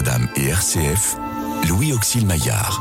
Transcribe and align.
Notre-Dame 0.00 0.28
et 0.36 0.46
RCF, 0.46 1.16
Louis 1.68 1.92
Auxil 1.92 2.24
Maillard. 2.24 2.80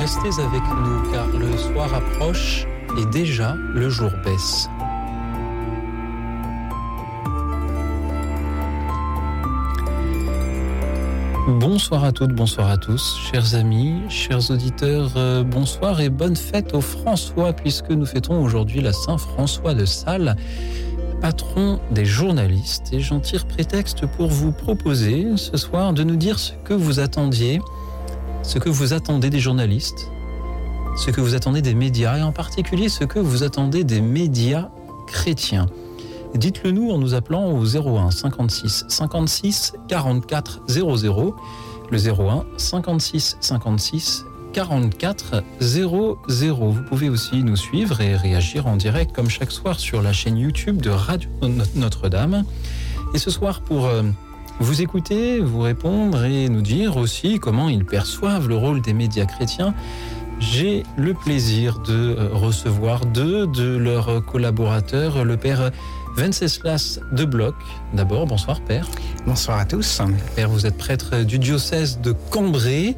Restez 0.00 0.42
avec 0.42 0.62
nous 0.62 1.12
car 1.12 1.26
le 1.28 1.56
soir 1.56 1.94
approche 1.94 2.66
et 2.98 3.04
déjà 3.06 3.54
le 3.72 3.88
jour 3.88 4.10
baisse. 4.24 4.68
Bonsoir 11.46 12.04
à 12.04 12.12
toutes, 12.12 12.32
bonsoir 12.32 12.68
à 12.68 12.76
tous, 12.76 13.16
chers 13.30 13.54
amis, 13.54 14.02
chers 14.08 14.50
auditeurs, 14.50 15.12
euh, 15.16 15.44
bonsoir 15.44 16.00
et 16.00 16.08
bonne 16.08 16.36
fête 16.36 16.74
au 16.74 16.80
François, 16.80 17.52
puisque 17.52 17.90
nous 17.90 18.06
fêtons 18.06 18.42
aujourd'hui 18.42 18.80
la 18.80 18.92
Saint-François 18.92 19.74
de 19.74 19.84
Sales, 19.84 20.34
patron 21.20 21.80
des 21.90 22.04
journalistes. 22.04 22.92
Et 22.92 23.00
j'en 23.00 23.20
tire 23.20 23.46
prétexte 23.46 24.06
pour 24.06 24.28
vous 24.28 24.52
proposer 24.52 25.26
ce 25.36 25.56
soir 25.56 25.92
de 25.92 26.02
nous 26.02 26.16
dire 26.16 26.38
ce 26.38 26.52
que 26.64 26.74
vous 26.74 27.00
attendiez, 27.00 27.60
ce 28.42 28.58
que 28.58 28.68
vous 28.68 28.92
attendez 28.92 29.30
des 29.30 29.40
journalistes, 29.40 30.10
ce 30.96 31.10
que 31.10 31.20
vous 31.20 31.34
attendez 31.34 31.62
des 31.62 31.74
médias, 31.74 32.18
et 32.18 32.22
en 32.22 32.32
particulier 32.32 32.88
ce 32.88 33.04
que 33.04 33.18
vous 33.18 33.42
attendez 33.42 33.84
des 33.84 34.00
médias 34.00 34.70
chrétiens. 35.06 35.66
Dites-le 36.34 36.70
nous 36.70 36.90
en 36.90 36.98
nous 36.98 37.14
appelant 37.14 37.50
au 37.50 37.64
01 37.64 38.10
56 38.10 38.84
56 38.88 39.74
44 39.88 40.62
00. 40.68 41.36
Le 41.90 41.98
01 41.98 42.44
56 42.56 43.36
56 43.40 44.24
44 44.52 45.42
00. 45.60 46.18
Vous 46.70 46.82
pouvez 46.82 47.08
aussi 47.08 47.42
nous 47.42 47.56
suivre 47.56 48.00
et 48.00 48.16
réagir 48.16 48.66
en 48.66 48.76
direct 48.76 49.12
comme 49.12 49.28
chaque 49.28 49.52
soir 49.52 49.78
sur 49.78 50.02
la 50.02 50.12
chaîne 50.12 50.36
YouTube 50.36 50.80
de 50.80 50.90
Radio 50.90 51.28
Notre-Dame. 51.74 52.44
Et 53.14 53.18
ce 53.18 53.30
soir 53.30 53.60
pour 53.62 53.86
euh, 53.86 54.02
vous 54.58 54.82
écouter, 54.82 55.40
vous 55.40 55.60
répondre 55.60 56.24
et 56.24 56.48
nous 56.48 56.62
dire 56.62 56.96
aussi 56.96 57.38
comment 57.38 57.68
ils 57.68 57.84
perçoivent 57.84 58.48
le 58.48 58.56
rôle 58.56 58.82
des 58.82 58.92
médias 58.92 59.26
chrétiens. 59.26 59.74
J'ai 60.38 60.84
le 60.96 61.14
plaisir 61.14 61.80
de 61.80 62.16
euh, 62.18 62.28
recevoir 62.32 63.06
deux 63.06 63.46
de 63.46 63.76
leurs 63.76 64.24
collaborateurs, 64.24 65.24
le 65.24 65.36
père 65.36 65.70
Venceslas 66.16 67.00
de 67.12 67.24
Bloch. 67.24 67.54
D'abord, 67.94 68.26
bonsoir 68.26 68.60
Père. 68.60 68.88
Bonsoir 69.26 69.58
à 69.58 69.64
tous. 69.64 70.00
Père, 70.34 70.48
vous 70.48 70.66
êtes 70.66 70.76
prêtre 70.76 71.24
du 71.24 71.38
diocèse 71.38 72.00
de 72.00 72.14
Cambrai 72.30 72.96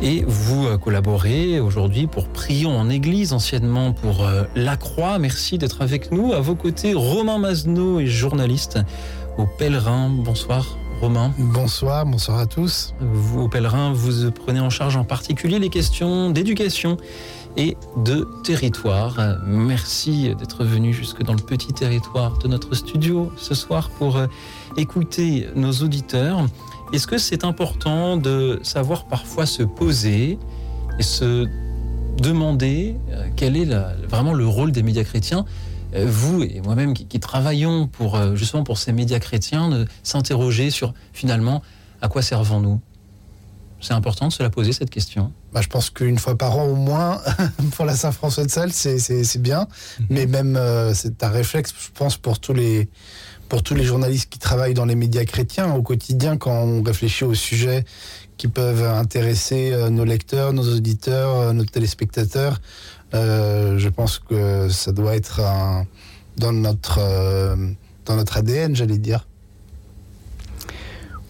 et 0.00 0.24
vous 0.26 0.66
euh, 0.66 0.78
collaborez 0.78 1.60
aujourd'hui 1.60 2.06
pour 2.06 2.28
Prions 2.28 2.76
en 2.76 2.88
Église, 2.88 3.32
anciennement 3.32 3.92
pour 3.92 4.24
euh, 4.24 4.44
La 4.54 4.76
Croix. 4.76 5.18
Merci 5.18 5.58
d'être 5.58 5.82
avec 5.82 6.12
nous. 6.12 6.32
À 6.32 6.40
vos 6.40 6.54
côtés, 6.54 6.94
Romain 6.94 7.38
Mazneau 7.38 7.98
est 8.00 8.06
journaliste 8.06 8.78
au 9.38 9.46
Pèlerin. 9.46 10.10
Bonsoir 10.10 10.76
Romain. 11.00 11.32
Bonsoir, 11.38 12.06
bonsoir 12.06 12.38
à 12.38 12.46
tous. 12.46 12.94
Vous, 13.00 13.42
au 13.42 13.48
Pèlerin, 13.48 13.92
vous 13.92 14.30
prenez 14.30 14.60
en 14.60 14.70
charge 14.70 14.96
en 14.96 15.04
particulier 15.04 15.58
les 15.58 15.68
questions 15.68 16.30
d'éducation 16.30 16.96
et 17.56 17.76
de 17.96 18.26
territoire. 18.44 19.38
Merci 19.46 20.34
d'être 20.38 20.64
venu 20.64 20.92
jusque 20.92 21.22
dans 21.22 21.34
le 21.34 21.42
petit 21.42 21.72
territoire 21.72 22.38
de 22.38 22.48
notre 22.48 22.74
studio 22.74 23.32
ce 23.36 23.54
soir 23.54 23.90
pour 23.90 24.16
euh, 24.16 24.26
écouter 24.76 25.48
nos 25.54 25.72
auditeurs. 25.72 26.44
Est-ce 26.92 27.06
que 27.06 27.18
c'est 27.18 27.44
important 27.44 28.16
de 28.16 28.60
savoir 28.62 29.04
parfois 29.04 29.46
se 29.46 29.62
poser 29.62 30.38
et 30.98 31.02
se 31.02 31.46
demander 32.16 32.96
euh, 33.10 33.28
quel 33.36 33.56
est 33.56 33.64
la, 33.64 33.94
vraiment 34.08 34.32
le 34.32 34.46
rôle 34.46 34.72
des 34.72 34.82
médias 34.82 35.04
chrétiens? 35.04 35.44
Euh, 35.94 36.06
vous 36.08 36.42
et 36.42 36.60
moi-même 36.62 36.94
qui, 36.94 37.06
qui, 37.06 37.20
travaillons 37.20 37.86
pour 37.86 38.36
justement 38.36 38.64
pour 38.64 38.78
ces 38.78 38.92
médias 38.92 39.18
chrétiens, 39.20 39.68
de 39.68 39.86
s'interroger 40.02 40.70
sur 40.70 40.94
finalement 41.12 41.62
à 42.00 42.08
quoi 42.08 42.22
servons-nous? 42.22 42.80
C'est 43.80 43.94
important 43.94 44.28
de 44.28 44.32
se 44.32 44.42
la 44.42 44.50
poser 44.50 44.72
cette 44.72 44.90
question. 44.90 45.32
Bah, 45.52 45.60
je 45.62 45.68
pense 45.68 45.90
qu'une 45.90 46.18
fois 46.18 46.36
par 46.36 46.58
an 46.58 46.64
au 46.64 46.74
moins, 46.74 47.20
pour 47.76 47.84
la 47.84 47.94
Saint-François 47.94 48.44
de 48.44 48.50
Sales, 48.50 48.72
c'est 48.72 49.42
bien. 49.42 49.62
Mm 49.62 49.64
-hmm. 49.64 50.06
Mais 50.10 50.26
même, 50.26 50.56
euh, 50.56 50.94
c'est 50.94 51.22
un 51.22 51.28
réflexe, 51.28 51.72
je 51.78 51.90
pense, 51.94 52.16
pour 52.16 52.40
tous, 52.40 52.54
les, 52.54 52.88
pour 53.48 53.62
tous 53.62 53.74
les 53.74 53.84
journalistes 53.84 54.28
qui 54.30 54.38
travaillent 54.38 54.74
dans 54.74 54.84
les 54.84 54.94
médias 54.94 55.24
chrétiens 55.24 55.74
au 55.74 55.82
quotidien, 55.82 56.36
quand 56.36 56.52
on 56.52 56.82
réfléchit 56.82 57.24
aux 57.24 57.34
sujets 57.34 57.84
qui 58.36 58.48
peuvent 58.48 58.84
intéresser 58.84 59.72
euh, 59.72 59.90
nos 59.90 60.04
lecteurs, 60.04 60.52
nos 60.52 60.74
auditeurs, 60.74 61.36
euh, 61.36 61.52
nos 61.52 61.64
téléspectateurs. 61.64 62.60
Euh, 63.14 63.78
je 63.78 63.88
pense 63.88 64.18
que 64.18 64.68
ça 64.68 64.92
doit 64.92 65.16
être 65.16 65.40
dans, 66.36 66.52
notre, 66.52 67.00
dans 68.04 68.16
notre 68.16 68.36
ADN, 68.36 68.76
j'allais 68.76 68.98
dire. 68.98 69.26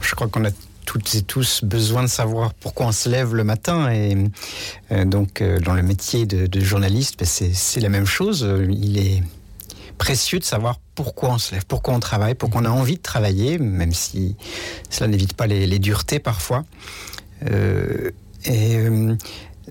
Je 0.00 0.15
crois 0.15 0.29
qu'on 0.29 0.45
a 0.45 0.50
toutes 0.85 1.15
et 1.15 1.23
tous 1.23 1.62
besoin 1.62 2.03
de 2.03 2.09
savoir 2.09 2.53
pourquoi 2.55 2.87
on 2.87 2.93
se 2.93 3.09
lève 3.09 3.35
le 3.35 3.45
matin 3.45 3.91
et 3.93 4.17
donc 5.05 5.43
dans 5.62 5.75
le 5.75 5.83
métier 5.83 6.25
de, 6.25 6.47
de 6.47 6.61
journaliste 6.61 7.19
ben 7.19 7.27
c'est 7.27 7.81
la 7.81 7.91
même 7.91 8.06
chose 8.06 8.49
il 8.71 8.97
est 8.97 9.23
précieux 9.99 10.39
de 10.39 10.45
savoir 10.45 10.81
pourquoi 10.95 11.31
on 11.31 11.39
se 11.39 11.55
lève 11.55 11.67
pourquoi 11.67 11.95
on 11.95 12.01
travaille 12.01 12.35
pourquoi 12.35 12.63
on 12.63 12.65
a 12.65 12.71
envie 12.71 12.97
de 12.97 13.03
travailler 13.03 13.59
même 13.59 13.93
si 13.93 14.37
cela 14.91 15.09
n'évite 15.09 15.35
pas 15.35 15.47
les, 15.47 15.79
duretés 15.79 16.19
parfois. 16.19 16.65
Euh, 17.51 18.11
et 18.45 18.77
euh, 18.77 19.17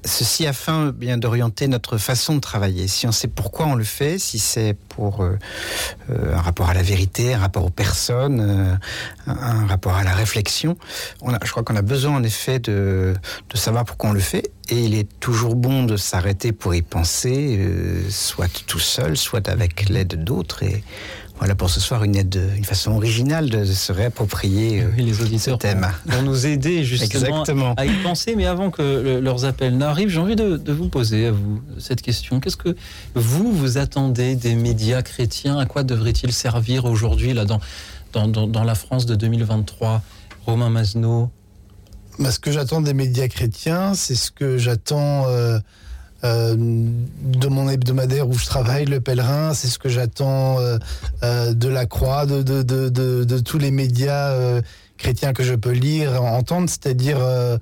ceci 0.06 0.46
afin 0.46 0.92
bien 0.92 1.18
d'orienter 1.18 1.68
notre 1.68 1.98
façon 1.98 2.36
de 2.36 2.40
travailler. 2.40 2.88
Si 2.88 3.08
on 3.08 3.12
sait 3.12 3.28
pourquoi 3.28 3.68
on 3.68 3.76
le 3.76 3.84
fait 3.84 4.20
si 4.20 4.40
c'est 4.40 4.76
pour 4.90 5.22
euh, 5.22 5.38
euh, 6.10 6.36
un 6.36 6.42
rapport 6.42 6.70
à 6.70 6.74
la 6.74 6.84
vérité 6.84 7.34
un 7.34 7.40
rapport 7.40 7.66
aux 7.66 7.70
personnes 7.70 8.40
euh, 8.40 8.76
un 9.28 9.66
rapport 9.68 9.96
à 9.96 10.04
la 10.04 10.14
réflexion 10.14 10.78
je 11.44 11.52
crois 11.52 11.64
qu'on 11.64 11.76
a 11.76 11.82
besoin 11.82 12.16
en 12.16 12.24
effet 12.24 12.60
de, 12.60 13.14
savoir 13.54 13.86
pourquoi 13.86 14.12
on 14.12 14.14
le 14.14 14.20
fait. 14.20 14.52
Et 14.70 14.84
il 14.84 14.96
est 14.96 15.08
toujours 15.20 15.56
bon 15.56 15.84
de 15.84 15.98
s'arrêter 15.98 16.52
pour 16.52 16.76
y 16.76 16.82
penser 16.82 18.06
soit 18.10 18.66
tout 18.68 18.80
seul 18.80 19.18
soit 19.18 19.48
avec 19.50 19.90
l'aide 19.90 20.24
d'autres 20.24 20.64
voilà 21.38 21.56
pour 21.56 21.70
ce 21.70 21.80
soir 21.80 22.04
une 22.04 22.16
aide 22.16 22.40
une 22.56 22.66
façon 22.66 22.92
originale 22.94 23.50
de, 23.50 23.64
se 23.66 23.92
réapproprier 23.92 24.82
euh, 24.82 24.90
oui, 24.98 25.04
les 25.04 25.22
auditeurs 25.22 25.58
thème. 25.58 25.88
pour 26.10 26.24
nous 26.24 26.46
aider 26.46 26.84
justement 26.84 27.42
Exactement. 27.42 27.74
à 27.76 27.86
y 27.86 27.94
penser. 28.04 28.36
Mais 28.36 28.46
avant 28.46 28.72
que 28.72 28.82
le, 28.82 29.20
leurs 29.20 29.46
appels 29.46 29.78
n'arrivent 29.78 30.10
j'ai 30.10 30.20
envie 30.20 30.36
de, 30.36 30.58
de 30.58 30.74
vous 30.74 30.90
poser 30.90 31.28
à 31.28 31.32
vous 31.32 31.62
cette 31.78 32.02
question. 32.02 32.40
Qu'est 32.40 32.50
ce 32.50 32.58
que 32.58 32.76
vous 33.14 33.52
vous 33.52 33.78
attendez 33.78 34.36
des 34.36 34.56
médias 34.56 35.02
chrétiens? 35.02 35.58
À 35.58 35.66
quoi 35.66 35.84
devrait-il 35.84 36.32
servir 36.32 36.86
aujourd'hui 36.86 37.34
là 37.34 37.46
dans, 37.46 37.60
dans, 38.14 38.28
dans, 38.28 38.48
dans 38.48 38.64
la 38.64 38.76
France 38.76 39.06
de 39.06 39.16
2023 39.16 40.02
Romain 40.46 40.70
Masno 40.70 41.30
bah, 42.20 42.32
ce 42.32 42.40
que 42.40 42.52
j'attends 42.52 42.82
des 42.82 42.96
médias 42.96 43.28
chrétiens 43.28 43.94
c'est 43.94 44.16
ce 44.16 44.32
que 44.32 44.58
j'attends 44.58 45.28
euh, 45.28 45.60
Euh, 46.24 46.56
de 46.58 47.48
mon 47.48 47.70
hebdomadaire 47.70 48.28
où 48.28 48.34
je 48.34 48.46
travaille 48.48 48.86
le 48.86 49.00
pèlerin 49.00 49.54
c'est 49.54 49.68
ce 49.68 49.78
que 49.78 49.88
j'attends 49.88 50.60
euh, 50.60 50.80
euh, 51.22 51.54
de 51.54 51.68
la 51.68 51.86
croix 51.86 52.26
de, 52.26 52.42
de, 52.42 53.40
tous 53.40 53.60
les 53.60 53.70
médias 53.70 54.60
chrétiens 54.98 55.34
que 55.34 55.44
je 55.44 55.54
peux 55.54 55.72
lire 55.72 56.24
entendre. 56.24 56.70
C'est 56.70 56.88
à 56.88 56.94
dire 56.96 57.20
euh, 57.22 57.60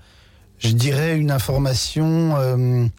je 0.60 0.70
dirais 0.70 1.18
une 1.18 1.32
information 1.32 2.90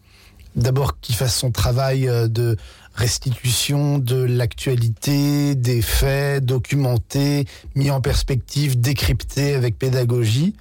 d'abord 0.56 1.00
qui 1.00 1.14
fasse 1.14 1.34
son 1.34 1.50
travail 1.50 2.06
de 2.06 2.56
restitution 2.94 3.98
de 3.98 4.16
l'actualité 4.16 5.54
des 5.54 5.80
faits 5.80 6.44
documentés 6.44 7.46
mis 7.74 7.90
en 7.90 8.02
perspective 8.02 8.78
décrypté 8.78 9.54
avec 9.54 9.78
pédagogie 9.78 10.54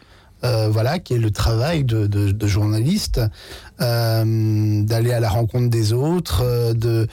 euh, 0.45 0.69
voilà 0.69 0.99
qui 0.99 1.13
est 1.13 1.17
le 1.17 1.31
travail 1.31 1.83
de, 1.83 2.47
journaliste 2.47 3.19
euh, 3.81 4.83
d'aller 4.83 5.11
à 5.11 5.19
la 5.19 5.29
rencontre 5.29 5.69
des 5.69 5.91
autres 5.91 6.43
euh, 6.43 6.73
de 6.73 7.07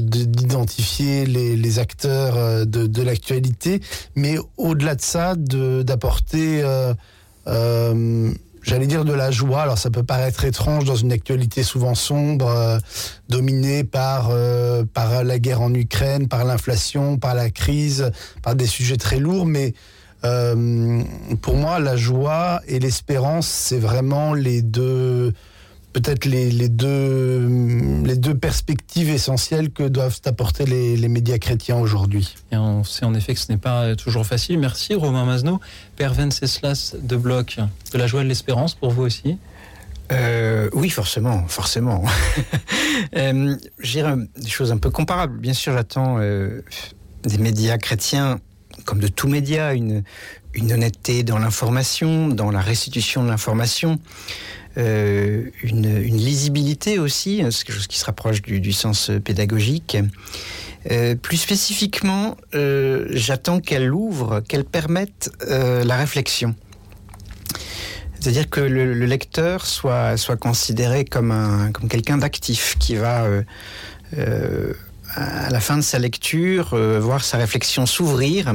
d'identifier 0.00 1.24
les, 1.26 1.78
acteurs 1.78 2.66
de, 2.66 3.02
l'actualité 3.02 3.80
mais 4.16 4.36
au-delà 4.56 4.94
de 4.94 5.00
ça 5.00 5.34
d'apporter 5.36 6.62
j'allais 8.64 8.86
dire 8.86 9.04
de 9.04 9.12
la 9.12 9.32
joie. 9.32 9.62
Alors 9.62 9.78
ça 9.78 9.90
peut 9.90 10.04
paraître 10.04 10.44
étrange 10.44 10.84
dans 10.84 10.94
une 10.94 11.10
actualité 11.10 11.64
souvent 11.64 11.96
sombre 11.96 12.78
dominée 13.28 13.82
par 13.82 14.30
par 14.94 15.24
la 15.24 15.38
guerre 15.38 15.62
en 15.62 15.74
Ukraine 15.74 16.28
par 16.28 16.44
l'inflation 16.44 17.18
par 17.18 17.34
la 17.34 17.50
crise 17.50 18.10
par 18.42 18.54
des 18.54 18.66
sujets 18.66 18.98
très 18.98 19.18
lourds 19.18 19.46
mais 19.46 19.74
euh, 20.24 21.02
pour 21.40 21.56
moi 21.56 21.78
la 21.80 21.96
joie 21.96 22.60
et 22.68 22.78
l'espérance 22.78 23.46
c'est 23.46 23.78
vraiment 23.78 24.34
les 24.34 24.62
deux 24.62 25.32
peut-être 25.92 26.24
les, 26.24 26.50
les 26.50 26.68
deux 26.68 27.48
les 28.04 28.16
deux 28.16 28.34
perspectives 28.34 29.10
essentielles 29.10 29.70
que 29.70 29.82
doivent 29.82 30.20
apporter 30.24 30.64
les, 30.64 30.96
les 30.96 31.08
médias 31.08 31.38
chrétiens 31.38 31.76
aujourd'hui. 31.76 32.34
Et 32.50 32.56
on 32.56 32.84
sait 32.84 33.04
en 33.04 33.14
effet 33.14 33.34
que 33.34 33.40
ce 33.40 33.50
n'est 33.50 33.58
pas 33.58 33.94
toujours 33.96 34.24
facile. 34.24 34.58
Merci 34.58 34.94
romain 34.94 35.24
Masno 35.24 35.60
père 35.96 36.14
Venceslas 36.14 36.94
de 37.00 37.16
bloc 37.16 37.58
de 37.92 37.98
la 37.98 38.06
joie 38.06 38.22
de 38.22 38.28
l'espérance 38.28 38.74
pour 38.74 38.90
vous 38.90 39.02
aussi. 39.02 39.38
Euh, 40.12 40.68
oui 40.72 40.90
forcément 40.90 41.46
forcément. 41.48 42.04
Euh, 43.16 43.56
j'ai 43.80 44.02
des 44.36 44.48
choses 44.48 44.72
un 44.72 44.78
peu 44.78 44.90
comparables. 44.90 45.38
Bien 45.38 45.52
sûr 45.52 45.74
j'attends 45.74 46.16
euh, 46.18 46.62
des 47.24 47.36
médias 47.38 47.76
chrétiens 47.76 48.40
comme 48.84 49.00
de 49.00 49.08
tout 49.08 49.28
média 49.28 49.74
une, 49.74 50.04
honnêteté 50.56 51.22
dans 51.22 51.38
l'information, 51.38 52.28
dans 52.28 52.50
la 52.50 52.60
restitution 52.60 53.24
de 53.24 53.28
l'information, 53.28 53.98
euh, 54.78 55.44
une, 55.62 56.16
lisibilité 56.16 56.98
aussi, 56.98 57.42
c'est 57.50 57.64
quelque 57.64 57.76
chose 57.76 57.86
qui 57.86 57.98
se 57.98 58.04
rapproche 58.04 58.42
du, 58.42 58.72
sens 58.72 59.10
pédagogique. 59.24 59.96
Euh, 60.90 61.14
plus 61.14 61.36
spécifiquement, 61.36 62.36
euh, 62.54 63.06
j'attends 63.10 63.60
qu'elle 63.60 63.92
ouvre, 63.92 64.40
qu'elle 64.40 64.64
permette 64.64 65.30
la 65.48 65.96
réflexion. 65.96 66.54
C'est-à-dire 68.18 68.48
que 68.48 68.60
le, 68.60 68.94
le, 68.94 69.06
lecteur 69.06 69.66
soit, 69.66 70.16
considéré 70.40 71.04
comme, 71.04 71.70
comme 71.72 71.88
quelqu'un 71.88 72.18
d'actif 72.18 72.76
qui 72.78 72.94
va, 72.94 73.26
à 75.14 75.50
la 75.50 75.60
fin 75.60 75.76
de 75.76 75.82
sa 75.82 75.98
lecture, 75.98 76.70
euh, 76.74 76.98
voir 77.00 77.24
sa 77.24 77.38
réflexion 77.38 77.86
s'ouvrir 77.86 78.52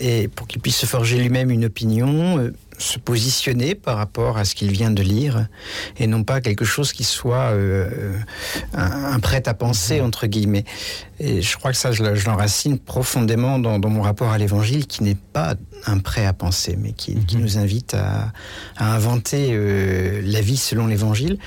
et 0.00 0.28
pour 0.28 0.46
qu'il 0.46 0.60
puisse 0.60 0.76
se 0.76 0.86
forger 0.86 1.18
lui-même 1.18 1.50
une 1.50 1.66
opinion, 1.66 2.38
euh, 2.38 2.52
se 2.78 2.98
positionner 2.98 3.74
par 3.74 3.96
rapport 3.96 4.38
à 4.38 4.44
ce 4.44 4.54
qu'il 4.54 4.72
vient 4.72 4.90
de 4.90 5.02
lire 5.02 5.46
et 5.98 6.06
non 6.06 6.24
pas 6.24 6.40
quelque 6.40 6.64
chose 6.64 6.92
qui 6.92 7.04
soit 7.04 7.52
euh, 7.52 8.16
un, 8.72 9.12
un 9.12 9.20
prêt 9.20 9.46
à 9.46 9.54
penser 9.54 10.00
entre 10.00 10.26
guillemets. 10.26 10.64
Et 11.20 11.42
je 11.42 11.56
crois 11.56 11.70
que 11.70 11.76
ça, 11.76 11.92
je 11.92 12.02
l'enracine 12.02 12.78
profondément 12.78 13.58
dans, 13.58 13.78
dans, 13.78 13.90
mon 13.90 14.02
rapport 14.02 14.32
à 14.32 14.38
l'Évangile, 14.38 14.86
qui 14.86 15.04
n'est 15.04 15.14
pas 15.14 15.54
un 15.86 15.98
prêt 15.98 16.26
à 16.26 16.32
penser, 16.32 16.76
mais 16.80 16.92
qui, 16.92 17.14
qui 17.24 17.36
nous 17.36 17.58
invite 17.58 17.94
à, 17.94 18.32
à 18.76 18.94
inventer 18.94 19.50
euh, 19.52 20.20
la 20.24 20.40
vie 20.40 20.56
selon 20.56 20.86
l'Évangile 20.86 21.38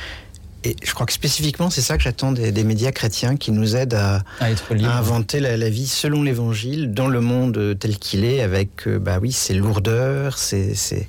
et 0.66 0.76
je 0.84 0.94
crois 0.94 1.06
que 1.06 1.14
spécifiquement, 1.14 1.70
c'est 1.70 1.82
ça 1.82 1.98
que 1.98 2.04
j'attends 2.04 2.32
des, 2.32 2.52
des, 2.52 2.64
médias 2.64 2.92
chrétiens 2.92 3.38
qui 3.38 3.52
nous 3.52 3.76
aident 3.76 3.94
à, 3.94 4.24
à, 4.40 4.48
à 4.48 4.98
inventer 4.98 5.40
la, 5.40 5.58
la, 5.58 5.70
vie 5.70 5.88
selon 5.88 6.24
l'Évangile 6.24 6.94
dans 6.94 7.08
le 7.08 7.22
monde 7.22 7.78
tel 7.80 7.98
qu'il 7.98 8.26
est, 8.26 8.42
avec 8.42 8.88
euh, 8.88 9.00
bah 9.00 9.20
oui 9.22 9.32
ses 9.32 9.54
lourdeurs, 9.54 10.38
ses, 10.38 10.76
ses, 10.76 11.08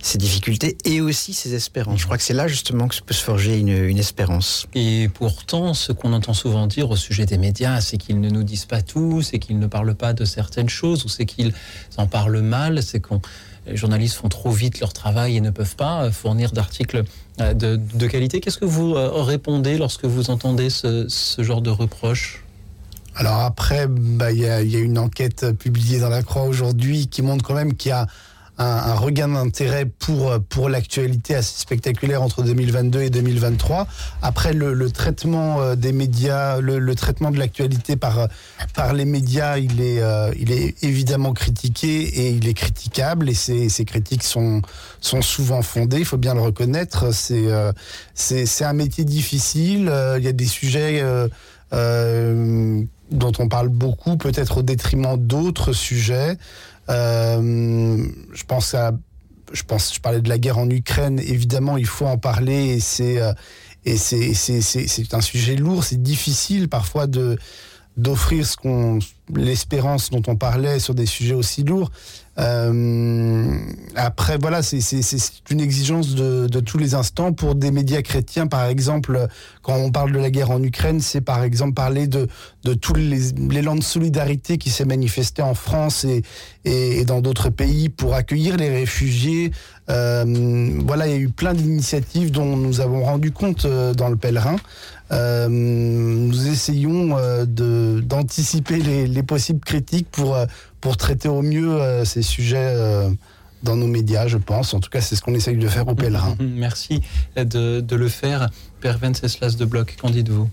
ses, 0.00 0.18
difficultés 0.18 0.78
et 0.84 1.00
aussi 1.00 1.34
ses 1.34 1.54
espérances. 1.54 1.98
Je 1.98 2.04
crois 2.04 2.16
que 2.16 2.22
c'est 2.22 2.34
là 2.34 2.46
justement 2.46 2.88
que 2.88 2.94
peut 3.04 3.14
se 3.14 3.24
forger 3.24 3.58
une, 3.58 3.68
une 3.68 3.98
espérance. 3.98 4.66
Et 4.74 5.10
pourtant, 5.12 5.74
ce 5.74 5.92
qu'on 5.92 6.12
entend 6.12 6.34
souvent 6.34 6.66
dire 6.66 6.90
au 6.90 6.96
sujet 6.96 7.26
des 7.26 7.38
médias, 7.38 7.80
c'est 7.80 7.96
qu'ils 7.96 8.20
ne 8.20 8.30
nous 8.30 8.44
disent 8.44 8.66
pas 8.66 8.82
tout, 8.82 9.22
c'est 9.22 9.38
qu'ils 9.38 9.58
ne 9.58 9.66
parlent 9.66 9.94
pas 9.94 10.12
de 10.12 10.24
certaines 10.24 10.68
choses, 10.68 11.04
ou 11.04 11.08
c'est 11.08 11.26
qu'ils 11.26 11.52
en 11.96 12.06
parlent 12.06 12.40
mal, 12.40 12.82
c'est 12.82 13.00
qu'on 13.00 13.20
les 13.66 13.76
journalistes 13.76 14.16
font 14.16 14.28
trop 14.28 14.50
vite 14.50 14.80
leur 14.80 14.92
travail 14.92 15.36
et 15.36 15.40
ne 15.40 15.50
peuvent 15.50 15.76
pas 15.76 16.10
fournir 16.10 16.52
d'articles 16.52 17.04
euh, 17.40 17.54
de, 17.54 17.76
de, 17.76 18.06
qualité. 18.06 18.40
Qu'est-ce 18.40 18.58
que 18.58 18.64
vous 18.64 18.94
euh, 18.94 19.22
répondez 19.22 19.78
lorsque 19.78 20.04
vous 20.04 20.30
entendez 20.30 20.68
ce, 20.70 21.06
genre 21.38 21.62
de 21.62 21.70
reproches 21.70 22.44
Alors 23.14 23.40
après, 23.40 23.84
il 23.84 24.16
bah, 24.16 24.32
y, 24.32 24.40
y, 24.40 24.46
a 24.46 24.60
une 24.60 24.98
enquête 24.98 25.52
publiée 25.52 26.00
dans 26.00 26.08
la 26.08 26.22
Croix 26.22 26.42
aujourd'hui 26.42 27.08
qui 27.08 27.22
montre 27.22 27.44
quand 27.44 27.54
même 27.54 27.74
qu'il 27.74 27.90
y 27.90 27.92
a 27.92 28.06
un, 28.58 28.64
un 28.64 28.94
regain 28.94 29.28
d'intérêt 29.28 29.86
pour, 29.86 30.38
pour 30.48 30.68
l'actualité 30.68 31.34
assez 31.34 31.60
spectaculaire 31.60 32.22
entre 32.22 32.42
2022 32.42 33.02
et 33.02 33.10
2023. 33.10 33.86
Après, 34.20 34.52
le, 34.52 34.74
le 34.74 34.90
traitement 34.90 35.60
euh, 35.60 35.74
des 35.74 35.92
médias, 35.92 36.60
le, 36.60 36.78
le 36.78 36.94
traitement 36.94 37.30
de 37.30 37.38
l'actualité 37.38 37.96
par, 37.96 38.28
par 38.74 38.92
les 38.92 39.04
médias, 39.04 39.58
il 39.58 39.80
est, 39.80 40.02
euh, 40.02 40.32
il 40.38 40.52
est 40.52 40.82
évidemment 40.82 41.32
critiqué 41.32 42.02
et 42.02 42.30
il 42.30 42.46
est 42.46 42.54
critiquable 42.54 43.28
et 43.30 43.34
ces, 43.34 43.68
ces 43.68 43.84
critiques 43.84 44.24
sont, 44.24 44.62
sont 45.00 45.22
souvent 45.22 45.62
fondées, 45.62 45.98
il 45.98 46.04
faut 46.04 46.18
bien 46.18 46.34
le 46.34 46.40
reconnaître. 46.40 47.12
C'est 47.12 47.46
euh, 47.48 47.72
un 48.60 48.72
métier 48.72 49.04
difficile, 49.04 49.88
euh, 49.88 50.18
il 50.18 50.24
y 50.24 50.28
a 50.28 50.32
des 50.32 50.46
sujets... 50.46 51.02
Euh, 51.72 52.84
dont 53.12 53.32
on 53.38 53.48
parle 53.48 53.68
beaucoup, 53.68 54.16
peut-être 54.16 54.58
au 54.58 54.62
détriment 54.62 55.16
d'autres 55.16 55.72
sujets. 55.72 56.36
Euh, 56.92 58.06
je 58.32 58.44
pense 58.44 58.74
à 58.74 58.92
je 59.52 59.62
pense 59.64 59.94
je 59.94 60.00
parlais 60.00 60.20
de 60.20 60.28
la 60.28 60.38
guerre 60.38 60.58
en 60.58 60.68
Ukraine. 60.70 61.18
Évidemment 61.18 61.76
il 61.76 61.86
faut 61.86 62.06
en 62.06 62.18
parler 62.18 62.74
et 62.74 62.80
c'est 62.80 63.20
euh, 63.20 63.32
et 63.84 63.96
c'est 63.96 65.14
un 65.14 65.20
sujet 65.20 65.56
lourd. 65.56 65.84
C'est 65.84 66.02
difficile 66.02 66.68
parfois 66.68 67.06
de 67.06 67.38
d'offrir 67.96 68.46
ce 68.46 68.56
qu'on 68.56 68.98
l'espérance 69.34 70.10
dont 70.10 70.22
on 70.26 70.36
parlait 70.36 70.78
sur 70.78 70.94
des 70.94 71.06
sujets 71.06 71.34
aussi 71.34 71.62
lourds 71.62 71.90
euh, 72.38 73.58
après 73.94 74.38
voilà 74.38 74.62
c'est 74.62 74.80
une 75.50 75.60
exigence 75.60 76.14
de, 76.14 76.46
de 76.46 76.60
tous 76.60 76.78
les 76.78 76.94
instants. 76.94 77.32
Pour 77.32 77.54
des 77.54 77.70
médias 77.70 78.02
chrétiens 78.02 78.46
par 78.46 78.64
exemple 78.66 79.28
quand 79.60 79.76
on 79.76 79.90
parle 79.90 80.12
de 80.12 80.18
la 80.18 80.30
guerre 80.30 80.50
en 80.50 80.62
Ukraine 80.62 81.00
c'est 81.00 81.20
par 81.20 81.42
exemple 81.42 81.74
parler 81.74 82.06
de, 82.06 82.28
de 82.64 82.78
les 82.96 83.32
l'élan 83.50 83.76
de 83.76 83.82
solidarité 83.82 84.56
qui 84.56 84.70
s'est 84.70 84.86
manifesté 84.86 85.42
en 85.42 85.54
France 85.54 86.04
et, 86.04 86.22
et, 86.64 87.00
et 87.00 87.04
dans 87.04 87.20
d'autres 87.20 87.50
pays 87.50 87.88
pour 87.90 88.14
accueillir 88.14 88.56
les 88.56 88.70
réfugiés. 88.70 89.52
Euh, 89.90 90.80
voilà 90.86 91.06
il 91.08 91.12
y 91.12 91.16
a 91.16 91.18
eu 91.18 91.28
plein 91.28 91.54
d'initiatives 91.54 92.30
dont 92.30 92.56
nous 92.56 92.80
avons 92.80 93.02
rendu 93.04 93.30
compte 93.32 93.64
euh, 93.66 93.92
dans 93.92 94.08
le 94.08 94.16
pèlerin. 94.16 94.56
Euh, 95.10 95.48
nous 95.50 96.48
essayons 96.48 97.18
euh, 97.18 97.44
d'anticiper 98.00 98.78
les, 98.78 99.06
les 99.06 99.22
possibles 99.22 99.60
critiques 99.60 100.08
pour 100.10 100.34
euh, 100.34 100.46
pour 100.82 100.98
traiter 100.98 101.28
au 101.28 101.40
mieux 101.40 101.80
euh, 101.80 102.04
ces 102.04 102.20
sujets 102.20 102.74
euh, 102.76 103.08
dans 103.62 103.76
nos 103.76 103.86
médias, 103.86 104.26
je 104.26 104.36
pense. 104.36 104.74
En 104.74 104.80
tout 104.80 104.90
cas, 104.90 105.00
c'est 105.00 105.16
ce 105.16 105.22
qu'on 105.22 105.32
essaye 105.34 105.56
de 105.56 105.68
faire 105.68 105.88
au 105.88 105.94
pèlerin. 105.94 106.36
Merci 106.40 107.00
de, 107.36 107.80
de 107.80 107.96
le 107.96 108.08
faire. 108.08 108.50
Père 108.80 108.98
Venceslas 108.98 109.56
de 109.56 109.64
Bloc, 109.64 109.96
qu'en 110.02 110.10
dites-vous? 110.10 110.50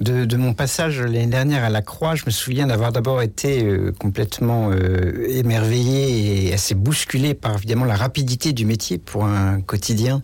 De, 0.00 0.24
de 0.24 0.36
mon 0.36 0.54
passage 0.54 1.00
l'année 1.00 1.26
dernière 1.26 1.64
à 1.64 1.68
la 1.68 1.82
Croix, 1.82 2.14
je 2.14 2.22
me 2.24 2.30
souviens 2.30 2.68
d'avoir 2.68 2.92
d'abord 2.92 3.22
été 3.22 3.64
euh, 3.64 3.92
complètement 3.92 4.70
euh, 4.70 5.26
émerveillé 5.28 6.46
et 6.46 6.54
assez 6.54 6.74
bousculé 6.76 7.34
par 7.34 7.56
évidemment 7.56 7.84
la 7.84 7.96
rapidité 7.96 8.52
du 8.52 8.64
métier 8.64 8.98
pour 8.98 9.24
un 9.24 9.60
quotidien, 9.60 10.22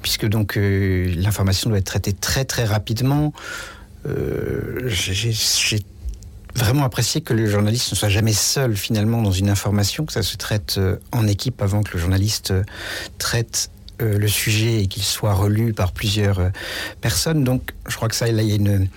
puisque 0.00 0.26
donc 0.26 0.56
euh, 0.56 1.12
l'information 1.16 1.68
doit 1.68 1.80
être 1.80 1.84
traitée 1.84 2.14
très 2.14 2.46
très 2.46 2.64
rapidement. 2.64 3.34
Euh, 4.08 4.80
J'ai 4.88 5.80
vraiment 6.54 6.84
apprécié 6.84 7.20
que 7.20 7.34
le 7.34 7.46
journaliste 7.46 7.90
ne 7.92 7.96
soit 7.96 8.08
jamais 8.08 8.32
seul 8.32 8.76
finalement 8.76 9.22
dans 9.22 9.32
une 9.32 9.48
information, 9.48 10.04
que 10.04 10.12
ça 10.12 10.22
se 10.22 10.36
traite 10.36 10.76
euh, 10.78 10.96
en 11.12 11.26
équipe 11.26 11.62
avant 11.62 11.82
que 11.82 11.92
le 11.94 11.98
journaliste 11.98 12.50
euh, 12.50 12.62
traite 13.18 13.70
euh, 14.00 14.18
le 14.18 14.28
sujet 14.28 14.82
et 14.82 14.86
qu'il 14.86 15.02
soit 15.02 15.34
relu 15.34 15.72
par 15.72 15.92
plusieurs 15.92 16.50
personnes. 17.00 17.44
Donc 17.44 17.72
je 17.88 17.96
crois 17.96 18.08
que 18.08 18.14
ça, 18.14 18.28
il 18.28 18.40
y 18.40 18.52
a 18.52 18.54
une, 18.54 18.88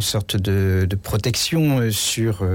sorte 0.00 0.36
de, 0.36 0.86
protection 1.02 1.90
sur 1.90 2.46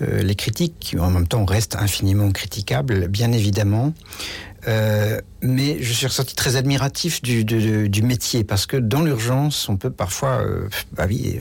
les 0.00 0.34
critiques 0.34 0.74
qui 0.80 0.98
en 0.98 1.10
même 1.10 1.28
temps 1.28 1.44
restent 1.44 1.76
infiniment 1.76 2.32
critiquables, 2.32 3.06
bien 3.06 3.30
évidemment. 3.30 3.94
Euh, 4.68 5.20
mais 5.42 5.82
je 5.82 5.92
suis 5.92 6.06
ressorti 6.06 6.36
très 6.36 6.56
admiratif 6.56 7.20
du, 7.20 8.02
métier 8.02 8.44
parce 8.44 8.66
que 8.66 8.76
dans 8.76 9.02
l'urgence 9.02 9.68
on 9.68 9.76
peut 9.76 9.90
parfois 9.90 10.42
euh, 10.44 10.68
bah 10.92 11.04
oui 11.08 11.38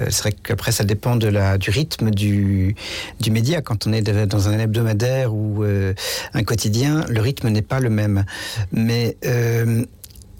euh, 0.00 0.06
c'est 0.10 0.22
vrai 0.22 0.32
qu'après 0.32 0.72
ça 0.72 0.84
dépend 0.84 1.16
du 1.16 1.70
rythme 1.70 2.10
du, 2.10 2.74
du 3.20 3.30
média. 3.30 3.62
Quand 3.62 3.86
on 3.86 3.92
est 3.92 4.02
dans 4.02 4.48
un 4.48 4.58
hebdomadaire 4.58 5.34
ou 5.34 5.64
euh, 5.64 5.94
un 6.32 6.42
quotidien 6.42 7.04
le 7.08 7.20
rythme 7.20 7.48
n'est 7.48 7.62
pas 7.62 7.80
le 7.80 7.90
même. 7.90 8.24
Mais 8.72 9.16
euh, 9.24 9.84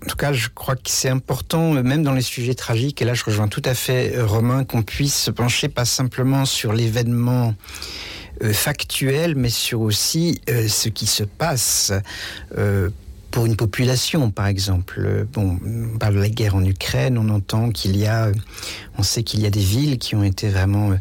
en 0.05 0.07
tout 0.07 0.17
cas, 0.17 0.35
je 0.35 0.49
crois 0.55 0.77
que 0.77 0.91
c'est 0.91 1.09
important, 1.09 1.73
même 1.73 2.03
dans 2.03 2.13
les 2.13 2.21
sujets 2.21 2.55
tragiques, 2.55 3.01
et 3.01 3.07
là 3.07 3.15
je 3.15 3.25
rejoins 3.25 3.49
tout 3.49 3.63
à 3.65 3.73
fait 3.73 4.21
Romain, 4.21 4.65
qu'on 4.65 4.83
puisse 4.83 5.15
se 5.15 5.31
pencher 5.31 5.69
pas 5.69 5.87
simplement 5.87 6.45
sur 6.45 6.75
l'événement 6.75 7.49
euh, 7.49 8.14
factuel, 8.43 9.35
mais 9.37 9.51
sur 9.51 9.81
aussi 9.81 10.41
euh, 10.49 10.69
ce 10.69 10.89
qui 10.89 11.07
se 11.07 11.25
passe 11.25 11.93
euh, 12.59 12.91
pour 13.35 13.47
une 13.47 13.57
population, 13.57 14.31
par 14.31 14.47
exemple. 14.47 15.27
Bon, 15.33 15.59
on 15.67 15.99
parle 15.99 16.15
de 16.15 16.21
la 16.21 16.29
guerre 16.29 16.55
en 16.55 16.65
Ukraine, 16.65 17.19
on 17.19 17.29
entend 17.31 17.71
qu'il 17.71 17.97
y 17.97 18.07
a, 18.07 18.31
on 18.97 19.03
sait 19.03 19.25
qu'il 19.25 19.41
y 19.41 19.47
a 19.47 19.51
des 19.51 19.59
villes 19.59 19.99
qui 19.99 20.15
ont 20.15 20.23
été 20.23 20.49
vraiment 20.49 20.93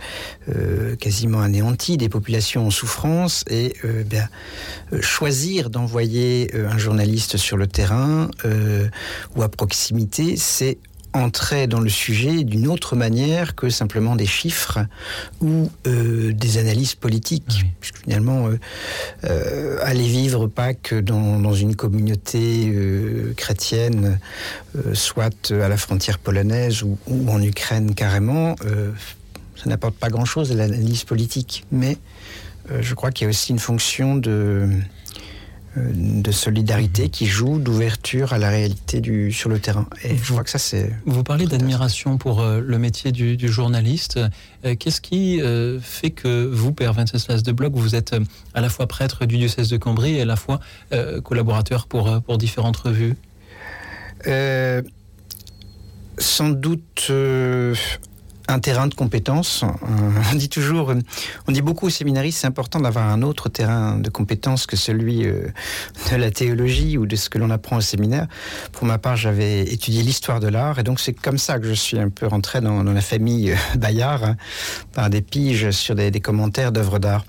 euh, 0.49 0.95
quasiment 0.95 1.41
anéanties, 1.41 1.95
des 1.95 2.09
populations 2.09 2.65
en 2.65 2.71
souffrance, 2.71 3.45
et 3.51 3.75
euh, 3.85 4.01
bien, 4.03 4.27
euh, 4.93 5.01
choisir 5.01 5.69
d'envoyer 5.69 6.49
euh, 6.55 6.67
un 6.67 6.79
journaliste 6.79 7.37
sur 7.37 7.55
le 7.55 7.67
terrain 7.67 8.31
euh, 8.45 8.87
ou 9.35 9.43
à 9.43 9.49
proximité, 9.49 10.35
c'est 10.35 10.79
entrer 11.13 11.67
dans 11.67 11.79
le 11.79 11.89
sujet 11.89 12.43
d'une 12.43 12.67
autre 12.67 12.95
manière 12.95 13.55
que 13.55 13.69
simplement 13.69 14.15
des 14.15 14.25
chiffres 14.25 14.79
ou 15.41 15.69
euh, 15.87 16.33
des 16.33 16.57
analyses 16.57 16.95
politiques 16.95 17.61
oui. 17.61 17.69
puisque 17.79 17.97
finalement 17.99 18.47
euh, 18.47 18.59
euh, 19.25 19.77
aller 19.83 20.07
vivre 20.07 20.47
Pâques 20.47 20.93
dans, 20.93 21.39
dans 21.39 21.53
une 21.53 21.75
communauté 21.75 22.73
chrétienne 23.37 24.19
soit 24.93 25.51
à 25.51 25.67
la 25.67 25.77
frontière 25.77 26.17
polonaise 26.17 26.83
ou, 26.83 26.97
ou 27.07 27.29
en 27.29 27.41
Ukraine 27.41 27.93
carrément 27.93 28.55
ça 29.55 29.69
n'apporte 29.69 29.95
pas 29.95 30.09
grand 30.09 30.25
chose 30.25 30.51
à 30.51 30.55
l'analyse 30.55 31.03
politique 31.03 31.65
mais 31.71 31.97
je 32.79 32.93
crois 32.93 33.11
qu'il 33.11 33.25
y 33.25 33.27
a 33.27 33.29
aussi 33.29 33.51
une 33.51 33.59
fonction 33.59 34.15
de 34.15 34.69
de 35.75 36.31
solidarité 36.31 37.09
qui 37.09 37.25
joue 37.25 37.57
d'ouverture 37.57 38.33
à 38.33 38.37
la 38.37 38.49
réalité 38.49 39.01
du, 39.01 39.31
sur 39.31 39.49
le 39.49 39.59
terrain. 39.59 39.87
Et 40.03 40.15
je 40.15 40.31
crois 40.31 40.43
que 40.43 40.49
ça, 40.49 40.59
c'est. 40.59 40.91
Vous 41.05 41.23
parlez 41.23 41.47
d'admiration 41.47 42.17
pour 42.17 42.41
euh, 42.41 42.61
le 42.63 42.77
métier 42.77 43.11
du, 43.11 43.37
du 43.37 43.47
journaliste. 43.47 44.19
Euh, 44.65 44.75
Qu'est-ce 44.75 45.01
qui 45.01 45.41
euh, 45.41 45.79
fait 45.79 46.11
que 46.11 46.45
vous, 46.45 46.73
Père 46.73 46.93
Venceslas 46.93 47.41
de 47.41 47.51
Bloch, 47.51 47.73
vous 47.73 47.95
êtes 47.95 48.13
euh, 48.13 48.19
à 48.53 48.61
la 48.61 48.69
fois 48.69 48.87
prêtre 48.87 49.25
du 49.25 49.37
diocèse 49.37 49.69
de 49.69 49.77
Cambrai 49.77 50.13
et 50.13 50.21
à 50.21 50.25
la 50.25 50.35
fois 50.35 50.59
euh, 50.91 51.21
collaborateur 51.21 51.87
pour, 51.87 52.07
euh, 52.07 52.19
pour 52.19 52.37
différentes 52.37 52.77
revues? 52.77 53.15
Euh, 54.27 54.81
sans 56.19 56.49
doute 56.49 57.07
euh, 57.09 57.73
un 58.47 58.59
terrain 58.59 58.87
de 58.87 58.93
compétences. 58.93 59.63
Euh, 59.63 59.67
on 60.31 60.35
dit 60.35 60.49
toujours, 60.49 60.91
euh, 60.91 60.99
on 61.47 61.51
dit 61.51 61.61
beaucoup 61.61 61.87
aux 61.87 61.91
séminaristes, 61.91 62.39
c'est 62.39 62.47
important 62.47 62.79
d'avoir 62.79 63.09
un 63.09 63.21
autre 63.21 63.49
terrain 63.49 63.97
de 63.97 64.09
compétences 64.09 64.65
que 64.65 64.75
celui 64.75 65.25
euh, 65.25 65.47
de 66.11 66.15
la 66.15 66.31
théologie 66.31 66.97
ou 66.97 67.05
de 67.05 67.15
ce 67.15 67.29
que 67.29 67.37
l'on 67.37 67.49
apprend 67.49 67.77
au 67.77 67.81
séminaire. 67.81 68.27
Pour 68.71 68.85
ma 68.85 68.97
part, 68.97 69.15
j'avais 69.15 69.61
étudié 69.61 70.03
l'histoire 70.03 70.39
de 70.39 70.47
l'art 70.47 70.79
et 70.79 70.83
donc 70.83 70.99
c'est 70.99 71.13
comme 71.13 71.37
ça 71.37 71.59
que 71.59 71.67
je 71.67 71.73
suis 71.73 71.99
un 71.99 72.09
peu 72.09 72.27
rentré 72.27 72.61
dans, 72.61 72.83
la 72.83 73.01
famille 73.01 73.55
Bayard 73.77 74.23
hein, 74.23 74.37
par 74.93 75.09
des 75.09 75.21
piges 75.21 75.71
sur 75.71 75.95
des, 75.95 76.11
commentaires 76.19 76.71
d'œuvres 76.71 76.99
d'art. 76.99 77.25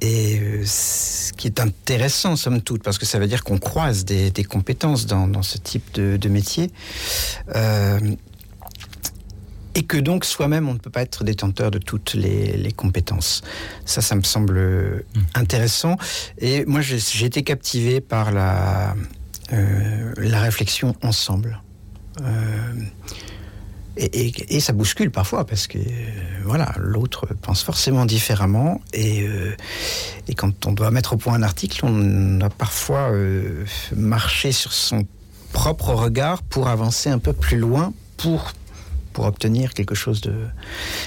Et 0.00 0.60
ce 0.66 1.32
qui 1.32 1.46
est 1.46 1.60
intéressant, 1.60 2.36
somme 2.36 2.60
toute, 2.60 2.82
parce 2.82 2.98
que 2.98 3.06
ça 3.06 3.18
veut 3.18 3.26
dire 3.26 3.42
qu'on 3.42 3.58
croise 3.58 4.04
des, 4.04 4.44
compétences 4.44 5.06
dans, 5.06 5.42
ce 5.42 5.56
type 5.56 5.94
de, 5.94 6.28
métier. 6.28 6.70
Et 9.74 9.82
que 9.82 9.96
donc 9.96 10.24
soi-même, 10.24 10.68
on 10.68 10.74
ne 10.74 10.78
peut 10.78 10.90
pas 10.90 11.02
être 11.02 11.24
détenteur 11.24 11.70
de 11.70 11.78
toutes 11.78 12.14
les, 12.14 12.56
les 12.56 12.72
compétences. 12.72 13.42
Ça, 13.84 14.00
ça 14.00 14.14
me 14.14 14.22
semble 14.22 14.58
mmh. 14.58 15.20
intéressant. 15.34 15.96
Et 16.38 16.64
moi, 16.64 16.80
j'ai 16.80 17.24
été 17.24 17.42
captivé 17.42 18.00
par 18.00 18.32
la, 18.32 18.94
euh, 19.52 20.12
la 20.16 20.40
réflexion 20.40 20.94
ensemble. 21.02 21.60
Euh, 22.20 22.74
et, 23.96 24.04
et, 24.04 24.56
et, 24.56 24.60
ça 24.60 24.72
bouscule 24.72 25.10
parfois 25.10 25.46
parce 25.46 25.66
que 25.66 25.78
euh, 25.78 25.82
voilà, 26.44 26.72
l'autre 26.78 27.28
pense 27.42 27.62
forcément 27.62 28.06
différemment 28.06 28.80
et, 28.92 29.22
euh, 29.22 29.54
et, 30.26 30.34
quand 30.34 30.66
on 30.66 30.72
doit 30.72 30.90
mettre 30.90 31.12
au 31.12 31.16
point 31.16 31.34
un 31.34 31.42
article, 31.42 31.84
on 31.84 32.38
doit 32.38 32.50
parfois 32.50 33.12
euh, 33.12 33.64
marcher 33.94 34.50
sur 34.50 34.72
son 34.72 35.06
propre 35.52 35.90
regard 35.90 36.42
pour 36.42 36.68
avancer 36.68 37.08
un 37.08 37.20
peu 37.20 37.32
plus 37.32 37.58
loin 37.58 37.92
pour 38.16 38.52
pour 39.14 39.24
obtenir 39.24 39.72
quelque 39.72 39.94
chose 39.94 40.20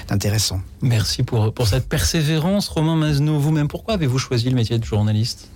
d'intéressant. 0.08 0.60
Merci 0.82 1.22
pour, 1.22 1.52
pour 1.54 1.68
cette 1.68 1.88
persévérance, 1.88 2.68
Romain 2.68 2.96
Mazneau. 2.96 3.38
Vous-même, 3.38 3.68
pourquoi 3.68 3.94
avez-vous 3.94 4.18
choisi 4.18 4.50
le 4.50 4.56
métier 4.56 4.78
de 4.78 4.84
journaliste? 4.84 5.48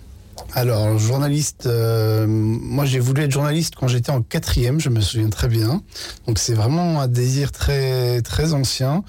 Alors, 0.54 0.98
journaliste, 0.98 1.64
euh, 1.66 2.26
moi 2.28 2.84
j'ai 2.84 2.98
voulu 2.98 3.22
être 3.22 3.30
journaliste 3.30 3.74
quand 3.74 3.88
j'étais 3.88 4.10
en 4.10 4.20
quatrième, 4.20 4.80
je 4.80 4.90
me 4.90 5.00
souviens 5.00 5.30
très 5.30 5.48
bien. 5.48 5.82
Donc 6.26 6.38
c'est 6.38 6.52
vraiment 6.52 7.00
un 7.00 7.08
désir 7.08 7.52
très 7.52 8.20
très 8.20 8.52
ancien. 8.52 9.02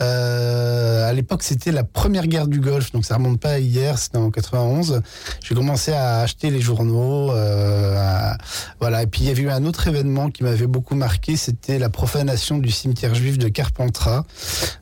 Euh, 0.00 1.08
à 1.08 1.12
l'époque, 1.12 1.42
c'était 1.42 1.72
la 1.72 1.84
première 1.84 2.26
guerre 2.26 2.46
du 2.46 2.60
Golfe, 2.60 2.92
donc 2.92 3.04
ça 3.04 3.16
remonte 3.16 3.40
pas 3.40 3.52
à 3.52 3.58
hier, 3.58 3.98
c'était 3.98 4.18
en 4.18 4.30
91. 4.30 5.02
J'ai 5.42 5.54
commencé 5.54 5.92
à 5.92 6.20
acheter 6.20 6.50
les 6.50 6.60
journaux, 6.60 7.32
euh, 7.32 8.32
voilà. 8.80 9.02
Et 9.02 9.06
puis 9.06 9.22
il 9.22 9.26
y 9.28 9.30
avait 9.30 9.42
eu 9.42 9.50
un 9.50 9.64
autre 9.64 9.88
événement 9.88 10.30
qui 10.30 10.44
m'avait 10.44 10.66
beaucoup 10.66 10.94
marqué, 10.94 11.36
c'était 11.36 11.78
la 11.78 11.88
profanation 11.88 12.58
du 12.58 12.70
cimetière 12.70 13.14
juif 13.14 13.38
de 13.38 13.48
Carpentras. 13.48 14.24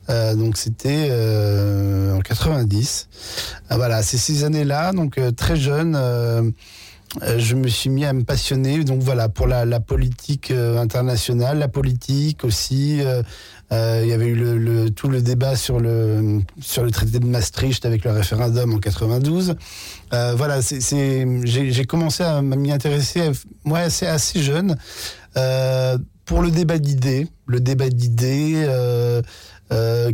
Euh, 0.09 0.35
donc 0.35 0.57
c'était 0.57 1.09
en 2.15 2.19
90. 2.19 3.07
voilà, 3.71 4.03
c'est 4.03 4.17
ces 4.17 4.43
années-là, 4.43 4.91
donc 4.91 5.19
très 5.35 5.55
jeune. 5.55 5.74
Euh, 7.23 7.39
je 7.39 7.55
me 7.55 7.67
suis 7.67 7.89
mis 7.89 8.03
à 8.05 8.13
me 8.13 8.23
passionner 8.23 8.83
donc 8.83 9.01
voilà 9.01 9.29
pour 9.29 9.47
la, 9.47 9.79
politique 9.79 10.51
euh, 10.51 10.79
internationale, 10.79 11.59
la 11.59 11.67
politique 11.67 12.43
aussi. 12.43 13.01
Euh, 13.01 13.21
il 14.03 14.09
y 14.09 14.13
avait 14.13 14.27
eu 14.27 14.35
le, 14.35 14.89
tout 14.91 15.07
le 15.07 15.21
débat 15.21 15.55
sur 15.55 15.79
le 15.79 16.43
traité 16.91 17.19
de 17.19 17.25
Maastricht 17.25 17.85
avec 17.85 18.03
le 18.03 18.11
référendum 18.11 18.73
en 18.73 18.79
92. 18.79 19.55
voilà, 20.11 20.59
j'ai 20.61 21.85
commencé 21.85 22.23
à 22.23 22.41
m'y 22.41 22.71
intéresser, 22.71 23.31
moi 23.63 23.79
assez 23.79 24.05
assez 24.05 24.41
jeune, 24.43 24.77
pour 26.25 26.41
le 26.43 26.51
débat 26.51 26.77
d'idées, 26.77 27.27
le 27.47 27.59
débat 27.59 27.89
d'idées 27.89 28.67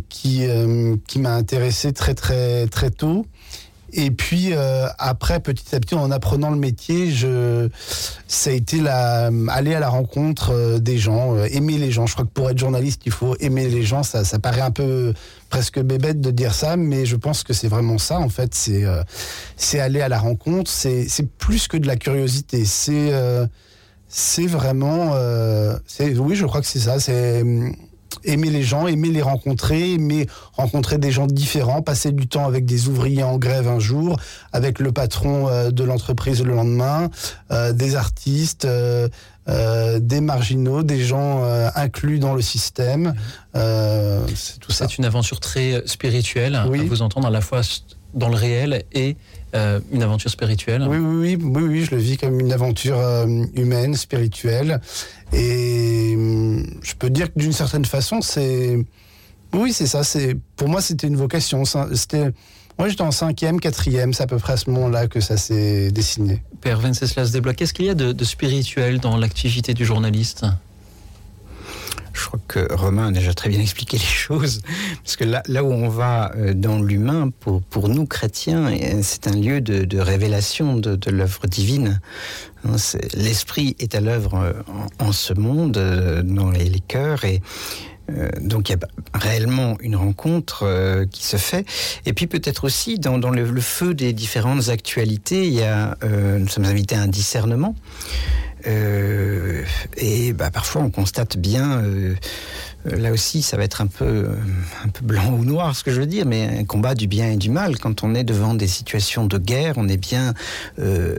qui 0.07 0.47
qui 1.07 1.19
m'a 1.19 1.35
intéressé 1.35 1.91
très 1.91 2.13
très 2.13 2.67
très 2.67 2.89
tôt. 2.89 3.25
Et 3.93 4.11
puis 4.11 4.53
euh, 4.53 4.87
après, 4.97 5.39
petit 5.39 5.75
à 5.75 5.79
petit, 5.79 5.95
en 5.95 6.11
apprenant 6.11 6.49
le 6.49 6.57
métier, 6.57 7.11
je, 7.11 7.69
ça 8.27 8.49
a 8.49 8.53
été 8.53 8.79
la, 8.79 9.29
aller 9.49 9.73
à 9.73 9.79
la 9.79 9.89
rencontre 9.89 10.51
euh, 10.51 10.79
des 10.79 10.97
gens, 10.97 11.35
euh, 11.35 11.47
aimer 11.51 11.77
les 11.77 11.91
gens. 11.91 12.05
Je 12.05 12.13
crois 12.13 12.25
que 12.25 12.31
pour 12.31 12.49
être 12.49 12.57
journaliste, 12.57 13.01
il 13.05 13.11
faut 13.11 13.35
aimer 13.39 13.67
les 13.67 13.83
gens. 13.83 14.03
Ça, 14.03 14.23
ça 14.23 14.39
paraît 14.39 14.61
un 14.61 14.71
peu 14.71 15.13
presque 15.49 15.79
bébête 15.79 16.21
de 16.21 16.31
dire 16.31 16.53
ça, 16.53 16.77
mais 16.77 17.05
je 17.05 17.15
pense 17.15 17.43
que 17.43 17.53
c'est 17.53 17.67
vraiment 17.67 17.97
ça. 17.97 18.19
En 18.19 18.29
fait, 18.29 18.53
c'est 18.53 18.85
euh, 18.85 19.03
c'est 19.57 19.79
aller 19.79 20.01
à 20.01 20.09
la 20.09 20.19
rencontre. 20.19 20.71
C'est 20.71 21.07
plus 21.37 21.67
que 21.67 21.77
de 21.77 21.87
la 21.87 21.97
curiosité. 21.97 22.65
C'est 22.65 23.11
euh, 23.11 23.45
c'est 24.07 24.47
vraiment, 24.47 25.15
c'est 25.85 26.17
oui, 26.17 26.35
je 26.35 26.45
crois 26.45 26.59
que 26.59 26.67
c'est 26.67 26.79
ça. 26.79 26.99
C'est 26.99 27.43
aimer 28.23 28.49
les 28.49 28.63
gens, 28.63 28.87
aimer 28.87 29.09
les 29.09 29.21
rencontrer, 29.21 29.93
aimer 29.93 30.27
rencontrer 30.53 30.97
des 30.97 31.11
gens 31.11 31.27
différents, 31.27 31.81
passer 31.81 32.11
du 32.11 32.27
temps 32.27 32.45
avec 32.45 32.65
des 32.65 32.87
ouvriers 32.87 33.23
en 33.23 33.37
grève 33.37 33.67
un 33.67 33.79
jour, 33.79 34.19
avec 34.53 34.79
le 34.79 34.91
patron 34.91 35.47
euh, 35.47 35.71
de 35.71 35.83
l'entreprise 35.83 36.43
le 36.43 36.53
lendemain, 36.53 37.09
euh, 37.51 37.73
des 37.73 37.95
artistes, 37.95 38.65
euh, 38.65 39.09
des 39.99 40.21
marginaux, 40.21 40.83
des 40.83 41.03
gens 41.03 41.43
inclus 41.75 42.19
dans 42.19 42.35
le 42.35 42.41
système. 42.41 43.13
c'est 43.53 44.59
tout 44.59 44.71
ça. 44.71 44.87
C'est 44.87 44.97
une 44.97 45.05
aventure 45.05 45.39
très 45.39 45.81
spirituelle, 45.85 46.61
oui. 46.67 46.81
à 46.81 46.83
vous 46.83 47.01
entendre 47.01 47.27
à 47.27 47.31
la 47.31 47.41
fois 47.41 47.61
dans 48.13 48.29
le 48.29 48.35
réel 48.35 48.83
et 48.93 49.17
euh, 49.55 49.79
une 49.91 50.03
aventure 50.03 50.29
spirituelle. 50.29 50.85
Oui, 50.87 50.97
oui, 50.97 51.35
oui, 51.35 51.43
oui, 51.43 51.63
oui, 51.63 51.85
je 51.85 51.91
le 51.91 52.01
vis 52.01 52.17
comme 52.17 52.39
une 52.39 52.53
aventure 52.53 52.97
euh, 52.97 53.25
humaine, 53.55 53.95
spirituelle. 53.95 54.79
Et 55.33 56.15
euh, 56.17 56.63
je 56.81 56.93
peux 56.95 57.09
dire 57.09 57.33
que 57.33 57.39
d'une 57.39 57.53
certaine 57.53 57.85
façon, 57.85 58.21
c'est. 58.21 58.77
Oui, 59.53 59.73
c'est 59.73 59.87
ça. 59.87 60.03
C'est 60.03 60.37
Pour 60.55 60.69
moi, 60.69 60.81
c'était 60.81 61.07
une 61.07 61.17
vocation. 61.17 61.63
C'était. 61.65 62.31
Moi, 62.79 62.87
j'étais 62.87 63.01
en 63.01 63.11
cinquième, 63.11 63.59
quatrième, 63.59 64.13
c'est 64.13 64.23
à 64.23 64.27
peu 64.27 64.37
près 64.37 64.53
à 64.53 64.57
ce 64.57 64.69
moment-là 64.69 65.07
que 65.07 65.19
ça 65.19 65.37
s'est 65.37 65.91
dessiné. 65.91 66.41
Père 66.61 66.79
Venceslas 66.79 67.31
Desblocs, 67.31 67.55
qu'est-ce 67.57 67.73
qu'il 67.73 67.85
y 67.85 67.89
a 67.89 67.93
de, 67.93 68.11
de 68.13 68.23
spirituel 68.23 68.99
dans 68.99 69.17
l'activité 69.17 69.73
du 69.73 69.85
journaliste? 69.85 70.45
Je 72.13 72.25
crois 72.25 72.39
que 72.47 72.73
Romain 72.73 73.07
a 73.07 73.11
déjà 73.11 73.33
très 73.33 73.49
bien 73.49 73.59
expliqué 73.59 73.97
les 73.97 74.03
choses, 74.03 74.61
parce 75.03 75.15
que 75.15 75.23
là, 75.23 75.43
là 75.47 75.63
où 75.63 75.71
on 75.71 75.89
va 75.89 76.31
dans 76.53 76.81
l'humain, 76.81 77.29
pour, 77.39 77.61
pour 77.61 77.89
nous 77.89 78.05
chrétiens, 78.05 78.71
c'est 79.01 79.27
un 79.27 79.35
lieu 79.35 79.61
de, 79.61 79.83
de 79.83 79.99
révélation 79.99 80.75
de, 80.75 80.95
de 80.95 81.11
l'œuvre 81.11 81.47
divine. 81.47 82.01
L'esprit 83.15 83.75
est 83.79 83.95
à 83.95 84.01
l'œuvre 84.01 84.53
en, 84.99 85.07
en, 85.07 85.11
ce 85.11 85.33
monde, 85.33 85.71
dans 86.23 86.51
les, 86.51 86.79
cœurs, 86.79 87.25
et 87.25 87.41
euh, 88.09 88.29
donc 88.39 88.69
il 88.69 88.73
y 88.73 88.75
a 88.75 88.79
réellement 89.13 89.77
une 89.81 89.95
rencontre 89.95 90.63
euh, 90.63 91.05
qui 91.05 91.25
se 91.25 91.37
fait. 91.37 91.65
Et 92.05 92.13
puis 92.13 92.27
peut-être 92.27 92.63
aussi 92.63 92.99
dans, 92.99 93.17
dans 93.17 93.29
le, 93.29 93.61
feu 93.61 93.93
des 93.93 94.13
différentes 94.13 94.69
actualités, 94.69 95.47
il 95.47 95.53
y 95.53 95.63
a, 95.63 95.97
euh, 96.03 96.39
nous 96.39 96.47
sommes 96.47 96.65
invités 96.65 96.95
à 96.95 97.01
un 97.01 97.07
discernement. 97.07 97.75
Euh, 98.67 99.63
et 99.97 100.33
bah, 100.33 100.51
parfois 100.51 100.81
on 100.81 100.89
constate 100.89 101.37
bien, 101.37 101.81
euh, 101.81 102.15
là 102.85 103.11
aussi 103.11 103.41
ça 103.41 103.57
va 103.57 103.63
être 103.63 103.81
un 103.81 103.87
peu, 103.87 104.29
un 104.83 104.89
peu 104.89 105.05
blanc 105.05 105.31
ou 105.31 105.45
noir 105.45 105.75
ce 105.75 105.83
que 105.83 105.91
je 105.91 105.99
veux 105.99 106.07
dire, 106.07 106.25
mais 106.25 106.59
un 106.59 106.65
combat 106.65 106.95
du 106.95 107.07
bien 107.07 107.31
et 107.31 107.37
du 107.37 107.49
mal. 107.49 107.77
Quand 107.77 108.03
on 108.03 108.15
est 108.15 108.23
devant 108.23 108.53
des 108.53 108.67
situations 108.67 109.25
de 109.25 109.37
guerre, 109.37 109.75
on 109.77 109.87
est 109.87 109.97
bien 109.97 110.33
euh, 110.79 111.17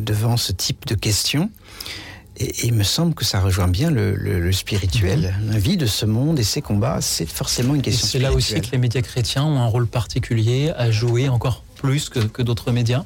devant 0.00 0.36
ce 0.36 0.52
type 0.52 0.86
de 0.86 0.94
questions. 0.94 1.50
Et, 2.36 2.46
et, 2.46 2.66
il 2.66 2.74
me 2.74 2.82
semble 2.82 3.14
que 3.14 3.24
ça 3.24 3.38
rejoint 3.38 3.68
bien 3.68 3.92
le, 3.92 4.14
le, 4.16 4.40
le 4.40 4.52
spirituel. 4.52 5.36
Mmh. 5.40 5.52
La 5.52 5.58
vie 5.58 5.76
de 5.76 5.86
ce 5.86 6.04
monde 6.04 6.38
et 6.40 6.42
ses 6.42 6.62
combats, 6.62 7.00
c'est 7.00 7.26
forcément 7.26 7.76
une 7.76 7.82
question 7.82 8.08
C'est 8.08 8.18
là 8.18 8.32
aussi 8.32 8.60
que 8.60 8.72
les 8.72 8.78
médias 8.78 9.02
chrétiens 9.02 9.44
ont 9.44 9.58
un 9.58 9.66
rôle 9.66 9.86
particulier 9.86 10.72
à 10.76 10.90
jouer 10.90 11.28
encore 11.28 11.62
plus 11.76 12.08
que, 12.08 12.20
que 12.20 12.42
d'autres 12.42 12.72
médias? 12.72 13.04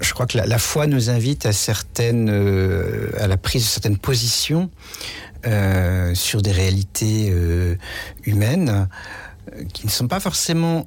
Je 0.00 0.14
crois 0.14 0.26
que 0.26 0.38
la, 0.38 0.58
foi 0.58 0.86
nous 0.86 1.10
invite 1.10 1.46
à 1.46 1.52
certaines, 1.52 2.30
euh, 2.30 3.10
à 3.18 3.26
la 3.26 3.36
prise 3.36 3.62
de 3.62 3.68
certaines 3.68 3.98
positions 3.98 4.70
euh, 5.46 6.14
sur 6.14 6.42
des 6.42 6.52
réalités 6.52 7.28
euh, 7.30 7.76
humaines 8.24 8.88
qui 9.72 9.86
ne 9.86 9.90
sont 9.90 10.06
pas 10.06 10.20
forcément 10.20 10.86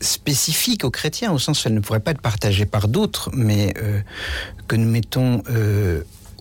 spécifiques 0.00 0.84
aux 0.84 0.90
chrétiens, 0.90 1.32
au 1.32 1.38
sens 1.38 1.64
où 1.64 1.68
elles 1.68 1.74
ne 1.74 1.80
pourraient 1.80 2.00
pas 2.00 2.12
être 2.12 2.20
partagées 2.20 2.66
par 2.66 2.86
d'autres, 2.86 3.30
mais 3.32 3.74
que 4.68 4.76
nous 4.76 4.88
mettons 4.88 5.42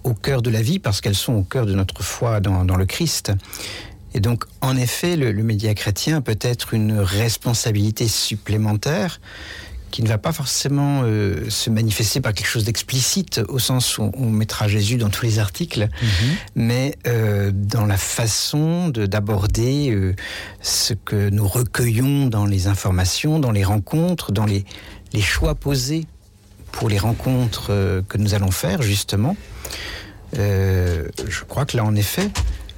au 0.03 0.13
cœur 0.13 0.43
de 0.43 0.51
la 0.51 0.61
vie 0.61 0.77
parce 0.77 1.01
qu'elles 1.01 1.15
sont 1.15 1.33
au 1.33 1.41
cœur 1.41 1.65
de 1.65 1.73
notre 1.73 2.03
foi 2.03 2.41
dans, 2.41 2.75
le 2.75 2.85
Christ. 2.85 3.31
Et 4.13 4.19
donc, 4.19 4.43
en 4.61 4.77
effet, 4.77 5.15
le 5.15 5.41
média 5.41 5.73
chrétien 5.73 6.21
peut 6.21 6.37
être 6.41 6.75
une 6.75 6.99
responsabilité 6.99 8.07
supplémentaire 8.07 9.19
qui 9.91 10.03
ne 10.03 10.07
va 10.07 10.17
pas 10.17 10.31
forcément 10.31 11.01
euh, 11.03 11.49
se 11.49 11.69
manifester 11.69 12.21
par 12.21 12.33
quelque 12.33 12.47
chose 12.47 12.65
d'explicite 12.65 13.41
au 13.47 13.59
sens 13.59 13.97
où 13.97 14.11
on 14.15 14.29
mettra 14.29 14.67
Jésus 14.67 14.97
dans 14.97 15.09
tous 15.09 15.25
les 15.25 15.39
articles, 15.39 15.85
mmh. 15.85 16.05
mais 16.55 16.97
euh, 17.07 17.51
dans 17.53 17.85
la 17.85 17.97
façon 17.97 18.89
d'aborder 18.89 19.91
euh, 19.91 20.15
ce 20.61 20.93
que 20.93 21.29
nous 21.29 21.47
recueillons 21.47 22.27
dans 22.27 22.45
les 22.45 22.67
informations, 22.67 23.39
dans 23.39 23.51
les 23.51 23.63
rencontres, 23.63 24.31
dans 24.31 24.45
les, 24.45 24.65
les 25.13 25.21
choix 25.21 25.55
posés 25.55 26.05
pour 26.71 26.89
les 26.89 26.97
rencontres 26.97 28.03
que 28.07 28.17
nous 28.17 28.33
allons 28.33 28.51
faire 28.51 28.81
justement. 28.81 29.35
Je 30.33 31.43
crois 31.47 31.65
que 31.65 31.77
là, 31.77 31.85
en 31.85 31.95
effet, 31.95 32.29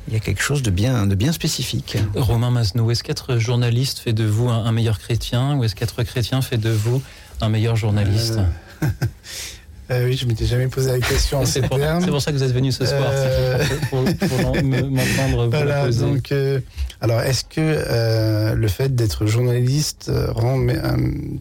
il 0.09 0.13
y 0.13 0.15
a 0.15 0.19
quelque 0.19 0.41
chose 0.41 0.63
de 0.63 0.71
bien, 0.71 1.05
de 1.05 1.13
bien 1.13 1.31
spécifique. 1.31 1.97
Romain 2.15 2.49
Masnou, 2.49 2.89
est-ce 2.89 3.03
qu'être 3.03 3.37
journaliste 3.37 3.99
fait 3.99 4.13
de 4.13 4.23
vous 4.23 4.49
un, 4.49 4.65
un 4.65 4.71
meilleur 4.71 4.97
chrétien 4.97 5.55
ou 5.55 5.63
est-ce 5.63 5.75
qu'être 5.75 6.01
chrétien 6.03 6.41
fait 6.41 6.57
de 6.57 6.71
vous 6.71 7.01
un 7.41 7.49
meilleur 7.49 7.75
journaliste 7.75 8.39
euh... 8.81 8.87
Euh, 9.91 10.05
oui, 10.05 10.15
je 10.15 10.27
m'étais 10.27 10.45
jamais 10.45 10.67
posé 10.67 10.91
la 10.91 10.99
question. 10.99 11.45
C'est 11.45 11.61
pour, 11.61 11.79
pour, 11.79 12.21
ça 12.21 12.31
que 12.31 12.37
vous 12.37 12.43
êtes 12.43 12.53
venu 12.53 12.71
ce 12.71 12.85
soir, 12.85 13.09
euh... 13.11 13.65
pour, 13.89 14.03
pour 14.03 14.63
m'entendre 14.63 15.45
vous 15.45 15.49
voilà, 15.49 15.79
la 15.79 15.85
poser. 15.85 16.01
Donc, 16.01 16.31
euh, 16.31 16.59
alors, 17.01 17.21
est-ce 17.21 17.43
que 17.43 17.57
euh, 17.57 18.53
le 18.53 18.67
fait 18.67 18.93
d'être 18.93 19.25
journaliste 19.25 20.11
rend, 20.35 20.63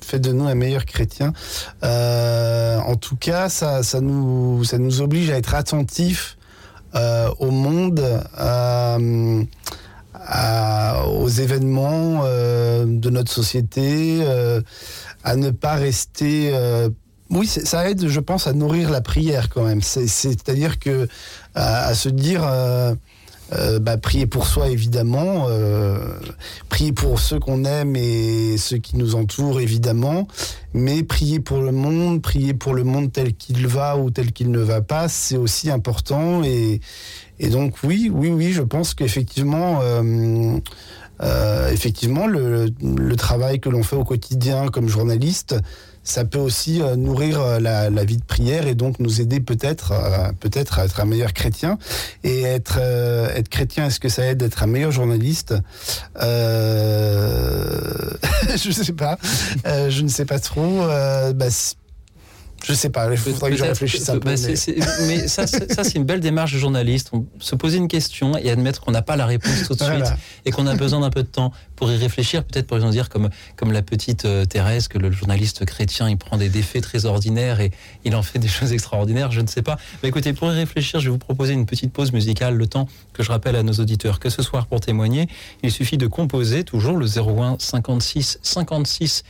fait 0.03 0.19
de 0.19 0.33
nous 0.33 0.47
un 0.47 0.55
meilleur 0.55 0.87
chrétien? 0.87 1.35
En 1.83 2.97
tout 2.97 3.17
cas, 3.17 3.51
ça, 3.51 3.83
ça, 3.83 4.01
nous, 4.01 4.65
ça 4.65 4.79
nous 4.79 5.03
oblige 5.03 5.29
à 5.29 5.37
être 5.37 5.55
attentifs 5.55 6.38
au 6.95 7.51
monde, 7.51 8.03
à, 8.37 8.99
à, 10.15 11.07
aux 11.07 11.29
événements 11.29 12.25
de 12.25 13.11
notre 13.11 13.33
société, 13.33 14.23
à 15.25 15.37
ne 15.37 15.51
pas 15.51 15.75
rester 15.75 16.53
oui, 17.31 17.47
ça 17.47 17.91
aide, 17.91 18.09
je 18.09 18.21
pense, 18.21 18.47
à 18.47 18.55
nourrir 18.55 18.91
la 18.91 19.03
prière 19.03 19.51
quand 19.51 19.63
même. 19.63 19.83
C'est-à-dire 19.83 20.79
que 20.79 21.09
à, 21.55 21.89
à, 21.89 21.95
se 21.95 22.09
dire, 22.09 22.43
euh, 23.53 23.79
bah, 23.79 23.97
prier 23.97 24.27
pour 24.27 24.47
soi 24.47 24.69
évidemment, 24.69 25.47
euh, 25.49 25.99
prier 26.69 26.93
pour 26.93 27.19
ceux 27.19 27.39
qu'on 27.39 27.65
aime 27.65 27.97
et 27.97 28.59
ceux 28.59 28.79
qui 28.79 28.97
nous 28.97 29.15
entourent 29.15 29.61
évidemment, 29.61 30.29
mais 30.75 31.03
prier 31.03 31.41
pour 31.41 31.61
le 31.61 31.73
monde, 31.73 32.21
prier 32.21 32.53
pour 32.53 32.75
le 32.75 32.85
monde 32.85 33.11
tel 33.11 33.35
qu'il 33.35 33.67
va 33.67 33.97
ou 33.97 34.11
tel 34.11 34.33
qu'il 34.33 34.51
ne 34.51 34.61
va 34.61 34.83
pas, 34.83 35.09
c'est 35.09 35.37
aussi 35.37 35.71
important. 35.71 36.43
Et, 36.45 36.81
et, 37.39 37.49
donc 37.49 37.77
oui, 37.83 38.11
oui, 38.13 38.29
oui, 38.29 38.53
je 38.53 38.63
pense 38.63 38.95
qu'effectivement. 38.95 39.81
Euh, 39.83 40.59
euh, 41.21 41.71
effectivement, 41.73 42.27
le, 42.27 42.67
le, 42.81 43.17
travail 43.17 43.59
que 43.59 43.69
l'on 43.69 43.83
fait 43.83 43.97
au 43.97 44.05
quotidien 44.05 44.69
comme 44.69 44.89
journaliste, 44.89 45.57
ça 46.09 46.25
peut 46.25 46.39
aussi 46.39 46.81
euh, 46.81 46.97
nourrir 46.97 47.41
euh, 47.41 47.61
la, 47.61 47.91
la, 47.91 48.05
vie 48.05 48.17
de 48.17 48.25
prière 48.25 48.67
et 48.67 48.75
donc 48.75 48.99
nous 48.99 49.21
aider 49.21 49.41
peut-être 49.41 49.93
euh, 49.93 50.33
peut-être 50.41 50.79
à 50.79 50.87
être 50.87 51.01
un 51.01 51.05
meilleur 51.05 51.35
chrétien. 51.35 51.79
Et 52.25 52.43
être 52.43 52.79
euh, 52.81 53.29
être 53.35 53.49
chrétien 53.49 53.87
est-ce 53.87 54.01
que 54.01 54.09
ça 54.09 54.25
aide 54.25 54.39
d'être 54.39 54.63
un 54.63 54.67
meilleur 54.67 54.91
journaliste? 54.91 55.55
Euh... 56.21 58.11
je 58.57 58.71
sais 58.71 58.93
pas. 58.93 59.19
Euh, 59.67 59.91
je 59.91 60.03
ne 60.03 60.09
sais 60.09 60.25
pas 60.25 60.39
trop. 60.39 60.87
Bah, 61.35 61.51
je 62.65 62.75
sais 62.75 62.91
pas, 62.91 63.11
il 63.11 63.17
faudrait 63.17 63.51
que 63.51 63.57
je 63.57 63.65
réfléchisse 63.65 64.09
un 64.09 64.19
peu. 64.19 64.35
Bah, 64.35 64.35
mais, 64.37 64.77
mais 65.07 65.29
ça, 65.29 65.47
c'est 65.47 65.95
une 65.95 66.05
belle 66.05 66.21
démarche 66.21 66.53
de 66.53 66.59
journaliste. 66.59 67.11
On, 67.13 67.27
se 67.39 67.55
poser 67.55 67.79
une 67.79 67.89
question 67.89 68.37
et 68.37 68.51
admettre 68.51 68.81
qu'on 68.81 68.91
n'a 68.91 69.03
pas 69.03 69.17
la 69.17 69.27
réponse 69.27 69.65
tout 69.67 69.75
de 69.75 69.83
suite 69.83 70.07
et 70.45 70.51
qu'on 70.51 70.67
a 70.67 70.75
besoin 70.75 71.01
d'un 71.01 71.11
peu 71.11 71.23
de 71.23 71.29
temps 71.29 71.53
pour 71.77 71.91
y 71.91 71.97
réfléchir. 71.97 72.45
Peut-être 72.45 72.67
pour 72.67 72.77
exemple 72.77 72.93
dire 72.93 73.09
comme, 73.09 73.31
comme 73.57 73.73
la 73.73 73.83
petite 73.83 74.25
euh, 74.25 74.45
Thérèse, 74.45 74.89
que 74.89 74.99
le 74.99 75.11
journaliste 75.11 75.65
chrétien, 75.65 76.09
il 76.09 76.17
prend 76.17 76.37
des 76.37 76.49
défaits 76.49 76.83
très 76.83 77.05
ordinaires 77.07 77.61
et 77.61 77.71
il 78.05 78.15
en 78.17 78.23
fait 78.23 78.39
des 78.39 78.49
choses 78.49 78.73
extraordinaires, 78.73 79.31
je 79.31 79.41
ne 79.41 79.47
sais 79.47 79.63
pas. 79.63 79.79
Mais 80.03 80.09
écoutez, 80.09 80.33
pour 80.33 80.53
y 80.53 80.55
réfléchir, 80.55 81.01
je 81.01 81.07
vais 81.07 81.13
vous 81.13 81.19
proposer 81.19 81.53
une 81.53 81.67
petite 81.67 81.93
pause 81.93 82.13
musicale, 82.13 82.55
le 82.55 82.67
temps 82.67 82.89
que 83.13 83.23
je 83.23 83.31
rappelle 83.31 83.57
à 83.57 83.63
nos 83.63 83.75
auditeurs 83.75 84.19
que 84.19 84.31
ce 84.31 84.43
soir, 84.43 84.67
pour 84.67 84.81
témoigner, 84.81 85.29
il 85.63 85.71
suffit 85.71 85.97
de 85.97 86.07
composer 86.07 86.65
toujours 86.65 86.97
le 86.97 87.07
01 87.07 87.57
56 87.59 88.39
56 88.43 89.25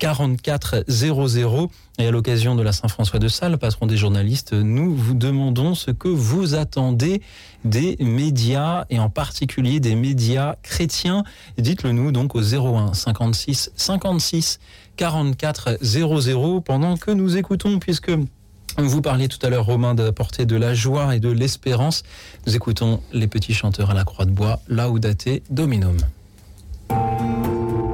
44 0.00 0.84
00 0.88 1.70
et 1.98 2.06
à 2.06 2.10
l'occasion 2.10 2.56
de 2.56 2.62
la 2.62 2.72
Saint-François 2.72 3.18
de 3.18 3.28
Sales, 3.28 3.58
patron 3.58 3.86
des 3.86 3.98
journalistes, 3.98 4.54
nous 4.54 4.94
vous 4.94 5.12
demandons 5.12 5.74
ce 5.74 5.90
que 5.90 6.08
vous 6.08 6.54
attendez 6.54 7.20
des 7.66 7.96
médias 8.00 8.86
et 8.88 8.98
en 8.98 9.10
particulier 9.10 9.78
des 9.78 9.94
médias 9.94 10.56
chrétiens. 10.62 11.22
Dites-le 11.58 11.92
nous 11.92 12.12
donc 12.12 12.34
au 12.34 12.40
01 12.40 12.94
56 12.94 13.72
56 13.76 14.58
44 14.96 15.78
00 15.82 16.60
pendant 16.62 16.96
que 16.96 17.10
nous 17.10 17.36
écoutons 17.36 17.78
puisque 17.78 18.10
vous 18.78 19.02
parliez 19.02 19.28
tout 19.28 19.44
à 19.44 19.50
l'heure, 19.50 19.66
Romain, 19.66 19.94
d'apporter 19.94 20.46
de 20.46 20.56
la 20.56 20.72
joie 20.72 21.14
et 21.14 21.20
de 21.20 21.28
l'espérance. 21.28 22.04
Nous 22.46 22.56
écoutons 22.56 23.02
les 23.12 23.26
petits 23.26 23.52
chanteurs 23.52 23.90
à 23.90 23.94
la 23.94 24.04
croix 24.04 24.24
de 24.24 24.30
bois, 24.30 24.60
Laudate 24.66 25.42
Dominum. 25.50 25.98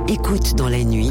Écoute 0.08 0.54
dans 0.54 0.68
la 0.68 0.84
nuit 0.84 1.10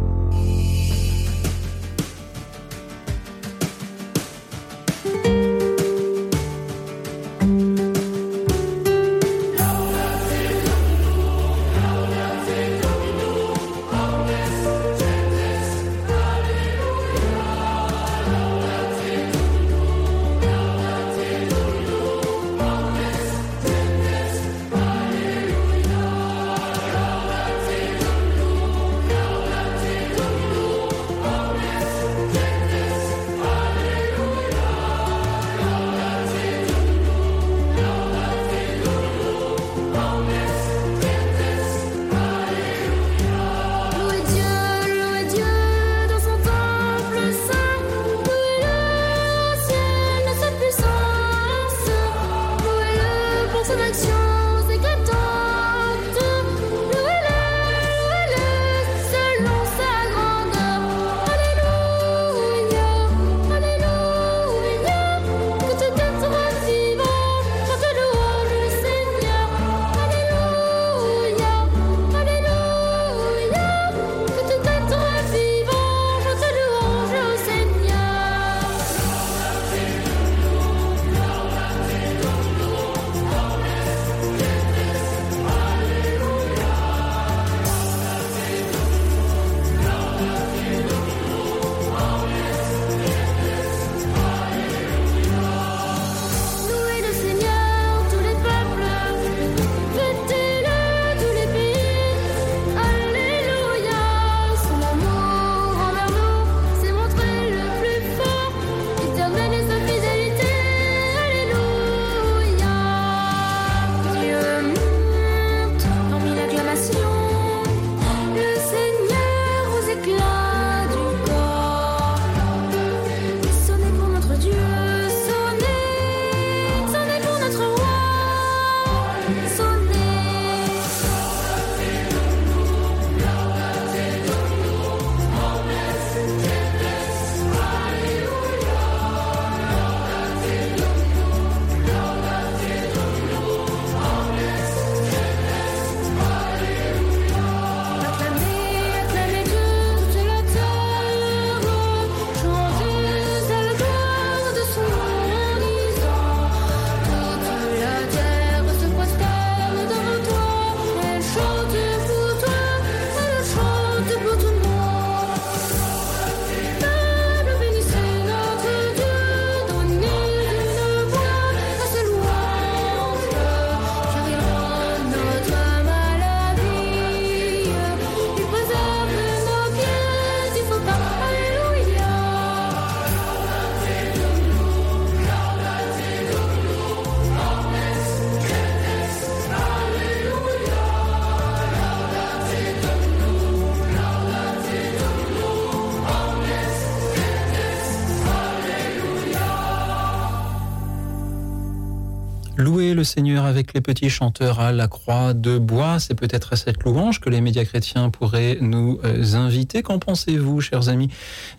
Le 203.01 203.05
Seigneur 203.05 203.45
avec 203.45 203.73
les 203.73 203.81
petits 203.81 204.11
chanteurs 204.11 204.59
à 204.59 204.71
la 204.71 204.87
croix 204.87 205.33
de 205.33 205.57
bois. 205.57 205.97
C'est 205.99 206.13
peut-être 206.13 206.53
à 206.53 206.55
cette 206.55 206.83
louange 206.83 207.19
que 207.19 207.31
les 207.31 207.41
médias 207.41 207.65
chrétiens 207.65 208.11
pourraient 208.11 208.59
nous 208.61 208.99
euh, 209.03 209.33
inviter. 209.33 209.81
Qu'en 209.81 209.97
pensez-vous, 209.97 210.61
chers 210.61 210.87
amis? 210.87 211.09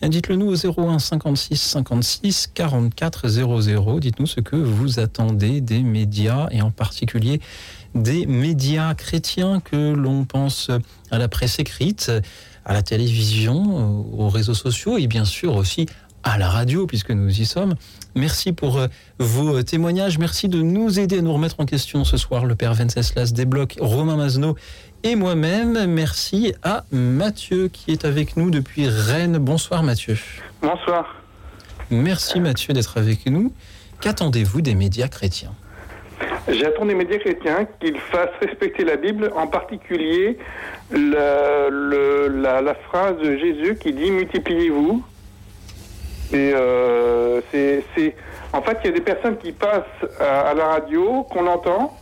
Dites-le 0.02 0.36
nous 0.36 0.52
au 0.52 0.80
01 0.80 1.00
56 1.00 1.56
56 1.56 2.50
44 2.54 3.28
00. 3.28 3.98
Dites-nous 3.98 4.26
ce 4.26 4.38
que 4.38 4.54
vous 4.54 5.00
attendez 5.00 5.60
des 5.60 5.82
médias 5.82 6.46
et 6.52 6.62
en 6.62 6.70
particulier 6.70 7.40
des 7.96 8.24
médias 8.26 8.94
chrétiens 8.94 9.58
que 9.58 9.94
l'on 9.94 10.24
pense 10.24 10.70
à 11.10 11.18
la 11.18 11.26
presse 11.26 11.58
écrite, 11.58 12.12
à 12.64 12.72
la 12.72 12.82
télévision, 12.82 14.06
aux 14.16 14.28
réseaux 14.28 14.54
sociaux 14.54 14.96
et 14.96 15.08
bien 15.08 15.24
sûr 15.24 15.56
aussi 15.56 15.86
à 15.86 16.01
la 16.38 16.48
radio 16.48 16.86
puisque 16.86 17.10
nous 17.10 17.40
y 17.40 17.44
sommes. 17.44 17.74
Merci 18.14 18.52
pour 18.52 18.78
euh, 18.78 18.86
vos 19.18 19.62
témoignages. 19.62 20.18
Merci 20.18 20.48
de 20.48 20.62
nous 20.62 20.98
aider 20.98 21.18
à 21.18 21.22
nous 21.22 21.32
remettre 21.32 21.56
en 21.58 21.66
question 21.66 22.04
ce 22.04 22.16
soir. 22.16 22.44
Le 22.44 22.54
Père 22.54 22.74
Venceslas 22.74 23.32
débloque 23.32 23.76
Romain 23.80 24.16
Mazno 24.16 24.56
et 25.02 25.16
moi-même. 25.16 25.86
Merci 25.86 26.54
à 26.62 26.84
Mathieu 26.92 27.68
qui 27.68 27.92
est 27.92 28.04
avec 28.04 28.36
nous 28.36 28.50
depuis 28.50 28.88
Rennes. 28.88 29.38
Bonsoir 29.38 29.82
Mathieu. 29.82 30.16
Bonsoir. 30.60 31.16
Merci 31.90 32.40
Mathieu 32.40 32.72
d'être 32.72 32.98
avec 32.98 33.26
nous. 33.26 33.52
Qu'attendez-vous 34.00 34.60
des 34.60 34.74
médias 34.74 35.08
chrétiens? 35.08 35.52
J'attends 36.48 36.86
des 36.86 36.94
médias 36.94 37.18
chrétiens 37.18 37.66
qu'ils 37.80 37.98
fassent 37.98 38.30
respecter 38.40 38.84
la 38.84 38.96
Bible, 38.96 39.30
en 39.36 39.46
particulier 39.46 40.38
la, 40.90 41.70
la 42.60 42.74
phrase 42.74 43.16
de 43.18 43.36
Jésus 43.36 43.76
qui 43.80 43.92
dit 43.92 44.10
multipliez-vous 44.10 45.04
euh, 46.34 47.40
c'est, 47.50 48.14
en 48.52 48.62
fait, 48.62 48.78
il 48.82 48.86
y 48.86 48.90
a 48.90 48.96
des 48.96 49.00
personnes 49.00 49.36
qui 49.38 49.52
passent 49.52 49.82
à, 50.20 50.54
la 50.54 50.66
radio, 50.66 51.24
qu'on 51.24 51.46
entend, 51.46 51.96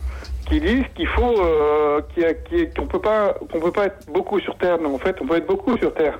qui 0.47 0.59
disent 0.59 0.85
qu'il 0.95 1.07
faut, 1.07 1.41
euh, 1.41 2.01
qu'on 2.75 2.87
peut 2.87 2.99
pas, 2.99 3.35
qu'on 3.51 3.59
peut 3.59 3.71
pas 3.71 3.85
être 3.87 4.05
beaucoup 4.11 4.39
sur 4.39 4.57
Terre. 4.57 4.79
Non, 4.79 4.95
en 4.95 4.99
fait, 4.99 5.15
on 5.21 5.25
peut 5.25 5.37
être 5.37 5.47
beaucoup 5.47 5.77
sur 5.77 5.93
Terre. 5.93 6.19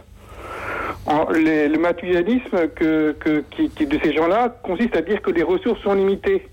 le 1.08 1.78
matérialisme 1.78 2.68
que, 2.76 3.16
qui, 3.52 3.86
de 3.86 4.00
ces 4.04 4.14
gens-là 4.14 4.56
consiste 4.64 4.96
à 4.96 5.02
dire 5.02 5.22
que 5.22 5.32
les 5.32 5.44
ressources 5.44 5.82
sont 5.82 5.94
limitées. 5.94 6.48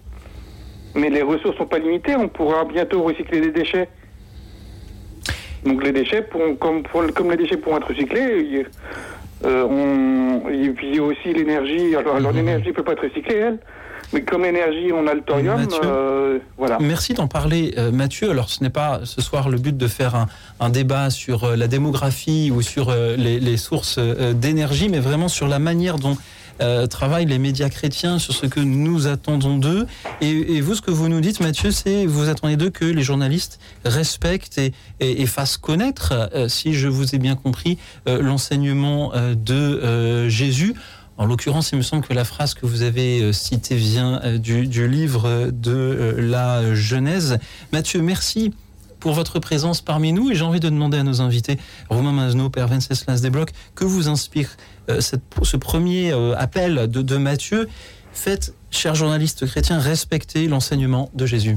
Mais 0.94 1.10
les 1.10 1.22
ressources 1.22 1.56
sont 1.56 1.66
pas 1.66 1.78
limitées. 1.78 2.16
On 2.16 2.28
pourra 2.28 2.64
bientôt 2.64 3.02
recycler 3.02 3.40
les 3.40 3.50
déchets. 3.50 3.88
Donc 5.64 5.82
les 5.82 5.92
déchets, 5.92 6.24
comme, 6.60 6.82
comme 6.84 7.30
les 7.30 7.36
déchets 7.36 7.56
pourront 7.56 7.78
être 7.78 7.88
recyclés, 7.88 8.64
euh, 9.44 9.64
on, 9.64 10.48
et 10.48 10.70
puis 10.70 10.88
il 10.88 10.96
y 10.96 10.98
a 10.98 11.02
aussi 11.02 11.32
l'énergie. 11.32 11.94
Alors, 11.94 12.20
mhm. 12.20 12.36
l'énergie 12.36 12.68
ne 12.68 12.72
peut 12.72 12.82
pas 12.82 12.92
être 12.92 13.04
recyclée, 13.04 13.36
elle. 13.36 13.58
Mais 14.12 14.22
comme 14.22 14.46
énergie, 14.46 14.90
on 14.92 15.06
a 15.06 15.12
le 15.12 15.20
thorium. 15.20 15.66
Euh, 15.84 16.38
voilà. 16.56 16.78
Merci 16.80 17.12
d'en 17.12 17.28
parler, 17.28 17.74
euh, 17.76 17.90
Mathieu. 17.90 18.30
Alors, 18.30 18.48
ce 18.48 18.62
n'est 18.62 18.70
pas 18.70 19.00
ce 19.04 19.20
soir 19.20 19.50
le 19.50 19.58
but 19.58 19.76
de 19.76 19.86
faire 19.86 20.14
un, 20.14 20.28
un 20.60 20.70
débat 20.70 21.10
sur 21.10 21.54
la 21.56 21.66
démographie 21.66 22.50
ou 22.50 22.62
sur 22.62 22.90
les, 22.90 23.38
les, 23.38 23.56
sources 23.58 23.98
d'énergie, 23.98 24.88
mais 24.88 25.00
vraiment 25.00 25.28
sur 25.28 25.46
la 25.46 25.58
manière 25.58 25.96
dont 25.96 26.16
euh, 26.60 26.86
travaillent 26.86 27.26
les 27.26 27.38
médias 27.38 27.68
chrétiens 27.68 28.18
sur 28.18 28.34
ce 28.34 28.46
que 28.46 28.60
nous 28.60 29.06
attendons 29.06 29.58
d'eux. 29.58 29.86
Et, 30.20 30.60
vous, 30.60 30.74
ce 30.74 30.82
que 30.82 30.90
vous 30.90 31.08
nous 31.08 31.20
dites, 31.20 31.40
Mathieu, 31.40 31.70
c'est 31.70 32.06
vous 32.06 32.28
attendez 32.28 32.56
d'eux 32.56 32.70
que 32.70 32.84
les 32.84 33.02
journalistes 33.02 33.58
respectent 33.84 34.60
et, 35.00 35.26
fassent 35.26 35.56
connaître, 35.56 36.30
euh, 36.34 36.48
si 36.48 36.74
je 36.74 36.88
vous 36.88 37.14
ai 37.14 37.18
bien 37.18 37.36
compris, 37.36 37.78
euh, 38.08 38.22
l'enseignement 38.22 39.12
de 39.34 40.28
Jésus. 40.28 40.74
En 41.16 41.26
l'occurrence, 41.26 41.70
il 41.72 41.78
me 41.78 41.82
semble 41.82 42.06
que 42.06 42.14
la 42.14 42.24
phrase 42.24 42.54
que 42.54 42.64
vous 42.64 42.82
avez 42.82 43.32
citée 43.32 43.74
vient 43.74 44.20
du 44.38 44.88
livre 44.88 45.50
de 45.50 46.14
la 46.18 46.74
Genèse. 46.74 47.38
Mathieu, 47.72 48.00
merci 48.02 48.52
pour 49.00 49.12
votre 49.12 49.38
présence 49.38 49.80
parmi 49.80 50.12
nous 50.12 50.30
et 50.30 50.34
j'ai 50.34 50.44
envie 50.44 50.60
de 50.60 50.68
demander 50.68 50.98
à 50.98 51.02
nos 51.02 51.20
invités, 51.20 51.58
Romain 51.88 52.12
Mazno, 52.12 52.50
Père 52.50 52.68
Venceslas 52.68 53.20
Desblocs, 53.20 53.52
que 53.74 53.84
vous 53.84 54.08
inspire 54.08 54.50
euh, 54.90 55.00
ce 55.00 55.56
premier 55.56 56.12
euh, 56.12 56.34
appel 56.36 56.88
de, 56.88 57.02
de 57.02 57.16
Matthieu 57.16 57.68
Faites, 58.12 58.52
chers 58.70 58.96
journalistes 58.96 59.46
chrétiens, 59.46 59.78
respecter 59.78 60.48
l'enseignement 60.48 61.08
de 61.14 61.24
Jésus. 61.24 61.56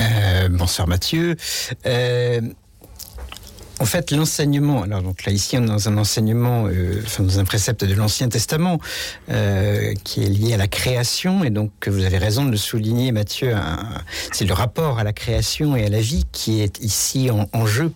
Euh, 0.00 0.48
bonsoir 0.48 0.88
Mathieu. 0.88 1.36
Euh, 1.86 2.40
en 3.82 3.84
fait, 3.84 4.12
l'enseignement, 4.12 4.84
alors 4.84 5.02
donc 5.02 5.24
là 5.24 5.32
ici 5.32 5.58
on 5.58 5.64
est 5.64 5.66
dans 5.66 5.88
un 5.88 5.98
enseignement, 5.98 6.66
euh, 6.68 7.02
enfin 7.04 7.24
dans 7.24 7.40
un 7.40 7.44
précepte 7.44 7.84
de 7.84 7.94
l'Ancien 7.94 8.28
Testament 8.28 8.78
euh, 9.28 9.92
qui 10.04 10.22
est 10.22 10.28
lié 10.28 10.54
à 10.54 10.56
la 10.56 10.68
création 10.68 11.42
et 11.42 11.50
donc 11.50 11.72
vous 11.88 12.04
avez 12.04 12.18
raison 12.18 12.44
de 12.44 12.52
le 12.52 12.56
souligner, 12.56 13.10
Mathieu. 13.10 13.56
C'est 14.30 14.44
le 14.44 14.54
rapport 14.54 15.00
à 15.00 15.04
la 15.04 15.12
création 15.12 15.74
et 15.74 15.84
à 15.84 15.88
la 15.88 16.00
vie 16.00 16.24
qui 16.30 16.60
est 16.60 16.78
ici 16.78 17.28
en, 17.28 17.66
jeu. 17.66 17.90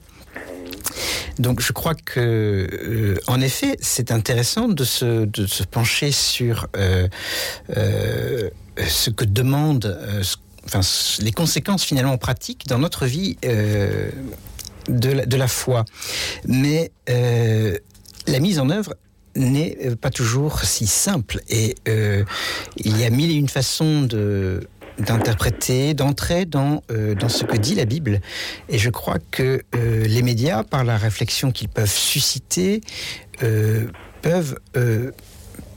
Donc 1.39 1.61
je 1.61 1.73
crois 1.73 1.95
que, 1.95 2.19
euh, 2.19 3.15
en 3.29 3.41
effet, 3.41 3.77
c'est 3.81 4.11
intéressant 4.11 4.67
de 4.67 4.83
se, 4.83 5.25
de 5.25 5.47
se 5.47 5.63
pencher 5.63 6.11
sur 6.11 6.67
ce 7.69 9.11
que 9.11 9.25
demande, 9.25 9.97
enfin 10.65 10.81
les 11.21 11.33
conséquences 11.33 11.85
finalement 11.85 12.19
pratiques 12.19 12.67
dans 12.67 12.81
notre 12.81 13.07
vie. 13.07 13.37
De 14.89 15.37
la, 15.37 15.49
foi. 15.49 15.85
Mais 16.47 16.93
euh, 17.11 17.77
la 18.27 18.41
mise 18.41 18.59
en 18.59 18.71
œuvre 18.71 18.95
n'est 19.35 19.77
euh, 19.85 19.97
pas 19.97 20.11
toujours 20.11 20.61
si 20.61 20.87
simple 20.87 21.41
et 21.49 21.75
euh, 21.89 22.25
il 22.77 22.99
y 22.99 23.05
a 23.05 23.11
mille 23.11 23.31
et 23.31 23.35
une 23.35 23.49
façons 23.49 24.03
de 24.03 24.67
d'interpréter, 24.99 25.93
d'entrer 25.93 26.47
dans, 26.47 26.83
dans 26.89 27.29
ce 27.29 27.45
que 27.45 27.59
dit 27.59 27.75
la 27.75 27.85
Bible. 27.85 28.23
Et 28.71 28.79
je 28.79 28.89
crois 28.89 29.19
que 29.31 29.61
les 29.75 30.23
médias, 30.23 30.65
par 30.65 30.85
la 30.85 30.97
réflexion 30.97 31.53
qu'ils 31.53 31.69
peuvent 31.69 31.93
susciter, 31.93 32.81
peuvent 34.23 34.59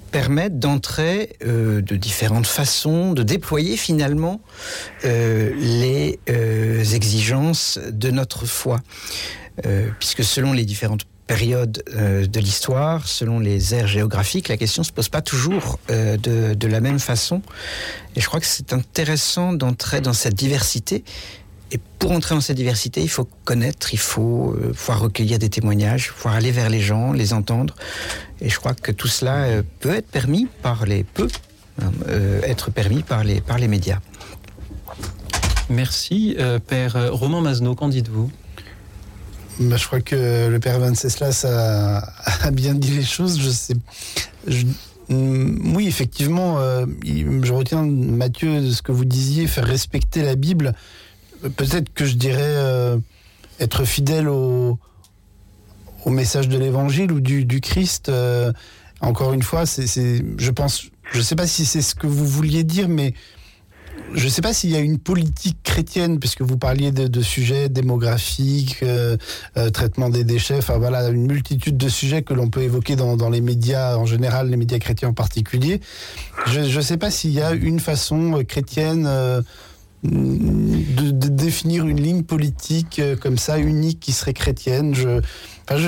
permettre 0.10 0.56
d'entrer 0.56 1.38
euh, 1.45 1.82
de 1.82 1.95
différentes 1.95 2.48
façons, 2.48 3.13
de 3.13 3.24
déployer 3.24 3.78
finalement 3.78 4.41
euh, 5.06 5.54
les 5.56 6.19
euh, 6.30 6.84
exigences 6.84 7.80
de 7.91 8.12
notre 8.12 8.45
foi. 8.45 8.80
Euh, 9.65 9.89
puisque 10.00 10.24
selon 10.24 10.54
les 10.54 10.63
différentes 10.63 11.06
périodes 11.28 11.84
euh, 11.93 12.26
de 12.26 12.39
l'histoire, 12.39 13.08
selon 13.08 13.39
les 13.39 13.76
aires 13.76 13.88
géographiques, 13.88 14.48
la 14.48 14.58
question 14.58 14.84
se 14.84 14.91
pose 14.91 15.10
pas 15.10 15.22
toujours 15.22 15.78
euh, 15.91 16.17
de, 16.17 16.56
de 16.56 16.67
la 16.67 16.80
même 16.80 16.98
façon. 16.98 17.41
Et 18.15 18.22
je 18.22 18.26
crois 18.26 18.39
que 18.39 18.48
c'est 18.48 18.74
intéressant 18.74 19.54
d'entrer 19.54 20.02
dans 20.02 20.13
cette 20.13 20.34
diversité. 20.34 21.04
Et 21.71 21.79
pour 21.99 22.12
entrer 22.12 22.36
dans 22.36 22.41
cette 22.41 22.58
diversité, 22.58 23.01
il 23.01 23.10
faut 23.10 23.27
connaître, 23.45 23.93
il 23.93 23.99
faut 23.99 24.53
euh, 24.53 24.73
pouvoir 24.73 25.01
recueillir 25.01 25.38
des 25.38 25.49
témoignages, 25.49 26.12
pouvoir 26.12 26.36
aller 26.36 26.51
vers 26.51 26.69
les 26.69 26.82
gens, 26.82 27.13
les 27.13 27.34
entendre. 27.34 27.75
Et 28.41 28.49
je 28.49 28.58
crois 28.58 28.73
que 28.73 28.91
tout 28.91 29.08
cela 29.08 29.43
euh, 29.43 29.63
peut 29.79 29.93
être 29.93 30.08
permis 30.08 30.47
par 30.62 30.86
les 30.86 31.03
peu 31.03 31.27
euh, 32.08 32.41
être 32.43 32.71
permis 32.71 33.03
par 33.03 33.23
les 33.23 33.41
par 33.41 33.58
les 33.58 33.67
médias. 33.67 33.99
Merci, 35.69 36.36
euh, 36.39 36.60
Père 36.60 37.12
Romain 37.13 37.41
Mazno. 37.41 37.75
Qu'en 37.75 37.89
dites-vous? 37.89 38.32
Bah, 39.60 39.77
je 39.77 39.86
crois 39.86 40.01
que 40.01 40.47
le 40.49 40.60
père 40.60 40.79
Venceslas 40.79 41.45
a, 41.45 41.99
a 42.41 42.51
bien 42.51 42.73
dit 42.73 42.91
les 42.91 43.03
choses. 43.03 43.39
Je 43.39 43.49
sais. 43.49 43.75
Je, 44.47 44.65
mm, 45.10 45.75
oui, 45.75 45.88
effectivement, 45.88 46.60
euh, 46.60 46.86
je 47.03 47.53
retiens, 47.53 47.84
Mathieu, 47.84 48.62
de 48.62 48.71
ce 48.71 48.82
que 48.82 48.91
vous 48.91 49.05
disiez, 49.05 49.47
faire 49.47 49.65
respecter 49.65 50.23
la 50.23 50.36
Bible. 50.36 50.73
Peut-être 51.41 51.93
que 51.93 52.06
je 52.06 52.15
dirais 52.15 52.38
euh, 52.41 52.97
être 53.60 53.86
fidèle 53.86 54.28
au, 54.28 54.78
message 56.06 56.49
de 56.49 56.58
l'Évangile 56.58 57.12
ou 57.12 57.19
du, 57.19 57.62
Christ. 57.62 58.10
euh, 58.10 58.52
encore 58.99 59.32
une 59.32 59.43
fois, 59.43 59.65
c'est, 59.67 60.23
je 60.38 60.52
pense, 60.52 60.88
je 61.12 61.19
ne 61.19 61.23
sais 61.23 61.36
pas 61.36 61.45
si 61.45 61.65
c'est 61.65 61.84
ce 61.84 61.93
que 61.93 62.08
vous 62.08 62.25
vouliez 62.25 62.63
dire, 62.63 62.89
mais 62.89 63.13
je 64.15 64.25
ne 64.25 64.30
sais 64.30 64.41
pas 64.41 64.54
s'il 64.54 64.71
y 64.71 64.75
a 64.75 64.80
une 64.80 64.97
politique 64.97 65.60
chrétienne, 65.63 66.19
puisque 66.19 66.41
vous 66.41 66.58
parliez 66.58 66.91
de, 66.91 67.21
sujets 67.21 67.69
démographiques, 67.69 68.80
euh, 68.82 69.17
traitement 69.71 70.10
des 70.10 70.23
déchets, 70.23 70.58
enfin 70.58 70.80
voilà, 70.80 71.10
une 71.10 71.28
multitude 71.28 71.78
de 71.78 71.89
sujets 71.89 72.23
que 72.23 72.34
l'on 72.34 72.49
peut 72.49 72.63
évoquer 72.63 72.95
dans, 72.95 73.15
dans 73.15 73.30
les 73.30 73.41
médias 73.41 73.95
en 73.97 74.08
général, 74.08 74.49
les 74.49 74.58
médias 74.58 74.80
chrétiens 74.80 75.10
en 75.10 75.13
particulier. 75.13 75.80
Je 76.47 76.62
ne 76.62 76.82
sais 76.82 76.97
pas 76.97 77.12
s'il 77.12 77.32
y 77.32 77.41
a 77.41 77.52
une 77.52 77.80
façon 77.80 78.43
chrétienne 78.47 79.08
de, 80.03 81.12
de 81.12 81.27
définir 81.27 81.85
une 81.85 81.99
ligne 82.01 82.23
politique 82.23 82.99
euh, 82.99 83.15
comme 83.15 83.38
ça, 83.38 83.59
unique, 83.59 83.99
qui 83.99 84.12
serait 84.13 84.33
chrétienne. 84.33 84.93
Je 84.95 85.21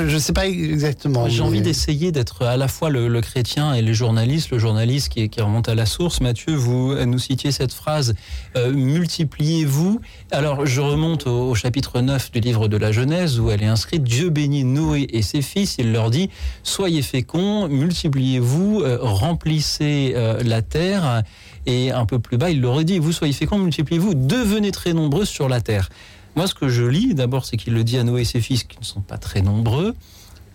ne 0.02 0.19
sais 0.19 0.34
pas 0.34 0.47
exactement. 0.47 1.28
J'ai 1.30 1.39
mais- 1.41 1.47
envie 1.47 1.62
d'essayer 1.62 2.12
d'être 2.12 2.43
à 2.45 2.58
la 2.58 2.67
fois 2.67 2.89
le, 2.89 3.08
le 3.08 3.21
chrétien 3.21 3.74
et 3.74 3.82
les 3.82 3.93
journalistes, 3.93 4.52
le 4.52 4.60
journaliste 4.60 5.10
qui, 5.10 5.28
qui 5.30 5.41
remonte 5.41 5.69
à 5.69 5.76
la 5.76 5.86
source. 5.86 6.21
Mathieu, 6.21 6.54
vous 6.54 6.93
nous 7.06 7.19
citiez 7.19 7.52
cette 7.52 7.74
phrase 7.74 8.13
euh, 8.58 8.71
multipliez-vous. 8.74 10.00
Alors, 10.32 10.65
je 10.65 10.82
remonte 10.82 11.26
au, 11.28 11.50
au 11.50 11.56
chapitre 11.56 12.02
9 12.02 12.32
du 12.32 12.39
livre 12.41 12.67
de 12.67 12.78
la 12.78 12.91
Genèse 12.91 13.39
où 13.39 13.50
elle 13.50 13.63
est 13.63 13.67
inscrite 13.67 14.04
Dieu 14.04 14.30
bénit 14.30 14.63
Noé 14.65 15.08
et 15.12 15.21
ses 15.21 15.41
fils. 15.41 15.76
Il 15.80 15.91
leur 15.93 16.12
dit 16.12 16.30
Soyez 16.63 17.02
féconds, 17.02 17.67
multipliez-vous, 17.67 18.82
euh, 18.84 18.97
remplissez 19.02 20.13
euh, 20.15 20.41
la 20.43 20.62
terre. 20.62 21.24
Et 21.65 21.91
un 21.91 22.06
peu 22.06 22.19
plus 22.19 22.38
bas, 22.38 22.50
il 22.50 22.62
leur 22.62 22.84
dit, 22.84 23.00
vous 23.00 23.12
soyez 23.12 23.34
féconds, 23.34 23.60
multipliez-vous, 23.60 24.13
devenez 24.13 24.71
très 24.71 24.93
nombreux 24.93 25.26
sur 25.26 25.47
la 25.47 25.62
terre. 25.62 25.89
Moi, 26.36 26.47
ce 26.47 26.56
que 26.56 26.69
je 26.69 26.84
lis, 26.84 27.13
d'abord, 27.13 27.45
c'est 27.45 27.58
qu'il 27.58 27.74
le 27.74 27.84
dit 27.84 27.97
à 27.97 28.04
Noé 28.04 28.21
et 28.21 28.26
ses 28.26 28.41
fils 28.41 28.63
qui 28.63 28.80
ne 28.80 28.86
sont 28.86 29.02
pas 29.02 29.17
très 29.17 29.41
nombreux. 29.41 29.93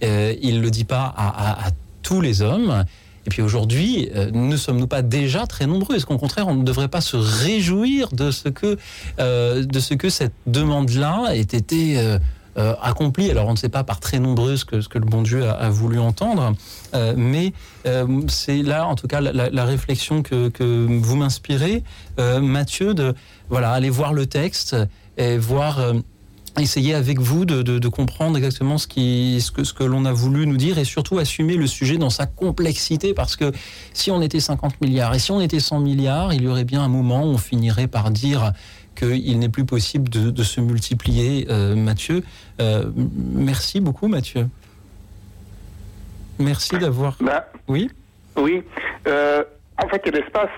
Euh, 0.02 0.34
il 0.42 0.56
ne 0.56 0.60
le 0.60 0.70
dit 0.70 0.84
pas 0.84 1.14
à, 1.16 1.70
tous 2.02 2.20
les 2.20 2.42
hommes. 2.42 2.84
Et 3.26 3.30
puis 3.30 3.42
aujourd'hui, 3.42 4.08
euh, 4.14 4.30
ne 4.30 4.56
sommes-nous 4.56 4.86
pas 4.86 5.02
déjà 5.02 5.46
très 5.46 5.66
nombreux? 5.66 5.96
Est-ce 5.96 6.06
qu'au 6.06 6.18
contraire, 6.18 6.46
on 6.46 6.54
ne 6.54 6.62
devrait 6.62 6.88
pas 6.88 7.00
se 7.00 7.16
réjouir 7.16 8.12
de 8.12 8.30
ce 8.30 8.48
que, 8.48 8.78
euh, 9.18 9.64
de 9.64 9.80
ce 9.80 9.94
que 9.94 10.08
cette 10.08 10.34
demande-là 10.46 11.34
ait 11.34 11.40
été 11.40 12.18
euh, 12.58 12.66
euh, 12.66 12.74
accomplie 12.82 13.30
Alors 13.30 13.48
on 13.48 13.52
ne 13.52 13.56
sait 13.56 13.68
pas 13.68 13.84
par 13.84 14.00
très 14.00 14.18
nombreux 14.18 14.56
ce 14.56 14.64
que, 14.64 14.80
ce 14.80 14.88
que 14.88 14.98
le 14.98 15.04
bon 15.04 15.22
Dieu 15.22 15.48
a, 15.48 15.68
voulu 15.70 15.98
entendre, 15.98 16.54
euh, 16.94 17.14
mais 17.16 17.52
euh, 17.86 18.22
c'est 18.28 18.62
là, 18.62 18.86
en 18.86 18.94
tout 18.94 19.06
cas, 19.06 19.20
la, 19.20 19.64
réflexion 19.64 20.22
que, 20.22 20.50
vous 20.86 21.16
m'inspirez, 21.16 21.82
Mathieu, 22.18 22.94
de 22.94 23.14
voilà, 23.50 23.72
aller 23.72 23.90
voir 23.90 24.12
le 24.12 24.26
texte 24.26 24.76
et 25.16 25.38
voir 25.38 25.80
essayer 26.58 26.94
avec 26.94 27.20
vous 27.20 27.44
de, 27.44 27.62
de, 27.62 27.78
de, 27.78 27.88
comprendre 27.88 28.36
exactement 28.36 28.78
ce, 28.78 28.86
qui, 28.86 29.40
ce 29.40 29.50
que, 29.50 29.64
ce 29.64 29.74
que 29.74 29.84
l'on 29.84 30.04
a 30.04 30.12
voulu 30.12 30.46
nous 30.46 30.56
dire 30.56 30.78
et 30.78 30.84
surtout 30.84 31.18
assumer 31.18 31.56
le 31.56 31.66
sujet 31.66 31.98
dans 31.98 32.10
sa 32.10 32.26
complexité. 32.26 33.12
Parce 33.12 33.36
que 33.36 33.52
si 33.92 34.10
on 34.10 34.22
était 34.22 34.40
50 34.40 34.80
milliards 34.80 35.14
et 35.14 35.18
si 35.18 35.32
on 35.32 35.40
était 35.40 35.60
100 35.60 35.80
milliards, 35.80 36.32
il 36.32 36.42
y 36.42 36.48
aurait 36.48 36.64
bien 36.64 36.82
un 36.82 36.88
moment 36.88 37.24
où 37.24 37.28
on 37.28 37.38
finirait 37.38 37.88
par 37.88 38.10
dire 38.10 38.52
qu'il 38.96 39.38
n'est 39.38 39.48
plus 39.48 39.64
possible 39.64 40.08
de, 40.08 40.30
de 40.30 40.42
se 40.42 40.60
multiplier, 40.60 41.46
euh, 41.50 41.76
Mathieu. 41.76 42.22
Euh, 42.60 42.90
merci 42.96 43.80
beaucoup, 43.80 44.08
Mathieu. 44.08 44.48
Merci 46.38 46.78
d'avoir... 46.78 47.16
Bah, 47.20 47.46
oui 47.68 47.90
Oui. 48.36 48.62
Euh, 49.06 49.44
en 49.82 49.88
fait, 49.88 50.02
il 50.06 50.12
y 50.12 50.16
a 50.16 50.20
l'espace. 50.20 50.50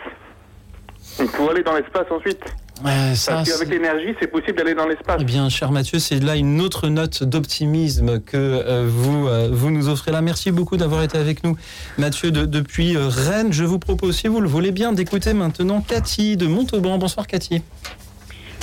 Il 1.20 1.28
faut 1.28 1.50
aller 1.50 1.62
dans 1.62 1.74
l'espace 1.74 2.06
ensuite. 2.10 2.42
Euh, 2.86 3.14
ça, 3.14 3.32
Parce 3.32 3.50
qu'avec 3.50 3.70
l'énergie, 3.70 4.14
c'est 4.20 4.28
possible 4.28 4.56
d'aller 4.56 4.74
dans 4.74 4.86
l'espace. 4.86 5.18
Eh 5.20 5.24
bien, 5.24 5.48
cher 5.48 5.72
Mathieu, 5.72 5.98
c'est 5.98 6.20
là 6.20 6.36
une 6.36 6.60
autre 6.60 6.88
note 6.88 7.24
d'optimisme 7.24 8.20
que 8.20 8.36
euh, 8.36 8.86
vous, 8.88 9.26
euh, 9.26 9.48
vous 9.50 9.70
nous 9.70 9.88
offrez 9.88 10.12
là. 10.12 10.20
Merci 10.20 10.52
beaucoup 10.52 10.76
d'avoir 10.76 11.02
été 11.02 11.18
avec 11.18 11.42
nous, 11.42 11.56
Mathieu, 11.98 12.30
de, 12.30 12.46
depuis 12.46 12.96
Rennes. 12.96 13.52
Je 13.52 13.64
vous 13.64 13.80
propose, 13.80 14.16
si 14.16 14.28
vous 14.28 14.40
le 14.40 14.48
voulez 14.48 14.70
bien, 14.70 14.92
d'écouter 14.92 15.32
maintenant 15.32 15.80
Cathy 15.80 16.36
de 16.36 16.46
Montauban. 16.46 16.98
Bonsoir, 16.98 17.26
Cathy. 17.26 17.62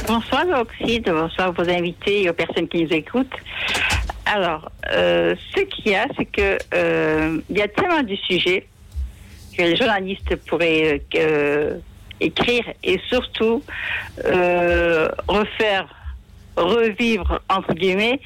Bonsoir, 0.04 0.46
Oxyde. 0.60 1.10
Bonsoir 1.10 1.52
vos 1.54 1.68
invités 1.68 2.24
et 2.24 2.30
aux 2.30 2.34
personnes 2.34 2.68
qui 2.68 2.84
nous 2.84 2.94
écoutent. 2.94 3.34
Alors, 4.26 4.72
euh, 4.92 5.36
ce 5.56 5.62
qu'il 5.62 5.92
y 5.92 5.96
a, 5.96 6.06
c'est 6.16 6.26
que 6.26 6.58
euh, 6.74 7.42
il 7.50 7.58
y 7.58 7.62
a 7.62 7.68
tellement 7.68 8.04
de 8.04 8.16
sujets 8.16 8.68
que 9.58 9.64
les 9.64 9.76
journalistes 9.76 10.36
pourraient 10.48 11.02
euh, 11.16 11.78
écrire 12.20 12.66
et 12.84 13.00
surtout 13.10 13.64
euh, 14.26 15.08
refaire, 15.28 15.88
revivre, 16.56 17.42
entre 17.50 17.74
guillemets, 17.74 18.20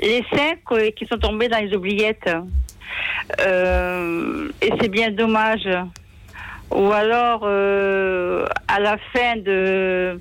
les 0.00 0.24
saints 0.32 0.54
qui 0.96 1.06
sont 1.06 1.18
tombés 1.18 1.48
dans 1.48 1.58
les 1.58 1.74
oubliettes. 1.76 2.30
Euh, 3.40 4.48
et 4.60 4.72
c'est 4.80 4.88
bien 4.88 5.10
dommage. 5.10 5.68
Ou 6.70 6.92
alors, 6.92 7.42
euh, 7.44 8.46
à 8.68 8.80
la 8.80 8.96
fin 9.12 9.36
de 9.36 10.20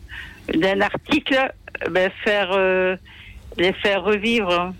d'un 0.56 0.82
article, 0.82 1.54
ben, 1.90 2.12
faire 2.24 2.50
euh, 2.54 2.96
les 3.58 3.74
faire 3.74 4.04
revivre. 4.04 4.74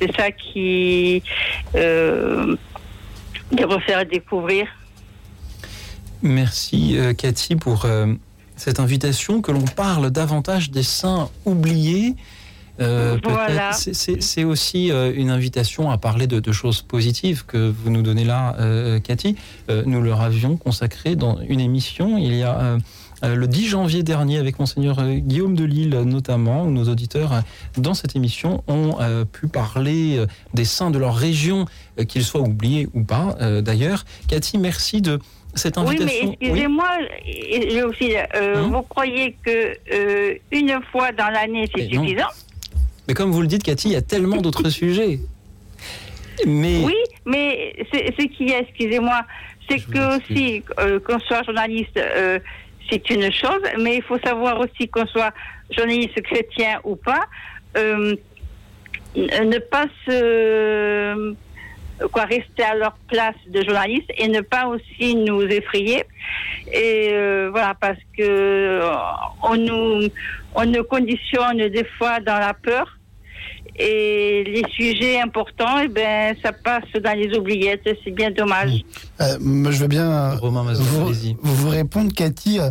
C'est 0.00 0.14
ça 0.14 0.30
qui 0.30 1.22
euh, 1.74 2.56
de 3.52 3.64
refaire 3.64 4.06
découvrir. 4.06 4.66
Merci 6.22 6.96
euh, 6.98 7.14
Cathy 7.14 7.56
pour 7.56 7.84
euh, 7.84 8.12
cette 8.56 8.80
invitation 8.80 9.40
que 9.40 9.52
l'on 9.52 9.64
parle 9.64 10.10
davantage 10.10 10.70
des 10.70 10.82
saints 10.82 11.30
oubliés. 11.44 12.14
Voilà. 12.78 13.72
C'est 13.72 14.44
aussi 14.44 14.90
une 14.90 15.30
invitation 15.30 15.90
à 15.90 15.98
parler 15.98 16.28
de, 16.28 16.38
de 16.38 16.52
choses 16.52 16.80
positives 16.80 17.44
que 17.44 17.68
vous 17.68 17.90
nous 17.90 18.02
donnez 18.02 18.22
là, 18.22 18.56
Cathy. 19.02 19.34
Nous 19.68 20.00
leur 20.00 20.20
avions 20.20 20.56
consacré 20.56 21.16
dans 21.16 21.40
une 21.40 21.58
émission 21.58 22.16
il 22.18 22.36
y 22.36 22.44
a 22.44 22.78
le 23.22 23.46
10 23.48 23.66
janvier 23.68 24.02
dernier 24.02 24.38
avec 24.38 24.58
monseigneur 24.58 24.98
euh, 25.00 25.14
Guillaume 25.14 25.54
de 25.56 25.64
Lille 25.64 25.90
notamment, 26.04 26.62
où 26.64 26.70
nos 26.70 26.84
auditeurs 26.88 27.32
euh, 27.32 27.40
dans 27.76 27.94
cette 27.94 28.14
émission 28.16 28.62
ont 28.68 28.96
euh, 29.00 29.24
pu 29.24 29.48
parler 29.48 30.18
euh, 30.18 30.26
des 30.54 30.64
saints 30.64 30.90
de 30.90 30.98
leur 30.98 31.16
région, 31.16 31.66
euh, 31.98 32.04
qu'ils 32.04 32.22
soient 32.24 32.42
oubliés 32.42 32.88
ou 32.94 33.02
pas 33.02 33.36
euh, 33.40 33.60
d'ailleurs. 33.60 34.04
Cathy, 34.28 34.58
merci 34.58 35.02
de 35.02 35.18
cette 35.54 35.76
Oui, 35.78 35.84
invitation. 35.86 36.36
mais 36.40 36.46
excusez-moi, 36.46 36.88
euh, 38.36 38.62
Hum. 38.64 38.72
vous 38.72 38.82
croyez 38.82 39.36
que 39.44 39.72
euh, 39.92 40.34
une 40.52 40.78
fois 40.92 41.10
dans 41.12 41.28
l'année 41.30 41.68
c'est 41.74 41.88
non. 41.92 42.02
suffisant? 42.04 42.28
Mais 43.08 43.14
comme 43.14 43.32
vous 43.32 43.40
le 43.40 43.48
dites, 43.48 43.62
Cathy, 43.64 43.88
il 43.88 43.92
y 43.94 43.96
a 43.96 44.02
tellement 44.02 44.36
d'autres 44.36 44.68
sujets. 44.80 45.18
Mais 46.46 46.84
Oui, 46.84 46.94
mais 47.26 47.74
ce 47.92 48.26
qu'il 48.26 48.50
y 48.50 48.54
a, 48.54 48.60
excusez-moi, 48.60 49.22
c'est 49.68 49.80
que 49.80 50.16
aussi 50.18 50.62
euh, 50.78 51.00
qu'on 51.00 51.18
soit 51.20 51.42
journaliste, 51.42 51.96
euh, 51.96 52.38
c'est 52.90 53.10
une 53.10 53.30
chose, 53.32 53.62
mais 53.78 53.96
il 53.96 54.02
faut 54.02 54.18
savoir 54.18 54.58
aussi 54.60 54.88
qu'on 54.88 55.06
soit 55.06 55.32
journaliste 55.70 56.20
chrétien 56.22 56.80
ou 56.84 56.96
pas, 56.96 57.26
euh, 57.76 58.14
ne 59.16 59.58
pas 59.58 59.86
se 60.06 61.34
quoi 62.12 62.24
rester 62.24 62.62
à 62.62 62.76
leur 62.76 62.96
place 63.08 63.34
de 63.48 63.62
journaliste 63.64 64.10
et 64.16 64.28
ne 64.28 64.40
pas 64.40 64.66
aussi 64.66 65.16
nous 65.16 65.42
effrayer. 65.42 66.04
Et 66.72 67.10
euh, 67.12 67.48
voilà 67.50 67.74
parce 67.74 67.98
que 68.16 68.80
on 69.42 69.56
nous 69.56 70.08
on 70.54 70.66
nous 70.66 70.84
conditionne 70.84 71.68
des 71.68 71.84
fois 71.84 72.20
dans 72.20 72.38
la 72.38 72.54
peur 72.54 72.97
et 73.78 74.44
les 74.44 74.64
sujets 74.74 75.20
importants, 75.20 75.78
eh 75.82 75.88
ben, 75.88 76.34
ça 76.42 76.52
passe 76.52 76.84
dans 77.02 77.16
les 77.16 77.36
oubliettes. 77.36 77.88
C'est 78.04 78.10
bien 78.10 78.30
dommage. 78.30 78.84
Euh, 79.20 79.36
moi, 79.40 79.70
je 79.70 79.78
veux 79.78 79.88
bien 79.88 80.34
Romain 80.36 80.64
Mazur, 80.64 80.84
vous, 80.84 81.06
allez-y. 81.08 81.36
vous 81.42 81.68
répondre, 81.68 82.12
Cathy. 82.14 82.60
euh, 82.60 82.70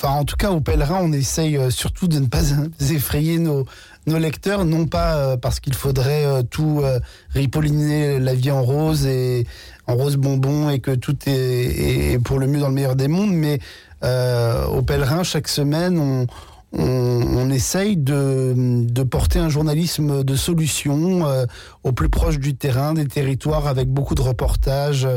Enfin, 0.00 0.14
en 0.14 0.24
tout 0.24 0.36
cas, 0.36 0.50
aux 0.52 0.60
pèlerins, 0.60 1.00
on 1.02 1.12
essaye 1.12 1.56
euh, 1.56 1.70
surtout 1.70 2.06
de 2.06 2.20
ne 2.20 2.26
pas 2.26 2.42
effrayer 2.92 3.38
nos, 3.38 3.66
nos 4.06 4.18
lecteurs, 4.18 4.64
non 4.64 4.86
pas 4.86 5.16
euh, 5.16 5.36
parce 5.36 5.58
qu'il 5.58 5.74
faudrait 5.74 6.24
euh, 6.24 6.42
tout 6.48 6.82
euh, 6.84 7.00
ripolliner 7.30 8.20
la 8.20 8.32
vie 8.34 8.52
en 8.52 8.62
rose 8.62 9.06
et 9.06 9.44
en 9.88 9.96
rose 9.96 10.14
bonbon 10.16 10.70
et 10.70 10.78
que 10.78 10.92
tout 10.92 11.16
est, 11.26 12.12
est 12.12 12.18
pour 12.22 12.38
le 12.38 12.46
mieux 12.46 12.60
dans 12.60 12.68
le 12.68 12.74
meilleur 12.74 12.94
des 12.94 13.08
mondes, 13.08 13.32
mais 13.32 13.58
euh, 14.04 14.66
aux 14.66 14.82
pèlerins, 14.82 15.24
chaque 15.24 15.48
semaine, 15.48 15.98
on, 15.98 16.26
on, 16.72 16.82
on 16.82 17.50
essaye 17.50 17.96
de, 17.96 18.52
de 18.86 19.02
porter 19.02 19.38
un 19.38 19.48
journalisme 19.48 20.22
de 20.22 20.36
solution 20.36 21.26
euh, 21.26 21.46
au 21.82 21.92
plus 21.92 22.08
proche 22.08 22.38
du 22.38 22.54
terrain, 22.54 22.92
des 22.92 23.06
territoires, 23.06 23.66
avec 23.66 23.88
beaucoup 23.88 24.14
de 24.14 24.20
reportages, 24.22 25.08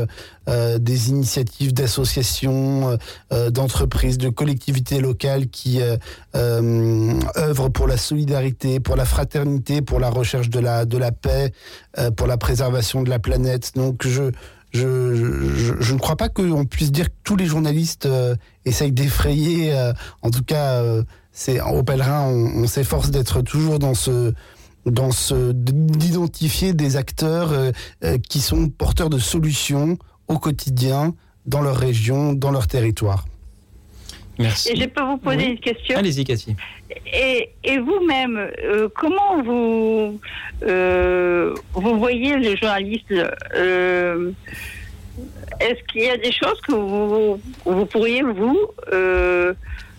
euh, 0.48 0.78
des 0.78 1.10
initiatives 1.10 1.74
d'associations, 1.74 2.90
euh, 2.90 2.96
euh, 3.32 3.50
d'entreprises, 3.50 4.18
de 4.18 4.30
collectivités 4.30 5.00
locales 5.00 5.48
qui 5.48 5.82
euh, 5.82 5.96
euh, 6.34 7.12
œuvrent 7.36 7.70
pour 7.70 7.86
la 7.86 7.96
solidarité, 7.96 8.80
pour 8.80 8.96
la 8.96 9.04
fraternité, 9.04 9.82
pour 9.82 10.00
la 10.00 10.10
recherche 10.10 10.48
de 10.48 10.58
la, 10.60 10.84
de 10.84 10.98
la 10.98 11.12
paix, 11.12 11.52
pour 12.16 12.26
la 12.26 12.38
préservation 12.38 13.02
de 13.02 13.10
la 13.10 13.18
planète. 13.18 13.72
Donc 13.74 14.06
je, 14.06 14.30
je, 14.72 15.14
je, 15.14 15.74
je 15.80 15.92
ne 15.92 15.98
crois 15.98 16.16
pas 16.16 16.28
qu'on 16.30 16.64
puisse 16.64 16.90
dire 16.90 17.10
que 17.10 17.14
tous 17.24 17.36
les 17.36 17.46
journalistes 17.46 18.06
euh, 18.06 18.34
essayent 18.64 18.92
d'effrayer. 18.92 19.74
euh, 19.74 19.92
en 20.22 20.30
tout 20.30 20.42
cas, 20.42 20.82
euh, 20.82 21.02
c'est 21.32 21.60
au 21.60 21.82
pèlerin, 21.82 22.22
on, 22.28 22.62
on 22.62 22.66
s'efforce 22.66 23.10
d'être 23.10 23.40
toujours 23.42 23.78
dans 23.78 23.94
ce 23.94 24.32
dans 24.84 25.12
ce 25.12 25.52
d'identifier 25.52 26.72
des 26.72 26.96
acteurs 26.96 27.52
euh, 27.52 27.70
euh, 28.04 28.18
qui 28.28 28.40
sont 28.40 28.68
porteurs 28.68 29.10
de 29.10 29.18
solutions 29.18 29.96
au 30.28 30.38
quotidien 30.38 31.14
dans 31.46 31.60
leur 31.62 31.76
région, 31.76 32.32
dans 32.32 32.50
leur 32.50 32.66
territoire. 32.66 33.24
merci. 34.38 34.70
Et 34.72 34.76
je 34.76 34.86
peux 34.86 35.02
vous 35.02 35.18
poser 35.18 35.36
Oui. 35.36 35.44
une 35.52 35.58
question? 35.60 35.98
Allez-y, 35.98 36.24
Cathy. 36.24 36.56
Et, 37.12 37.50
et 37.64 37.78
vous-même, 37.78 38.36
euh, 38.64 38.88
comment 38.96 39.42
vous 39.42 40.20
euh, 40.64 41.54
vous 41.74 41.98
voyez 41.98 42.36
le 42.36 42.56
journaliste 42.56 43.12
euh, 43.56 44.32
Est-ce 45.60 45.80
qu'il 45.92 46.02
y 46.02 46.08
a 46.10 46.16
des 46.16 46.32
choses 46.32 46.60
que 46.66 46.72
vous, 46.72 47.40
vous 47.64 47.86
pourriez 47.86 48.22
vous 48.22 48.58
euh, 48.92 49.54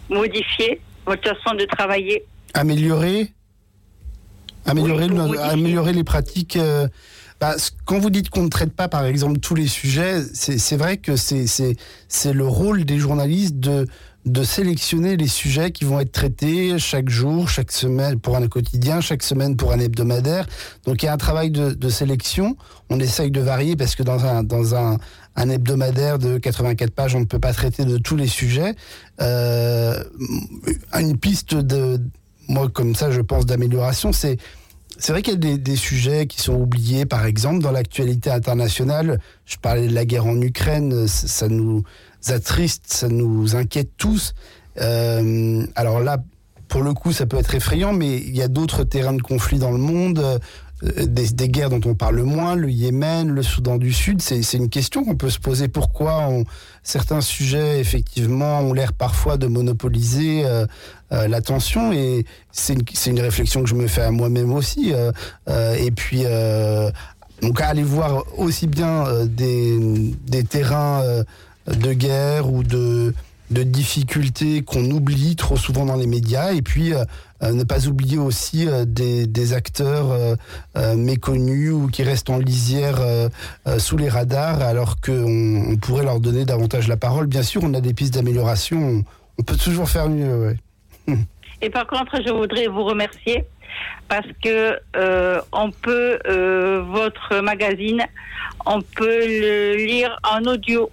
modifier? 0.10 0.82
Votre 1.06 1.24
façon 1.24 1.56
de 1.56 1.66
travailler 1.66 2.24
Améliorer, 2.54 3.34
améliorer, 4.66 5.06
Oui, 5.06 5.16
le- 5.18 5.24
oui. 5.32 5.38
améliorer 5.40 5.94
les 5.94 6.04
pratiques. 6.04 6.56
euh, 6.58 6.88
bah, 7.42 7.56
quand 7.86 8.00
vous 8.00 8.10
dites 8.10 8.30
qu'on 8.30 8.44
ne 8.44 8.50
traite 8.50 8.74
pas, 8.74 8.88
par 8.88 9.06
exemple, 9.06 9.40
tous 9.40 9.56
les 9.56 9.68
sujets, 9.68 10.22
c'est 10.34 10.78
vrai 10.78 10.98
que 10.98 11.16
c'est 11.16 12.34
le 12.34 12.48
rôle 12.48 12.86
des 12.86 12.98
journalistes 13.00 13.58
de 13.60 13.88
de 14.26 14.42
sélectionner 14.46 15.18
les 15.18 15.28
sujets 15.28 15.72
qui 15.72 15.84
vont 15.84 16.00
être 16.00 16.14
traités 16.14 16.80
chaque 16.80 17.10
jour, 17.10 17.50
chaque 17.50 17.74
semaine 17.74 18.18
pour 18.22 18.38
un 18.38 18.48
quotidien, 18.48 19.02
chaque 19.02 19.22
semaine 19.22 19.58
pour 19.58 19.74
un 19.74 19.80
hebdomadaire. 19.80 20.46
Donc 20.86 21.04
il 21.04 21.08
y 21.08 21.10
a 21.10 21.14
un 21.14 21.18
travail 21.18 21.52
de, 21.52 21.74
de 21.74 21.90
sélection. 21.90 22.56
On 22.90 23.02
essaye 23.02 23.32
de 23.32 23.42
varier 23.42 23.76
parce 23.76 23.96
que 23.98 24.04
dans 24.04 24.24
un 24.24 24.42
dans 24.44 24.76
un 24.76 24.98
un 25.36 25.50
hebdomadaire 25.50 26.20
de 26.20 26.38
84 26.38 26.92
pages, 26.92 27.16
on 27.16 27.20
ne 27.20 27.26
peut 27.26 27.40
pas 27.40 27.54
traiter 27.54 27.86
de 27.86 27.98
tous 27.98 28.16
les 28.16 28.28
sujets. 28.28 28.76
Euh, 29.22 30.04
une 30.94 31.18
piste 31.18 31.56
de, 31.56 32.00
moi 32.48 32.70
comme 32.70 32.96
ça, 32.96 33.12
je 33.12 33.22
pense 33.22 33.46
d'amélioration, 33.46 34.12
c'est 34.12 34.38
c'est 34.98 35.12
vrai 35.12 35.24
qu'il 35.24 35.44
y 35.44 35.54
a 35.54 35.58
des, 35.58 35.76
sujets 35.76 36.28
qui 36.28 36.40
sont 36.40 36.54
oubliés, 36.54 37.06
par 37.06 37.26
exemple, 37.26 37.64
dans 37.64 37.72
l'actualité 37.72 38.30
internationale. 38.30 39.20
Je 39.46 39.58
parlais 39.58 39.88
de 39.88 39.94
la 39.94 40.06
guerre 40.06 40.28
en 40.28 40.40
Ukraine, 40.40 41.08
ça 41.08 41.48
nous 41.48 41.84
attriste, 42.28 42.84
ça 42.88 43.08
nous 43.10 43.56
inquiète 43.56 43.90
tous. 43.98 44.34
Euh, 44.80 45.66
alors 45.76 46.00
là, 46.00 46.24
pour 46.68 46.84
le 46.84 46.94
coup, 46.94 47.12
ça 47.12 47.26
peut 47.26 47.38
être 47.38 47.54
effrayant, 47.56 47.94
mais 47.94 48.18
il 48.18 48.36
y 48.36 48.42
a 48.42 48.48
d'autres 48.48 48.84
terrains 48.84 49.14
de 49.14 49.22
conflit 49.22 49.60
dans 49.60 49.72
le 49.72 49.78
monde, 49.78 50.40
des, 50.84 51.30
des, 51.30 51.50
guerres 51.50 51.70
dont 51.70 51.82
on 51.86 51.96
parle 51.96 52.22
moins, 52.24 52.56
le 52.56 52.70
Yémen, 52.70 53.30
le 53.30 53.42
Soudan 53.42 53.78
du 53.78 53.94
Sud. 53.94 54.22
C'est 54.22 54.42
une 54.54 54.70
question 54.70 55.04
qu'on 55.04 55.16
peut 55.16 55.30
se 55.30 55.40
poser. 55.40 55.68
Pourquoi 55.68 56.28
on, 56.30 56.44
certains 56.84 57.22
sujets, 57.22 57.80
effectivement, 57.80 58.60
ont 58.60 58.74
l'air 58.74 58.94
parfois 58.94 59.38
de 59.38 59.48
monopoliser 59.48 60.46
euh, 60.46 60.66
euh, 61.12 61.28
l'attention 61.28 61.94
Et 61.94 62.26
c'est 62.52 62.74
une, 62.74 62.84
une, 63.08 63.22
réflexion 63.22 63.64
que 63.64 63.70
je 63.70 63.76
me 63.76 63.88
fais 63.88 64.02
à 64.02 64.12
moi-même 64.12 64.52
aussi. 64.54 64.94
Euh, 64.94 65.12
euh 65.48 65.76
et 65.76 65.92
puis, 65.92 66.22
euh, 66.26 66.92
donc, 67.42 67.62
aller 67.62 67.84
voir 67.84 68.24
aussi 68.38 68.68
bien 68.68 69.26
des, 69.26 70.14
des, 70.28 70.44
terrains 70.44 71.04
de 71.68 71.94
guerre 71.94 72.52
ou 72.52 72.64
de 72.64 73.14
de 73.52 73.64
difficultés 73.64 74.64
qu'on 74.64 74.86
oublie 74.86 75.36
trop 75.36 75.58
souvent 75.58 75.86
dans 75.86 75.96
les 75.96 76.08
médias 76.08 76.54
et 76.54 76.62
puis 76.62 76.94
euh, 76.94 77.52
ne 77.52 77.64
pas 77.64 77.88
oublier 77.88 78.18
aussi 78.18 78.68
euh, 78.68 78.86
des, 78.86 79.54
acteurs 79.54 80.12
euh, 80.12 80.36
euh, 80.78 80.96
méconnus 80.96 81.72
ou 81.72 81.88
qui 81.88 82.04
restent 82.04 82.30
en 82.30 82.38
lisière 82.38 82.98
sous 83.78 83.98
les 83.98 84.10
radars 84.10 84.62
alors 84.62 85.02
qu'on 85.02 85.72
on 85.72 85.78
pourrait 85.78 86.04
leur 86.04 86.20
donner 86.20 86.46
davantage 86.46 86.88
la 86.88 86.98
parole. 86.98 87.28
Bien 87.28 87.44
sûr, 87.44 87.62
on 87.64 87.74
a 87.74 87.82
des 87.82 87.94
pistes 87.94 88.14
d'amélioration, 88.14 89.04
on, 89.38 89.44
peut 89.44 89.58
toujours 89.58 89.90
faire 89.90 90.10
mieux. 90.10 90.56
Et 91.62 91.70
par 91.70 91.88
contre, 91.88 92.22
je 92.26 92.32
voudrais 92.32 92.68
vous 92.68 92.84
remercier 92.84 93.46
parce 94.08 94.28
que 94.44 94.80
on 95.52 95.72
peut 95.72 96.20
votre 96.90 97.42
magazine, 97.42 98.04
on 98.66 98.82
peut 98.82 99.26
le 99.26 99.76
lire 99.86 100.18
en 100.24 100.44
audio. 100.46 100.90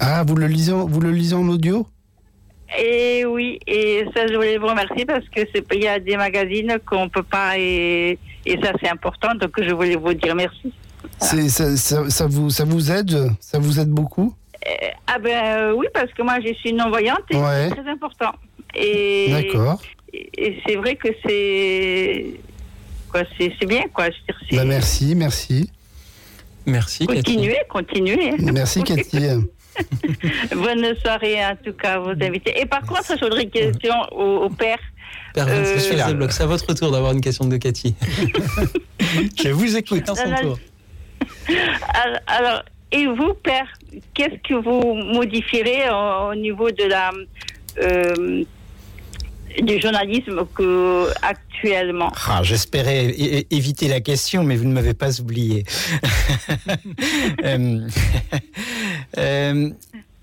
Ah, 0.00 0.24
vous 0.26 0.34
le 0.34 0.46
lisez, 0.46 0.72
vous 0.72 1.00
le 1.00 1.10
lisez 1.10 1.34
en 1.34 1.46
audio? 1.48 1.86
Et 2.78 3.24
oui, 3.26 3.58
et 3.66 4.04
ça, 4.14 4.26
je 4.28 4.34
voulais 4.34 4.56
vous 4.56 4.68
remercier 4.68 5.04
parce 5.04 5.28
que 5.28 5.40
c'est 5.52 5.64
il 5.74 5.82
y 5.82 5.88
a 5.88 5.98
des 5.98 6.16
magazines 6.16 6.78
qu'on 6.86 7.08
peut 7.08 7.24
pas 7.24 7.58
et, 7.58 8.18
et 8.46 8.58
ça 8.62 8.72
c'est 8.80 8.88
important, 8.88 9.34
donc 9.34 9.50
je 9.60 9.74
voulais 9.74 9.96
vous 9.96 10.14
dire 10.14 10.34
merci. 10.34 10.72
C'est 11.18 11.48
ça, 11.48 11.76
ça, 11.76 12.08
ça, 12.08 12.26
vous 12.26 12.48
ça 12.48 12.64
vous 12.64 12.90
aide, 12.92 13.32
ça 13.40 13.58
vous 13.58 13.80
aide 13.80 13.90
beaucoup? 13.90 14.34
Euh, 14.66 14.88
Ah 15.06 15.18
ben 15.18 15.44
euh, 15.44 15.72
oui, 15.74 15.86
parce 15.92 16.12
que 16.12 16.22
moi 16.22 16.38
je 16.46 16.52
suis 16.54 16.72
non 16.72 16.88
voyante 16.90 17.24
et 17.30 17.36
ouais. 17.36 17.68
c'est 17.70 17.76
très 17.82 17.90
important. 17.90 18.32
Et 18.74 19.30
d'accord. 19.30 19.82
Et, 20.12 20.30
et 20.38 20.62
c'est 20.64 20.76
vrai 20.76 20.94
que 20.94 21.08
c'est 21.26 22.40
quoi, 23.10 23.22
c'est 23.36 23.66
bien 23.66 23.84
quoi. 23.92 24.06
Je 24.10 24.16
veux 24.32 24.48
dire, 24.48 24.60
bah, 24.60 24.64
merci, 24.64 25.14
merci. 25.16 25.68
Merci. 26.66 27.06
Continuez, 27.06 27.48
Cathy. 27.48 27.68
continuez. 27.68 28.34
Merci 28.52 28.84
Cathy. 28.84 29.18
Bonne 30.54 30.94
soirée 30.96 31.44
en 31.44 31.56
tout 31.56 31.72
cas 31.72 31.94
à 31.94 31.98
vos 31.98 32.10
invités. 32.10 32.60
Et 32.60 32.66
par 32.66 32.82
contre, 32.82 33.14
j'aurais 33.18 33.44
une 33.44 33.50
question 33.50 33.94
au, 34.12 34.44
au 34.44 34.50
père. 34.50 34.78
Père 35.34 35.46
euh, 35.48 35.78
c'est 35.78 36.42
à 36.42 36.46
votre 36.46 36.72
tour 36.74 36.90
d'avoir 36.90 37.12
une 37.12 37.20
question 37.20 37.46
de 37.46 37.56
Cathy. 37.56 37.94
Je 39.42 39.50
vous 39.50 39.76
écoute 39.76 40.08
en 40.08 40.14
son 40.14 40.34
tour. 40.42 40.58
Alors, 41.94 42.20
alors, 42.26 42.62
et 42.92 43.06
vous, 43.06 43.34
père, 43.34 43.66
qu'est-ce 44.14 44.36
que 44.48 44.54
vous 44.54 44.94
modifierez 44.94 45.90
au, 45.90 46.30
au 46.30 46.34
niveau 46.34 46.70
de 46.70 46.84
la 46.84 47.10
euh, 47.82 48.44
du 49.62 49.80
journalisme 49.80 50.40
actuellement 51.22 52.12
ah, 52.28 52.42
J'espérais 52.42 53.14
éviter 53.50 53.88
la 53.88 54.00
question, 54.00 54.44
mais 54.44 54.56
vous 54.56 54.64
ne 54.64 54.72
m'avez 54.72 54.94
pas 54.94 55.20
oublié. 55.20 55.64
euh, 57.44 57.88
euh, 59.18 59.70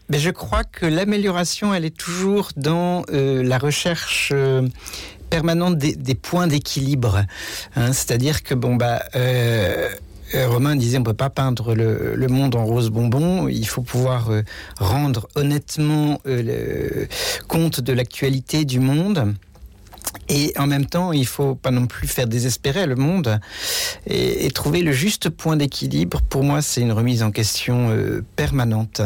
mais 0.10 0.20
je 0.20 0.30
crois 0.30 0.64
que 0.64 0.86
l'amélioration, 0.86 1.74
elle 1.74 1.86
est 1.86 1.98
toujours 1.98 2.50
dans 2.56 3.04
euh, 3.12 3.44
la 3.44 3.58
recherche. 3.58 4.34
Permanente 5.30 5.78
des, 5.78 6.16
points 6.16 6.48
d'équilibre 6.48 7.26
hein, 7.76 7.92
c'est 7.92 8.12
à 8.12 8.18
dire 8.18 8.44
que 8.44 8.54
bon 8.54 8.78
bah 8.78 9.04
Romain 10.34 10.76
disait 10.76 10.98
on 10.98 11.04
peut 11.04 11.14
pas 11.14 11.30
peindre 11.30 11.74
le, 11.74 12.16
le, 12.16 12.28
monde 12.28 12.56
en 12.56 12.66
rose 12.66 12.90
bonbon. 12.90 13.48
Il 13.48 13.68
faut 13.68 13.82
pouvoir 13.82 14.30
euh, 14.30 14.42
rendre 14.78 15.28
honnêtement 15.36 16.20
euh, 16.28 16.42
le 16.42 17.08
compte 17.48 17.80
de 17.80 17.94
l'actualité 17.94 18.66
du 18.66 18.80
monde 18.80 19.34
et 20.30 20.54
en 20.58 20.68
même 20.68 20.86
temps 20.86 21.14
il 21.14 21.26
faut 21.26 21.56
pas 21.56 21.72
non 21.72 21.88
plus 21.88 22.08
faire 22.08 22.28
désespérer 22.28 22.86
le 22.86 22.96
monde 22.96 23.40
et, 24.06 24.50
trouver 24.52 24.82
le 24.82 24.92
juste 24.92 25.30
point 25.30 25.56
d'équilibre. 25.56 26.22
Pour 26.22 26.44
moi 26.44 26.62
c'est 26.62 26.82
une 26.82 26.92
remise 26.92 27.24
en 27.24 27.32
question 27.32 27.90
euh, 27.92 28.24
permanente. 28.36 29.02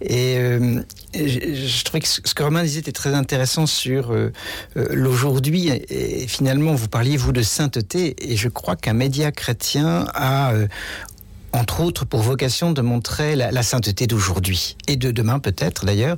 Et 0.00 0.36
euh, 0.38 0.82
je, 1.14 1.84
trouvais 1.84 2.00
que 2.00 2.08
ce 2.08 2.20
que 2.20 2.42
Romain 2.42 2.62
disait 2.64 2.80
était 2.80 2.92
très 2.92 3.14
intéressant 3.14 3.66
sur 3.66 4.12
euh, 4.12 4.32
l'aujourd'hui. 4.74 5.68
Et 5.68 6.26
finalement 6.26 6.74
vous 6.74 6.88
parliez 6.88 7.16
vous 7.16 7.32
de 7.32 7.42
sainteté. 7.42 8.16
Et 8.18 8.36
je 8.36 8.48
crois 8.48 8.76
qu'un 8.76 8.94
média 8.94 9.30
chrétien 9.30 10.06
a 10.14 10.52
entre 11.52 11.82
autres 11.82 12.06
pour 12.06 12.20
vocation 12.20 12.72
de 12.72 12.80
montrer 12.80 13.36
la, 13.36 13.62
sainteté 13.62 14.06
d'aujourd'hui. 14.06 14.76
Et 14.88 14.96
de 14.96 15.10
demain 15.10 15.38
peut-être 15.38 15.84
d'ailleurs 15.84 16.16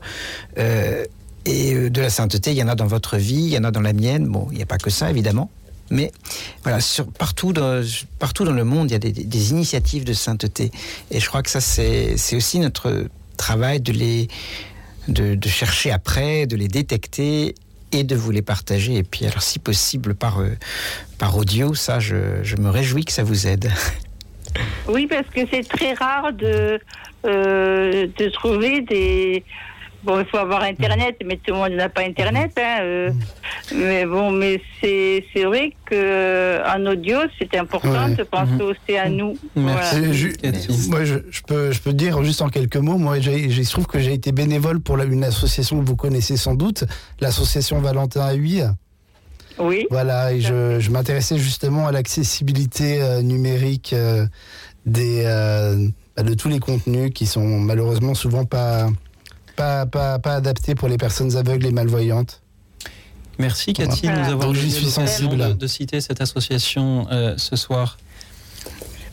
et 1.45 1.75
euh, 1.75 1.91
de 1.91 2.01
la 2.01 2.11
sainteté 2.11 2.51
il 2.51 2.57
y 2.57 2.63
en 2.63 2.69
a 2.69 2.75
dans 2.75 2.87
votre 2.87 3.17
vie 3.17 3.45
il 3.45 3.53
y 3.53 3.59
en 3.59 3.65
a 3.65 3.71
dans 3.71 3.81
la 3.81 3.93
mienne. 3.93 4.27
Bon 4.27 4.49
il 4.51 4.57
n'y 4.57 4.63
a 4.63 4.67
pas 4.67 4.79
que 4.79 4.91
ça 4.91 5.11
évidemment. 5.11 5.51
Mais 5.91 6.13
voilà 6.63 6.79
partout 7.19 7.53
dans, 7.53 7.85
partout 8.19 8.45
dans 8.45 8.53
le 8.53 8.65
monde 8.65 8.91
il 8.91 8.93
y 8.93 8.97
a 8.97 8.99
des, 8.99 9.51
initiatives 9.51 10.05
de 10.05 10.13
sainteté. 10.13 10.71
Et 11.11 11.21
je 11.21 11.29
crois 11.29 11.43
que 11.43 11.51
ça 11.51 11.61
c'est 11.61 12.37
aussi 12.37 12.59
notre 12.59 13.07
travail 13.37 13.81
de 13.81 13.93
les 13.93 14.29
de 15.09 15.49
chercher 15.49 15.91
après 15.91 16.47
de 16.47 16.57
les 16.57 16.69
détecter 16.69 17.55
et 17.93 18.05
de 18.05 18.17
vous 18.17 18.31
les 18.31 18.43
partager. 18.43 18.97
Et 18.97 19.03
puis 19.03 19.27
alors 19.27 19.43
si 19.43 19.59
possible 19.59 20.15
par 20.15 20.41
euh, 20.41 20.57
par 21.19 21.37
audio 21.37 21.75
ça 21.75 22.01
je, 22.01 22.43
je 22.43 22.57
me 22.57 22.71
réjouis 22.71 23.05
que 23.05 23.13
ça 23.13 23.23
vous 23.23 23.47
aide. 23.47 23.71
Oui 24.89 25.07
parce 25.07 25.29
que 25.29 25.41
c'est 25.51 25.69
très 25.69 25.95
rare 25.95 26.33
de 26.33 26.81
euh, 27.27 28.07
de 28.19 28.29
trouver 28.29 28.83
des 28.83 29.45
bon 30.05 30.21
il 30.21 30.27
faut 30.27 30.39
avoir 30.39 30.63
internet 30.63 31.17
mais 31.25 31.37
tout 31.37 31.53
le 31.53 31.55
monde 31.55 31.73
n'a 31.73 31.89
pas 31.89 32.03
internet 32.03 32.53
hein, 32.59 32.79
euh, 32.83 33.11
mais 33.75 34.05
bon 34.07 34.31
mais 34.31 34.61
c'est 34.81 35.25
c'est 35.33 35.45
vrai 35.45 35.73
que 35.87 36.61
en 36.67 36.87
audio 36.87 37.19
c'est 37.39 37.57
important 37.57 38.09
ouais. 38.09 38.15
de 38.15 38.23
penser 38.23 38.53
mmh. 38.53 38.63
aussi 38.63 38.97
à 38.97 39.09
nous. 39.09 39.37
Voilà. 39.55 40.13
je, 40.13 40.29
moi 40.89 41.05
je, 41.05 41.17
je 41.31 41.43
peux 41.43 41.73
je 41.73 41.81
peux 41.81 41.93
dire 41.93 42.23
juste 42.23 42.43
en 42.43 42.49
quelques 42.49 42.77
mots 42.77 42.99
moi 42.99 43.19
il 43.19 43.67
se 43.67 43.71
trouve 43.73 43.87
que 43.87 43.99
j'ai 43.99 44.13
été 44.13 44.33
bénévole 44.33 44.81
pour 44.81 44.97
la, 44.97 45.05
une 45.05 45.25
association 45.25 45.81
que 45.81 45.87
vous 45.87 45.97
connaissez 45.97 46.37
sans 46.37 46.55
doute 46.55 46.85
l'association 47.21 47.81
valentin 47.81 48.23
à 48.23 48.35
8 48.35 48.65
oui. 49.59 49.87
Voilà 49.91 50.33
et 50.33 50.41
je, 50.41 50.81
je 50.81 50.91
m'intéressais 50.91 51.39
justement 51.39 51.87
à 51.87 51.93
l'accessibilité 51.93 53.01
euh, 53.03 53.23
numérique 53.23 53.93
euh, 53.93 54.27
des 54.87 55.23
euh, 55.27 55.89
de 56.17 56.35
tous 56.35 56.49
les 56.49 56.61
contenus 56.61 57.13
qui 57.15 57.27
sont 57.27 57.61
malheureusement 57.61 58.15
souvent 58.15 58.45
pas 58.45 58.89
pas, 59.57 59.87
pas, 59.87 60.19
pas 60.19 60.35
adapté 60.35 60.75
pour 60.75 60.89
les 60.89 60.99
personnes 60.99 61.37
aveugles 61.37 61.67
et 61.67 61.73
malvoyantes. 61.73 62.41
Merci 63.39 63.73
Cathy 63.73 64.03
voilà. 64.07 64.19
de 64.19 64.25
nous 64.25 64.33
avoir 64.33 64.49
Donc, 64.49 64.57
j'y 64.57 64.71
suis 64.71 64.87
sensible 64.87 65.37
de, 65.37 65.53
de 65.53 65.67
citer 65.67 66.01
cette 66.01 66.21
association 66.21 67.07
euh, 67.11 67.35
ce 67.37 67.57
soir. 67.57 67.99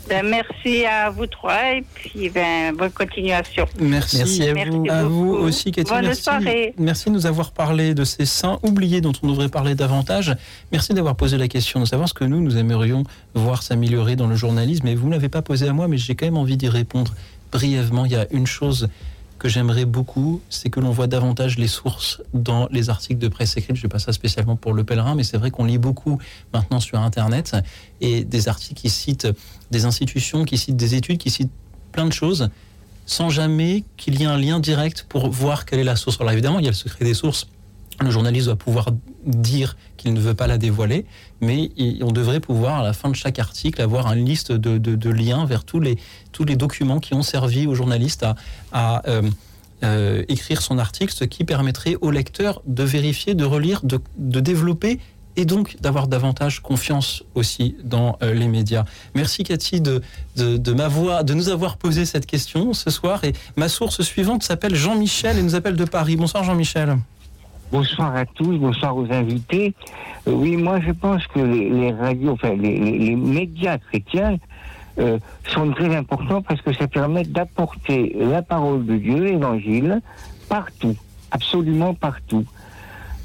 Ben, 0.09 0.27
merci 0.27 0.83
à 0.85 1.09
vous 1.09 1.25
trois 1.25 1.75
et 1.75 1.85
puis 1.93 2.29
ben, 2.29 2.75
bonne 2.75 2.91
continuation. 2.91 3.65
Merci, 3.79 4.17
merci 4.17 4.49
à, 4.49 4.53
merci 4.53 4.77
vous, 4.77 4.85
à 4.89 5.03
vous 5.03 5.33
aussi 5.35 5.71
Cathy. 5.71 5.89
Bonne 5.89 6.05
merci, 6.05 6.23
soirée. 6.23 6.73
merci 6.77 7.05
de 7.05 7.11
nous 7.11 7.25
avoir 7.25 7.51
parlé 7.51 7.93
de 7.93 8.03
ces 8.03 8.25
saints 8.25 8.59
oubliés 8.61 8.99
dont 8.99 9.13
on 9.23 9.27
devrait 9.27 9.47
parler 9.47 9.73
davantage. 9.73 10.35
Merci 10.73 10.93
d'avoir 10.93 11.15
posé 11.15 11.37
la 11.37 11.47
question 11.47 11.79
de 11.79 11.85
savoir 11.85 12.09
ce 12.09 12.13
que 12.13 12.25
nous, 12.25 12.41
nous 12.41 12.57
aimerions 12.57 13.03
voir 13.35 13.63
s'améliorer 13.63 14.17
dans 14.17 14.27
le 14.27 14.35
journalisme. 14.35 14.85
Et 14.87 14.95
vous 14.95 15.07
ne 15.07 15.13
l'avez 15.13 15.29
pas 15.29 15.41
posé 15.41 15.67
à 15.67 15.73
moi, 15.73 15.87
mais 15.87 15.97
j'ai 15.97 16.15
quand 16.15 16.25
même 16.25 16.37
envie 16.37 16.57
d'y 16.57 16.67
répondre 16.67 17.13
brièvement. 17.51 18.03
Il 18.03 18.11
y 18.11 18.17
a 18.17 18.27
une 18.31 18.47
chose 18.47 18.89
que 19.41 19.49
j'aimerais 19.49 19.85
beaucoup, 19.85 20.39
c'est 20.49 20.69
que 20.69 20.79
l'on 20.79 20.91
voit 20.91 21.07
davantage 21.07 21.57
les 21.57 21.67
sources 21.67 22.21
dans 22.31 22.67
les 22.69 22.91
articles 22.91 23.19
de 23.19 23.27
presse 23.27 23.57
écrite. 23.57 23.75
Je 23.75 23.87
ne 23.87 23.89
pas 23.89 23.97
ça 23.97 24.13
spécialement 24.13 24.55
pour 24.55 24.71
le 24.71 24.83
pèlerin, 24.83 25.15
mais 25.15 25.23
c'est 25.23 25.37
vrai 25.37 25.49
qu'on 25.49 25.65
lit 25.65 25.79
beaucoup 25.79 26.19
maintenant 26.53 26.79
sur 26.79 26.99
Internet 26.99 27.55
et 28.01 28.23
des 28.23 28.49
articles 28.49 28.79
qui 28.79 28.91
citent 28.91 29.27
des 29.71 29.85
institutions, 29.85 30.45
qui 30.45 30.59
citent 30.59 30.75
des 30.75 30.93
études, 30.93 31.17
qui 31.17 31.31
citent 31.31 31.49
plein 31.91 32.05
de 32.05 32.13
choses, 32.13 32.49
sans 33.07 33.31
jamais 33.31 33.83
qu'il 33.97 34.19
y 34.19 34.25
ait 34.25 34.27
un 34.27 34.37
lien 34.37 34.59
direct 34.59 35.07
pour 35.09 35.31
voir 35.31 35.65
quelle 35.65 35.79
est 35.79 35.83
la 35.83 35.95
source. 35.95 36.21
Alors 36.21 36.33
évidemment, 36.33 36.59
il 36.59 36.65
y 36.65 36.67
a 36.67 36.71
le 36.71 36.75
secret 36.75 37.03
des 37.03 37.15
sources 37.15 37.47
le 38.02 38.12
journaliste 38.12 38.47
doit 38.47 38.56
pouvoir 38.56 38.89
dire 39.26 39.78
qu'il 39.97 40.14
ne 40.14 40.20
veut 40.20 40.34
pas 40.34 40.47
la 40.47 40.58
dévoiler, 40.58 41.06
mais 41.41 41.72
on 42.02 42.12
devrait 42.12 42.39
pouvoir, 42.39 42.80
à 42.80 42.84
la 42.84 42.93
fin 42.93 43.10
de 43.10 43.16
chaque 43.16 43.39
article, 43.39 43.82
avoir 43.82 44.12
une 44.14 44.26
liste 44.26 44.52
de, 44.52 45.10
liens 45.10 45.45
vers 45.45 45.64
tous 45.64 45.80
les, 45.80 45.97
documents 46.56 46.99
qui 46.99 47.14
ont 47.14 47.24
servi 47.24 47.68
au 47.68 47.76
journaliste 47.76 48.26
à, 48.72 49.08
euh, 49.08 49.22
euh, 49.84 50.24
écrire 50.28 50.62
son 50.62 50.78
article, 50.78 51.14
ce 51.14 51.24
qui 51.24 51.43
permettrait 51.43 51.95
au 52.02 52.12
lecteur 52.12 52.62
de 52.68 52.84
vérifier, 52.84 53.34
de 53.34 53.45
relire, 53.45 53.82
de, 53.84 53.99
développer 54.39 54.99
et 55.38 55.45
donc 55.45 55.78
d'avoir 55.80 56.08
davantage 56.08 56.60
confiance 56.60 57.24
aussi 57.36 57.76
dans 57.84 58.18
euh, 58.22 58.34
les 58.34 58.47
médias. 58.47 58.86
Merci 59.16 59.43
Cathy 59.43 59.82
de, 59.82 60.02
de, 60.36 60.58
de 60.58 61.34
nous 61.34 61.49
avoir 61.49 61.78
posé 61.78 62.06
cette 62.06 62.26
question 62.26 62.74
ce 62.74 62.89
soir. 62.89 63.24
Et 63.24 63.34
ma 63.56 63.70
source 63.70 64.02
suivante 64.02 64.43
s'appelle 64.43 64.76
Jean-Michel 64.76 65.38
et 65.39 65.41
nous 65.41 65.56
appelle 65.56 65.78
de 65.78 65.86
Paris. 65.86 66.16
Bonsoir 66.16 66.43
Jean-Michel. 66.43 66.97
Bonsoir 67.72 68.13
à 68.17 68.26
tous, 68.26 68.57
bonsoir 68.57 68.97
aux 68.97 69.09
invités. 69.13 69.74
Euh, 70.28 70.34
oui, 70.34 70.57
moi 70.57 70.82
je 70.82 70.91
pense 70.91 71.26
que 71.28 71.39
les, 71.39 71.93
radios, 71.93 72.34
enfin 72.34 72.53
les, 72.53 73.15
médias 73.15 73.78
chrétiens 73.78 74.38
euh, 74.99 75.17
sont 75.47 75.72
très 75.72 75.95
importants 75.95 76.41
parce 76.41 76.61
que 76.61 76.74
ça 76.74 76.89
permet 76.89 77.24
d'apporter 77.24 78.13
la 78.19 78.41
parole 78.41 78.86
de 78.86 78.97
Dieu, 78.97 79.24
l'évangile, 79.24 80.01
partout, 80.49 80.97
absolument 81.32 81.93
partout. 81.93 82.43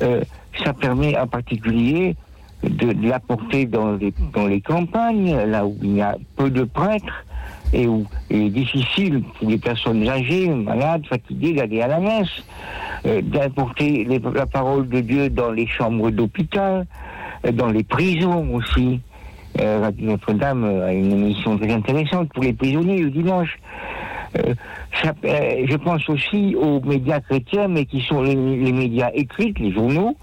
Euh, 0.02 0.22
ça 0.62 0.72
permet 0.72 1.18
en 1.18 1.26
particulier 1.26 2.14
de, 2.62 3.08
l'apporter 3.08 3.66
dans 3.66 3.94
les, 3.94 4.14
dans 4.32 4.46
les 4.46 4.60
campagnes, 4.60 5.34
là 5.34 5.66
où 5.66 5.76
il 5.82 5.96
y 5.96 6.02
a 6.02 6.16
peu 6.36 6.50
de 6.50 6.62
prêtres 6.62 7.24
et 7.72 7.86
où 7.86 8.06
il 8.30 8.42
est 8.42 8.50
difficile 8.50 9.22
pour 9.38 9.50
les 9.50 9.58
personnes 9.58 10.08
âgées, 10.08 10.48
malades, 10.48 11.04
fatiguées 11.06 11.54
d'aller 11.54 11.82
à 11.82 11.88
la 11.88 12.00
messe. 12.00 12.44
Euh, 13.06 13.20
d'importer 13.22 14.04
la 14.34 14.46
parole 14.46 14.88
de 14.88 15.00
Dieu 15.00 15.28
dans 15.28 15.50
les 15.50 15.66
chambres 15.66 16.10
d'hôpital, 16.10 16.86
euh, 17.46 17.52
dans 17.52 17.68
les 17.68 17.84
prisons 17.84 18.54
aussi. 18.54 19.00
Euh, 19.60 19.90
Notre-Dame 19.98 20.64
a 20.64 20.92
une 20.92 21.12
émission 21.12 21.56
très 21.56 21.70
intéressante 21.72 22.32
pour 22.32 22.42
les 22.42 22.52
prisonniers 22.52 22.98
le 22.98 23.10
dimanche. 23.10 23.58
je 24.34 25.76
pense 25.76 26.08
aussi 26.08 26.56
aux 26.56 26.80
médias 26.80 27.20
chrétiens, 27.20 27.68
mais 27.68 27.84
qui 27.84 28.00
sont 28.00 28.22
les, 28.22 28.34
médias 28.34 29.10
écrits, 29.14 29.54
les 29.58 29.72
journaux, 29.72 30.16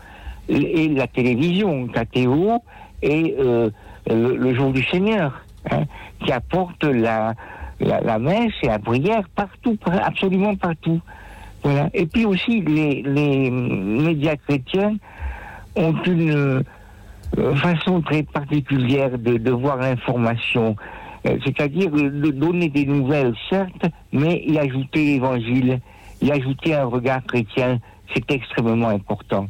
et 0.49 0.89
la 0.89 1.07
télévision, 1.07 1.87
KTO, 1.87 2.61
et 3.01 3.35
le, 4.07 4.53
jour 4.53 4.71
du 4.71 4.83
Seigneur, 4.83 5.42
hein, 5.72 5.84
qui 6.24 6.32
apportent 6.32 6.84
la, 6.84 7.34
la, 7.80 8.20
messe 8.20 8.53
et 8.61 8.68
la 8.68 8.80
prière 8.80 9.24
partout, 9.36 9.78
absolument 9.86 10.55
partout. 10.55 11.01
Et 11.93 12.05
puis 12.05 12.26
aussi, 12.26 12.61
les, 12.61 13.49
médias 13.49 14.36
chrétiens 14.36 14.95
ont 15.76 15.95
une 16.05 16.64
euh, 17.38 17.55
façon 17.55 18.01
très 18.01 18.24
particulière 18.24 19.18
de, 19.18 19.51
voir 19.51 19.78
l'information. 19.78 20.76
Euh, 21.26 21.38
c'est-à-dire 21.45 21.89
de 21.89 22.32
donner 22.32 22.70
des 22.70 22.86
nouvelles, 22.86 23.34
certes, 23.49 23.86
mais 24.11 24.43
y 24.45 24.59
ajouter 24.59 25.05
l'évangile, 25.05 25.80
y 26.22 26.32
ajouter 26.32 26.76
un 26.76 26.86
regard 26.86 27.24
chrétien, 27.24 27.80
c'est 28.14 28.30
extrêmement 28.30 28.89
important. 28.89 29.47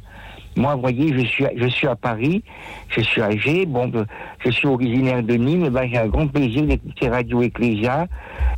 Moi, 0.55 0.75
vous 0.75 0.81
voyez, 0.81 1.13
je 1.17 1.25
suis, 1.25 1.45
je 1.55 1.67
suis 1.67 1.87
à 1.87 1.95
Paris, 1.95 2.43
je 2.89 3.01
suis 3.01 3.21
âgé, 3.21 3.65
bon, 3.65 3.91
je 4.39 4.51
suis 4.51 4.67
originaire 4.67 5.23
de 5.23 5.33
Nîmes, 5.33 5.69
ben, 5.69 5.89
j'ai 5.89 5.97
un 5.97 6.07
grand 6.07 6.27
plaisir 6.27 6.63
d'écouter 6.63 7.09
Radio 7.09 7.41
Ecclesia 7.41 8.07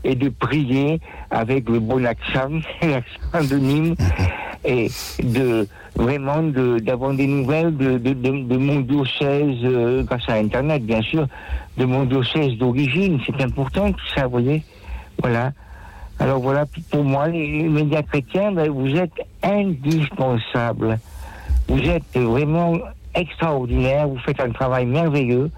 et 0.03 0.15
de 0.15 0.29
prier 0.29 0.99
avec 1.31 1.69
le 1.69 1.79
bon 1.79 2.05
accent, 2.05 2.49
l'accent 2.81 3.49
de 3.49 3.57
Nîmes, 3.57 3.95
et 4.65 4.89
de 5.23 5.67
vraiment 5.95 6.43
d'avoir 6.43 7.13
des 7.13 7.27
nouvelles 7.27 7.75
de, 7.77 7.97
de, 7.97 8.13
de, 8.13 8.57
mon 8.57 8.81
diocèse, 8.81 9.57
euh, 9.63 10.03
grâce 10.03 10.27
à 10.27 10.33
Internet, 10.33 10.83
bien 10.85 11.01
sûr, 11.01 11.27
de 11.77 11.85
mon 11.85 12.03
diocèse 12.03 12.57
d'origine. 12.57 13.19
C'est 13.25 13.41
important 13.41 13.91
tout 13.91 14.07
ça, 14.15 14.25
vous 14.25 14.31
voyez. 14.31 14.63
Voilà. 15.21 15.53
Alors 16.19 16.39
voilà, 16.39 16.65
pour 16.91 17.03
moi, 17.03 17.27
les 17.27 17.63
médias 17.63 18.01
chrétiens, 18.01 18.51
ben, 18.51 18.69
vous 18.69 18.95
êtes 18.95 19.13
indispensables. 19.43 20.97
Vous 21.67 21.79
êtes 21.79 22.03
vraiment 22.13 22.77
extraordinaire, 23.15 24.07
vous 24.07 24.19
faites 24.19 24.39
un 24.39 24.51
travail 24.51 24.85
merveilleux 24.85 25.49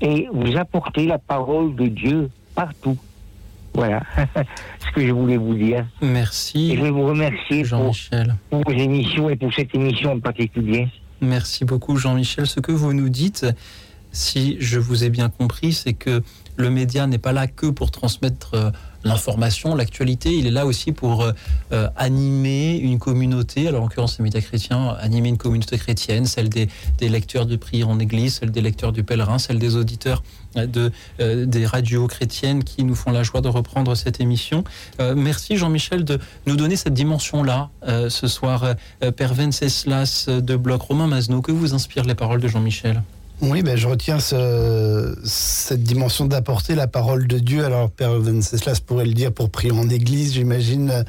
et 0.00 0.28
vous 0.32 0.56
apportez 0.56 1.06
la 1.06 1.18
parole 1.18 1.74
de 1.74 1.86
Dieu 1.86 2.30
partout. 2.54 2.98
Voilà 3.74 4.02
ce 4.36 4.92
que 4.94 5.06
je 5.06 5.12
voulais 5.12 5.36
vous 5.36 5.54
dire. 5.54 5.86
Merci. 6.02 6.72
Et 6.72 6.76
je 6.76 6.82
vais 6.82 6.90
vous 6.90 7.06
remercier 7.06 7.64
Jean-Michel. 7.64 8.34
Pour, 8.50 8.62
vos 8.66 8.72
émissions 8.72 9.30
et 9.30 9.36
pour 9.36 9.52
cette 9.52 9.74
émission 9.74 10.12
en 10.12 10.20
particulier. 10.20 10.88
Merci 11.20 11.64
beaucoup 11.64 11.96
Jean-Michel. 11.96 12.46
Ce 12.46 12.60
que 12.60 12.72
vous 12.72 12.92
nous 12.92 13.08
dites, 13.08 13.46
si 14.10 14.56
je 14.60 14.78
vous 14.78 15.04
ai 15.04 15.10
bien 15.10 15.30
compris, 15.30 15.72
c'est 15.72 15.94
que 15.94 16.22
le 16.56 16.70
média 16.70 17.06
n'est 17.06 17.18
pas 17.18 17.32
là 17.32 17.46
que 17.46 17.66
pour 17.66 17.90
transmettre 17.90 18.54
euh, 18.54 18.70
l'information, 19.04 19.74
l'actualité, 19.74 20.32
il 20.32 20.46
est 20.46 20.50
là 20.50 20.66
aussi 20.66 20.92
pour 20.92 21.22
euh, 21.22 21.32
euh, 21.72 21.88
animer 21.96 22.76
une 22.76 22.98
communauté, 22.98 23.68
alors 23.68 23.82
en 23.82 23.84
l'occurrence 23.84 24.18
les 24.18 24.22
médias 24.22 24.40
chrétiens, 24.40 24.96
animer 25.00 25.28
une 25.28 25.38
communauté 25.38 25.78
chrétienne, 25.78 26.26
celle 26.26 26.48
des, 26.48 26.68
lecteurs 27.00 27.46
de 27.46 27.56
prière 27.56 27.88
en 27.88 27.98
église, 27.98 28.34
celle 28.40 28.50
des 28.50 28.60
lecteurs 28.60 28.92
du 28.92 29.02
pèlerin, 29.02 29.38
celle 29.38 29.58
des 29.58 29.76
auditeurs 29.76 30.22
de, 30.54 30.92
des 31.18 31.66
radios 31.66 32.06
chrétiennes 32.06 32.62
qui 32.62 32.84
nous 32.84 32.94
font 32.94 33.10
la 33.10 33.22
joie 33.22 33.40
de 33.40 33.48
reprendre 33.48 33.94
cette 33.94 34.20
émission. 34.20 34.64
merci 35.16 35.56
Jean-Michel 35.56 36.04
de 36.04 36.18
nous 36.46 36.56
donner 36.56 36.76
cette 36.76 36.94
dimension-là 36.94 37.70
ce 37.86 38.26
soir. 38.28 38.74
Père 39.16 39.34
Venceslas 39.34 40.28
de 40.28 40.56
Bloc 40.56 40.82
Romain 40.82 41.06
Mazno, 41.06 41.40
que 41.40 41.52
vous 41.52 41.74
inspirent 41.74 42.04
les 42.04 42.14
paroles 42.14 42.40
de 42.40 42.48
Jean-Michel? 42.48 43.02
Oui, 43.42 43.62
ben, 43.62 43.76
je 43.76 43.88
retiens 43.88 44.18
cette 44.20 45.82
dimension 45.82 46.26
d'apporter 46.26 46.76
la 46.76 46.86
parole 46.86 47.26
de 47.26 47.38
Dieu. 47.38 47.64
Alors, 47.64 47.90
Père 47.90 48.18
Venceslas 48.18 48.80
pourrait 48.80 49.04
le 49.04 49.14
dire 49.14 49.32
pour 49.32 49.50
prier 49.50 49.72
en 49.72 49.88
église, 49.88 50.34
j'imagine, 50.34 51.04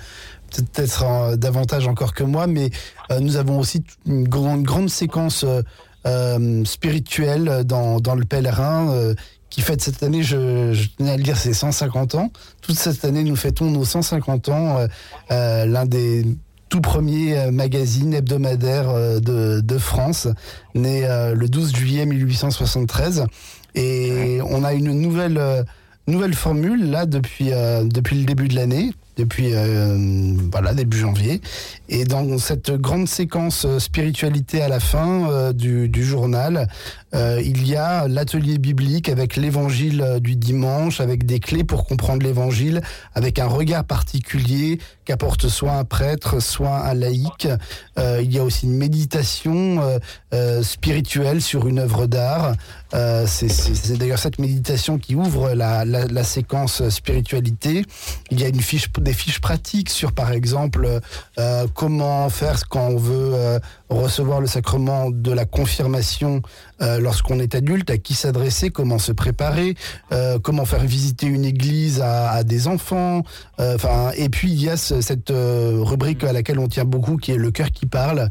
peut-être 0.49 1.35
davantage 1.35 1.87
encore 1.87 2.13
que 2.13 2.23
moi, 2.23 2.47
mais 2.47 2.71
euh, 3.11 3.19
nous 3.19 3.37
avons 3.37 3.59
aussi 3.59 3.83
une 4.05 4.27
grande, 4.27 4.89
séquence 4.89 5.43
euh, 5.43 5.61
euh, 6.05 6.65
spirituelle 6.65 7.63
dans, 7.65 8.15
le 8.15 8.25
pèlerin. 8.25 9.13
qui 9.49 9.61
fête 9.61 9.81
cette 9.81 10.01
année, 10.01 10.23
je, 10.23 10.87
tenais 10.97 11.11
à 11.11 11.17
le 11.17 11.23
dire, 11.23 11.37
c'est 11.37 11.53
150 11.53 12.15
ans. 12.15 12.31
Toute 12.61 12.77
cette 12.77 13.05
année, 13.05 13.23
nous 13.23 13.35
fêtons 13.35 13.69
nos 13.69 13.85
150 13.85 14.49
ans. 14.49 14.87
L'un 15.29 15.85
des 15.85 16.25
tout 16.73 16.81
premier 16.81 17.37
euh, 17.37 17.51
magazine 17.51 18.15
hebdomadaire 18.15 18.89
euh, 18.89 19.19
de, 19.19 19.77
France, 19.77 20.27
né 20.73 21.05
euh, 21.05 21.35
le 21.35 21.47
12 21.47 21.75
juillet 21.75 22.03
1873. 22.07 23.25
Et 23.75 24.39
on 24.49 24.63
a 24.63 24.73
une 24.73 24.91
nouvelle, 24.93 25.39
nouvelle 26.07 26.33
formule 26.33 26.89
là 26.89 27.05
depuis, 27.05 27.51
depuis 27.85 28.17
le 28.17 28.25
début 28.25 28.47
de 28.47 28.55
l'année, 28.55 28.91
depuis 29.17 29.51
voilà 30.51 30.75
début 30.75 30.97
janvier. 30.97 31.41
Et 31.89 32.05
dans 32.05 32.37
cette 32.37 32.71
grande 32.71 33.07
séquence 33.07 33.67
spiritualité 33.77 34.61
à 34.61 34.67
la 34.67 34.79
fin 34.79 35.51
du, 35.53 35.89
du, 35.89 36.03
journal, 36.03 36.67
euh, 37.13 37.39
il 37.43 37.67
y 37.67 37.75
a 37.75 38.07
l'atelier 38.07 38.57
biblique 38.57 39.07
avec 39.07 39.35
l'évangile 39.35 40.01
euh, 40.01 40.19
du 40.19 40.35
dimanche, 40.35 40.99
avec 40.99 41.25
des 41.25 41.39
clés 41.39 41.63
pour 41.63 41.85
comprendre 41.85 42.23
l'évangile, 42.23 42.81
avec 43.13 43.37
un 43.37 43.45
regard 43.45 43.83
particulier 43.83 44.79
qu'apporte 45.05 45.47
soit 45.47 45.73
un 45.73 45.83
prêtre, 45.83 46.41
soit 46.41 46.87
un 46.87 46.93
laïc. 46.95 47.47
Euh, 47.99 48.21
il 48.23 48.33
y 48.33 48.39
a 48.39 48.43
aussi 48.43 48.65
une 48.65 48.77
méditation 48.77 49.53
spirituelle 50.61 51.41
sur 51.41 51.67
une 51.67 51.79
œuvre 51.79 52.07
d'art. 52.07 52.55
c'est 53.27 53.97
d'ailleurs 53.97 54.17
cette 54.17 54.39
méditation 54.39 54.97
qui 54.97 55.15
ouvre 55.15 55.53
la, 55.53 56.23
séquence 56.23 56.87
spiritualité. 56.89 57.83
Il 58.31 58.39
y 58.39 58.43
a 58.43 58.47
une 58.47 58.61
fiche, 58.61 58.91
des 58.99 59.13
fiches 59.13 59.39
pratiques 59.39 59.89
sur, 59.89 60.13
par 60.13 60.31
exemple, 60.31 61.01
comment 61.73 62.29
faire 62.29 62.67
quand 62.69 62.87
on 62.87 62.97
veut 62.97 63.59
recevoir 63.89 64.41
le 64.41 64.47
sacrement 64.47 65.09
de 65.09 65.31
la 65.31 65.45
confirmation 65.45 66.41
euh, 66.81 66.99
lorsqu'on 66.99 67.39
est 67.39 67.55
adulte, 67.55 67.89
à 67.89 67.97
qui 67.97 68.13
s'adresser, 68.13 68.69
comment 68.69 68.99
se 68.99 69.11
préparer, 69.11 69.75
euh, 70.11 70.39
comment 70.39 70.65
faire 70.65 70.83
visiter 70.83 71.27
une 71.27 71.45
église 71.45 72.01
à, 72.01 72.43
des 72.43 72.67
enfants. 72.67 73.23
Euh, 73.59 73.75
enfin, 73.75 74.11
et 74.17 74.29
puis 74.29 74.51
il 74.51 74.61
y 74.61 74.69
a 74.69 74.75
cette 74.75 75.31
rubrique 75.31 76.23
à 76.23 76.33
laquelle 76.33 76.59
on 76.59 76.67
tient 76.67 76.85
beaucoup, 76.85 77.17
qui 77.17 77.31
est 77.31 77.37
le 77.37 77.51
cœur 77.51 77.71
qui 77.71 77.85
parle, 77.85 78.29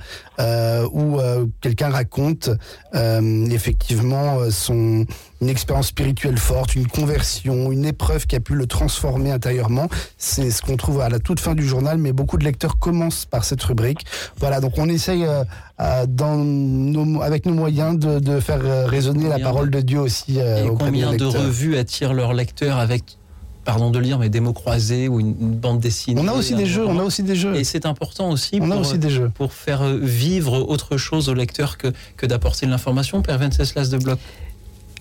où 0.92 1.18
quelqu'un 1.60 1.90
raconte 1.90 2.50
effectivement 2.94 4.50
son 4.50 5.06
une 5.42 5.48
expérience 5.48 5.88
spirituelle 5.88 6.38
forte, 6.38 6.76
une 6.76 6.86
conversion, 6.86 7.72
une 7.72 7.84
épreuve 7.84 8.26
qui 8.26 8.36
a 8.36 8.40
pu 8.40 8.54
le 8.54 8.66
transformer 8.66 9.32
intérieurement. 9.32 9.88
C'est 10.16 10.52
ce 10.52 10.62
qu'on 10.62 10.76
trouve 10.76 11.00
à 11.00 11.08
la 11.08 11.18
toute 11.18 11.40
fin 11.40 11.56
du 11.56 11.66
journal, 11.66 11.98
mais 11.98 12.12
beaucoup 12.12 12.38
de 12.38 12.44
lecteurs 12.44 12.78
commencent 12.78 13.26
par 13.26 13.44
cette 13.44 13.62
rubrique. 13.64 14.06
Voilà, 14.38 14.60
donc 14.60 14.74
on 14.78 14.88
essaye 14.88 15.26
euh, 15.26 16.06
dans 16.06 17.20
avec 17.20 17.44
nos 17.44 17.54
moyens 17.54 17.98
de, 17.98 18.38
faire 18.38 18.60
euh, 18.62 18.86
résonner 18.86 19.28
la 19.28 19.40
parole 19.40 19.68
de 19.70 19.80
Dieu 19.80 19.98
aussi. 19.98 20.38
Euh, 20.38 20.64
Et 20.64 20.68
combien 20.78 21.12
de 21.12 21.24
revues 21.24 21.76
attirent 21.76 22.14
leurs 22.14 22.34
lecteurs 22.34 22.78
avec 22.78 23.18
pardon 23.64 23.90
de 23.90 23.98
lire, 23.98 24.18
mais 24.18 24.28
des 24.28 24.40
mots 24.40 24.52
croisés 24.52 25.06
ou 25.06 25.20
une, 25.20 25.36
une 25.40 25.54
bande 25.54 25.78
dessinée. 25.78 26.20
On 26.20 26.26
a 26.26 26.32
aussi 26.32 26.54
des 26.54 26.66
jeux, 26.66 26.86
on 26.86 26.98
a 26.98 27.02
aussi 27.02 27.22
des 27.22 27.36
jeux. 27.36 27.54
Et 27.54 27.64
c'est 27.64 27.86
important 27.86 28.30
aussi, 28.30 28.58
on 28.60 28.66
pour, 28.66 28.76
a 28.76 28.80
aussi 28.80 28.98
des 28.98 29.10
jeux. 29.10 29.30
pour 29.32 29.52
faire 29.52 29.88
vivre 29.88 30.68
autre 30.68 30.96
chose 30.96 31.28
au 31.28 31.34
lecteur 31.34 31.78
que, 31.78 31.88
que 32.16 32.26
d'apporter 32.26 32.66
de 32.66 32.72
l'information. 32.72 33.22
Père 33.22 33.38
Venceslas 33.38 33.88
de 33.88 33.98
Bloch. 33.98 34.18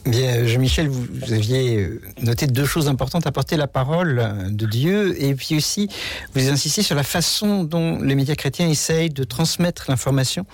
Bien, 0.06 0.48
Jean-Michel, 0.48 0.88
vous, 0.88 1.06
vous, 1.12 1.34
aviez 1.34 1.88
noté 2.24 2.48
deux 2.48 2.66
choses 2.66 2.88
importantes 2.88 3.28
apporter 3.28 3.56
la 3.56 3.68
parole 3.68 4.48
de 4.50 4.66
Dieu 4.66 5.22
et 5.22 5.36
puis 5.36 5.56
aussi 5.56 5.90
vous 6.34 6.50
insistez 6.50 6.82
sur 6.82 6.96
la 6.96 7.04
façon 7.04 7.64
dont 7.64 8.00
les 8.02 8.16
médias 8.16 8.34
chrétiens 8.34 8.68
essayent 8.68 9.12
de 9.12 9.24
transmettre 9.24 9.86
l'information. 9.90 10.48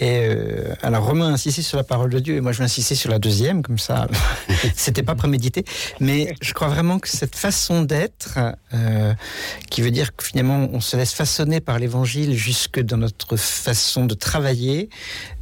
Et 0.00 0.26
euh, 0.26 0.74
alors 0.82 1.04
Romain 1.04 1.28
a 1.28 1.32
insisté 1.32 1.62
sur 1.62 1.76
la 1.76 1.84
parole 1.84 2.10
de 2.10 2.18
Dieu 2.18 2.34
et 2.34 2.40
moi 2.40 2.50
je 2.50 2.58
vais 2.58 2.64
insister 2.64 2.96
sur 2.96 3.08
la 3.08 3.20
deuxième, 3.20 3.62
comme 3.62 3.78
ça 3.78 4.08
c'était 4.74 5.04
pas 5.04 5.14
prémédité. 5.14 5.64
Mais 6.00 6.34
je 6.42 6.52
crois 6.52 6.68
vraiment 6.68 6.98
que 6.98 7.08
cette 7.08 7.36
façon 7.36 7.82
d'être, 7.82 8.38
euh, 8.74 9.14
qui 9.70 9.80
veut 9.80 9.92
dire 9.92 10.16
que 10.16 10.24
finalement 10.24 10.68
on 10.72 10.80
se 10.80 10.96
laisse 10.96 11.12
façonner 11.12 11.60
par 11.60 11.78
l'évangile 11.78 12.34
jusque 12.34 12.80
dans 12.80 12.96
notre 12.96 13.36
façon 13.36 14.06
de 14.06 14.14
travailler, 14.14 14.90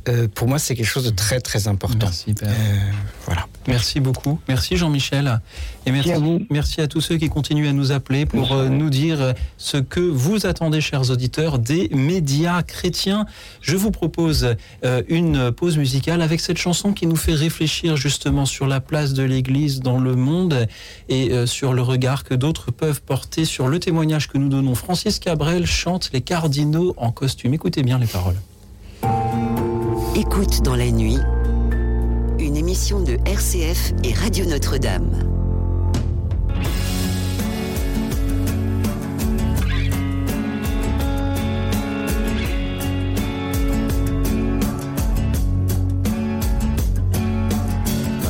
euh, 0.09 0.29
pour 0.33 0.49
moi, 0.49 0.59
c'est 0.59 0.75
quelque 0.75 0.87
chose 0.87 1.05
de 1.05 1.11
très 1.11 1.41
très 1.41 1.69
important. 1.69 2.07
Merci, 2.07 2.35
Père. 2.35 2.49
Euh, 2.49 2.91
voilà. 3.25 3.47
Merci 3.69 4.01
beaucoup. 4.01 4.39
Merci 4.49 4.77
Jean-Michel. 4.77 5.41
Et 5.87 5.93
merci, 5.93 6.13
à 6.13 6.19
vous. 6.19 6.41
merci 6.51 6.81
à 6.81 6.89
tous 6.89 7.01
ceux 7.01 7.17
qui 7.17 7.29
continuent 7.29 7.69
à 7.69 7.73
nous 7.73 7.93
appeler 7.93 8.27
pour 8.27 8.53
euh, 8.53 8.69
nous 8.69 8.91
dire 8.91 9.35
ce 9.57 9.77
que 9.77 10.01
vous 10.01 10.47
attendez, 10.47 10.81
chers 10.81 11.11
auditeurs, 11.11 11.59
des 11.59 11.89
médias 11.93 12.63
chrétiens. 12.63 13.27
Je 13.61 13.77
vous 13.77 13.91
propose 13.91 14.57
euh, 14.85 15.03
une 15.09 15.53
pause 15.53 15.79
musicale 15.79 16.23
avec 16.23 16.41
cette 16.41 16.59
chanson 16.59 16.93
qui 16.93 17.07
nous 17.07 17.17
fait 17.17 17.35
réfléchir 17.35 17.97
justement 17.97 18.47
sur 18.47 18.67
la 18.67 18.81
place 18.81 19.13
de 19.13 19.23
l'Église 19.23 19.81
dans 19.81 19.99
le 19.99 20.17
monde 20.17 20.67
et 21.09 21.33
euh, 21.33 21.47
sur 21.47 21.73
le 21.73 21.83
regard 21.83 22.25
que 22.25 22.35
d'autres 22.35 22.71
peuvent 22.71 23.03
porter 23.03 23.45
sur 23.45 23.69
le 23.69 23.79
témoignage 23.79 24.29
que 24.29 24.39
nous 24.39 24.49
donnons. 24.49 24.75
Francis 24.75 25.19
Cabrel 25.19 25.67
chante 25.67 26.11
Les 26.13 26.21
cardinaux 26.21 26.95
en 26.97 27.13
costume. 27.13 27.55
Écoutez 27.55 27.83
bien 27.83 27.99
les 27.99 28.07
paroles. 28.07 28.37
Écoute 30.19 30.62
dans 30.62 30.77
la 30.77 30.91
nuit, 30.91 31.19
une 32.39 32.57
émission 32.57 33.03
de 33.03 33.19
RCF 33.27 33.93
et 34.03 34.14
Radio 34.14 34.47
Notre-Dame. 34.47 35.11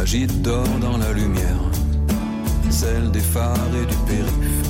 Agite 0.00 0.42
d'or 0.42 0.66
dans 0.80 0.96
la 0.98 1.12
lumière, 1.12 1.44
celle 2.68 3.12
des 3.12 3.20
phares 3.20 3.54
et 3.80 3.86
du 3.86 3.96
périph. 4.08 4.66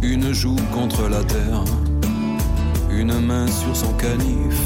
Une 0.00 0.32
joue 0.32 0.56
contre 0.72 1.10
la 1.10 1.22
terre 1.24 1.62
une 2.90 3.18
main 3.20 3.46
sur 3.46 3.74
son 3.74 3.92
canif. 3.94 4.60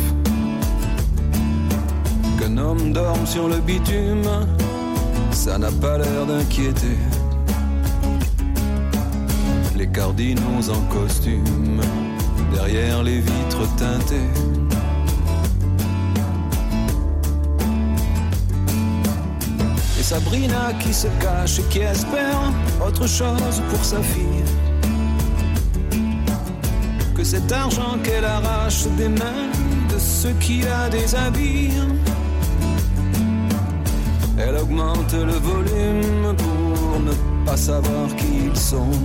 Qu'un 2.38 2.56
homme 2.58 2.92
dorme 2.92 3.26
sur 3.26 3.48
le 3.48 3.56
bitume, 3.58 4.46
ça 5.30 5.58
n'a 5.58 5.70
pas 5.70 5.98
l'air 5.98 6.26
d'inquiéter. 6.26 6.98
Les 9.76 9.86
cardinaux 9.86 10.70
en 10.70 10.80
costume, 10.94 11.80
derrière 12.52 13.02
les 13.02 13.20
vitres 13.20 13.76
teintées. 13.76 14.30
Et 19.98 20.02
Sabrina 20.02 20.72
qui 20.80 20.92
se 20.92 21.08
cache 21.20 21.58
et 21.60 21.62
qui 21.70 21.78
espère 21.80 22.52
autre 22.86 23.06
chose 23.06 23.62
pour 23.70 23.84
sa 23.84 24.02
fille 24.02 24.49
que 27.20 27.26
cet 27.26 27.52
argent 27.52 27.98
qu'elle 28.02 28.24
arrache 28.24 28.86
des 28.96 29.10
mains 29.10 29.50
de 29.92 29.98
ceux 29.98 30.32
qui 30.40 30.62
la 30.62 30.88
déshabillent. 30.88 31.86
Elle 34.38 34.56
augmente 34.56 35.12
le 35.12 35.36
volume 35.50 36.34
pour 36.38 37.00
ne 37.00 37.12
pas 37.44 37.58
savoir 37.58 38.06
qui 38.16 38.46
ils 38.46 38.56
sont. 38.56 38.96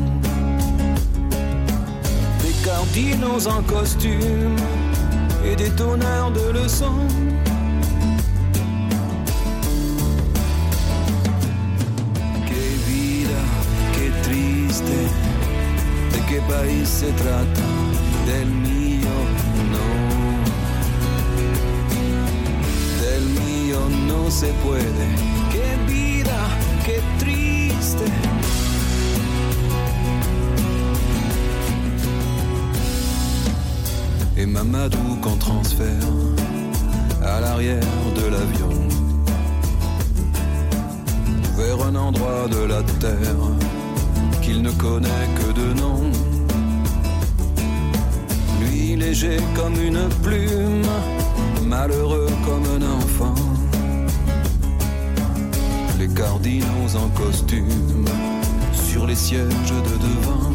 Des 2.43 2.55
cardinaux 2.63 3.45
en 3.47 3.61
costume 3.63 4.55
et 5.45 5.57
des 5.57 5.71
donneurs 5.71 6.31
de 6.31 6.57
leçons. 6.57 7.07
Que 12.49 12.63
vida, 12.87 13.41
que 13.95 14.07
triste, 14.23 14.91
de 16.13 16.19
qué 16.29 16.39
país 16.47 16.85
se 16.85 17.07
trata. 17.21 17.84
Del 18.25 18.47
mío 18.47 19.15
no. 19.73 19.87
Del 23.03 23.23
mío 23.39 23.79
no 24.07 24.31
se 24.31 24.47
puede. 24.63 25.05
Qué 25.53 25.67
vida, 25.91 26.39
qué 26.85 26.97
triste. 27.19 28.05
Et 34.37 34.45
Mamadou 34.45 35.17
qu'on 35.21 35.37
transfère 35.37 36.09
à 37.23 37.39
l'arrière 37.39 38.03
de 38.15 38.27
l'avion 38.33 38.75
vers 41.57 41.87
un 41.87 41.95
endroit 41.95 42.47
de 42.49 42.65
la 42.65 42.83
terre 42.99 43.41
qu'il 44.41 44.61
ne 44.61 44.71
connaît 44.71 45.27
que 45.37 45.51
de 45.53 45.79
nom 45.79 46.01
léger 48.95 49.37
comme 49.55 49.75
une 49.75 50.07
plume, 50.23 50.85
malheureux 51.63 52.29
comme 52.45 52.63
un 52.77 52.83
enfant. 52.99 53.35
Les 55.99 56.07
cardinaux 56.07 56.95
en 56.95 57.09
costume 57.09 58.05
sur 58.73 59.05
les 59.07 59.15
sièges 59.15 59.73
de 59.87 59.95
devant. 60.05 60.51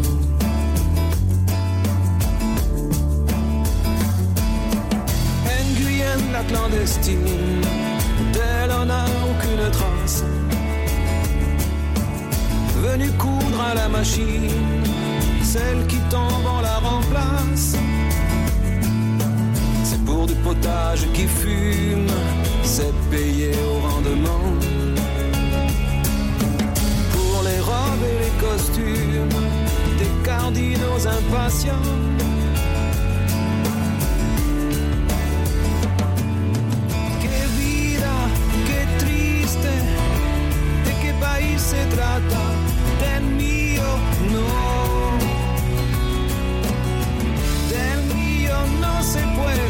Guyenne, 5.77 6.33
la 6.33 6.43
clandestine, 6.45 7.63
d'elle 8.33 8.71
on 8.81 8.87
n'a 8.87 9.05
aucune 9.29 9.71
trace. 9.73 10.25
Venue 12.83 13.11
coudre 13.13 13.61
à 13.71 13.75
la 13.75 13.89
machine, 13.89 14.49
celle 15.43 15.87
qui 15.87 15.99
tombe, 16.11 16.47
on 16.47 16.61
la 16.61 16.79
remplace 16.79 17.77
pour 20.21 20.27
du 20.27 20.35
potage 20.35 21.07
qui 21.15 21.27
fume, 21.27 22.07
c'est 22.63 22.95
payé 23.11 23.53
au 23.71 23.77
rendement. 23.89 24.49
Pour 27.13 27.43
les 27.49 27.61
robes 27.71 28.05
et 28.13 28.19
les 28.25 28.35
costumes, 28.47 29.41
des 29.99 30.13
cardinaux 30.23 31.01
impatients. 31.19 31.89
Que 37.23 37.39
vida, 37.59 38.17
que 38.69 38.81
triste, 39.03 39.73
de 40.87 40.93
qué 41.01 41.13
país 41.19 41.59
se 41.73 41.83
trata, 41.97 42.45
del 43.03 43.25
mío, 43.41 43.89
no. 44.35 44.49
Del 47.73 48.01
mío 48.15 48.57
no 48.83 49.03
se 49.03 49.23
puede. 49.39 49.70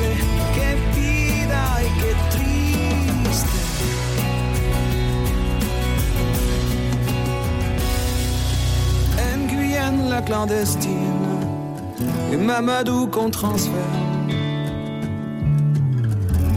La 10.09 10.23
clandestine, 10.23 10.93
et 12.33 12.37
Mamadou 12.37 13.07
qu'on 13.09 13.31
transfère. 13.31 13.73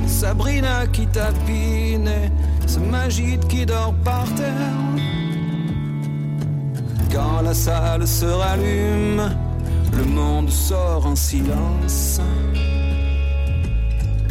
Sabrina 0.07 0.87
qui 0.87 1.07
tapine, 1.07 2.07
et 2.07 2.67
ce 2.67 2.79
Magid 2.79 3.45
qui 3.47 3.65
dort 3.65 3.93
par 4.03 4.25
terre. 4.35 4.79
Quand 7.11 7.41
la 7.41 7.53
salle 7.53 8.07
se 8.07 8.25
rallume, 8.25 9.29
le 9.93 10.03
monde 10.05 10.49
sort 10.49 11.05
en 11.05 11.15
silence 11.15 12.19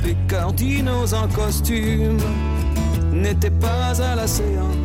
les 0.05 0.17
cardinaux 0.29 1.15
en 1.15 1.29
costume 1.29 2.19
n'étaient 3.13 3.51
pas 3.51 4.01
à 4.01 4.17
la 4.17 4.27
séance. 4.27 4.82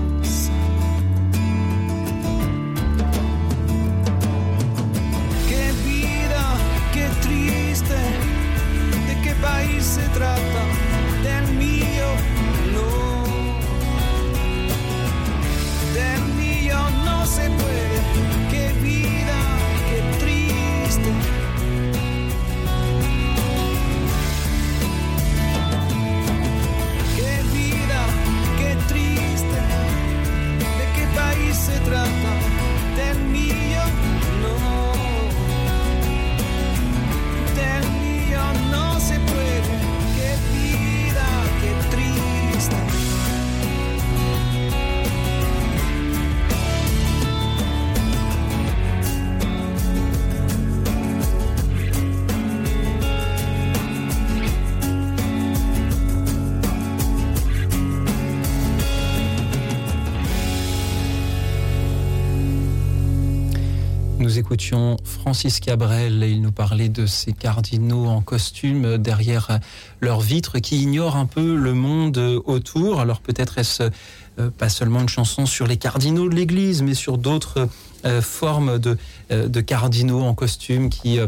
Francis 65.27 65.59
Cabrel 65.59 66.23
il 66.23 66.41
nous 66.41 66.53
parlait 66.53 66.87
de 66.87 67.05
ces 67.05 67.33
cardinaux 67.33 68.05
en 68.05 68.21
costume 68.21 68.97
derrière 68.97 69.59
leurs 69.99 70.21
vitres 70.21 70.59
qui 70.59 70.81
ignorent 70.81 71.17
un 71.17 71.25
peu 71.25 71.57
le 71.57 71.73
monde 71.73 72.17
autour. 72.45 73.01
Alors 73.01 73.19
peut-être 73.19 73.57
est-ce 73.57 73.83
euh, 74.39 74.49
pas 74.49 74.69
seulement 74.69 75.01
une 75.01 75.09
chanson 75.09 75.45
sur 75.45 75.67
les 75.67 75.75
cardinaux 75.75 76.29
de 76.29 76.35
l'Église, 76.35 76.81
mais 76.81 76.93
sur 76.93 77.17
d'autres 77.17 77.67
euh, 78.05 78.21
formes 78.21 78.79
euh, 79.31 79.49
de, 79.49 79.59
cardinaux 79.59 80.21
en 80.21 80.33
costume 80.33 80.89
qui 80.89 81.19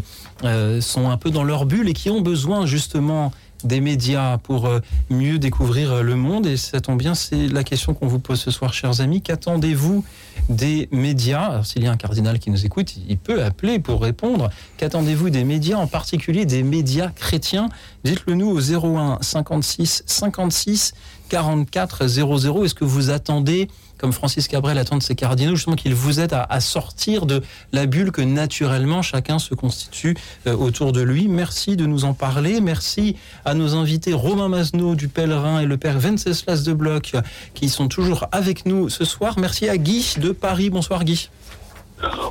sont 0.80 1.10
un 1.10 1.18
peu 1.18 1.30
dans 1.30 1.44
leur 1.44 1.66
bulle 1.66 1.90
et 1.90 1.94
qui 1.94 2.10
ont 2.10 2.22
besoin 2.22 2.66
justement 2.66 3.34
des 3.64 3.82
médias 3.82 4.38
pour 4.38 4.66
euh, 4.66 4.80
mieux 5.10 5.40
découvrir 5.40 6.04
le 6.04 6.16
monde. 6.16 6.46
Et 6.46 6.58
ça 6.58 6.82
tombe 6.82 6.98
bien, 6.98 7.16
c'est 7.16 7.48
la 7.48 7.64
question 7.64 7.94
qu'on 7.94 8.08
vous 8.08 8.20
pose 8.20 8.40
ce 8.40 8.52
soir, 8.52 8.74
chers 8.74 9.02
amis. 9.02 9.22
Qu'attendez-vous 9.22 10.04
des 10.50 10.88
médias? 10.92 11.64
S'il 11.64 11.84
y 11.84 11.88
a 11.88 11.92
un 11.92 11.98
cardinal 11.98 12.40
qui 12.40 12.52
nous 12.52 12.66
écoute, 12.66 12.96
il 13.08 13.18
peut 13.18 13.44
appeler 13.44 13.80
pour 13.80 14.02
répondre. 14.02 14.50
Qu'attendez-vous 14.78 15.30
des 15.30 15.44
médias, 15.44 15.78
en 15.78 15.88
particulier 15.88 16.46
des 16.46 16.64
médias 16.64 17.10
chrétiens? 17.10 17.70
Dites-le 18.04 18.36
nous 18.36 18.50
au 18.50 18.60
01 18.60 19.20
56 19.22 20.04
56 20.06 20.94
44 21.30 22.08
00. 22.08 22.66
Est-ce 22.66 22.76
que 22.76 22.86
vous 22.86 23.10
attendez 23.10 23.70
comme 24.00 24.14
Francis 24.14 24.48
Cabrel 24.48 24.78
attend 24.78 24.98
de 24.98 25.04
ses 25.04 25.16
cardinaux, 25.16 25.56
justement 25.56 25.76
qu'il 25.76 25.94
vous 25.94 26.20
aide 26.20 26.34
à, 26.34 26.60
sortir 26.62 27.26
de 27.26 27.44
la 27.74 27.86
bulle 27.86 28.12
que 28.12 28.22
naturellement 28.22 29.02
chacun 29.02 29.40
se 29.40 29.54
constitue 29.54 30.16
euh, 30.48 30.56
autour 30.56 30.94
de 30.94 31.02
lui. 31.02 31.28
Merci 31.28 31.76
de 31.76 31.86
nous 31.86 32.06
en 32.06 32.14
parler. 32.14 32.62
Merci 32.62 33.18
à 33.46 33.54
nos 33.54 33.76
invités 33.76 34.14
Romain 34.14 34.48
Masneau 34.48 34.96
du 34.96 35.10
Pèlerin 35.10 35.60
et 35.60 35.66
le 35.66 35.78
père 35.78 36.00
Venceslas 36.00 36.64
de 36.64 36.74
Bloch 36.74 37.14
qui 37.54 37.70
sont 37.70 37.88
toujours 37.88 38.26
avec 38.32 38.66
nous 38.66 38.90
ce 38.90 39.06
soir. 39.06 39.36
Merci 39.38 39.70
à 39.70 39.78
Guy 39.78 40.16
de 40.18 40.32
Paris. 40.32 40.70
Bonsoir 40.70 41.04
Guy. 41.04 41.30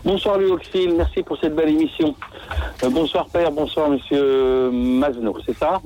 Bonsoir 0.03 0.39
Louis 0.39 0.51
Auxil, 0.51 0.95
merci 0.97 1.23
pour 1.23 1.39
cette 1.39 1.55
belle 1.55 1.69
émission. 1.69 2.15
Euh, 2.83 2.89
bonsoir 2.89 3.27
Père, 3.27 3.53
bonsoir 3.53 3.91
Monsieur 3.91 4.71
Masneau, 4.71 5.37
c'est 5.45 5.59
ça 5.59 5.83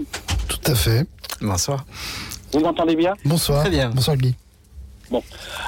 Tout 0.46 0.70
à 0.70 0.74
fait. 0.76 1.04
Bonsoir. 1.40 1.84
Vous 2.52 2.60
m'entendez 2.60 2.96
bien 2.96 3.14
Bonsoir. 3.24 3.60
Très 3.60 3.70
bien. 3.70 3.90
Bonsoir 3.90 4.16
Guy. 4.16 4.34
Bon, 5.10 5.22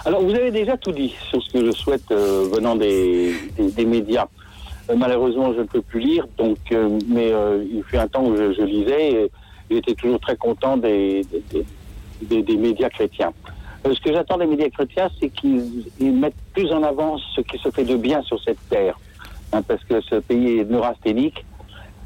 alors 0.05 0.22
vous 0.22 0.35
avez 0.35 0.51
déjà 0.51 0.76
tout 0.76 0.93
dit 0.93 1.14
sur 1.30 1.43
ce 1.43 1.53
que 1.53 1.66
je 1.66 1.70
souhaite 1.72 2.11
euh, 2.11 2.49
venant 2.53 2.76
des, 2.76 3.35
des, 3.59 3.85
médias. 3.85 4.26
Euh, 4.91 4.95
malheureusement, 4.97 5.53
je 5.55 5.61
ne 5.61 5.64
peux 5.64 5.82
plus 5.82 6.01
lire, 6.01 6.26
donc, 6.39 6.59
euh, 6.72 6.99
mais 7.09 7.32
il 7.70 7.82
fut 7.85 7.97
un 7.97 8.09
temps 8.09 8.24
où 8.24 8.37
je, 8.37 8.62
lisais 8.62 9.12
et 9.12 9.30
j'étais 9.70 9.95
toujours 9.95 10.20
très 10.20 10.37
content 10.37 10.76
des, 10.76 11.26
des, 12.22 12.43
des 12.43 12.57
médias 12.57 12.89
chrétiens. 12.89 13.32
ce 13.85 14.01
que 14.01 14.12
j'attends 14.12 14.39
des 14.39 14.47
médias 14.47 14.70
chrétiens, 14.70 15.11
c'est 15.20 15.28
qu'ils 15.28 15.85
mettent 16.01 16.35
plus 16.55 16.72
en 16.72 16.82
avant 16.82 17.18
ce 17.18 17.41
qui 17.43 17.59
se 17.59 17.70
fait 17.70 17.85
de 17.85 17.97
bien 17.97 18.22
sur 18.22 18.43
cette 18.43 18.68
terre, 18.70 18.99
hein, 19.53 19.62
parce 19.62 19.82
que 19.85 20.01
ce 20.03 20.16
pays 20.16 20.59
est 20.61 20.70
neurasthénique 20.70 21.45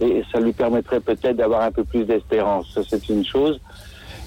et 0.00 0.22
ça 0.32 0.40
lui 0.40 0.52
permettrait 0.52 1.00
peut-être 1.00 1.36
d'avoir 1.36 1.62
un 1.62 1.72
peu 1.72 1.84
plus 1.84 2.04
d'espérance. 2.04 2.78
C'est 2.88 3.08
une 3.08 3.24
chose, 3.24 3.60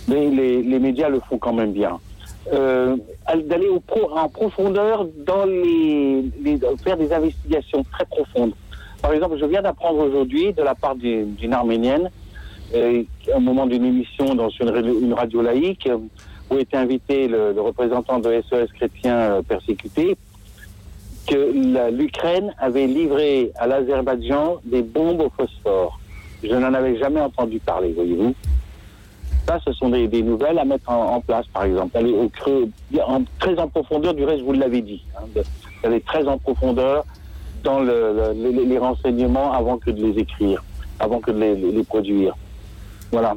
mais 0.07 0.29
les, 0.29 0.61
les 0.61 0.79
médias 0.79 1.09
le 1.09 1.19
font 1.19 1.37
quand 1.37 1.53
même 1.53 1.71
bien 1.71 1.99
euh, 2.51 2.97
d'aller 3.45 3.67
en 3.69 4.29
profondeur 4.29 5.05
dans 5.25 5.45
les, 5.45 6.25
faire 6.83 6.97
des 6.97 7.13
investigations 7.13 7.83
très 7.91 8.05
profondes. 8.05 8.53
Par 9.01 9.13
exemple, 9.13 9.37
je 9.39 9.45
viens 9.45 9.61
d'apprendre 9.61 9.99
aujourd'hui 9.99 10.53
de 10.53 10.61
la 10.61 10.75
part 10.75 10.95
d'une 10.95 11.53
arménienne, 11.53 12.09
euh, 12.75 13.03
au 13.35 13.39
moment 13.39 13.65
d'une 13.67 13.85
émission 13.85 14.35
dans 14.35 14.49
une, 14.49 15.13
radio 15.13 15.41
laïque, 15.41 15.89
où 16.49 16.57
était 16.57 16.77
invité 16.77 17.27
le, 17.27 17.59
représentant 17.59 18.19
de 18.19 18.41
SOS 18.49 18.71
chrétien 18.73 19.15
euh, 19.15 19.41
persécuté, 19.41 20.17
que 21.27 21.89
l'Ukraine 21.91 22.53
avait 22.57 22.87
livré 22.87 23.51
à 23.57 23.67
l'Azerbaïdjan 23.67 24.59
des 24.65 24.81
bombes 24.81 25.21
au 25.21 25.29
phosphore. 25.29 25.99
Je 26.43 26.55
n'en 26.55 26.73
avais 26.73 26.97
jamais 26.97 27.21
entendu 27.21 27.59
parler, 27.59 27.93
voyez-vous. 27.93 28.33
Ça, 29.47 29.59
ce 29.65 29.73
sont 29.73 29.89
des, 29.89 30.07
nouvelles 30.21 30.59
à 30.59 30.65
mettre 30.65 30.89
en, 30.89 31.19
place, 31.21 31.45
par 31.47 31.63
exemple. 31.63 31.97
Aller 31.97 32.13
au 32.13 32.29
creux, 32.29 32.69
très 33.39 33.57
en 33.57 33.67
profondeur, 33.67 34.13
du 34.13 34.23
reste, 34.23 34.43
vous 34.43 34.53
l'avez 34.53 34.81
dit. 34.81 35.03
Hein, 35.17 35.99
très 36.05 36.27
en 36.27 36.37
profondeur 36.37 37.05
dans 37.63 37.79
le, 37.79 38.33
les, 38.33 38.77
renseignements 38.77 39.51
avant 39.51 39.77
que 39.77 39.91
de 39.91 40.05
les 40.05 40.19
écrire, 40.19 40.63
avant 40.99 41.19
que 41.19 41.31
de 41.31 41.39
les, 41.39 41.83
produire. 41.83 42.35
Voilà. 43.11 43.35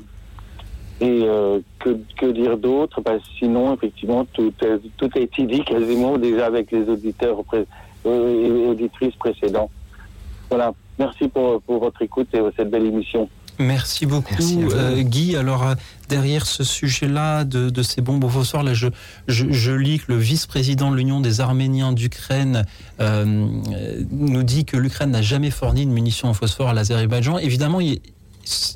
Et 1.01 1.23
euh, 1.25 1.61
que, 1.79 1.99
que, 2.17 2.27
dire 2.27 2.57
d'autre? 2.57 3.01
Ben, 3.01 3.19
Sinon, 3.39 3.75
effectivement, 3.75 4.25
tout, 4.33 4.53
tout 4.97 5.11
a 5.15 5.19
été 5.19 5.43
dit 5.45 5.65
quasiment 5.65 6.17
déjà 6.17 6.47
avec 6.47 6.71
les 6.71 6.89
auditeurs 6.89 7.43
euh, 7.55 7.65
et 8.07 8.67
auditrices 8.69 9.17
précédents. 9.17 9.71
Voilà. 10.49 10.73
Merci 10.99 11.29
pour 11.29 11.61
votre 11.67 12.03
écoute 12.03 12.29
et 12.35 12.41
cette 12.57 12.71
belle 12.71 12.87
émission. 12.87 13.29
Merci 13.59 14.07
beaucoup, 14.07 14.35
euh, 14.73 15.03
Guy. 15.03 15.37
Alors, 15.37 15.67
euh, 15.67 15.75
derrière 16.09 16.47
ce 16.47 16.65
sujet-là 16.65 17.45
de, 17.45 17.83
ces 17.83 18.01
bombes 18.01 18.25
au 18.25 18.29
phosphore, 18.29 18.63
là, 18.63 18.75
je, 18.75 18.89
je, 19.29 19.73
lis 19.73 20.01
que 20.01 20.13
le 20.13 20.19
vice-président 20.19 20.91
de 20.91 20.97
l'Union 20.97 21.21
des 21.21 21.41
Arméniens 21.41 21.93
d'Ukraine 21.93 22.65
euh, 23.01 23.25
nous 23.25 24.43
dit 24.43 24.65
que 24.65 24.77
l'Ukraine 24.77 25.11
n'a 25.11 25.23
jamais 25.23 25.51
fourni 25.51 25.83
une 25.83 25.93
munition 25.93 26.31
au 26.31 26.35
phosphore 26.35 26.69
à 26.69 26.75
l'Azerbaïdjan. 26.75 27.39
Évidemment, 27.39 27.81
il, 27.81 28.01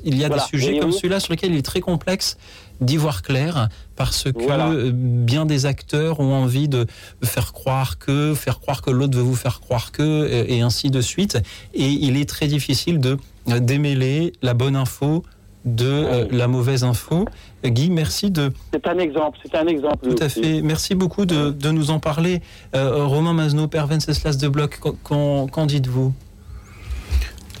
y 0.03 0.23
a 0.23 0.29
des 0.29 0.39
sujets 0.39 0.79
comme 0.79 0.91
celui-là 0.91 1.19
sur 1.19 1.33
lesquels 1.33 1.51
il 1.51 1.57
est 1.57 1.63
très 1.63 1.81
complexe 1.81 2.37
d'y 2.81 2.97
voir 2.97 3.21
clair 3.21 3.69
parce 3.95 4.31
que 4.31 4.91
bien 4.91 5.45
des 5.45 5.65
acteurs 5.65 6.19
ont 6.19 6.33
envie 6.33 6.67
de 6.67 6.85
faire 7.23 7.53
croire 7.53 7.97
que, 7.97 8.33
faire 8.33 8.59
croire 8.59 8.81
que 8.81 8.91
l'autre 8.91 9.17
veut 9.17 9.23
vous 9.23 9.35
faire 9.35 9.59
croire 9.59 9.91
que, 9.91 10.27
et 10.47 10.61
ainsi 10.61 10.89
de 10.89 11.01
suite. 11.01 11.37
Et 11.73 11.87
il 11.87 12.17
est 12.17 12.29
très 12.29 12.47
difficile 12.47 12.99
de 12.99 13.17
démêler 13.47 14.33
la 14.41 14.53
bonne 14.53 14.75
info 14.75 15.23
de 15.65 15.85
euh, 15.85 16.27
la 16.31 16.47
mauvaise 16.47 16.83
info. 16.83 17.25
Guy, 17.65 17.89
merci 17.89 18.31
de... 18.31 18.51
C'est 18.73 18.87
un 18.87 18.97
exemple, 18.97 19.37
c'est 19.43 19.57
un 19.57 19.67
exemple. 19.67 20.15
Tout 20.15 20.23
à 20.23 20.29
fait. 20.29 20.61
Merci 20.61 20.95
beaucoup 20.95 21.25
de, 21.25 21.49
de 21.49 21.71
nous 21.71 21.91
en 21.91 21.99
parler. 21.99 22.41
Euh, 22.75 23.05
Romain 23.05 23.33
Mazno, 23.33 23.67
Père 23.67 23.87
Venceslas 23.87 24.37
de 24.37 24.47
Bloc, 24.47 24.79
qu'en 25.03 25.65
dites-vous? 25.65 26.13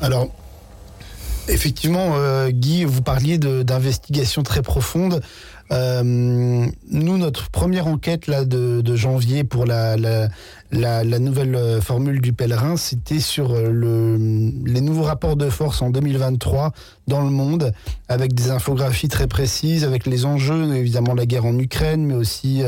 Alors, 0.01 0.29
effectivement, 1.49 2.13
euh, 2.15 2.49
Guy, 2.49 2.85
vous 2.85 3.01
parliez 3.01 3.37
d'investigation 3.37 4.43
très 4.43 4.61
profonde. 4.61 5.21
nous, 5.71 7.17
notre 7.17 7.49
première 7.49 7.87
enquête 7.87 8.29
de, 8.29 8.95
janvier 8.95 9.43
pour 9.43 9.65
la, 9.65 10.29
la, 10.71 11.03
nouvelle 11.19 11.55
euh, 11.55 11.81
formule 11.81 12.21
du 12.21 12.33
pèlerin, 12.33 12.77
c'était 12.77 13.19
sur 13.19 13.51
euh, 13.51 13.71
le, 13.71 14.17
les 14.65 14.81
nouveaux 14.81 15.03
rapports 15.03 15.35
de 15.35 15.49
force 15.49 15.81
en 15.81 15.89
2023 15.89 16.71
dans 17.07 17.21
le 17.21 17.31
monde, 17.31 17.71
avec 18.07 18.33
des 18.33 18.51
infographies 18.51 19.07
très 19.07 19.27
précises, 19.27 19.83
avec 19.83 20.05
les 20.05 20.25
enjeux, 20.25 20.75
évidemment 20.75 21.15
la 21.15 21.25
guerre 21.25 21.45
en 21.45 21.57
Ukraine, 21.57 22.05
mais 22.05 22.13
aussi 22.13 22.61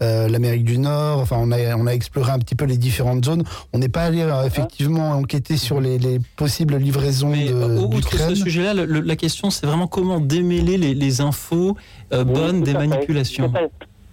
euh, 0.00 0.28
l'Amérique 0.28 0.64
du 0.64 0.78
Nord. 0.78 1.20
Enfin, 1.20 1.36
on 1.38 1.52
a, 1.52 1.76
on 1.76 1.86
a 1.86 1.92
exploré 1.92 2.32
un 2.32 2.40
petit 2.40 2.56
peu 2.56 2.64
les 2.64 2.76
différentes 2.76 3.24
zones. 3.24 3.44
On 3.72 3.78
n'est 3.78 3.88
pas 3.88 4.02
allé 4.02 4.26
effectivement 4.44 5.10
enquêter 5.10 5.56
sur 5.56 5.80
les, 5.80 5.98
les 5.98 6.18
possibles 6.36 6.76
livraisons 6.76 7.30
mais, 7.30 7.52
Outre 7.52 8.18
ce 8.18 8.34
sujet-là, 8.34 8.74
la 8.74 9.16
question, 9.16 9.50
c'est 9.50 9.66
vraiment 9.66 9.86
comment 9.86 10.18
démêler 10.18 10.76
les, 10.76 10.94
les 10.94 11.20
infos 11.20 11.76
bonnes 12.10 12.62
des 12.62 12.72
manipulations. 12.72 13.52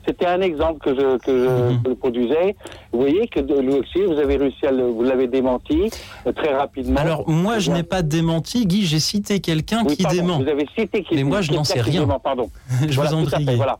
C'était 0.05 0.25
un 0.25 0.41
exemple 0.41 0.79
que 0.83 0.95
je, 0.95 1.17
que 1.17 1.45
je, 1.45 1.89
mhm. 1.89 1.95
produisais. 1.95 2.55
Vous 2.91 3.01
voyez 3.01 3.27
que 3.27 3.39
lui 3.39 3.73
aussi, 3.73 4.01
vous 4.03 4.17
avez 4.19 4.37
réussi 4.37 4.65
à 4.65 4.71
le, 4.71 4.87
vous 4.87 5.03
l'avez 5.03 5.27
démenti 5.27 5.91
euh, 6.25 6.31
très 6.31 6.53
rapidement. 6.53 6.99
Alors 6.99 7.29
moi, 7.29 7.59
je 7.59 7.71
n'ai 7.71 7.83
pas 7.83 8.01
démenti, 8.01 8.65
Guy. 8.65 8.85
J'ai 8.85 8.99
cité 8.99 9.39
quelqu'un 9.39 9.83
qui 9.85 10.03
dément. 10.05 10.39
Vous 10.39 10.49
avez 10.49 10.67
cité 10.77 11.03
qui. 11.03 11.15
Mais 11.15 11.23
moi, 11.23 11.41
je 11.41 11.51
n'en 11.51 11.63
sais 11.63 11.81
rien. 11.81 12.07
pardon. 12.23 12.49
je 12.89 12.99
vous 12.99 13.13
en 13.13 13.23
prie. 13.25 13.45
Voilà, 13.55 13.77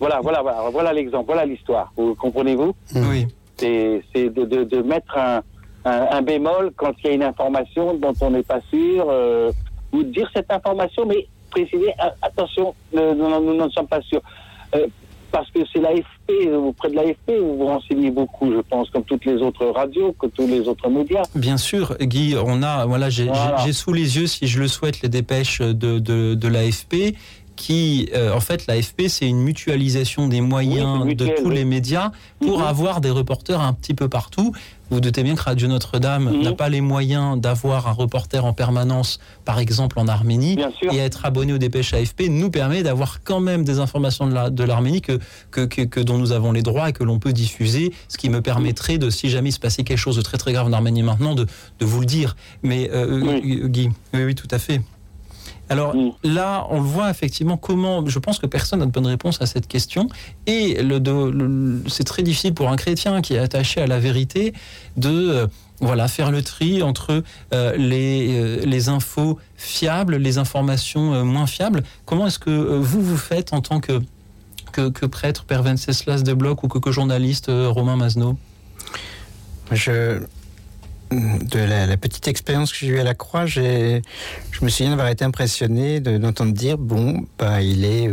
voilà, 0.00 0.20
voilà, 0.20 0.42
voilà, 0.42 0.70
voilà 0.70 0.92
l'exemple, 0.92 1.26
voilà 1.26 1.46
l'histoire. 1.46 1.92
Vous 1.96 2.14
comprenez-vous 2.14 2.74
Oui. 2.94 3.26
C'est 3.58 4.02
de, 4.16 4.44
de, 4.44 4.64
de, 4.64 4.82
mettre 4.82 5.16
un, 5.16 5.42
un, 5.84 6.22
bémol 6.22 6.72
quand 6.74 6.92
il 6.98 7.06
y 7.06 7.10
a 7.10 7.12
une 7.14 7.22
information 7.22 7.94
dont 7.94 8.14
on 8.20 8.30
n'est 8.30 8.42
pas 8.42 8.60
sûr, 8.72 9.06
euh, 9.08 9.52
ou 9.92 10.02
dire 10.02 10.28
cette 10.34 10.50
information, 10.50 11.06
mais 11.06 11.28
préciser 11.50 11.94
attention, 12.22 12.74
nous 12.92 13.54
n'en 13.54 13.70
sommes 13.70 13.86
pas 13.86 14.00
sûrs. 14.02 14.22
Euh, 14.74 14.86
parce 15.32 15.50
que 15.50 15.60
c'est 15.72 15.80
l'AFP, 15.80 16.52
auprès 16.54 16.90
de 16.90 16.94
l'AFP, 16.94 17.40
vous 17.40 17.56
vous 17.56 17.66
renseignez 17.66 18.10
beaucoup, 18.10 18.52
je 18.52 18.60
pense, 18.60 18.90
comme 18.90 19.04
toutes 19.04 19.24
les 19.24 19.42
autres 19.42 19.66
radios, 19.66 20.12
comme 20.18 20.30
tous 20.30 20.46
les 20.46 20.60
autres 20.68 20.88
médias. 20.88 21.22
Bien 21.34 21.56
sûr, 21.56 21.96
Guy, 22.00 22.36
on 22.36 22.62
a, 22.62 22.86
voilà, 22.86 23.08
j'ai 23.10 23.72
sous 23.72 23.92
les 23.92 24.18
yeux, 24.18 24.26
si 24.26 24.46
je 24.46 24.60
le 24.60 24.68
souhaite, 24.68 25.00
les 25.02 25.08
dépêches 25.08 25.60
de, 25.60 25.98
de, 25.98 26.34
de 26.34 26.48
l'AFP 26.48 27.16
qui, 27.56 28.08
euh, 28.14 28.32
en 28.34 28.40
fait, 28.40 28.66
l'AFP, 28.66 29.02
c'est 29.08 29.28
une 29.28 29.40
mutualisation 29.40 30.26
des 30.26 30.40
moyens 30.40 31.06
de 31.14 31.28
tous 31.40 31.50
les 31.50 31.64
médias 31.64 32.10
pour 32.40 32.58
mhm. 32.58 32.66
avoir 32.66 33.00
des 33.00 33.10
reporters 33.10 33.60
un 33.60 33.72
petit 33.72 33.94
peu 33.94 34.08
partout. 34.08 34.52
Vous 34.92 34.96
vous 34.96 35.00
doutez 35.00 35.22
bien 35.22 35.34
que 35.34 35.40
Radio 35.42 35.68
Notre-Dame 35.68 36.24
Mhm. 36.30 36.42
n'a 36.42 36.52
pas 36.52 36.68
les 36.68 36.82
moyens 36.82 37.40
d'avoir 37.40 37.88
un 37.88 37.92
reporter 37.92 38.44
en 38.44 38.52
permanence, 38.52 39.20
par 39.46 39.58
exemple 39.58 39.98
en 39.98 40.06
Arménie, 40.06 40.58
et 40.92 40.98
être 40.98 41.24
abonné 41.24 41.54
aux 41.54 41.58
dépêches 41.58 41.94
AFP 41.94 42.28
nous 42.28 42.50
permet 42.50 42.82
d'avoir 42.82 43.22
quand 43.24 43.40
même 43.40 43.64
des 43.64 43.78
informations 43.78 44.26
de 44.26 44.34
la- 44.34 44.50
de 44.50 44.62
l'Arménie 44.64 45.00
que, 45.00 45.18
que, 45.50 45.62
que- 45.64 45.80
que 45.80 45.98
dont 45.98 46.18
nous 46.18 46.32
avons 46.32 46.52
les 46.52 46.60
droits 46.60 46.90
et 46.90 46.92
que 46.92 47.04
l'on 47.04 47.18
peut 47.18 47.32
diffuser, 47.32 47.90
ce 48.08 48.18
qui 48.18 48.28
me 48.28 48.42
permettrait 48.42 48.98
de, 48.98 49.08
si 49.08 49.30
jamais 49.30 49.48
il 49.48 49.52
se 49.52 49.60
passait 49.60 49.82
quelque 49.82 49.96
chose 49.96 50.16
de 50.16 50.22
très 50.22 50.36
très 50.36 50.52
grave 50.52 50.66
en 50.66 50.72
Arménie 50.74 51.02
maintenant, 51.02 51.34
de, 51.34 51.46
de 51.80 51.86
vous 51.86 52.00
le 52.00 52.06
dire. 52.06 52.36
Mais 52.62 52.90
euh, 52.92 53.40
Oui. 53.42 53.62
Guy, 53.70 53.88
oui, 54.12 54.24
oui, 54.24 54.34
tout 54.34 54.48
à 54.50 54.58
fait. 54.58 54.82
Alors 55.68 55.94
Mm. 55.94 56.10
là, 56.24 56.66
on 56.70 56.80
le 56.80 56.86
voit 56.86 57.08
effectivement 57.10 57.56
comment. 57.56 58.04
Je 58.06 58.18
pense 58.18 58.38
que 58.38 58.46
personne 58.46 58.80
n'a 58.80 58.86
de 58.86 58.90
bonne 58.90 59.06
réponse 59.06 59.40
à 59.40 59.46
cette 59.46 59.68
question. 59.68 60.08
Et 60.46 60.82
le, 60.82 61.82
c'est 61.88 62.04
très 62.04 62.22
difficile 62.22 62.52
pour 62.54 62.68
un 62.68 62.76
chrétien 62.76 63.22
qui 63.22 63.34
est 63.34 63.38
attaché 63.38 63.80
à 63.80 63.86
la 63.86 63.98
vérité 63.98 64.52
de 64.96 65.10
euh, 65.10 65.46
voilà 65.80 66.08
faire 66.08 66.30
le 66.30 66.42
tri 66.42 66.82
entre 66.82 67.22
euh, 67.54 67.76
les, 67.76 68.38
euh, 68.38 68.64
les 68.66 68.88
infos 68.88 69.38
fiables, 69.56 70.16
les 70.16 70.38
informations 70.38 71.14
euh, 71.14 71.24
moins 71.24 71.46
fiables. 71.46 71.82
Comment 72.04 72.26
est-ce 72.26 72.38
que 72.38 72.50
euh, 72.50 72.78
vous 72.80 73.00
vous 73.00 73.16
faites 73.16 73.52
en 73.52 73.60
tant 73.60 73.80
que 73.80 74.00
que, 74.72 74.88
que 74.88 75.04
prêtre, 75.06 75.44
Père 75.44 75.62
Venceslas 75.62 76.22
de 76.22 76.32
Bloch 76.32 76.62
ou 76.64 76.68
que, 76.68 76.78
que 76.78 76.90
journaliste 76.92 77.48
euh, 77.50 77.68
Romain 77.68 77.96
Mazno 77.96 78.38
Je, 79.70 80.20
de 81.12 81.58
la, 81.58 81.86
la 81.86 81.96
petite 81.96 82.28
expérience 82.28 82.72
que 82.72 82.78
j'ai 82.78 82.88
eue 82.88 82.98
à 83.00 83.04
la 83.04 83.14
Croix, 83.14 83.46
je 83.46 84.00
me 84.62 84.68
souviens 84.68 84.90
d'avoir 84.90 85.08
été 85.08 85.24
impressionné 85.24 86.00
de- 86.00 86.18
d'entendre 86.18 86.52
dire 86.52 86.78
bon, 86.78 87.26
bah, 87.38 87.60
il 87.62 87.84
est 87.84 88.08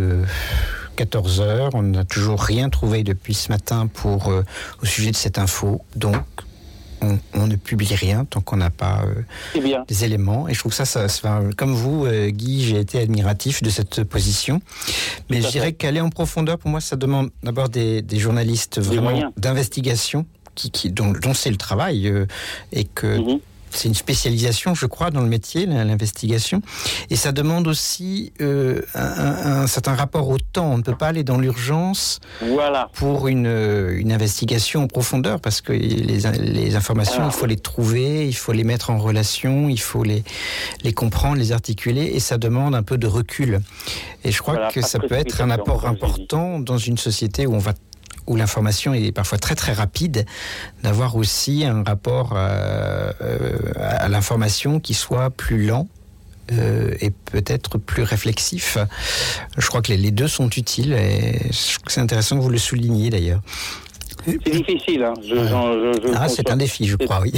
14 0.96 1.40
heures, 1.42 1.70
on 1.74 1.84
n'a 1.84 2.04
toujours 2.06 2.42
rien 2.42 2.70
trouvé 2.70 3.04
depuis 3.04 3.34
ce 3.34 3.50
matin 3.52 3.88
pour, 3.88 4.30
euh, 4.30 4.44
au 4.82 4.86
sujet 4.86 5.12
de 5.12 5.16
cette 5.16 5.38
info, 5.38 5.82
donc 5.96 6.18
on, 7.02 7.18
on 7.34 7.48
ne 7.48 7.56
publie 7.56 7.96
rien 7.96 8.26
tant 8.26 8.42
qu'on 8.42 8.58
n'a 8.58 8.70
pas 8.70 9.04
euh, 9.56 9.62
bien. 9.62 9.86
des 9.88 10.04
éléments. 10.04 10.50
Et 10.50 10.54
je 10.54 10.60
trouve 10.60 10.72
que 10.74 10.76
ça, 10.76 10.84
ça, 10.84 11.08
ça- 11.08 11.40
comme 11.56 11.74
vous, 11.74 12.06
euh, 12.06 12.30
Guy, 12.30 12.66
j'ai 12.66 12.78
été 12.78 13.00
admiratif 13.00 13.64
de 13.64 13.70
cette 13.70 14.04
position. 14.04 14.62
Mais 15.30 15.42
je 15.42 15.48
dirais 15.48 15.72
qu'aller 15.72 16.02
en 16.02 16.10
profondeur, 16.10 16.58
pour 16.58 16.70
moi, 16.70 16.82
ça 16.82 16.98
demande 16.98 17.30
d'abord 17.42 17.70
des, 17.70 18.02
des 18.02 18.20
journalistes 18.20 18.80
vraiment 18.82 19.32
d'investigation, 19.38 20.26
qui, 20.60 20.72
qui, 20.72 20.92
dont, 20.92 21.12
dont 21.14 21.34
c'est 21.34 21.52
le 21.52 21.58
travail, 21.58 22.08
euh, 22.08 22.26
et 22.74 22.84
que 22.84 23.18
Mhm. 23.18 23.40
c'est 23.72 23.88
une 23.88 23.94
spécialisation, 23.94 24.74
je 24.74 24.88
crois, 24.88 25.12
dans 25.12 25.22
le 25.22 25.28
métier, 25.30 25.66
l'investigation. 25.68 26.62
Et 27.12 27.16
ça 27.16 27.32
demande 27.32 27.68
aussi 27.68 28.34
euh, 28.42 28.82
un, 28.96 29.68
certain 29.68 29.94
rapport 29.94 30.28
au 30.28 30.38
temps. 30.40 30.72
On 30.74 30.78
ne 30.80 30.82
peut 30.84 30.96
pas 30.96 31.08
aller 31.10 31.24
dans 31.24 31.38
l'urgence 31.38 32.20
Voilà. 32.42 32.90
pour 32.94 33.28
une, 33.28 33.46
euh, 33.48 33.96
une 34.04 34.12
investigation 34.12 34.84
en 34.84 34.88
profondeur, 34.88 35.40
parce 35.40 35.62
que 35.62 35.72
les, 35.72 36.20
les 36.40 36.76
informations, 36.76 37.22
Ah. 37.26 37.30
il 37.32 37.38
faut 37.40 37.46
les 37.46 37.58
trouver, 37.72 38.28
il 38.28 38.34
faut 38.44 38.54
les 38.54 38.64
mettre 38.64 38.90
en 38.90 38.98
relation, 38.98 39.70
il 39.70 39.80
faut 39.80 40.04
les, 40.04 40.24
les 40.84 40.94
comprendre, 40.94 41.38
les 41.38 41.52
articuler, 41.52 42.06
et 42.16 42.20
ça 42.20 42.38
demande 42.40 42.74
un 42.74 42.84
peu 42.84 42.98
de 42.98 43.08
recul. 43.08 43.62
Et 44.26 44.32
je 44.32 44.40
crois 44.42 44.56
Voilà, 44.56 44.72
que 44.72 44.82
ça 44.82 44.98
peut 45.00 45.16
être 45.16 45.42
un 45.42 45.52
apport 45.52 45.86
important 45.86 46.60
dans 46.60 46.78
une 46.80 46.98
société 46.98 47.46
où 47.46 47.54
on 47.54 47.60
va 47.60 47.74
où 48.28 48.36
l'information 48.36 48.94
est 48.94 49.12
parfois 49.12 49.38
très 49.38 49.56
très 49.56 49.74
rapide, 49.74 50.26
d'avoir 50.84 51.16
aussi 51.16 51.66
un 51.66 51.84
rapport 51.84 52.34
euh, 52.36 53.12
euh, 53.22 53.58
à 53.78 54.08
l'information 54.10 54.80
qui 54.80 54.94
soit 54.94 55.30
plus 55.30 55.66
lent 55.66 55.88
euh, 56.52 56.94
et 57.02 57.12
peut-être 57.12 57.78
plus 57.78 58.04
réflexif. 58.04 58.78
Je 59.58 59.68
crois 59.68 59.82
que 59.82 59.92
les, 59.92 59.98
les 59.98 60.12
deux 60.12 60.28
sont 60.28 60.50
utiles 60.50 60.94
et 60.94 61.40
je 61.52 61.74
trouve 61.74 61.86
que 61.86 61.92
c'est 61.92 62.02
intéressant 62.02 62.38
que 62.38 62.42
vous 62.42 62.50
le 62.50 62.58
souligniez 62.58 63.10
d'ailleurs. 63.10 63.42
C'est 64.26 64.52
difficile. 64.52 65.04
Hein. 65.04 65.14
Je, 65.24 65.48
j'en- 65.48 65.74
je- 65.74 66.00
je 66.04 66.08
le 66.10 66.14
Ah, 66.16 66.28
c'est 66.30 66.50
un 66.52 66.58
défi, 66.58 66.86
je 66.86 66.98
crois, 66.98 67.22
oui. 67.22 67.34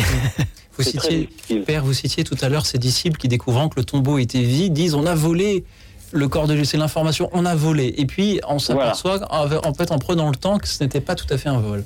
Vous 0.77 0.83
citiez. 0.83 1.29
Père, 1.65 1.83
vous 1.83 1.93
citiez 1.93 2.23
tout 2.23 2.37
à 2.41 2.49
l'heure 2.49 2.65
ces 2.65 2.77
disciples 2.77 3.17
qui, 3.17 3.27
découvrant 3.27 3.69
que 3.69 3.79
le 3.79 3.83
tombeau 3.85 4.17
était 4.17 4.41
vide, 4.41 4.73
disent 4.73 4.95
on 4.95 5.05
a 5.05 5.13
volé 5.13 5.63
le 6.11 6.27
corps 6.27 6.47
de. 6.47 6.63
C'est 6.63 6.77
l'information, 6.77 7.29
on 7.33 7.45
a 7.45 7.55
volé. 7.55 7.93
Et 7.97 8.05
puis, 8.05 8.39
on 8.47 8.59
s'aperçoit, 8.59 9.19
en 9.31 9.45
en 9.67 9.73
fait, 9.73 9.91
en 9.91 9.99
prenant 9.99 10.29
le 10.29 10.35
temps, 10.35 10.57
que 10.57 10.67
ce 10.67 10.83
n'était 10.83 11.01
pas 11.01 11.15
tout 11.15 11.31
à 11.33 11.37
fait 11.37 11.49
un 11.49 11.59
vol. 11.59 11.83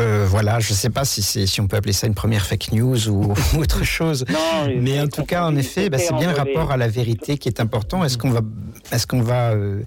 Euh, 0.00 0.26
voilà, 0.28 0.58
je 0.58 0.70
ne 0.72 0.74
sais 0.76 0.90
pas 0.90 1.04
si, 1.04 1.22
c'est- 1.22 1.46
si 1.46 1.60
on 1.60 1.68
peut 1.68 1.76
appeler 1.76 1.92
ça 1.92 2.08
une 2.08 2.14
première 2.14 2.44
fake 2.44 2.72
news 2.72 3.08
ou 3.08 3.32
autre 3.58 3.84
chose. 3.84 4.24
Non, 4.28 4.74
Mais 4.80 5.00
en 5.00 5.06
tout 5.06 5.22
cas, 5.22 5.44
en 5.46 5.54
effet, 5.54 5.88
bah, 5.88 5.98
c'est 5.98 6.12
bien 6.14 6.32
le 6.32 6.36
rapport 6.36 6.72
à 6.72 6.76
la 6.76 6.88
vérité 6.88 7.38
qui 7.38 7.48
est 7.48 7.60
important. 7.60 8.04
Est-ce 8.04 8.18
qu'on 8.18 8.30
va, 8.30 8.40
est-ce 8.90 9.06
qu'on 9.06 9.22
va, 9.22 9.50
euh, 9.52 9.82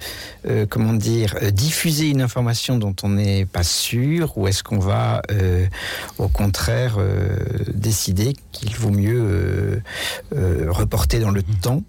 euh, 0.48 0.66
comment 0.70 0.94
dire, 0.94 1.36
euh, 1.42 1.52
diffuser 1.52 2.08
une 2.08 2.22
information 2.22 2.78
dont 2.78 2.96
on 3.04 3.10
n'est 3.10 3.44
pas 3.46 3.64
sûr, 3.64 4.38
ou 4.38 4.48
est-ce 4.48 4.64
qu'on 4.64 4.80
va, 4.80 5.24
euh, 5.30 5.66
au 6.20 6.30
contraire, 6.30 6.96
euh, 7.00 7.36
décider 7.74 8.34
qu'il 8.54 8.74
vaut 8.78 8.92
mieux 8.92 9.20
euh, 9.22 9.76
euh, 10.38 10.68
reporter 10.72 11.20
dans 11.20 11.32
le 11.32 11.44
temps, 11.44 11.84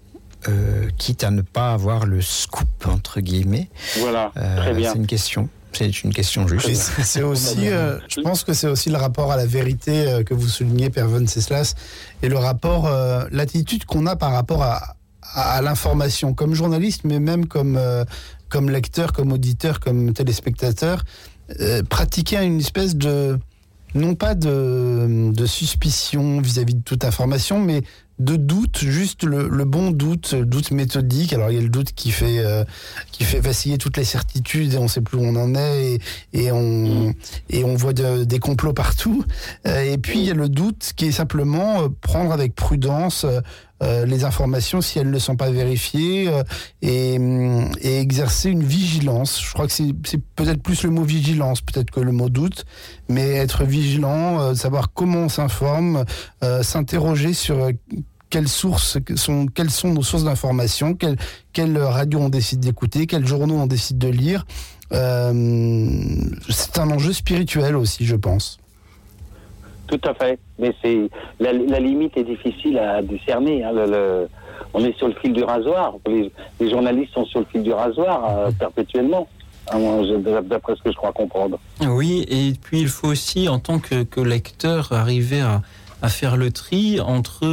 euh, 0.47 0.87
quitte 0.97 1.23
à 1.23 1.31
ne 1.31 1.41
pas 1.41 1.73
avoir 1.73 2.05
le 2.05 2.21
scoop 2.21 2.87
entre 2.87 3.19
guillemets. 3.19 3.69
Voilà, 3.99 4.31
Euh, 4.37 4.57
très 4.57 4.73
bien. 4.73 4.91
C'est 4.93 4.97
une 4.97 5.07
question. 5.07 5.49
C'est 5.71 6.03
une 6.03 6.11
question 6.13 6.47
juste. 6.47 6.91
c'est 7.03 7.21
aussi, 7.21 7.67
euh, 7.69 7.99
je 8.07 8.21
pense 8.21 8.43
que 8.43 8.53
c'est 8.53 8.67
aussi 8.67 8.89
le 8.89 8.97
rapport 8.97 9.31
à 9.31 9.37
la 9.37 9.45
vérité 9.45 10.07
euh, 10.07 10.23
que 10.23 10.33
vous 10.33 10.47
soulignez, 10.47 10.89
Père 10.89 11.07
Venceslas, 11.07 11.75
et 12.23 12.29
le 12.29 12.37
rapport, 12.37 12.87
euh, 12.87 13.25
l'attitude 13.31 13.85
qu'on 13.85 14.07
a 14.07 14.15
par 14.15 14.31
rapport 14.31 14.63
à, 14.63 14.95
à, 15.21 15.57
à 15.57 15.61
l'information, 15.61 16.33
comme 16.33 16.55
journaliste, 16.55 17.01
mais 17.03 17.19
même 17.19 17.45
comme, 17.45 17.77
euh, 17.77 18.03
comme 18.49 18.71
lecteur, 18.71 19.13
comme 19.13 19.31
auditeur, 19.31 19.79
comme 19.79 20.11
téléspectateur, 20.13 21.03
euh, 21.59 21.83
pratiquer 21.83 22.37
une 22.43 22.59
espèce 22.59 22.95
de, 22.95 23.37
non 23.93 24.15
pas 24.15 24.33
de, 24.33 25.31
de 25.31 25.45
suspicion 25.45 26.41
vis-à-vis 26.41 26.75
de 26.75 26.83
toute 26.83 27.05
information, 27.05 27.59
mais 27.59 27.83
de 28.19 28.35
doute, 28.35 28.79
juste 28.79 29.23
le, 29.23 29.47
bon 29.65 29.91
doute, 29.91 30.35
doute 30.35 30.71
méthodique. 30.71 31.31
Alors 31.33 31.49
il 31.51 31.55
y 31.55 31.57
a 31.57 31.61
le 31.61 31.69
doute 31.69 31.93
qui 31.93 32.11
fait 32.11 32.39
euh, 32.39 32.63
qui 33.11 33.23
fait 33.23 33.39
vaciller 33.39 33.77
toutes 33.77 33.95
les 33.97 34.03
certitudes 34.03 34.73
et 34.73 34.77
on 34.77 34.87
sait 34.89 35.01
plus 35.01 35.17
où 35.17 35.21
on 35.23 35.35
en 35.37 35.55
est 35.55 35.99
et, 36.33 36.51
on 36.51 37.13
et 37.49 37.63
on 37.63 37.75
voit 37.75 37.93
de- 37.93 38.25
des 38.25 38.39
complots 38.39 38.73
partout. 38.73 39.23
Euh, 39.65 39.83
et 39.83 39.97
puis 39.97 40.19
il 40.19 40.25
y 40.25 40.31
a 40.31 40.33
le 40.33 40.49
doute 40.49 40.91
qui 40.95 41.05
est 41.05 41.11
simplement 41.11 41.83
euh, 41.83 41.87
prendre 42.01 42.31
avec 42.33 42.55
prudence 42.55 43.25
euh, 43.81 44.05
les 44.05 44.23
informations 44.23 44.81
si 44.81 44.99
elles 44.99 45.09
ne 45.09 45.19
sont 45.19 45.35
pas 45.35 45.51
vérifiées 45.51 46.27
euh, 46.27 46.43
et, 46.81 47.17
hum, 47.17 47.69
et 47.81 47.99
exercer 47.99 48.49
une 48.49 48.63
vigilance. 48.63 49.41
Je 49.41 49.53
crois 49.53 49.67
que 49.67 49.73
c'est 49.73 49.93
peut-être 50.35 50.61
plus 50.61 50.83
le 50.83 50.89
mot 50.89 51.03
vigilance 51.03 51.61
peut-être 51.61 51.91
que 51.91 51.99
le 51.99 52.11
mot 52.11 52.29
doute, 52.29 52.65
mais 53.07 53.35
être 53.35 53.63
vigilant, 53.63 54.39
euh, 54.39 54.53
savoir 54.53 54.93
comment 54.93 55.19
on 55.19 55.29
s'informe, 55.29 56.05
s'interroger 56.61 57.33
sur 57.33 57.69
quelles 58.29 58.47
sources 58.47 58.97
sont 59.15 59.47
quelles 59.47 59.71
sont 59.71 59.93
nos 59.93 60.03
sources 60.03 60.23
d'information, 60.23 60.93
quelles 60.93 61.17
quelle 61.53 61.77
radio 61.77 62.19
on 62.19 62.29
décide 62.29 62.59
d'écouter, 62.59 63.07
quels 63.07 63.25
journaux 63.25 63.55
on 63.55 63.67
décide 63.67 63.97
de 63.97 64.07
lire. 64.07 64.45
Euh, 64.91 66.15
c'est 66.49 66.79
un 66.79 66.89
enjeu 66.89 67.13
spirituel 67.13 67.75
aussi, 67.75 68.05
je 68.05 68.15
pense. 68.15 68.59
Tout 69.89 69.99
à 70.07 70.13
fait. 70.13 70.37
Mais 70.59 70.73
c'est 70.81 71.09
la, 71.39 71.53
la 71.53 71.79
limite 71.79 72.15
est 72.17 72.23
difficile 72.23 72.77
à 72.77 73.01
discerner. 73.01 73.63
hein. 73.63 73.71
Le- 73.73 73.85
le- 73.85 74.29
on 74.73 74.83
est 74.83 74.95
sur 74.97 75.07
le 75.07 75.15
fil 75.15 75.33
du 75.33 75.43
rasoir. 75.43 75.95
Les, 76.07 76.31
les 76.59 76.69
journalistes 76.69 77.13
sont 77.13 77.25
sur 77.25 77.39
le 77.39 77.45
fil 77.51 77.63
du 77.63 77.71
rasoir 77.73 78.37
euh, 78.37 78.51
perpétuellement. 78.51 79.27
hein, 79.71 80.01
D'après 80.43 80.75
ce 80.75 80.83
que 80.83 80.91
je 80.91 80.95
crois 80.97 81.11
comprendre. 81.13 81.57
Oui, 81.81 82.25
et 82.29 82.53
puis 82.61 82.81
il 82.81 82.87
faut 82.87 83.07
aussi, 83.07 83.47
en 83.49 83.59
tant 83.59 83.79
que, 83.79 84.03
que 84.03 84.19
lecteur, 84.19 84.91
arriver 84.91 85.41
à, 85.41 85.61
à 86.01 86.09
faire 86.09 86.37
le 86.37 86.51
tri 86.51 86.99
entre 86.99 87.45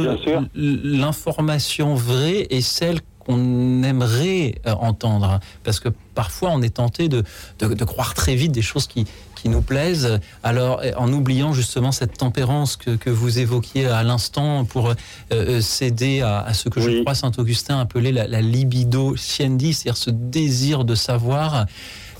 l'information 0.53 1.95
vraie 1.95 2.47
et 2.49 2.61
celle 2.61 2.99
qu'on 3.19 3.83
aimerait 3.83 4.55
euh, 4.67 4.73
entendre. 4.79 5.39
Parce 5.63 5.79
que 5.79 5.89
parfois, 6.15 6.51
on 6.53 6.61
est 6.61 6.75
tenté 6.75 7.07
de, 7.09 7.23
de- 7.59 7.73
de 7.73 7.83
croire 7.85 8.13
très 8.13 8.35
vite 8.35 8.51
des 8.51 8.61
choses 8.61 8.87
qui, 8.87 9.05
qui 9.37 9.49
nous 9.49 9.61
plaisent, 9.61 10.19
alors 10.43 10.81
euh, 10.83 10.91
en 10.97 11.11
oubliant 11.13 11.53
justement 11.53 11.91
cette 11.91 12.17
tempérance 12.17 12.75
que, 12.75 12.91
que 12.95 13.09
vous 13.09 13.39
évoquiez 13.39 13.85
à 13.87 14.03
l'instant 14.03 14.65
pour 14.65 14.89
euh, 14.89 14.93
euh, 15.31 15.61
céder 15.61 16.21
à, 16.21 16.39
à 16.39 16.53
ce 16.53 16.69
que 16.69 16.81
je 16.81 17.01
crois 17.01 17.15
Saint 17.15 17.31
Augustin 17.37 17.79
appelait 17.79 18.11
la, 18.11 18.27
la 18.27 18.41
libido 18.41 19.15
sciendi, 19.15 19.73
c'est-à-dire 19.73 19.97
ce 19.97 20.09
désir 20.11 20.83
de 20.85 20.95
savoir 20.95 21.65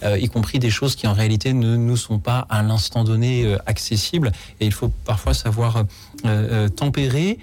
euh, 0.04 0.18
y 0.20 0.30
compris 0.30 0.60
des 0.60 0.70
choses 0.70 0.96
qui 0.96 1.08
en 1.08 1.14
réalité 1.14 1.54
ne 1.54 1.76
nous 1.76 1.98
sont 1.98 2.20
pas 2.20 2.46
à 2.50 2.62
l'instant 2.62 3.04
donné 3.04 3.46
euh, 3.46 3.58
accessibles. 3.66 4.32
Et 4.60 4.66
il 4.66 4.74
faut 4.74 4.92
parfois 5.06 5.34
savoir 5.34 5.84
euh, 6.26 6.70
tempérer 6.70 7.40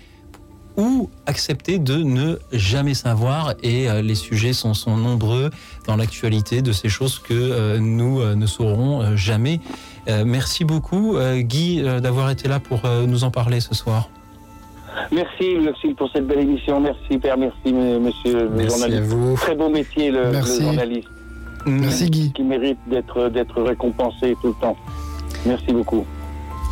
ou 0.77 1.09
accepter 1.27 1.79
de 1.79 1.97
ne 1.99 2.37
jamais 2.53 2.95
savoir. 2.95 3.55
Et 3.62 3.89
euh, 3.89 4.03
les 4.03 4.14
sujets 4.14 4.53
sont, 4.53 4.75
sont 4.75 4.97
nombreux 4.97 5.51
dans 5.87 5.97
l'actualité 5.97 6.62
de 6.62 6.72
ces 6.72 6.89
choses 6.89 7.18
que 7.18 7.33
euh, 7.35 7.79
nous 7.79 8.20
euh, 8.20 8.35
ne 8.35 8.47
saurons 8.47 9.03
euh, 9.03 9.16
jamais. 9.16 9.61
Euh, 10.09 10.25
merci 10.27 10.64
beaucoup, 10.64 11.16
euh, 11.16 11.41
Guy, 11.41 11.81
euh, 11.83 12.01
d'avoir 12.01 12.31
été 12.31 12.49
là 12.49 12.61
pour 12.61 12.85
euh, 12.85 13.07
nous 13.07 13.25
en 13.25 13.31
parler 13.31 13.61
ce 13.61 13.75
soir. 13.75 14.09
Merci, 15.11 15.57
merci 15.61 15.89
pour 15.95 16.09
cette 16.12 16.27
belle 16.27 16.41
émission. 16.41 16.81
Merci, 16.81 17.18
Père. 17.18 17.37
Merci, 17.37 17.72
monsieur 17.72 18.45
le 18.45 18.49
Merci 18.51 18.75
à 18.85 18.89
journaliste. 18.89 19.12
vous. 19.14 19.35
Très 19.37 19.55
beau 19.57 19.68
métier, 19.68 20.11
le, 20.11 20.31
le 20.31 20.41
journaliste, 20.62 21.09
Merci 21.66 22.11
Guy. 22.11 22.33
qui 22.33 22.43
mérite 22.43 22.79
d'être 22.89 23.29
d'être 23.29 23.61
récompensé 23.62 24.37
tout 24.41 24.49
le 24.49 24.55
temps. 24.61 24.77
Merci 25.47 25.72
beaucoup. 25.72 26.05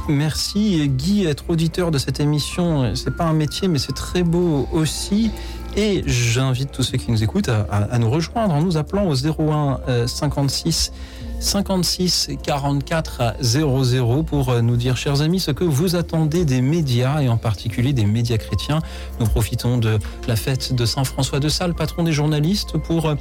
Merci 0.08 0.88
Guy, 0.88 1.26
être 1.26 1.44
auditeur 1.48 1.90
de 1.90 1.98
cette 1.98 2.18
émission, 2.18 2.94
c'est 2.96 3.16
pas 3.16 3.24
un 3.24 3.32
métier, 3.32 3.68
mais 3.68 3.78
c'est 3.78 3.94
très 3.94 4.22
beau 4.22 4.68
aussi. 4.72 5.30
Et 5.76 6.02
j'invite 6.06 6.70
tous 6.70 6.82
ceux 6.82 6.98
qui 6.98 7.10
nous 7.10 7.22
écoutent 7.22 7.48
à, 7.48 7.98
nous 7.98 8.10
rejoindre 8.10 8.54
en 8.54 8.60
nous 8.60 8.76
appelant 8.76 9.06
au 9.08 9.14
01 9.14 9.80
euh, 9.88 10.06
56 10.06 10.92
56 11.40 12.30
44 12.42 13.34
00 13.40 14.22
pour 14.22 14.50
euh, 14.50 14.60
nous 14.60 14.76
dire, 14.76 14.96
chers 14.96 15.22
amis, 15.22 15.40
ce 15.40 15.50
que 15.50 15.64
vous 15.64 15.96
attendez 15.96 16.44
des 16.44 16.60
médias 16.60 17.20
et 17.20 17.28
en 17.28 17.36
particulier 17.36 17.92
des 17.92 18.04
médias 18.04 18.38
chrétiens. 18.38 18.80
Nous 19.18 19.26
profitons 19.26 19.78
de 19.78 19.98
la 20.28 20.36
fête 20.36 20.74
de 20.74 20.84
Saint 20.84 21.04
François 21.04 21.40
de 21.40 21.48
Sales, 21.48 21.74
patron 21.74 22.04
des 22.04 22.12
journalistes, 22.12 22.76
pour 22.78 23.06
euh, 23.06 23.14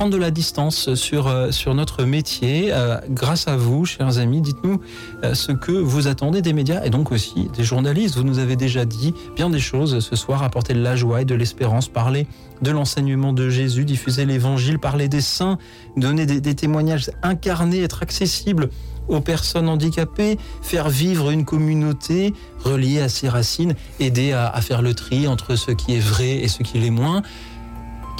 prendre 0.00 0.14
de 0.14 0.18
la 0.18 0.30
distance 0.30 0.94
sur, 0.94 1.28
euh, 1.28 1.50
sur 1.50 1.74
notre 1.74 2.04
métier. 2.04 2.72
Euh, 2.72 2.96
grâce 3.10 3.48
à 3.48 3.56
vous, 3.58 3.84
chers 3.84 4.16
amis, 4.16 4.40
dites-nous 4.40 4.80
euh, 5.24 5.34
ce 5.34 5.52
que 5.52 5.72
vous 5.72 6.06
attendez 6.06 6.40
des 6.40 6.54
médias 6.54 6.82
et 6.86 6.88
donc 6.88 7.12
aussi 7.12 7.50
des 7.54 7.64
journalistes. 7.64 8.16
Vous 8.16 8.24
nous 8.24 8.38
avez 8.38 8.56
déjà 8.56 8.86
dit 8.86 9.12
bien 9.36 9.50
des 9.50 9.58
choses 9.58 10.00
ce 10.00 10.16
soir, 10.16 10.42
apporter 10.42 10.72
de 10.72 10.80
la 10.80 10.96
joie 10.96 11.20
et 11.20 11.26
de 11.26 11.34
l'espérance, 11.34 11.88
parler 11.88 12.26
de 12.62 12.70
l'enseignement 12.70 13.34
de 13.34 13.50
Jésus, 13.50 13.84
diffuser 13.84 14.24
l'évangile, 14.24 14.78
parler 14.78 15.06
des 15.06 15.20
saints, 15.20 15.58
donner 15.98 16.24
des, 16.24 16.54
témoignages 16.54 17.10
incarnés, 17.22 17.82
être 17.82 18.02
accessible 18.02 18.70
aux 19.06 19.20
personnes 19.20 19.68
handicapées, 19.68 20.38
faire 20.62 20.88
vivre 20.88 21.30
une 21.30 21.44
communauté 21.44 22.32
reliée 22.64 23.02
à 23.02 23.10
ses 23.10 23.28
racines, 23.28 23.74
aider 23.98 24.32
à, 24.32 24.48
à 24.48 24.62
faire 24.62 24.80
le 24.80 24.94
tri 24.94 25.28
entre 25.28 25.56
ce 25.56 25.72
qui 25.72 25.94
est 25.94 26.00
vrai 26.00 26.36
et 26.36 26.48
ce 26.48 26.62
qui 26.62 26.78
l'est 26.78 26.88
moins. 26.88 27.20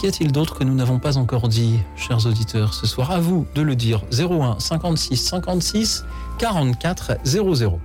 Qu'y 0.00 0.06
a-t-il 0.06 0.32
d'autre 0.32 0.58
que 0.58 0.64
nous 0.64 0.72
n'avons 0.72 0.98
pas 0.98 1.18
encore 1.18 1.46
dit, 1.48 1.78
chers 1.94 2.24
auditeurs, 2.24 2.72
ce 2.72 2.86
soir 2.86 3.10
À 3.10 3.20
vous 3.20 3.46
de 3.54 3.60
le 3.60 3.76
dire. 3.76 4.00
01 4.10 4.58
56 4.58 5.14
56 5.14 6.06
44 6.38 7.18
00. 7.22 7.78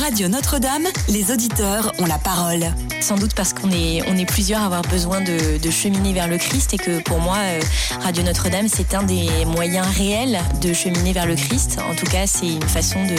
Radio 0.00 0.28
Notre-Dame, 0.28 0.86
les 1.08 1.30
auditeurs 1.30 1.92
ont 1.98 2.06
la 2.06 2.16
parole. 2.16 2.64
Sans 3.02 3.16
doute 3.16 3.34
parce 3.34 3.52
qu'on 3.52 3.70
est, 3.70 4.00
on 4.08 4.16
est 4.16 4.24
plusieurs 4.24 4.62
à 4.62 4.64
avoir 4.64 4.80
besoin 4.80 5.20
de, 5.20 5.70
cheminer 5.70 6.14
vers 6.14 6.26
le 6.26 6.38
Christ 6.38 6.72
et 6.72 6.78
que 6.78 7.02
pour 7.02 7.20
moi, 7.20 7.36
euh, 7.36 7.60
Radio 8.00 8.22
Notre-Dame, 8.22 8.66
c'est 8.66 8.94
un 8.94 9.02
des 9.02 9.28
moyens 9.44 9.86
réels 9.86 10.38
de 10.62 10.72
cheminer 10.72 11.12
vers 11.12 11.26
le 11.26 11.34
Christ. 11.34 11.78
En 11.90 11.94
tout 11.94 12.06
cas, 12.06 12.26
c'est 12.26 12.46
une 12.46 12.62
façon 12.62 13.04
de, 13.04 13.16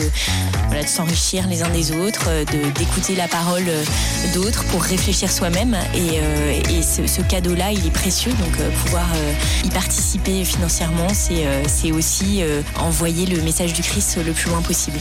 voilà, 0.67 0.81
de 0.81 0.87
s'enrichir 0.87 1.47
les 1.47 1.61
uns 1.61 1.69
des 1.69 1.91
autres, 1.91 2.25
euh, 2.29 2.45
de, 2.45 2.71
d'écouter 2.71 3.15
la 3.15 3.27
parole 3.27 3.65
euh, 3.67 3.83
d'autres 4.33 4.63
pour 4.65 4.81
réfléchir 4.81 5.31
soi-même. 5.31 5.77
Et, 5.93 6.81
ce, 6.81 7.21
cadeau-là, 7.21 7.73
il 7.73 7.85
est 7.85 7.91
précieux. 7.91 8.31
Donc, 8.31 8.57
pouvoir 8.85 9.07
y 9.63 9.69
participer 9.69 10.43
financièrement, 10.43 11.07
c'est, 11.13 11.45
c'est 11.67 11.91
aussi 11.91 12.41
envoyer 12.79 13.27
le 13.27 13.41
message 13.43 13.73
du 13.73 13.83
Christ 13.83 14.17
le 14.25 14.33
plus 14.33 14.49
loin 14.49 14.61
possible. 14.61 14.99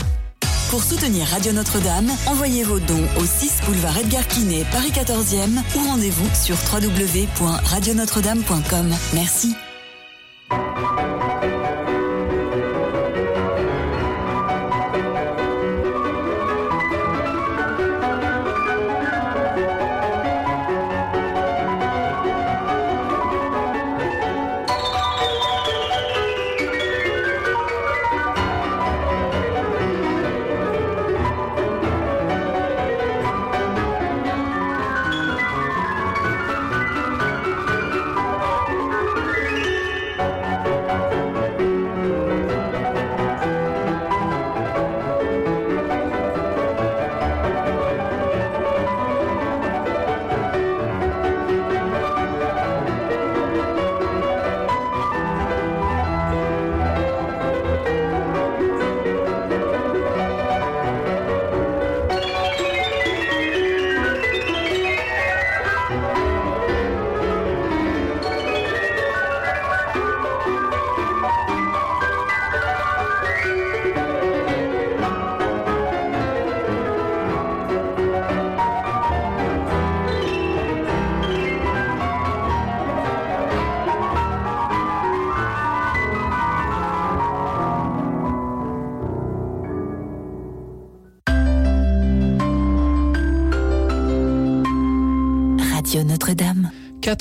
Pour 0.70 0.82
soutenir 0.84 1.26
Radio 1.26 1.52
Notre-Dame, 1.52 2.08
envoyez 2.28 2.62
vos 2.62 2.78
dons 2.78 3.02
au 3.18 3.24
6 3.24 3.62
boulevard 3.66 3.98
Edgar 3.98 4.24
Quinet, 4.28 4.64
Paris 4.70 4.92
14e 4.92 5.60
ou 5.74 5.80
rendez-vous 5.88 6.28
sur 6.32 6.54
www.radionotre-dame.com. 6.72 8.94
Merci. 9.12 9.56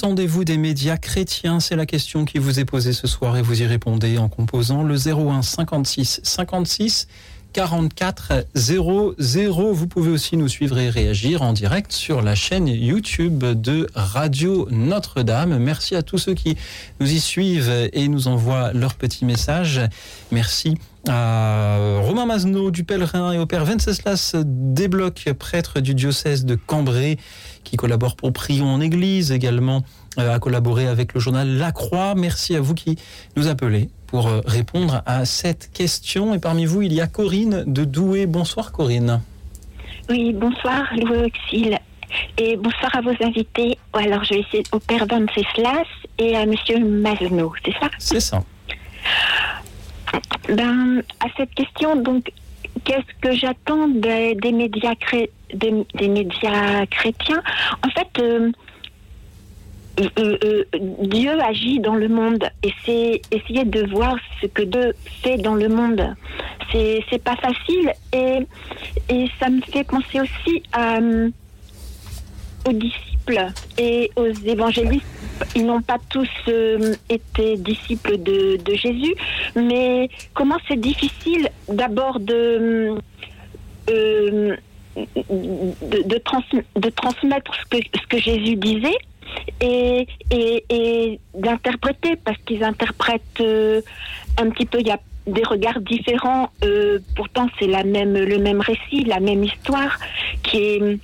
Qu'attendez-vous 0.10 0.44
des 0.44 0.58
médias 0.58 0.98
chrétiens? 0.98 1.60
C'est 1.60 1.76
la 1.76 1.86
question 1.86 2.26
qui 2.26 2.40
vous 2.40 2.60
est 2.60 2.66
posée 2.66 2.94
ce 2.94 3.06
soir 3.06 3.38
et 3.38 3.44
vous 3.44 3.62
y 3.62 3.68
répondez 3.68 4.18
en 4.18 4.28
composant 4.28 4.82
le 4.82 4.96
01 4.96 5.44
56 5.44 6.22
56 6.24 7.08
44 7.54 8.46
00. 8.56 9.74
Vous 9.74 9.88
pouvez 9.88 10.10
aussi 10.10 10.36
nous 10.36 10.48
suivre 10.48 10.80
et 10.80 10.90
réagir 10.90 11.44
en 11.44 11.54
direct 11.54 11.92
sur 11.92 12.24
la 12.24 12.34
chaîne 12.34 12.68
YouTube 12.68 13.44
de 13.44 13.88
Radio 13.94 14.68
Notre-Dame. 14.72 15.60
Merci 15.60 15.96
à 15.96 16.02
tous 16.02 16.18
ceux 16.18 16.34
qui 16.34 16.58
nous 17.00 17.12
y 17.12 17.20
suivent 17.20 17.90
et 17.94 18.08
nous 18.08 18.28
envoient 18.28 18.74
leurs 18.74 18.96
petits 18.96 19.26
messages. 19.26 19.80
Merci 20.32 20.76
à 21.08 22.00
Romain 22.02 22.26
Mazneau 22.26 22.72
du 22.72 22.84
Pèlerin 22.84 23.32
et 23.32 23.38
au 23.38 23.46
Père 23.46 23.66
Venceslas 23.66 24.36
Desblocs, 24.36 25.34
prêtre 25.38 25.80
du 25.80 25.96
diocèse 25.96 26.46
de 26.46 26.56
Cambrai, 26.56 27.18
qui 27.64 27.78
collabore 27.78 28.16
pour 28.16 28.34
Prions 28.34 28.68
en 28.68 28.82
Église 28.82 29.32
également, 29.32 29.84
a 30.28 30.40
collaboré 30.40 30.88
avec 30.88 31.14
le 31.14 31.20
journal 31.20 31.48
La 31.58 31.72
Croix. 31.72 32.16
Merci 32.16 32.56
à 32.56 32.62
vous 32.62 32.74
qui 32.74 32.98
nous 33.36 33.48
appelez 33.48 33.90
pour 34.08 34.28
euh, 34.28 34.42
répondre 34.46 35.02
à 35.06 35.26
cette 35.26 35.72
question. 35.72 36.34
Et 36.34 36.40
parmi 36.40 36.66
vous, 36.66 36.82
il 36.82 36.94
y 36.94 37.02
a 37.02 37.08
Corinne 37.08 37.64
de 37.66 37.86
Douai. 37.86 38.26
Bonsoir 38.26 38.72
Corinne. 38.72 39.22
Oui, 40.10 40.34
bonsoir 40.34 40.84
Louis 40.96 41.26
Auxil. 41.26 41.78
Et 42.38 42.58
bonsoir 42.58 42.96
à 42.96 43.02
vos 43.02 43.14
invités. 43.24 43.78
Alors, 43.94 44.24
je 44.24 44.34
vais 44.34 44.40
essayer 44.40 44.64
au 44.72 44.80
père 44.80 45.06
Venceslas 45.06 45.86
et 46.18 46.36
à 46.36 46.46
monsieur 46.48 46.80
Mazno, 46.80 47.54
c'est 47.64 47.74
ça? 47.80 47.90
C'est 48.00 48.20
ça. 48.20 48.44
Ben, 50.50 51.04
à 51.20 51.28
cette 51.38 51.54
question, 51.54 51.96
donc, 51.96 52.32
qu'est-ce 52.84 53.14
que 53.22 53.36
j'attends 53.36 53.88
des, 53.90 54.34
des 54.34 54.52
médias 54.52 54.96
cré- 54.96 55.30
des, 55.54 55.86
des 55.94 56.08
médias 56.08 56.88
chrétiens? 56.88 57.44
En 57.86 57.90
fait, 57.92 58.08
euh, 58.20 58.24
euh, 58.24 58.50
euh, 58.50 58.52
Dieu 61.02 61.42
agit 61.42 61.80
dans 61.80 61.96
le 61.96 62.08
monde 62.08 62.44
et 62.64 62.72
c'est 62.86 63.22
essayer 63.32 63.66
de 63.66 63.86
voir 63.90 64.16
ce 64.42 64.48
que 64.48 64.62
Dieu 64.64 64.94
fait 65.24 65.38
dans 65.38 65.56
le 65.56 65.68
monde. 65.70 66.16
C'est 66.72 67.04
c'est 67.10 67.24
pas 67.24 67.36
facile 67.36 67.92
et, 68.14 68.40
et 69.10 69.26
ça 69.40 69.50
me 69.50 69.62
fait 69.62 69.84
penser 69.84 70.22
aussi 70.22 70.64
euh, 70.78 71.30
aux 72.68 72.72
disciples 72.74 73.48
et 73.78 74.12
aux 74.16 74.28
évangélistes. 74.46 75.06
Ils 75.56 75.66
n'ont 75.66 75.82
pas 75.82 75.98
tous 76.10 76.30
euh, 76.50 76.94
été 77.10 77.56
disciples 77.58 78.18
de, 78.18 78.58
de 78.58 78.74
Jésus, 78.76 79.16
mais 79.56 80.10
comment 80.34 80.58
c'est 80.68 80.80
difficile 80.80 81.50
d'abord 81.70 82.20
de, 82.20 82.96
euh, 83.90 84.56
de, 84.98 86.04
de, 86.04 86.18
trans- 86.18 86.44
de 86.76 86.90
transmettre 86.90 87.52
ce 87.56 87.78
que, 87.78 87.84
ce 88.02 88.08
que 88.08 88.18
Jésus 88.20 88.56
disait 88.58 88.98
et, 89.62 91.20
d'interpréter, 91.34 92.16
parce 92.18 92.38
qu'ils 92.46 92.64
interprètent 92.64 93.42
euh, 93.42 93.82
un 94.38 94.50
petit 94.50 94.66
peu, 94.66 94.80
il 94.80 94.88
y 94.88 94.92
a 94.92 95.00
des 95.28 95.44
regards 95.44 95.80
différents, 95.82 96.50
euh, 96.64 97.00
pourtant 97.16 97.48
c'est 97.60 97.68
même, 97.68 98.14
le 98.14 98.38
même 98.40 98.62
récit, 98.62 99.04
la 99.06 99.20
même 99.20 99.44
histoire 99.44 100.00
qui 100.44 100.58
est 100.58 101.00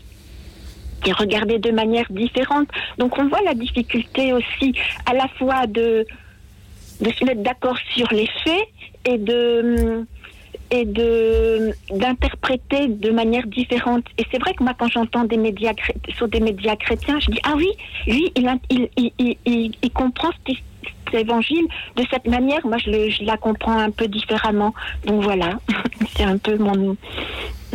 regardée 1.12 1.60
de 1.60 1.72
manière 1.72 2.06
différente. 2.10 2.68
Donc 2.98 3.18
on 3.20 3.28
voit 3.28 3.42
la 3.42 3.54
difficulté 3.54 4.34
aussi 4.34 4.74
à 5.06 5.14
la 5.14 5.28
fois 5.38 5.68
de 5.68 6.06
se 7.00 7.26
mettre 7.26 7.44
d'accord 7.44 7.78
sur 7.94 8.08
les 8.12 8.28
faits 8.44 8.68
et 9.06 9.18
de 9.18 10.06
et 10.72 10.86
de 10.86 11.74
d'interpréter 11.92 12.88
de 12.88 13.12
manière 13.12 13.46
différente. 13.48 14.04
Et 14.18 14.24
c'est 14.32 14.40
vrai 14.40 14.54
que 14.54 14.64
moi, 14.64 14.74
quand 14.78 14.88
j'entends 14.90 15.24
des 15.24 15.38
médias 15.38 15.74
sur 16.18 16.28
des 16.28 16.40
médias 16.40 16.76
chrétiens, 16.76 17.20
je 17.20 17.32
dis 17.32 17.40
ah 17.44 17.54
oui, 17.56 17.68
lui, 18.08 18.32
il 18.36 19.92
comprend 19.94 20.30
cet, 20.48 20.58
cet 21.12 21.22
évangile 21.22 21.66
de 21.96 22.04
cette 22.10 22.28
manière. 22.28 22.66
Moi, 22.66 22.78
je, 22.78 22.90
le- 22.90 23.10
je 23.10 23.24
la 23.24 23.38
comprends 23.38 23.78
un 23.78 23.92
peu 23.92 24.08
différemment. 24.08 24.74
Donc 25.06 25.22
voilà, 25.24 25.60
c'est 26.16 26.24
un 26.24 26.38
peu 26.38 26.58
mon 26.58 26.96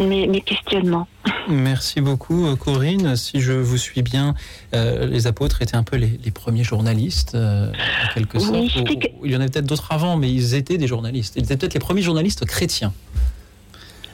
mes, 0.07 0.27
mes 0.27 0.41
questionnements. 0.41 1.07
Merci 1.49 2.01
beaucoup, 2.01 2.47
euh, 2.47 2.57
Corinne. 2.57 3.17
Si 3.17 3.41
je 3.41 3.53
vous 3.53 3.77
suis 3.79 4.03
bien, 4.03 4.35
euh, 4.75 5.07
les 5.07 5.27
apôtres 5.27 5.63
étaient 5.63 5.77
un 5.77 5.83
peu 5.83 5.97
les, 5.97 6.19
les 6.25 6.31
premiers 6.31 6.65
journalistes, 6.65 7.35
euh, 7.35 7.71
en 7.73 8.15
quelque 8.15 8.39
sorte. 8.39 8.57
Ou- 8.57 8.85
que- 8.85 9.07
Il 9.25 9.33
y 9.33 9.37
en 9.37 9.41
avait 9.41 9.51
peut-être 9.51 9.67
d'autres 9.67 9.93
avant, 9.93 10.17
mais 10.17 10.31
ils 10.31 10.55
étaient 10.55 10.79
des 10.79 10.87
journalistes. 10.87 11.35
Ils 11.37 11.45
étaient 11.45 11.57
peut-être 11.57 11.75
les 11.75 11.81
premiers 11.81 12.03
journalistes 12.03 12.45
chrétiens. 12.47 12.93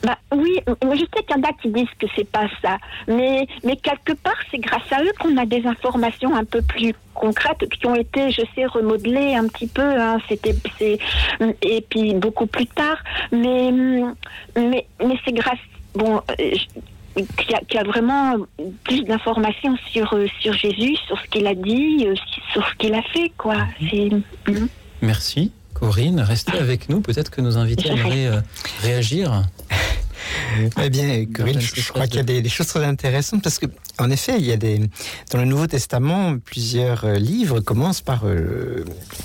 Bah 0.04 0.18
oui, 0.32 0.60
je 0.68 0.98
sais 0.98 1.24
qu'il 1.24 1.36
y 1.36 1.40
en 1.40 1.42
a 1.42 1.52
qui 1.60 1.68
disent 1.70 1.88
que 1.98 2.06
c'est 2.14 2.28
pas 2.30 2.46
ça, 2.62 2.78
mais 3.08 3.46
mais 3.64 3.76
quelque 3.76 4.12
part 4.12 4.36
c'est 4.50 4.58
grâce 4.58 4.82
à 4.92 5.02
eux 5.02 5.10
qu'on 5.18 5.36
a 5.36 5.46
des 5.46 5.66
informations 5.66 6.32
un 6.36 6.44
peu 6.44 6.62
plus 6.62 6.94
concrètes 7.14 7.66
qui 7.70 7.86
ont 7.86 7.94
été, 7.96 8.30
je 8.30 8.42
sais, 8.54 8.66
remodelées 8.66 9.34
un 9.34 9.48
petit 9.48 9.66
peu. 9.66 9.82
Hein, 9.82 10.18
C'était 10.28 10.54
et 11.62 11.80
puis 11.88 12.14
beaucoup 12.14 12.46
plus 12.46 12.66
tard, 12.66 12.98
mais 13.32 13.72
mais 14.54 14.86
mais 15.00 15.16
c'est 15.24 15.32
grâce 15.32 15.58
bon. 15.96 16.20
euh, 16.40 16.56
y, 17.18 17.76
a, 17.76 17.80
a 17.80 17.84
vraiment 17.84 18.36
plus 18.84 19.02
d'informations 19.04 19.74
sur 19.90 20.12
euh, 20.12 20.26
sur 20.40 20.52
Jésus, 20.52 20.96
sur 21.06 21.18
ce 21.20 21.26
qu'il 21.28 21.46
a 21.46 21.54
dit, 21.54 22.04
euh, 22.06 22.14
sur 22.52 22.66
ce 22.68 22.74
qu'il 22.76 22.94
a 22.94 23.02
fait, 23.02 23.32
quoi. 23.38 23.56
C'est 23.90 24.10
Mhm. 24.48 24.68
Merci, 25.02 25.50
Corinne. 25.74 26.20
Restez 26.20 26.58
avec 26.58 26.88
nous. 26.88 27.00
Peut-être 27.00 27.30
que 27.30 27.40
nos 27.40 27.56
invités 27.58 27.88
aimeraient 27.88 28.26
euh, 28.26 28.40
réagir. 28.82 29.42
Eh 30.82 30.90
bien, 30.90 31.24
Corinne, 31.26 31.60
je, 31.60 31.80
je 31.80 31.92
crois 31.92 32.06
qu'il 32.06 32.16
y 32.16 32.20
a 32.20 32.24
des, 32.24 32.42
des 32.42 32.48
choses 32.48 32.66
très 32.68 32.84
intéressantes 32.84 33.42
parce 33.42 33.58
que, 33.58 33.66
en 33.98 34.10
effet, 34.10 34.34
il 34.38 34.46
y 34.46 34.52
a 34.52 34.56
des 34.56 34.80
dans 35.30 35.38
le 35.38 35.44
Nouveau 35.44 35.66
Testament 35.66 36.36
plusieurs 36.38 37.04
euh, 37.04 37.14
livres 37.16 37.60
commencent 37.60 38.02
par 38.02 38.24
euh, 38.24 38.84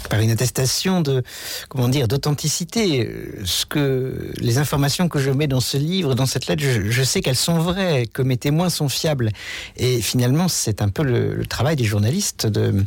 par 0.09 0.19
une 0.19 0.31
attestation 0.31 1.01
de 1.01 1.23
comment 1.69 1.89
dire 1.89 2.07
d'authenticité. 2.07 3.05
Euh, 3.05 3.41
Ce 3.45 3.65
que 3.65 4.31
les 4.37 4.57
informations 4.57 5.07
que 5.09 5.19
je 5.19 5.31
mets 5.31 5.47
dans 5.47 5.59
ce 5.61 5.77
livre, 5.77 6.15
dans 6.15 6.25
cette 6.25 6.47
lettre, 6.47 6.63
je, 6.63 6.89
je 6.89 7.03
sais 7.03 7.21
qu'elles 7.21 7.35
sont 7.35 7.59
vraies, 7.59 8.05
que 8.11 8.21
mes 8.21 8.37
témoins 8.37 8.69
sont 8.69 8.89
fiables. 8.89 9.29
Et 9.77 10.01
finalement, 10.01 10.47
c'est 10.47 10.81
un 10.81 10.89
peu 10.89 11.03
le, 11.03 11.35
le 11.35 11.45
travail 11.45 11.75
des 11.75 11.83
journalistes 11.83 12.47
de 12.47 12.85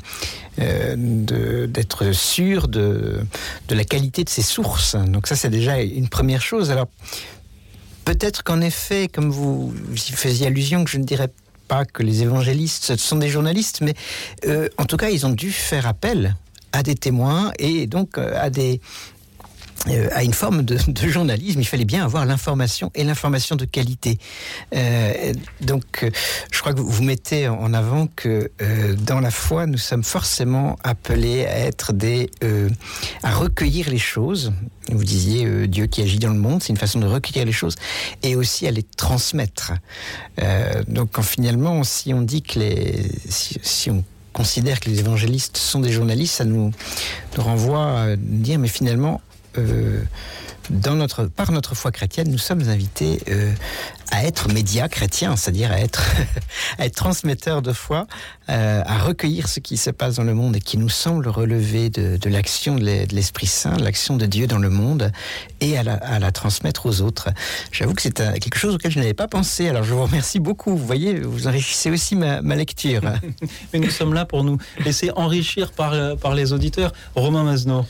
euh, 0.60 1.66
d'être 1.66 2.12
sûr 2.12 2.68
de 2.68 3.20
de 3.68 3.74
la 3.74 3.84
qualité 3.84 4.24
de 4.24 4.28
ces 4.30 4.42
sources. 4.42 4.96
Donc 4.96 5.26
ça, 5.26 5.36
c'est 5.36 5.50
déjà 5.50 5.80
une 5.80 6.08
première 6.08 6.42
chose. 6.42 6.70
Alors 6.70 6.88
Peut-être 8.04 8.42
qu'en 8.42 8.60
effet, 8.60 9.08
comme 9.08 9.30
vous 9.30 9.72
y 9.94 10.12
faisiez 10.12 10.46
allusion, 10.46 10.84
que 10.84 10.90
je 10.90 10.98
ne 10.98 11.04
dirais 11.04 11.30
pas 11.68 11.84
que 11.84 12.02
les 12.02 12.22
évangélistes 12.22 12.96
sont 12.96 13.16
des 13.16 13.28
journalistes, 13.28 13.80
mais 13.80 13.94
euh, 14.46 14.68
en 14.78 14.84
tout 14.84 14.96
cas, 14.96 15.08
ils 15.08 15.24
ont 15.26 15.30
dû 15.30 15.50
faire 15.50 15.86
appel 15.86 16.36
à 16.72 16.82
des 16.82 16.94
témoins 16.94 17.52
et 17.58 17.86
donc 17.86 18.18
euh, 18.18 18.34
à 18.38 18.50
des 18.50 18.80
euh, 19.88 20.08
à 20.12 20.24
une 20.24 20.32
forme 20.32 20.62
de, 20.64 21.08
journalisme, 21.08 21.60
il 21.60 21.66
fallait 21.66 21.84
bien 21.84 22.04
avoir 22.04 22.24
l'information 22.24 22.90
et 22.94 23.04
l'information 23.04 23.56
de 23.56 23.64
qualité. 23.64 24.18
Euh, 24.74 25.32
donc, 25.60 25.84
euh, 26.02 26.10
je 26.52 26.60
crois 26.60 26.72
que 26.72 26.80
vous, 26.80 27.02
mettez 27.02 27.48
en 27.48 27.74
avant 27.74 28.06
que 28.06 28.50
dans 29.04 29.20
la 29.20 29.30
foi, 29.30 29.66
nous 29.66 29.78
sommes 29.78 30.04
forcément 30.04 30.76
appelés 30.82 31.44
à 31.44 31.58
être 31.58 31.92
des, 31.92 32.30
à 33.22 33.34
recueillir 33.34 33.90
les 33.90 33.98
choses. 33.98 34.52
Vous 34.90 35.04
disiez 35.04 35.68
Dieu 35.68 35.86
qui 35.86 36.00
agit 36.00 36.18
dans 36.18 36.32
le 36.32 36.38
monde, 36.38 36.62
c'est 36.62 36.70
une 36.70 36.78
façon 36.78 36.98
de 36.98 37.06
recueillir 37.06 37.44
les 37.44 37.52
choses 37.52 37.76
et 38.22 38.36
aussi 38.36 38.66
à 38.66 38.70
les 38.70 38.82
transmettre. 38.82 39.72
Donc, 40.88 41.10
quand 41.12 41.22
finalement, 41.22 41.84
si 41.84 42.14
on 42.14 42.22
dit 42.22 42.40
que 42.40 42.58
les, 42.58 43.10
si, 43.28 43.90
on 43.90 44.02
considère 44.32 44.80
que 44.80 44.88
les 44.88 45.00
évangélistes 45.00 45.58
sont 45.58 45.80
des 45.80 45.92
journalistes, 45.92 46.36
ça 46.36 46.44
nous 46.44 46.72
renvoie 47.36 48.00
à 48.00 48.16
dire, 48.16 48.58
mais 48.58 48.68
finalement, 48.68 49.20
euh, 49.58 50.02
dans 50.70 50.94
notre, 50.94 51.24
par 51.24 51.52
notre 51.52 51.74
foi 51.74 51.90
chrétienne, 51.92 52.30
nous 52.30 52.38
sommes 52.38 52.68
invités 52.68 53.20
euh, 53.28 53.52
à 54.10 54.24
être 54.24 54.48
médias 54.52 54.88
chrétiens, 54.88 55.36
c'est-à-dire 55.36 55.70
à 55.72 55.78
être, 55.80 56.02
à 56.78 56.86
être 56.86 56.94
transmetteurs 56.94 57.62
de 57.62 57.72
foi, 57.72 58.06
euh, 58.48 58.82
à 58.86 58.98
recueillir 58.98 59.48
ce 59.48 59.60
qui 59.60 59.76
se 59.76 59.90
passe 59.90 60.16
dans 60.16 60.24
le 60.24 60.34
monde 60.34 60.56
et 60.56 60.60
qui 60.60 60.76
nous 60.78 60.88
semble 60.88 61.28
relever 61.28 61.90
de, 61.90 62.16
de 62.16 62.28
l'action 62.30 62.76
de 62.76 62.84
l'e- 62.84 63.06
de 63.06 63.14
l'Esprit 63.14 63.46
Saint, 63.46 63.76
de 63.76 63.84
l'action 63.84 64.16
de 64.16 64.26
Dieu 64.26 64.46
dans 64.46 64.58
le 64.58 64.70
monde, 64.70 65.12
et 65.60 65.76
à 65.78 65.82
la, 65.82 65.94
à 65.94 66.18
la 66.18 66.32
transmettre 66.32 66.86
aux 66.86 67.00
autres. 67.00 67.28
J'avoue 67.72 67.94
que 67.94 68.02
c'est 68.02 68.14
quelque 68.38 68.58
chose 68.58 68.74
auquel 68.74 68.90
je 68.90 68.98
n'avais 68.98 69.14
pas 69.14 69.28
pensé, 69.28 69.68
alors 69.68 69.82
je 69.84 69.92
vous 69.94 70.02
remercie 70.04 70.40
beaucoup. 70.40 70.76
Vous 70.76 70.86
voyez, 70.86 71.20
vous 71.20 71.46
enrichissez 71.48 71.90
aussi 71.90 72.16
ma, 72.16 72.42
ma 72.42 72.56
lecture. 72.56 73.02
Mais 73.72 73.78
nous 73.80 73.90
sommes 73.90 74.14
là 74.14 74.24
pour 74.24 74.44
nous 74.44 74.58
laisser 74.84 75.10
enrichir 75.16 75.72
par, 75.72 75.92
euh, 75.92 76.16
par 76.16 76.34
les 76.34 76.52
auditeurs. 76.52 76.92
Romain 77.14 77.44
Mazno. 77.44 77.84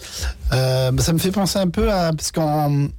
Euh, 0.53 0.91
bah, 0.93 1.03
ça 1.03 1.13
me 1.13 1.19
fait 1.19 1.31
penser 1.33 1.59
un 1.59 1.69
peu 1.69 1.91
à 1.93 2.13
parce 2.13 2.31
qu'en 2.31 2.64
um, 2.65 2.93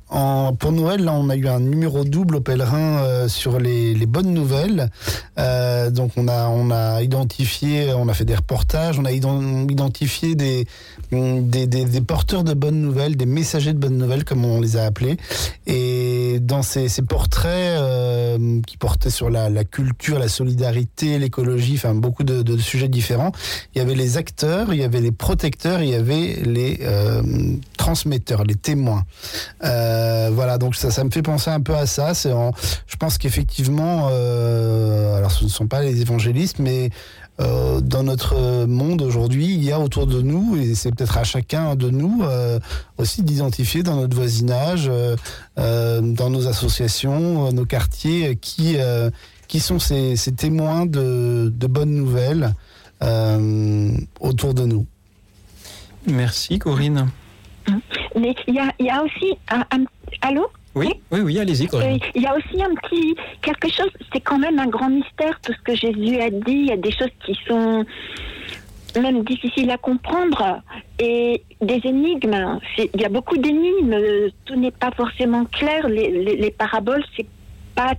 pour 0.59 0.71
Noël 0.71 1.03
là 1.03 1.13
on 1.13 1.29
a 1.29 1.35
eu 1.35 1.47
un 1.47 1.59
numéro 1.59 2.05
double 2.05 2.37
au 2.37 2.41
pèlerin 2.41 3.03
euh, 3.03 3.27
sur 3.27 3.59
les, 3.59 3.93
bonnes 4.05 4.33
nouvelles 4.33 4.89
Euh, 5.37 5.89
donc 5.91 6.11
on 6.15 6.29
a 6.29 6.47
on 6.47 6.71
a 6.71 7.01
identifié 7.01 7.91
on 7.93 8.07
a 8.07 8.13
fait 8.13 8.23
des 8.23 8.35
reportages 8.35 8.97
on 8.97 9.03
a 9.03 9.11
ident- 9.11 9.69
identifié 9.69 10.35
des 10.35 10.65
des, 11.11 12.01
porteurs 12.01 12.45
de 12.45 12.53
bonnes 12.53 12.81
nouvelles 12.81 13.17
des 13.17 13.25
messagers 13.25 13.73
de 13.73 13.77
bonnes 13.77 13.97
nouvelles 13.97 14.23
comme 14.23 14.45
on 14.45 14.61
les 14.61 14.77
a 14.77 14.85
appelés 14.85 15.17
et 15.67 16.39
dans 16.39 16.61
ces, 16.61 16.87
portraits 17.01 17.77
euh, 17.77 18.61
qui 18.65 18.77
portaient 18.77 19.09
sur 19.09 19.29
la, 19.29 19.49
culture 19.65 20.19
la 20.19 20.29
solidarité 20.29 21.19
l'écologie 21.19 21.75
enfin 21.75 21.93
beaucoup 21.93 22.23
de, 22.23 22.57
sujets 22.57 22.87
différents 22.87 23.33
il 23.73 23.79
y 23.79 23.81
avait 23.81 23.95
les 23.95 24.15
acteurs 24.15 24.73
il 24.73 24.79
y 24.79 24.83
avait 24.83 25.01
les 25.01 25.11
protecteurs 25.11 25.81
il 25.83 25.89
y 25.89 25.95
avait 25.95 26.39
les 26.45 26.79
euh, 26.81 27.21
transmetteurs, 27.85 28.43
les 28.45 28.55
témoins. 28.55 29.03
Voilà, 30.31 30.57
donc 30.57 30.75
ça, 30.75 30.91
ça 30.91 31.03
me 31.03 31.09
fait 31.09 31.21
penser 31.21 31.49
un 31.49 31.61
peu 31.61 31.75
à 31.75 31.85
ça. 31.85 32.13
C'est 32.13 32.31
je 32.87 32.95
pense 32.97 33.17
qu'effectivement, 33.17 34.09
euh, 34.11 35.17
alors 35.17 35.31
ce 35.31 35.43
ne 35.43 35.49
sont 35.49 35.67
pas 35.67 35.81
les 35.81 36.01
évangélistes, 36.01 36.59
mais 36.59 36.89
euh, 37.41 37.81
dans 37.81 38.03
notre 38.03 38.65
monde 38.65 39.01
aujourd'hui, 39.01 39.53
il 39.53 39.63
y 39.63 39.71
a 39.71 39.79
autour 39.79 40.07
de 40.07 40.21
nous, 40.21 40.55
et 40.55 40.73
c'est 40.73 40.91
peut-être 40.91 41.17
à 41.17 41.25
chacun 41.25 41.75
de 41.75 41.89
nous 41.89 42.23
euh, 42.23 42.59
aussi 42.97 43.23
d'identifier 43.23 43.83
dans 43.83 43.97
notre 43.97 44.15
voisinage, 44.15 44.87
euh, 44.87 45.17
euh, 45.59 45.99
dans 46.01 46.29
nos 46.29 46.47
associations, 46.47 47.47
euh, 47.47 47.51
nos 47.51 47.65
quartiers, 47.65 48.29
euh, 48.29 48.33
qui, 48.39 48.77
euh, 48.77 49.09
sont 49.59 49.79
ces, 49.79 50.15
témoins 50.37 50.85
de, 50.85 51.51
bonnes 51.67 51.95
nouvelles 51.95 52.53
euh, 53.03 53.91
autour 54.21 54.53
de 54.53 54.65
nous. 54.65 54.85
Merci, 56.07 56.59
Corinne. 56.59 57.09
Mais 58.19 58.33
il 58.47 58.55
y 58.55 58.59
a, 58.59 58.71
il 58.79 58.85
y 58.85 58.89
a 58.89 59.03
aussi 59.03 59.33
un, 59.49 59.59
un- 59.71 59.85
allô 60.21 60.47
Oui, 60.75 60.89
oui, 61.11 61.19
oui, 61.21 61.39
allez-y. 61.39 61.67
Il 62.15 62.21
y 62.21 62.25
a 62.27 62.35
aussi 62.35 62.61
un 62.63 62.73
petit 62.75 63.15
quelque 63.41 63.69
chose, 63.69 63.89
c'est 64.13 64.21
quand 64.21 64.39
même 64.39 64.59
un 64.59 64.67
grand 64.67 64.89
mystère 64.89 65.39
tout 65.41 65.53
ce 65.53 65.61
que 65.61 65.75
Jésus 65.75 66.19
a 66.19 66.29
dit. 66.29 66.41
Il 66.47 66.67
y 66.67 66.71
a 66.71 66.77
des 66.77 66.91
choses 66.91 67.11
qui 67.25 67.37
sont 67.47 67.85
même 69.01 69.23
difficiles 69.25 69.69
à 69.71 69.77
comprendre 69.77 70.61
et 70.99 71.41
des 71.61 71.81
énigmes. 71.83 72.59
Il 72.77 73.01
y 73.01 73.05
a 73.05 73.09
beaucoup 73.09 73.37
d'énigmes. 73.37 73.97
Tout 74.45 74.55
n'est 74.55 74.71
pas 74.71 74.91
forcément 74.91 75.43
clair. 75.45 75.87
Les, 75.89 76.09
les- 76.11 76.37
les 76.37 76.51
paraboles, 76.51 77.03
c'est 77.15 77.25
pas. 77.75 77.93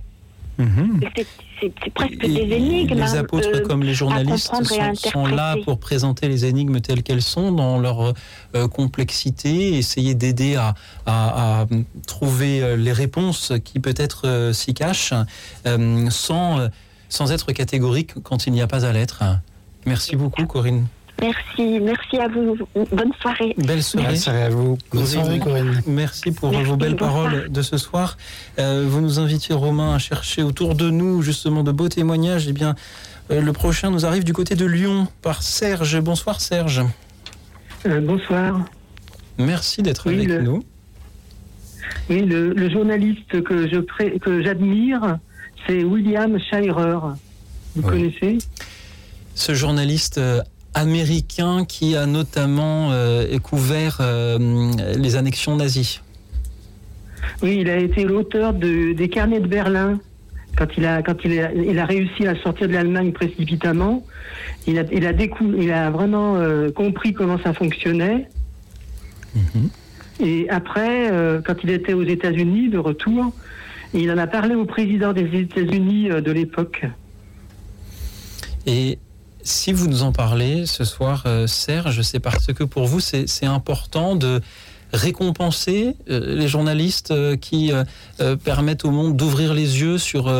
C'est- 1.15 1.27
C'est 1.59 1.91
presque 1.91 2.19
des 2.19 2.27
énigmes. 2.55 2.93
Les 2.95 3.01
hein, 3.01 3.19
apôtres, 3.21 3.49
euh, 3.51 3.61
comme 3.61 3.81
les 3.81 3.95
journalistes, 3.95 4.51
et 4.61 4.63
sont, 4.65 5.09
sont 5.11 5.25
là 5.25 5.55
pour 5.65 5.79
présenter 5.79 6.27
les 6.27 6.45
énigmes 6.45 6.79
telles 6.81 7.01
qu'elles 7.01 7.23
sont, 7.23 7.51
dans 7.51 7.79
leur 7.79 8.13
euh, 8.53 8.67
complexité, 8.67 9.75
essayer 9.75 10.13
d'aider 10.13 10.55
à, 10.55 10.75
à- 11.07 11.61
à 11.61 11.65
trouver 12.05 12.61
euh, 12.61 12.75
les 12.75 12.91
réponses 12.91 13.53
qui 13.63 13.79
peut-être 13.79 14.27
euh, 14.27 14.53
s'y 14.53 14.75
cachent, 14.75 15.13
sans, 16.09 16.69
sans 17.09 17.31
être 17.31 17.51
catégorique 17.53 18.13
quand 18.23 18.45
il 18.45 18.53
n'y 18.53 18.61
a 18.61 18.67
pas 18.67 18.85
à 18.85 18.91
l'être. 18.93 19.23
Merci 19.85 20.15
beaucoup, 20.15 20.45
Corinne. 20.45 20.85
Merci, 21.19 21.79
merci 21.79 22.17
à 22.17 22.27
vous. 22.27 22.55
Bonne 22.91 23.11
soirée. 23.19 23.55
Belle 23.57 23.81
soirée. 23.81 24.07
Belle 24.07 24.17
soirée 24.19 24.43
à 24.43 24.49
vous. 24.49 24.77
Bonne 24.93 25.05
soirée, 25.05 25.39
Corinne. 25.39 25.81
Merci 25.87 26.31
pour 26.31 26.51
Merci, 26.51 26.65
vos 26.65 26.75
belles 26.77 26.91
bonsoir. 26.95 27.11
paroles 27.29 27.49
de 27.49 27.61
ce 27.63 27.77
soir. 27.77 28.17
Euh, 28.59 28.85
vous 28.87 29.01
nous 29.01 29.17
invitiez, 29.19 29.55
Romain, 29.55 29.95
à 29.95 29.97
chercher 29.99 30.43
autour 30.43 30.75
de 30.75 30.89
nous 30.91 31.23
justement 31.23 31.63
de 31.63 31.71
beaux 31.71 31.89
témoignages. 31.89 32.47
Eh 32.47 32.53
bien, 32.53 32.75
euh, 33.31 33.41
le 33.41 33.51
prochain 33.51 33.89
nous 33.89 34.05
arrive 34.05 34.23
du 34.23 34.33
côté 34.33 34.53
de 34.55 34.65
Lyon 34.65 35.07
par 35.23 35.41
Serge. 35.41 35.99
Bonsoir, 36.01 36.39
Serge. 36.39 36.83
Euh, 37.87 37.99
bonsoir. 37.99 38.61
Merci 39.39 39.81
d'être 39.81 40.07
Oui, 40.09 40.15
avec 40.15 40.27
le- 40.27 40.41
nous. 40.43 40.63
Oui, 42.09 42.21
le, 42.25 42.53
le 42.53 42.69
journaliste 42.69 43.41
que 43.43 43.67
je 43.67 43.77
pré- 43.79 44.19
que 44.19 44.43
j'admire, 44.43 45.17
c'est 45.65 45.83
William 45.83 46.37
Shirer. 46.39 46.99
Vous 47.75 47.81
Oui. 47.81 48.11
connaissez? 48.11 48.37
Ce 49.35 49.53
journaliste 49.53 50.19
américain 50.77 51.65
qui 51.65 51.95
a 51.95 52.05
notamment 52.05 52.91
euh, 52.91 53.37
couvert 53.39 53.97
euh, 54.01 54.37
les 54.97 55.15
annexions 55.15 55.55
nazies. 55.55 56.01
Oui, 57.41 57.57
il 57.61 57.69
a 57.69 57.77
été 57.77 58.03
l'auteur 58.03 58.53
de- 58.53 58.93
des 58.93 59.09
carnets 59.09 59.39
de 59.39 59.47
Berlin. 59.47 59.99
Quand 60.57 60.67
il 60.77 60.85
a, 60.85 61.01
quand 61.03 61.17
il 61.23 61.39
a, 61.39 61.51
il 61.53 61.77
a 61.77 61.85
réussi 61.85 62.25
à 62.27 62.35
sortir 62.41 62.67
de 62.67 62.73
l'Allemagne 62.73 63.11
précipitamment, 63.11 64.03
il 64.65 64.79
a, 64.79 64.83
il 64.91 65.05
a, 65.05 65.13
décou- 65.13 65.53
il 65.59 65.71
a 65.71 65.89
vraiment 65.91 66.35
euh, 66.35 66.71
compris 66.71 67.13
comment 67.13 67.37
ça 67.43 67.53
fonctionnait. 67.53 68.27
Et 70.19 70.49
après, 70.49 71.11
euh, 71.11 71.41
quand 71.45 71.55
il 71.63 71.69
était 71.69 71.93
aux 71.93 72.03
États-Unis 72.03 72.69
de 72.69 72.79
retour, 72.79 73.31
il 73.93 74.11
en 74.11 74.17
a 74.17 74.25
parlé 74.25 74.55
au 74.55 74.65
président 74.65 75.13
des 75.13 75.29
États-Unis 75.41 76.09
euh, 76.09 76.21
de 76.21 76.31
l'époque. 76.31 76.85
Et 78.65 78.97
si 79.47 79.71
vous 79.71 79.87
nous 79.87 80.03
en 80.03 80.11
parlez 80.11 80.65
ce 80.65 80.83
soir, 80.83 81.23
euh, 81.25 81.47
Serge, 81.47 82.01
c'est 82.01 82.19
parce 82.19 82.47
que 82.47 82.63
pour 82.63 82.85
vous, 82.85 82.99
c'est 82.99 83.45
important 83.45 84.15
de 84.15 84.41
récompenser 84.93 85.95
euh, 86.09 86.35
les 86.35 86.47
journalistes 86.47 87.11
euh, 87.11 87.35
qui 87.37 87.71
permettent 88.43 88.85
au 88.85 88.91
monde 88.91 89.15
d'ouvrir 89.15 89.53
les 89.53 89.81
yeux 89.81 89.97
sur, 89.97 90.33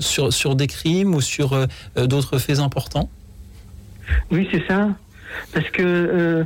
sur, 0.00 0.32
sur 0.32 0.56
des 0.56 0.66
crimes 0.66 1.14
ou 1.14 1.20
sur 1.20 1.66
d'autres 1.96 2.38
faits 2.38 2.58
importants? 2.58 3.08
Oui, 4.30 4.48
c'est 4.50 4.66
ça. 4.66 4.88
Parce 5.52 5.68
que 5.70 6.44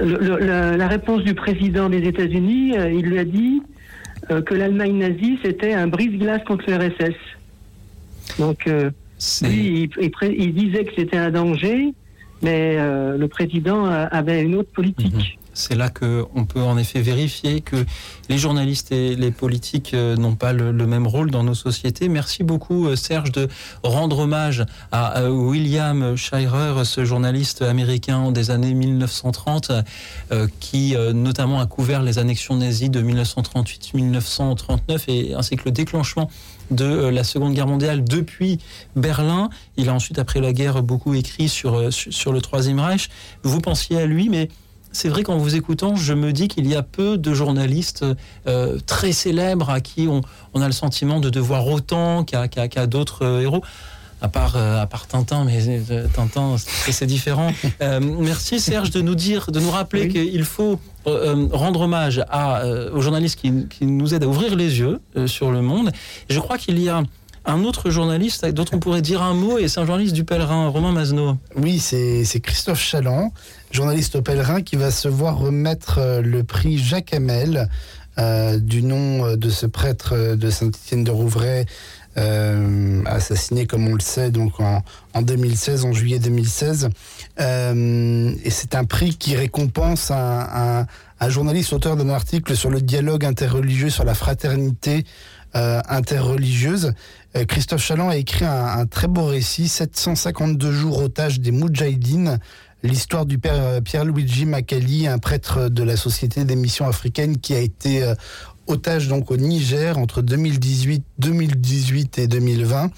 la, 0.00 0.76
la 0.76 0.88
réponse 0.88 1.22
du 1.22 1.34
président 1.34 1.88
des 1.88 2.06
États-Unis, 2.06 2.74
il 2.74 3.02
lui 3.02 3.18
a 3.18 3.24
dit 3.24 3.62
que 4.28 4.54
l'Allemagne 4.54 4.98
nazie, 4.98 5.38
c'était 5.42 5.72
un 5.72 5.86
brise-glace 5.86 6.42
contre 6.44 6.64
le 6.68 6.76
RSS. 6.76 7.16
Donc, 8.38 8.68
lui, 9.42 9.82
il, 9.82 9.90
il 10.02 10.10
pré- 10.10 10.34
il 10.38 10.54
disait 10.54 10.84
que 10.84 10.92
c'était 10.96 11.16
un 11.18 11.30
danger, 11.30 11.92
mais 12.42 12.76
euh, 12.78 13.16
le 13.18 13.28
président 13.28 13.84
avait 13.86 14.42
une 14.42 14.54
autre 14.54 14.70
politique. 14.72 15.36
C'est 15.52 15.74
là 15.74 15.90
qu'on 15.90 16.44
peut 16.46 16.62
en 16.62 16.78
effet 16.78 17.00
vérifier 17.02 17.60
que 17.60 17.84
les 18.28 18.38
journalistes 18.38 18.92
et 18.92 19.16
les 19.16 19.32
politiques 19.32 19.94
euh, 19.94 20.14
n'ont 20.16 20.36
pas 20.36 20.52
le, 20.52 20.70
le 20.70 20.86
même 20.86 21.08
rôle 21.08 21.32
dans 21.32 21.42
nos 21.42 21.54
sociétés. 21.54 22.08
Merci 22.08 22.44
beaucoup 22.44 22.86
euh, 22.86 22.94
Serge 22.94 23.32
de 23.32 23.48
rendre 23.82 24.20
hommage 24.20 24.64
à 24.92 25.28
William 25.28 26.16
Shirer, 26.16 26.84
ce 26.84 27.04
journaliste 27.04 27.62
américain 27.62 28.30
des 28.30 28.52
années 28.52 28.74
1930 28.74 29.72
euh, 30.30 30.46
qui 30.60 30.94
euh, 30.94 31.12
notamment 31.12 31.60
a 31.60 31.66
couvert 31.66 32.00
les 32.02 32.18
annexions 32.18 32.56
nazies 32.56 32.88
de 32.88 33.02
1938-1939 33.02 35.04
et 35.08 35.34
ainsi 35.34 35.56
que 35.56 35.62
le 35.66 35.72
déclenchement 35.72 36.30
de 36.70 36.84
euh, 36.84 37.10
la 37.10 37.24
Seconde 37.24 37.54
Guerre 37.54 37.66
mondiale 37.66 38.04
depuis 38.04 38.58
Berlin. 38.96 39.50
Il 39.76 39.88
a 39.88 39.94
ensuite, 39.94 40.18
après 40.18 40.40
la 40.40 40.52
guerre, 40.52 40.82
beaucoup 40.82 41.14
écrit 41.14 41.48
sur, 41.48 41.74
euh, 41.74 41.90
sur 41.90 42.32
le 42.32 42.40
Troisième 42.40 42.80
Reich. 42.80 43.08
Vous 43.42 43.60
pensiez 43.60 44.00
à 44.00 44.06
lui, 44.06 44.28
mais 44.28 44.48
c'est 44.92 45.08
vrai 45.08 45.22
qu'en 45.22 45.38
vous 45.38 45.54
écoutant, 45.54 45.94
je 45.94 46.12
me 46.14 46.32
dis 46.32 46.48
qu'il 46.48 46.66
y 46.66 46.74
a 46.74 46.82
peu 46.82 47.16
de 47.16 47.32
journalistes 47.32 48.04
euh, 48.46 48.78
très 48.86 49.12
célèbres 49.12 49.70
à 49.70 49.80
qui 49.80 50.08
on, 50.08 50.22
a 50.60 50.66
le 50.66 50.72
sentiment 50.72 51.20
de 51.20 51.30
devoir 51.30 51.66
autant 51.66 52.24
qu'à 52.24 52.86
d'autres 52.86 53.40
héros. 53.40 53.62
À 54.22 54.28
part, 54.28 54.54
euh, 54.56 54.82
à 54.82 54.86
part 54.86 55.06
Tintin, 55.06 55.44
mais 55.44 55.58
euh, 55.90 56.06
Tintin, 56.14 56.56
c'est 56.58 57.06
différent. 57.06 57.52
Euh, 57.82 57.98
merci 58.00 58.60
Serge 58.60 58.90
de 58.90 59.00
nous 59.00 59.14
dire, 59.14 59.50
de 59.50 59.58
nous 59.58 59.70
rappeler 59.70 60.08
qu'il 60.08 60.44
faut 60.44 60.78
euh, 61.06 61.48
rendre 61.50 61.80
hommage 61.82 62.22
à, 62.28 62.60
euh, 62.60 62.90
aux 62.92 63.00
journalistes 63.00 63.38
qui, 63.40 63.66
qui 63.68 63.86
nous 63.86 64.12
aident 64.12 64.24
à 64.24 64.28
ouvrir 64.28 64.54
les 64.54 64.80
yeux 64.80 65.00
euh, 65.16 65.26
sur 65.26 65.50
le 65.50 65.62
monde. 65.62 65.90
Et 66.28 66.34
je 66.34 66.40
crois 66.40 66.58
qu'il 66.58 66.78
y 66.78 66.90
a 66.90 67.02
un 67.46 67.64
autre 67.64 67.88
journaliste 67.88 68.44
dont 68.46 68.66
on 68.72 68.78
pourrait 68.80 69.00
dire 69.00 69.22
un 69.22 69.32
mot, 69.32 69.56
et 69.56 69.68
c'est 69.68 69.80
un 69.80 69.86
journaliste 69.86 70.14
du 70.14 70.24
Pèlerin, 70.24 70.68
Romain 70.68 70.92
Mazno. 70.92 71.38
Oui, 71.56 71.78
c'est 71.78 72.40
Christophe 72.40 72.82
Chaland, 72.82 73.32
journaliste 73.70 74.16
au 74.16 74.22
Pèlerin, 74.22 74.60
qui 74.60 74.76
va 74.76 74.90
se 74.90 75.08
voir 75.08 75.38
remettre 75.38 76.20
le 76.22 76.44
prix 76.44 76.76
Jacques 76.76 77.14
Hamel, 77.14 77.70
du 78.58 78.82
nom 78.82 79.36
de 79.36 79.48
ce 79.48 79.64
prêtre 79.64 80.34
de 80.36 80.50
Saint-Étienne 80.50 81.02
de 81.02 81.10
Rouvray, 81.10 81.64
assassiné, 82.16 83.66
comme 83.66 83.88
on 83.88 83.94
le 83.94 84.00
sait, 84.00 84.30
donc 84.30 84.60
en, 84.60 84.82
en 85.14 85.22
2016, 85.22 85.84
en 85.84 85.92
juillet 85.92 86.18
2016. 86.18 86.90
Euh, 87.40 88.32
et 88.44 88.50
c'est 88.50 88.74
un 88.74 88.84
prix 88.84 89.16
qui 89.16 89.36
récompense 89.36 90.10
un, 90.10 90.86
journaliste 91.28 91.72
auteur 91.72 91.96
d'un 91.96 92.08
article 92.08 92.56
sur 92.56 92.70
le 92.70 92.80
dialogue 92.80 93.24
interreligieux, 93.24 93.90
sur 93.90 94.04
la 94.04 94.14
fraternité 94.14 95.04
euh, 95.54 95.80
interreligieuse. 95.88 96.92
Euh, 97.36 97.44
Christophe 97.44 97.82
Chaland 97.82 98.08
a 98.08 98.16
écrit 98.16 98.44
un, 98.44 98.86
très 98.86 99.06
beau 99.06 99.26
récit, 99.26 99.68
752 99.68 100.72
jours 100.72 101.02
otage 101.02 101.40
des 101.40 101.50
Moudjahidines, 101.50 102.38
l'histoire 102.82 103.26
du 103.26 103.38
père 103.38 103.54
euh, 103.56 103.80
Pierre-Luigi 103.80 104.46
Makali, 104.46 105.06
un 105.06 105.18
prêtre 105.18 105.68
de 105.68 105.82
la 105.82 105.96
Société 105.96 106.44
des 106.44 106.56
missions 106.56 106.86
africaines 106.86 107.38
qui 107.38 107.54
a 107.54 107.60
été 107.60 108.02
euh, 108.02 108.14
otage 108.66 109.08
donc 109.08 109.30
au 109.30 109.36
Niger 109.36 109.98
entre 109.98 110.22
2018, 110.22 111.04
2018 111.18 112.18
et 112.18 112.26
2020. 112.26 112.90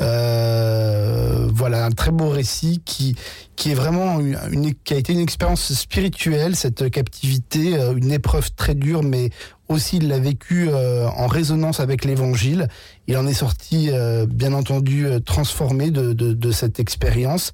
Euh, 0.00 1.48
voilà 1.52 1.84
un 1.84 1.90
très 1.90 2.10
beau 2.10 2.28
récit 2.30 2.80
qui 2.84 3.14
qui 3.56 3.70
est 3.72 3.74
vraiment 3.74 4.18
une, 4.20 4.74
qui 4.84 4.94
a 4.94 4.96
été 4.96 5.12
une 5.12 5.18
expérience 5.20 5.74
spirituelle 5.74 6.56
cette 6.56 6.90
captivité, 6.90 7.76
euh, 7.76 7.94
une 7.94 8.10
épreuve 8.10 8.50
très 8.54 8.74
dure, 8.74 9.02
mais 9.02 9.28
aussi 9.68 9.98
il 9.98 10.08
l'a 10.08 10.18
vécu 10.18 10.68
euh, 10.70 11.06
en 11.08 11.26
résonance 11.26 11.80
avec 11.80 12.06
l'Évangile. 12.06 12.68
Il 13.06 13.18
en 13.18 13.26
est 13.26 13.34
sorti 13.34 13.90
bien 14.28 14.52
entendu 14.52 15.06
transformé 15.26 15.90
de, 15.90 16.12
de, 16.12 16.52
cette 16.52 16.78
expérience 16.78 17.52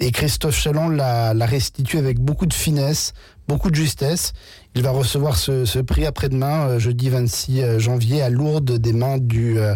et 0.00 0.10
Christophe 0.10 0.56
Chaland 0.56 0.88
l'a 0.88 1.32
l'a 1.32 1.46
restitué 1.46 1.98
avec 1.98 2.18
beaucoup 2.18 2.46
de 2.46 2.54
finesse, 2.54 3.14
beaucoup 3.46 3.70
de 3.70 3.76
justesse. 3.76 4.32
Il 4.76 4.82
va 4.82 4.90
recevoir 4.90 5.38
ce, 5.38 5.80
prix 5.80 6.04
après-demain, 6.04 6.68
euh, 6.68 6.78
jeudi 6.78 7.08
26 7.08 7.62
euh, 7.62 7.78
janvier, 7.78 8.20
à 8.20 8.28
Lourdes, 8.28 8.72
des 8.72 8.92
mains 8.92 9.16
du 9.16 9.58
euh, 9.58 9.74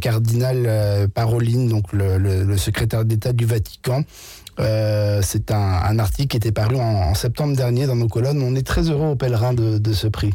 cardinal 0.00 0.64
euh, 0.66 1.08
Parolin, 1.08 1.66
donc 1.66 1.92
le, 1.92 2.56
secrétaire 2.56 3.04
d'État 3.04 3.34
du 3.34 3.44
Vatican. 3.44 4.02
C'est 4.56 5.50
un, 5.50 5.98
article 5.98 6.28
qui 6.28 6.36
était 6.38 6.52
paru 6.52 6.76
en, 6.76 7.12
septembre 7.12 7.54
dernier 7.54 7.86
dans 7.86 7.96
nos 7.96 8.08
colonnes. 8.08 8.42
On 8.42 8.56
est 8.56 8.66
très 8.66 8.88
heureux 8.88 9.08
au 9.08 9.16
pèlerin 9.16 9.52
de 9.52 9.92
ce 9.92 10.06
prix. 10.06 10.32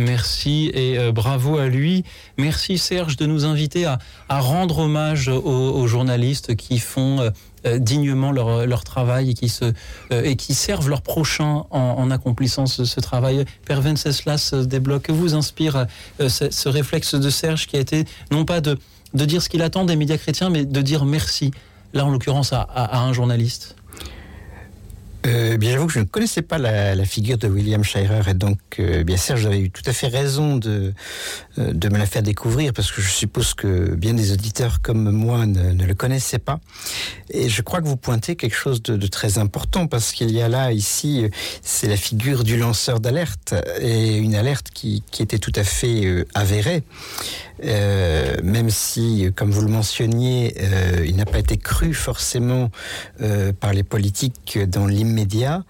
Merci 0.00 0.70
et 0.72 0.98
euh, 0.98 1.12
bravo 1.12 1.58
à 1.58 1.68
lui. 1.68 2.04
Merci 2.38 2.78
Serge 2.78 3.16
de 3.16 3.26
nous 3.26 3.44
inviter 3.44 3.84
à, 3.84 3.98
rendre 4.30 4.78
hommage 4.78 5.28
aux, 5.28 5.86
journalistes 5.86 6.56
qui 6.56 6.78
font 6.78 7.20
euh, 7.20 7.30
euh, 7.66 7.78
dignement 7.78 8.32
leur, 8.32 8.66
leur 8.66 8.82
travail 8.82 9.30
et 9.30 9.34
qui, 9.34 9.50
se, 9.50 9.74
et 10.10 10.36
qui 10.36 10.54
servent 10.54 10.88
leurs 10.88 11.02
prochains 11.02 11.64
en, 11.70 12.10
accomplissant 12.10 12.64
ce, 12.64 13.00
travail. 13.00 13.44
Père 13.66 13.82
Venceslas 13.82 14.54
débloque, 14.54 15.02
que 15.02 15.12
vous 15.12 15.34
inspire 15.34 15.86
ce, 16.18 16.68
réflexe 16.68 17.14
de 17.14 17.28
Serge 17.28 17.66
qui 17.66 17.76
a 17.76 17.80
été 17.80 18.06
non 18.30 18.46
pas 18.46 18.62
de, 18.62 18.78
de 19.12 19.24
dire 19.26 19.42
ce 19.42 19.50
qu'il 19.50 19.60
attend 19.60 19.84
des 19.84 19.96
médias 19.96 20.16
chrétiens, 20.16 20.48
mais 20.48 20.64
de 20.64 20.80
dire 20.80 21.04
merci, 21.04 21.50
là 21.92 22.06
en 22.06 22.10
l'occurrence 22.10 22.54
à 22.54 23.00
un 23.02 23.12
journaliste 23.12 23.76
Euh, 25.26 25.58
bien, 25.58 25.72
j'avoue 25.72 25.86
que 25.86 25.92
je 25.92 25.98
ne 25.98 26.04
connaissais 26.04 26.40
pas 26.40 26.56
la, 26.56 27.04
figure 27.04 27.36
de 27.36 27.46
William 27.46 27.84
Shirer 27.84 28.22
et 28.28 28.34
donc, 28.34 28.58
euh, 28.78 29.04
bien 29.04 29.16
Serge 29.16 29.44
avait 29.46 29.60
eu 29.60 29.70
tout 29.70 29.82
à 29.84 29.92
fait 29.92 30.06
raison 30.06 30.56
de, 30.56 30.94
euh, 31.58 31.72
de 31.72 31.88
me 31.88 31.98
la 31.98 32.06
faire 32.06 32.22
découvrir 32.22 32.72
parce 32.72 32.90
que 32.90 33.02
je 33.02 33.10
suppose 33.10 33.54
que 33.54 33.94
bien 33.94 34.14
des 34.14 34.32
auditeurs 34.32 34.80
comme 34.80 35.10
moi 35.10 35.44
ne, 35.46 35.84
le 35.84 35.94
connaissaient 35.94 36.38
pas. 36.38 36.60
Et 37.30 37.48
je 37.48 37.62
crois 37.62 37.80
que 37.82 37.86
vous 37.86 37.96
pointez 37.96 38.34
quelque 38.36 38.56
chose 38.56 38.82
de, 38.82 38.96
de 38.96 39.06
très 39.06 39.38
important 39.38 39.86
parce 39.86 40.12
qu'il 40.12 40.30
y 40.30 40.40
a 40.40 40.48
là, 40.48 40.72
ici, 40.72 41.26
c'est 41.62 41.88
la 41.88 41.96
figure 41.96 42.42
du 42.42 42.56
lanceur 42.56 43.00
d'alerte 43.00 43.54
et 43.80 44.16
une 44.16 44.34
alerte 44.34 44.68
qui, 44.72 45.02
qui 45.10 45.22
était 45.22 45.38
tout 45.38 45.52
à 45.56 45.64
fait 45.64 46.24
avérée. 46.34 46.82
Euh, 47.64 48.36
même 48.42 48.70
si, 48.70 49.30
comme 49.34 49.50
vous 49.50 49.62
le 49.62 49.68
mentionniez, 49.68 50.54
euh, 50.60 51.04
il 51.06 51.16
n'a 51.16 51.26
pas 51.26 51.38
été 51.38 51.56
cru 51.56 51.92
forcément 51.94 52.70
euh, 53.20 53.52
par 53.52 53.72
les 53.72 53.82
politiques 53.82 54.58
dans 54.68 54.86
l'immédiat. 54.86 55.64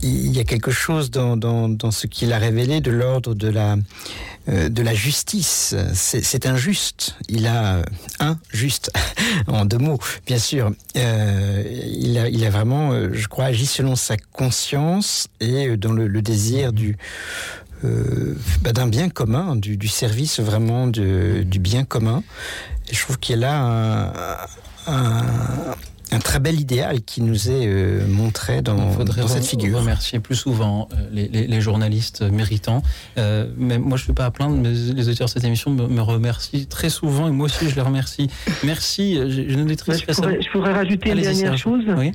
il 0.00 0.30
y 0.32 0.38
a 0.38 0.44
quelque 0.44 0.70
chose 0.70 1.10
dans, 1.10 1.90
ce 1.90 2.06
qu'il 2.06 2.32
a 2.32 2.38
révélé 2.38 2.80
de 2.80 2.90
l'ordre 2.90 3.34
de 3.34 3.48
la, 3.48 4.94
justice. 4.94 5.74
C'est 5.94 6.46
injuste. 6.46 7.16
Il 7.28 7.46
a 7.46 7.82
un 8.20 8.38
juste, 8.52 8.92
en 9.48 9.64
deux 9.64 9.78
mots, 9.78 9.98
bien 10.26 10.38
sûr. 10.38 10.72
Il, 10.94 12.44
a, 12.44 12.50
vraiment, 12.50 12.92
je 13.12 13.26
crois, 13.26 13.46
agi 13.46 13.66
selon 13.66 13.96
sa 13.96 14.16
conscience 14.16 15.28
et 15.40 15.76
dans 15.76 15.92
le 15.92 16.22
désir 16.22 16.72
du, 16.72 16.96
euh, 17.84 18.34
bah, 18.62 18.72
d'un 18.72 18.86
bien 18.86 19.08
commun, 19.08 19.56
du, 19.56 19.76
du, 19.76 19.88
service 19.88 20.40
vraiment 20.40 20.86
de, 20.86 21.42
du 21.44 21.58
bien 21.58 21.84
commun. 21.84 22.22
Et 22.90 22.94
je 22.94 23.00
trouve 23.02 23.18
qu'il 23.18 23.44
a 23.44 23.60
un, 23.60 24.12
un, 24.86 25.22
un 26.10 26.18
très 26.18 26.40
bel 26.40 26.58
idéal 26.58 27.02
qui 27.02 27.22
nous 27.22 27.50
est 27.50 27.66
euh, 27.66 28.06
montré 28.06 28.62
dans, 28.62 28.94
dans 29.04 29.28
cette 29.28 29.44
figure. 29.44 29.78
remercier 29.78 30.20
plus 30.20 30.36
souvent 30.36 30.88
euh, 30.92 30.96
les, 31.12 31.28
les, 31.28 31.46
les, 31.46 31.60
journalistes 31.60 32.22
méritants. 32.22 32.82
Euh, 33.18 33.46
mais 33.56 33.78
moi, 33.78 33.96
je 33.96 34.02
ne 34.02 34.06
suis 34.06 34.12
pas 34.12 34.24
à 34.24 34.30
plaindre, 34.30 34.56
mais 34.56 34.70
les 34.70 35.08
auditeurs 35.08 35.26
de 35.26 35.32
cette 35.32 35.44
émission 35.44 35.70
me, 35.70 35.86
me, 35.86 36.00
remercient 36.00 36.66
très 36.66 36.90
souvent 36.90 37.28
et 37.28 37.30
moi 37.30 37.46
aussi, 37.46 37.68
je 37.68 37.74
les 37.74 37.82
remercie. 37.82 38.30
Merci. 38.64 39.18
J'ai 39.28 39.42
une 39.42 39.62
auditrice. 39.62 39.98
Bah, 39.98 40.04
je, 40.08 40.14
pourrais, 40.14 40.42
je, 40.42 40.50
pourrais, 40.50 40.72
rajouter 40.72 41.10
une 41.10 41.20
dernière 41.20 41.58
chose. 41.58 41.84
Oui. 41.96 42.12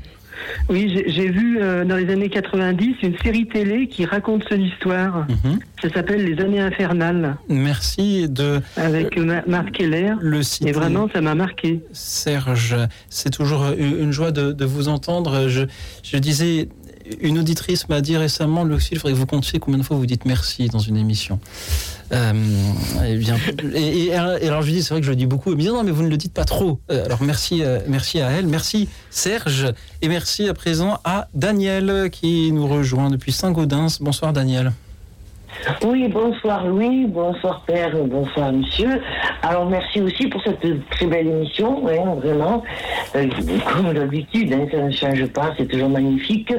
Oui, 0.70 1.04
j'ai 1.08 1.30
vu 1.30 1.60
euh, 1.62 1.86
dans 1.86 1.96
les 1.96 2.10
années 2.12 2.30
90 2.30 2.96
une 3.04 3.18
série 3.20 3.48
télé 3.48 3.88
qui 3.88 4.06
raconte 4.06 4.44
son 4.50 4.60
histoire. 4.60 5.26
-hmm. 5.28 5.60
Ça 5.82 5.90
s'appelle 5.94 6.24
Les 6.24 6.42
années 6.42 6.62
infernales. 6.62 7.36
Merci 7.50 8.30
de. 8.30 8.62
Avec 8.78 9.18
euh, 9.18 9.42
Marc 9.48 9.72
Keller. 9.72 10.14
Le. 10.22 10.42
Et 10.66 10.72
vraiment, 10.72 11.10
ça 11.14 11.22
m'a 11.22 11.36
marqué. 11.36 11.82
Serge, 11.92 12.76
c'est 13.10 13.30
toujours 13.30 13.66
une 13.78 14.12
joie 14.12 14.32
de, 14.32 14.52
de 14.54 14.66
vous 14.66 14.88
entendre. 14.88 15.48
Je, 15.48 15.64
je 16.04 16.18
disais 16.18 16.70
une 17.22 17.40
auditrice 17.40 17.90
m'a 17.90 18.02
dit 18.02 18.18
récemment, 18.18 18.64
Luxil, 18.64 18.94
il 18.94 19.00
faudrait 19.00 19.14
que 19.14 19.20
vous 19.20 19.26
comptiez 19.26 19.60
combien 19.60 19.80
de 19.80 19.84
fois 19.84 19.98
vous 19.98 20.06
dites 20.06 20.26
merci 20.26 20.68
dans 20.68 20.80
une 20.80 20.98
émission? 20.98 21.40
Euh, 22.14 22.34
et, 23.06 23.16
bien, 23.18 23.36
et, 23.74 23.78
et, 23.78 24.06
et, 24.08 24.16
alors 24.16 24.62
je 24.62 24.68
lui 24.68 24.74
dis, 24.74 24.84
c'est 24.84 24.94
vrai 24.94 25.02
que 25.02 25.06
je 25.06 25.12
le 25.12 25.16
dis 25.16 25.26
beaucoup, 25.26 25.56
mais 25.56 25.64
non, 25.64 25.84
mais 25.84 25.92
vous 25.92 26.04
ne 26.04 26.10
le 26.10 26.18
dites 26.18 26.34
pas 26.34 26.46
trop. 26.46 26.80
Euh, 26.92 27.06
alors 27.06 27.22
merci, 27.24 27.64
euh, 27.64 27.80
merci 27.88 28.22
à 28.22 28.30
elle, 28.30 28.48
merci 28.48 28.88
Serge, 29.10 29.74
et 30.02 30.08
merci 30.08 30.48
à 30.48 30.54
présent 30.54 31.00
à 31.04 31.28
Daniel 31.34 32.10
qui 32.12 32.52
nous 32.52 32.68
rejoint 32.68 33.10
depuis 33.10 33.32
Saint-Gaudens. 33.32 33.98
Bonsoir 34.00 34.34
Daniel. 34.34 34.74
Oui, 35.86 36.08
bonsoir 36.08 36.66
Louis, 36.66 37.06
bonsoir 37.06 37.64
Père, 37.66 37.96
bonsoir 38.06 38.52
Monsieur. 38.52 39.02
Alors 39.42 39.66
merci 39.70 40.02
aussi 40.02 40.28
pour 40.28 40.42
cette 40.44 40.90
très 40.90 41.06
belle 41.06 41.28
émission, 41.28 41.88
hein, 41.88 42.16
vraiment. 42.16 42.64
Euh, 43.16 43.28
comme 43.72 43.94
d'habitude, 43.94 44.54
hein, 44.54 44.66
ça 44.72 44.78
ne 44.78 44.92
change 44.92 45.26
pas, 45.28 45.54
c'est 45.58 45.68
toujours 45.68 45.90
magnifique. 45.90 46.54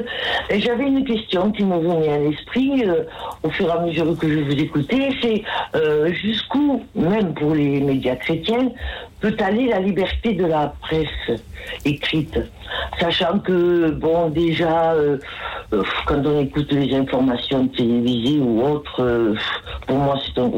J'avais 0.49 0.87
une 0.87 1.03
question 1.05 1.51
qui 1.51 1.63
me 1.63 1.77
venait 1.77 2.13
à 2.13 2.17
l'esprit 2.19 2.83
euh, 2.85 3.03
au 3.43 3.49
fur 3.49 3.67
et 3.67 3.71
à 3.71 3.79
mesure 3.81 4.17
que 4.17 4.27
je 4.27 4.39
vous 4.39 4.59
écoutais, 4.59 5.09
c'est 5.21 5.43
euh, 5.75 6.11
jusqu'où, 6.13 6.83
même 6.95 7.33
pour 7.33 7.53
les 7.53 7.81
médias 7.81 8.15
chrétiens, 8.15 8.71
peut 9.19 9.35
aller 9.39 9.67
la 9.67 9.79
liberté 9.79 10.33
de 10.33 10.45
la 10.45 10.73
presse 10.81 11.39
écrite, 11.83 12.39
sachant 12.99 13.39
que, 13.39 13.91
bon, 13.91 14.29
déjà, 14.29 14.93
euh, 14.93 15.17
quand 16.05 16.25
on 16.25 16.39
écoute 16.39 16.71
les 16.71 16.93
informations 16.95 17.67
télévisées 17.67 18.39
ou 18.39 18.61
autres, 18.61 19.01
euh, 19.01 19.35
pour 19.87 19.97
moi, 19.97 20.19
c'est 20.25 20.39
un 20.39 20.49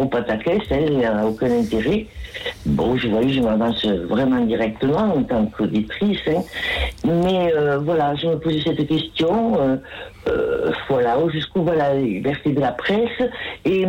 hein, 0.72 0.80
il 0.88 0.98
n'y 0.98 1.06
a 1.06 1.26
aucun 1.26 1.52
intérêt. 1.52 2.06
Bon, 2.66 2.96
je 2.98 3.08
voyais, 3.08 3.34
je 3.34 3.42
m'avance 3.42 3.84
vraiment 3.86 4.42
directement 4.46 5.16
en 5.16 5.24
tant 5.24 5.46
qu'auditrice, 5.48 6.20
hein. 6.28 6.42
mais 7.06 7.54
euh, 7.54 7.80
voilà, 7.80 8.16
je 8.16 8.28
me 8.28 8.38
posais 8.38 8.62
cette 8.64 8.88
question, 8.88 9.80
voilà, 10.90 11.18
jusqu'où 11.30 11.64
va 11.64 11.76
la 11.76 11.96
liberté 11.96 12.52
de 12.52 12.60
la 12.60 12.72
presse, 12.72 13.22
et 13.66 13.86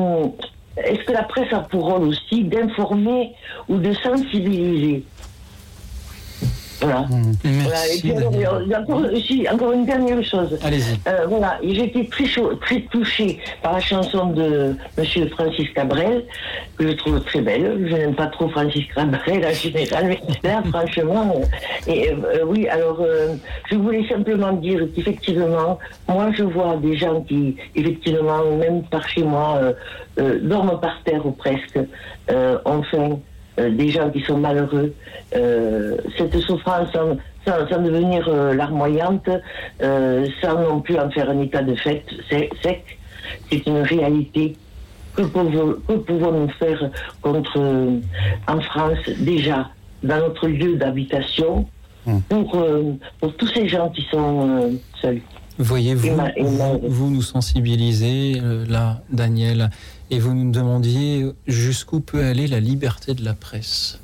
est-ce 0.84 1.04
que 1.04 1.12
la 1.12 1.24
presse 1.24 1.52
a 1.52 1.60
pour 1.60 1.90
rôle 1.90 2.08
aussi 2.08 2.44
d'informer 2.44 3.32
ou 3.68 3.76
de 3.78 3.92
sensibiliser? 3.92 5.04
Voilà. 6.80 7.00
Mmh. 7.00 7.32
Merci, 7.44 7.62
voilà. 7.62 7.86
Et 7.88 8.00
puis, 8.00 8.44
alors, 8.44 8.62
encore, 8.80 9.02
si, 9.26 9.48
encore, 9.48 9.72
une 9.72 9.86
dernière 9.86 10.22
chose. 10.22 10.59
Allez-y. 10.62 10.98
Euh, 11.09 11.26
voilà, 11.28 11.59
j'ai 11.62 11.84
été 11.84 12.06
très, 12.06 12.26
chaud, 12.26 12.55
très 12.60 12.80
touchée 12.82 13.38
par 13.62 13.74
la 13.74 13.80
chanson 13.80 14.26
de 14.28 14.76
Monsieur 14.96 15.28
Francis 15.28 15.68
Cabrel, 15.74 16.24
que 16.76 16.88
je 16.88 16.92
trouve 16.92 17.20
très 17.24 17.40
belle. 17.40 17.86
Je 17.88 17.94
n'aime 17.94 18.14
pas 18.14 18.26
trop 18.26 18.48
Francis 18.48 18.84
Cabrel 18.94 19.44
en 19.44 19.52
général, 19.52 20.06
mais 20.09 20.20
là, 20.48 20.62
franchement, 20.70 21.34
euh, 21.36 21.90
et, 21.92 22.10
euh, 22.10 22.44
oui, 22.46 22.68
alors, 22.68 22.98
euh, 23.00 23.34
je 23.70 23.76
voulais 23.76 24.06
simplement 24.09 24.52
dire 24.52 24.86
qu'effectivement, 24.94 25.78
moi, 26.09 26.30
je 26.36 26.44
vois 26.44 26.76
des 26.76 26.96
gens 26.96 27.22
qui, 27.22 27.56
effectivement, 27.74 28.44
même 28.59 28.82
par 28.84 29.09
chez 29.09 29.22
moi, 29.22 29.60
euh, 30.18 30.38
dorment 30.42 30.78
par 30.80 31.02
terre 31.05 31.24
ou 31.26 31.32
presque, 31.32 31.78
enfin, 32.64 32.94
euh, 32.94 33.16
des 33.59 33.89
gens 33.89 34.10
qui 34.10 34.20
sont 34.20 34.39
malheureux. 34.39 34.94
Euh, 35.36 35.97
cette 36.16 36.39
souffrance 36.40 36.89
sans, 36.93 37.16
sans, 37.47 37.68
sans 37.68 37.82
devenir 37.82 38.26
euh, 38.28 38.55
larmoyante, 38.55 39.28
sans 40.40 40.62
non 40.62 40.80
plus 40.80 40.98
en 40.98 41.10
faire 41.10 41.28
un 41.30 41.40
état 41.40 41.62
de 41.62 41.74
fait 41.74 42.05
sec, 42.30 42.98
c'est 43.51 43.66
une 43.66 43.82
réalité. 43.82 44.56
Que 45.14 45.22
pouvons-nous 45.22 45.98
pouvons 46.01 46.48
faire 46.60 46.90
contre, 47.22 47.59
en 48.47 48.60
France, 48.60 48.98
déjà, 49.18 49.68
dans 50.02 50.18
notre 50.18 50.47
lieu 50.47 50.76
d'habitation, 50.76 51.66
mmh. 52.06 52.18
pour, 52.28 52.56
pour 53.20 53.36
tous 53.36 53.48
ces 53.48 53.66
gens 53.68 53.89
qui 53.90 54.06
sont 54.10 54.78
seuls? 55.02 55.20
Voyez-vous, 55.59 56.16
vous, 56.39 56.80
vous, 56.85 57.10
nous 57.10 57.22
sensibilisez, 57.22 58.40
là, 58.68 59.01
Daniel, 59.10 59.70
et 60.10 60.18
vous 60.18 60.35
nous 60.35 60.51
demandiez 60.51 61.30
jusqu'où 61.47 62.01
peut 62.01 62.24
aller 62.24 62.47
la 62.47 62.60
liberté 62.60 63.14
de 63.14 63.24
la 63.24 63.35
presse. 63.35 63.98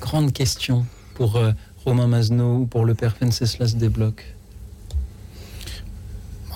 Grande 0.00 0.32
question 0.32 0.86
pour 1.14 1.36
euh, 1.36 1.52
Romain 1.84 2.06
Mazno 2.06 2.58
ou 2.58 2.66
pour 2.66 2.84
le 2.84 2.94
père 2.94 3.16
Fenceslas 3.16 3.74
Desblocs. 3.76 4.24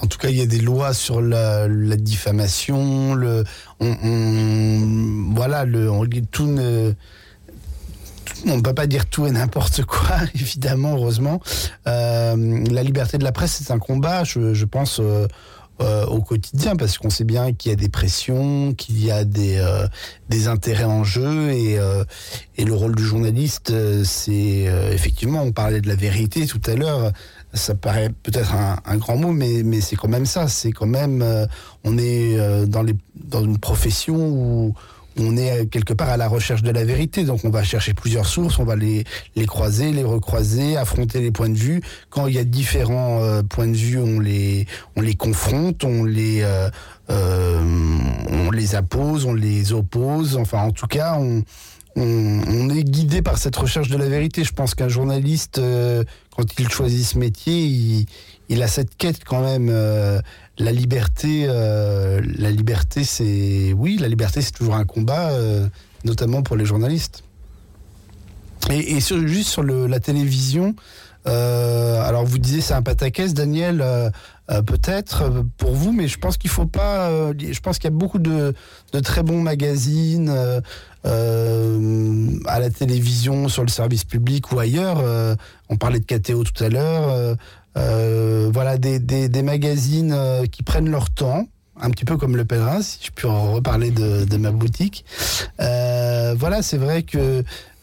En 0.03 0.07
tout 0.07 0.19
cas, 0.19 0.29
il 0.29 0.37
y 0.37 0.43
a 0.43 0.47
des 0.47 0.61
lois 0.61 0.93
sur 0.93 1.23
la, 1.23 1.67
diffamation, 1.97 3.15
le, 3.15 3.45
on, 3.81 5.33
voilà, 5.35 5.65
le, 5.65 5.91
on, 5.91 6.05
ne, 6.05 6.93
on 8.47 8.57
ne 8.57 8.61
peut 8.61 8.75
pas 8.75 8.87
dire 8.87 9.07
tout 9.07 9.27
et 9.27 9.31
n'importe 9.31 9.85
quoi, 9.85 10.17
évidemment, 10.35 10.95
heureusement. 10.95 11.41
Euh, 11.87 12.65
la 12.71 12.83
liberté 12.83 13.17
de 13.17 13.25
la 13.25 13.33
presse, 13.33 13.63
c'est 13.63 13.73
un 13.73 13.79
combat, 13.79 14.25
je, 14.25 14.53
je 14.53 14.65
pense, 14.67 15.01
euh, 15.01 15.27
euh, 15.81 16.07
au 16.07 16.21
quotidien 16.21 16.77
parce 16.77 16.99
qu'on 16.99 17.11
sait 17.11 17.25
bien 17.25 17.53
qu'il 17.53 17.71
y 17.71 17.73
a 17.73 17.77
des 17.77 17.89
pressions, 17.89 18.75
qu'il 18.75 19.05
y 19.05 19.11
a 19.11 19.25
des, 19.25 19.57
euh, 19.57 19.87
des 20.29 20.47
intérêts 20.47 20.85
en 20.85 21.03
jeu 21.03 21.51
et, 21.51 21.79
euh, 21.79 22.05
et 22.57 22.65
le 22.65 22.75
rôle 22.75 22.95
du 22.95 23.03
journaliste, 23.03 23.71
euh, 23.71 24.05
c'est 24.05 24.69
euh, 24.69 24.93
effectivement, 24.93 25.43
on 25.43 25.51
parlait 25.51 25.81
de 25.81 25.89
la 25.89 25.97
vérité 25.97 26.47
tout 26.47 26.61
à 26.67 26.75
l'heure, 26.75 27.13
ça 27.53 27.75
paraît 27.75 28.11
peut-être 28.23 28.55
un, 28.55 28.97
grand 28.99 29.17
mot, 29.17 29.33
mais, 29.33 29.63
mais 29.65 29.81
c'est 29.81 29.97
quand 29.97 30.09
même 30.09 30.27
ça, 30.27 30.47
c'est 30.47 30.71
quand 30.73 30.87
même, 30.87 31.23
euh, 31.23 31.47
on 31.83 31.99
est 31.99 32.67
dans, 32.67 32.83
les, 32.83 32.95
dans 33.17 33.43
une 33.43 33.59
profession 33.59 34.17
où 34.17 34.75
on 35.17 35.37
est 35.37 35.67
quelque 35.67 35.95
part 35.95 36.09
à 36.09 36.17
la 36.17 36.29
recherche 36.29 36.63
de 36.63 36.71
la 36.71 36.85
vérité. 36.85 37.25
Donc 37.25 37.45
on 37.45 37.51
va 37.51 37.63
chercher 37.63 37.95
plusieurs 37.95 38.27
sources, 38.27 38.59
on 38.59 38.65
va 38.65 38.77
les, 38.77 39.05
les 39.37 39.47
croiser, 39.47 39.93
les 39.93 40.05
recroiser, 40.05 40.77
affronter 40.77 41.21
les 41.21 41.31
points 41.31 41.49
de 41.49 41.59
vue. 41.59 41.81
Quand 42.11 42.27
il 42.27 42.35
y 42.35 42.39
a 42.39 42.45
différents 42.45 43.23
euh, 43.23 43.43
points 43.43 43.69
de 43.69 43.77
vue, 43.77 43.99
on 43.99 44.21
les, 44.21 44.67
on 44.97 45.01
les 45.01 45.15
confronte, 45.15 45.85
on 45.85 46.05
les, 46.05 46.43
euh, 46.43 46.69
euh, 47.11 47.61
on 48.31 48.51
les 48.51 48.75
appose, 48.75 49.25
on 49.25 49.35
les 49.35 49.73
oppose. 49.73 50.37
Enfin, 50.37 50.63
en 50.63 50.73
tout 50.73 50.87
cas, 50.87 51.17
on, 51.19 51.43
on, 51.97 52.43
on 52.47 52.71
est 52.71 52.85
guidé 52.85 53.23
par 53.23 53.39
cette 53.39 53.57
recherche 53.57 53.89
de 53.89 53.97
la 53.97 54.09
vérité. 54.09 54.45
Je 54.45 54.53
pense 54.53 54.75
qu'un 54.75 54.89
journaliste, 54.89 55.59
euh, 55.59 56.03
quand 56.37 56.45
il 56.59 56.69
choisit 56.69 57.05
ce 57.05 57.19
métier, 57.19 57.65
il, 57.65 58.07
il 58.49 58.63
a 58.63 58.69
cette 58.69 58.97
quête 58.97 59.25
quand 59.25 59.43
même. 59.43 59.69
Euh, 59.71 60.21
la 60.59 60.73
liberté, 60.73 61.47
euh, 61.49 62.21
la 62.39 62.51
liberté, 62.51 63.05
c'est 63.05 63.73
oui, 63.77 63.99
la 63.99 64.09
liberté, 64.09 64.41
c'est 64.41 64.53
toujours 64.53 64.77
un 64.77 64.85
combat, 64.85 65.31
euh, 65.31 65.67
notamment 66.05 66.43
pour 66.43 66.57
les 66.57 66.65
journalistes. 66.65 67.25
Et, 68.71 69.01
sur, 69.01 69.27
juste 69.27 69.51
sur 69.51 69.63
la 69.63 70.01
télévision, 70.01 70.75
euh, 71.27 72.01
alors 72.03 72.25
vous 72.25 72.39
disiez 72.39 72.63
c'est 72.63 72.73
un 72.73 72.81
pataquès, 72.81 73.35
Daniel, 73.35 73.85
peut-être 74.67 75.45
pour 75.59 75.73
vous, 75.73 75.93
mais 75.93 76.09
je 76.09 76.19
pense 76.19 76.39
qu'il 76.39 76.49
faut 76.49 76.67
pas. 76.67 77.11
Je 77.39 77.61
pense 77.61 77.79
qu'il 77.79 77.91
y 77.91 77.93
a 77.93 77.97
beaucoup 77.97 78.19
de, 78.19 78.55
de, 78.93 79.01
très 79.01 79.23
bons 79.23 79.43
magazines 79.43 80.31
à 81.05 82.59
la 82.59 82.71
télévision, 82.71 83.51
sur 83.51 83.65
le 83.65 83.69
service 83.69 84.05
public 84.05 84.51
ou 84.51 84.59
ailleurs. 84.59 85.03
on 85.69 85.77
parlait 85.77 86.01
de 86.01 86.07
KTO 86.07 86.43
tout 86.43 86.65
à 86.65 86.71
l'heure. 86.71 87.37
Euh, 87.77 88.51
voilà, 88.53 88.79
des, 88.79 88.99
des, 88.99 89.29
des 89.29 89.43
magazines 89.43 90.13
euh, 90.13 90.47
qui 90.47 90.63
prennent 90.63 90.91
leur 90.91 91.11
temps, 91.11 91.47
un 91.81 91.91
petit 91.91 92.05
peu 92.05 92.17
comme 92.17 92.37
le 92.37 92.45
pèlerin, 92.45 92.83
si 92.83 92.99
je 93.03 93.11
peux 93.11 93.29
en 93.29 93.53
reparler 93.53 93.91
de, 93.91 94.25
de 94.25 94.37
ma 94.37 94.53
boutique. 94.53 95.05
Euh, 95.61 96.35
voilà, 96.39 96.63
c'est 96.63 96.79
vrai 96.79 97.03
que 97.03 97.43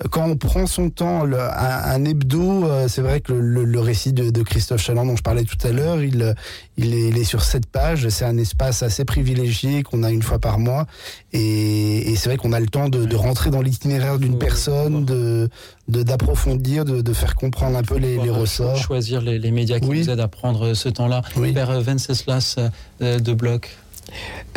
quand 0.10 0.26
on 0.26 0.36
prend 0.36 0.66
son 0.66 0.90
temps, 0.90 1.24
le, 1.26 1.40
un, 1.40 1.50
un, 1.50 2.06
hebdo, 2.06 2.66
euh, 2.66 2.88
c'est 2.88 3.02
vrai 3.02 3.22
que 3.22 3.34
le, 3.34 3.64
le 3.64 3.80
récit 3.80 4.14
de, 4.14 4.30
de, 4.30 4.42
Christophe 4.42 4.82
Chaland 4.82 5.06
dont 5.06 5.16
je 5.16 5.22
parlais 5.22 5.44
tout 5.44 5.58
à 5.66 5.72
l'heure, 5.72 6.02
il, 6.02 6.36
il, 6.78 6.94
est, 6.94 7.10
il 7.10 7.18
est 7.18 7.24
sur 7.24 7.44
sept 7.44 7.66
pages. 7.66 8.08
C'est 8.10 8.26
un 8.26 8.38
espace 8.38 8.84
assez 8.84 9.06
privilégié 9.06 9.84
qu'on 9.84 10.04
a 10.04 10.12
une 10.12 10.24
fois 10.24 10.40
par 10.40 10.60
mois. 10.60 10.88
Et, 11.34 12.12
et 12.12 12.16
c'est 12.16 12.30
vrai 12.30 12.38
qu'on 12.38 12.54
a 12.54 12.60
le 12.60 12.68
temps 12.68 12.90
de, 12.90 13.06
de 13.06 13.16
rentrer 13.16 13.52
dans 13.52 13.62
l'itinéraire 13.62 14.18
d'une 14.18 14.38
personne, 14.38 15.06
de 15.06 15.50
d'approfondir, 15.88 16.86
de, 16.86 17.02
de, 17.02 17.14
faire 17.14 17.36
comprendre 17.36 17.78
un 17.78 17.84
peu 17.84 17.98
les, 17.98 18.18
les 18.18 18.30
ressorts. 18.30 18.78
Choisir 18.78 19.20
les, 19.20 19.40
les 19.40 19.52
médias 19.52 19.80
qui 19.80 19.90
oui. 19.90 20.04
vous 20.04 20.10
aident 20.10 20.22
à 20.22 20.30
prendre 20.30 20.74
ce 20.74 20.88
temps-là. 20.88 21.22
Oui. 21.36 21.52
Père 21.52 21.82
Venceslas 21.82 22.56
de 23.02 23.34
Bloch. 23.34 23.68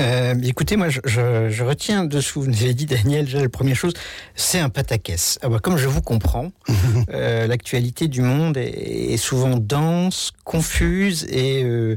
Euh, 0.00 0.34
écoutez, 0.42 0.76
moi, 0.76 0.88
je, 0.88 1.00
je, 1.04 1.48
je, 1.50 1.64
retiens 1.64 2.04
de 2.04 2.20
ce 2.20 2.32
que 2.32 2.38
vous 2.40 2.46
nous 2.46 2.62
avez 2.62 2.74
dit, 2.74 2.86
Daniel. 2.86 3.28
La 3.32 3.48
première 3.48 3.76
chose, 3.76 3.92
c'est 4.34 4.58
un 4.58 4.68
pataquès. 4.68 5.38
Ah 5.42 5.48
bah, 5.48 5.58
comme 5.62 5.76
je 5.76 5.86
vous 5.86 6.02
comprends, 6.02 6.50
euh, 7.12 7.46
l'actualité 7.46 8.08
du 8.08 8.20
monde 8.20 8.56
est, 8.56 9.12
est, 9.12 9.16
souvent 9.16 9.56
dense, 9.56 10.32
confuse, 10.44 11.26
et 11.30 11.62
euh, 11.62 11.96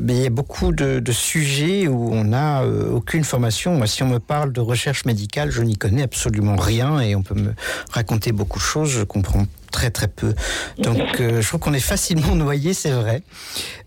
mais 0.00 0.14
il 0.14 0.22
y 0.22 0.26
a 0.26 0.30
beaucoup 0.30 0.72
de, 0.72 1.00
de 1.00 1.12
sujets 1.12 1.88
où 1.88 2.12
on 2.12 2.24
n'a 2.24 2.64
aucune 2.64 3.24
formation. 3.24 3.74
Moi, 3.76 3.86
si 3.86 4.02
on 4.02 4.08
me 4.08 4.18
parle 4.18 4.52
de 4.52 4.60
recherche 4.60 5.04
médicale, 5.04 5.50
je 5.50 5.62
n'y 5.62 5.76
connais 5.76 6.02
absolument 6.02 6.56
rien, 6.56 7.00
et 7.00 7.16
on 7.16 7.22
peut 7.22 7.34
me 7.34 7.54
raconter 7.90 8.32
beaucoup 8.32 8.58
de 8.58 8.64
choses. 8.64 8.90
Je 8.90 9.02
comprends 9.02 9.46
très 9.72 9.90
très 9.90 10.06
peu. 10.06 10.34
Donc 10.78 11.20
euh, 11.20 11.42
je 11.42 11.48
trouve 11.48 11.58
qu'on 11.58 11.72
est 11.72 11.80
facilement 11.80 12.36
noyé, 12.36 12.74
c'est 12.74 12.92
vrai. 12.92 13.22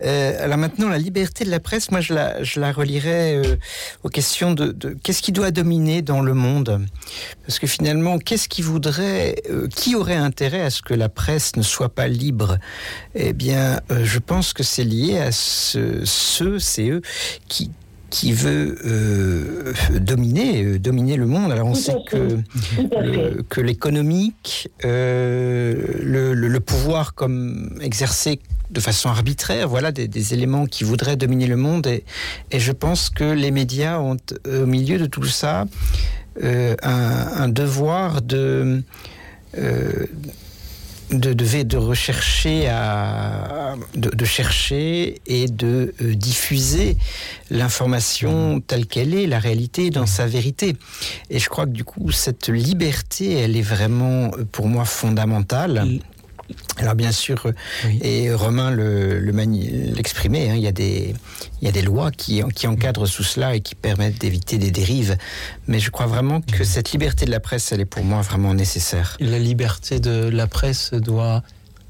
Euh, 0.03 0.43
alors 0.43 0.57
maintenant, 0.57 0.89
la 0.89 0.97
liberté 0.97 1.45
de 1.45 1.49
la 1.49 1.61
presse, 1.61 1.91
moi 1.91 2.01
je 2.01 2.13
la, 2.13 2.43
je 2.43 2.59
la 2.59 2.73
euh, 2.77 3.55
aux 4.03 4.09
questions 4.09 4.53
de, 4.53 4.75
qu'est-ce 5.01 5.21
qui 5.21 5.31
doit 5.31 5.51
dominer 5.51 6.01
dans 6.01 6.21
le 6.21 6.33
monde? 6.33 6.85
Parce 7.45 7.59
que 7.59 7.67
finalement, 7.67 8.17
qu'est-ce 8.17 8.49
qui 8.49 8.61
voudrait, 8.61 9.35
qui 9.73 9.95
aurait 9.95 10.15
intérêt 10.15 10.61
à 10.61 10.69
ce 10.69 10.81
que 10.81 10.93
la 10.93 11.07
presse 11.07 11.55
ne 11.55 11.61
soit 11.61 11.93
pas 11.93 12.07
libre? 12.07 12.57
Eh 13.13 13.31
bien, 13.31 13.79
je 13.89 14.19
pense 14.19 14.51
que 14.51 14.63
c'est 14.63 14.83
lié 14.83 15.19
à 15.19 15.31
ce, 15.31 16.01
ceux, 16.03 16.59
c'est 16.59 16.89
eux 16.89 17.01
qui 17.47 17.71
qui 18.09 18.33
veut 18.33 18.77
euh, 18.85 19.73
dominer 19.99 20.63
euh, 20.63 20.79
dominer 20.79 21.17
le 21.17 21.25
monde. 21.25 21.51
Alors 21.51 21.67
on 21.67 21.75
sait 21.75 21.95
que 22.07 22.39
le, 22.77 23.41
que 23.43 23.61
l'économique 23.61 24.69
euh, 24.83 25.73
le, 26.01 26.33
le, 26.33 26.47
le 26.47 26.59
pouvoir 26.59 27.13
comme 27.13 27.77
exercé 27.81 28.39
de 28.69 28.79
façon 28.79 29.09
arbitraire 29.09 29.67
voilà 29.67 29.91
des, 29.91 30.07
des 30.07 30.33
éléments 30.33 30.65
qui 30.65 30.83
voudraient 30.83 31.17
dominer 31.17 31.47
le 31.47 31.57
monde. 31.57 31.87
Et, 31.87 32.03
et 32.51 32.59
je 32.59 32.71
pense 32.71 33.09
que 33.09 33.23
les 33.25 33.51
médias 33.51 33.99
ont 33.99 34.17
au 34.47 34.65
milieu 34.65 34.97
de 34.97 35.05
tout 35.05 35.25
ça 35.25 35.65
un, 36.41 36.75
un 36.83 37.49
devoir 37.49 38.21
de 38.21 38.81
de, 41.19 41.33
de, 41.33 41.63
de 41.63 41.77
rechercher 41.77 42.67
à 42.67 43.75
de, 43.95 44.25
chercher 44.25 45.21
et 45.25 45.47
de 45.47 45.93
euh, 46.01 46.15
diffuser 46.15 46.97
l'information 47.49 48.61
telle 48.61 48.85
qu'elle 48.85 49.13
est 49.13 49.27
la 49.27 49.39
réalité 49.39 49.89
dans 49.89 50.05
sa 50.05 50.27
vérité. 50.27 50.75
Et 51.29 51.39
je 51.39 51.49
crois 51.49 51.65
que 51.65 51.71
du 51.71 51.83
coup 51.83 52.11
cette 52.11 52.49
liberté 52.49 53.33
elle 53.33 53.55
est 53.55 53.61
vraiment 53.61 54.31
pour 54.51 54.67
moi 54.67 54.85
fondamentale 54.85 55.99
alors 56.77 56.95
bien 56.95 57.11
sûr 57.11 57.47
oui. 57.85 57.99
et 58.01 58.33
Romain 58.33 58.71
le 58.71 59.19
l'exprimait 59.19 60.49
le 60.49 60.55
il 60.55 60.61
y 60.61 60.67
a 60.67 60.71
des 60.71 61.15
il 61.61 61.65
y 61.65 61.67
a 61.67 61.71
des 61.71 61.81
lois 61.81 62.11
qui, 62.11 62.43
qui 62.53 62.67
encadrent 62.67 63.07
sous 63.07 63.23
cela 63.23 63.55
et 63.55 63.61
qui 63.61 63.75
permettent 63.75 64.19
d'éviter 64.19 64.57
des 64.57 64.71
dérives 64.71 65.17
mais 65.67 65.79
je 65.79 65.89
crois 65.89 66.05
vraiment 66.05 66.41
que 66.41 66.59
oui. 66.59 66.65
cette 66.65 66.91
liberté 66.91 67.25
de 67.25 67.31
la 67.31 67.39
presse 67.39 67.71
elle 67.71 67.81
est 67.81 67.85
pour 67.85 68.03
moi 68.03 68.21
vraiment 68.21 68.53
nécessaire 68.53 69.17
la 69.19 69.39
liberté 69.39 69.99
de 69.99 70.29
la 70.29 70.47
presse 70.47 70.93
doit 70.93 71.43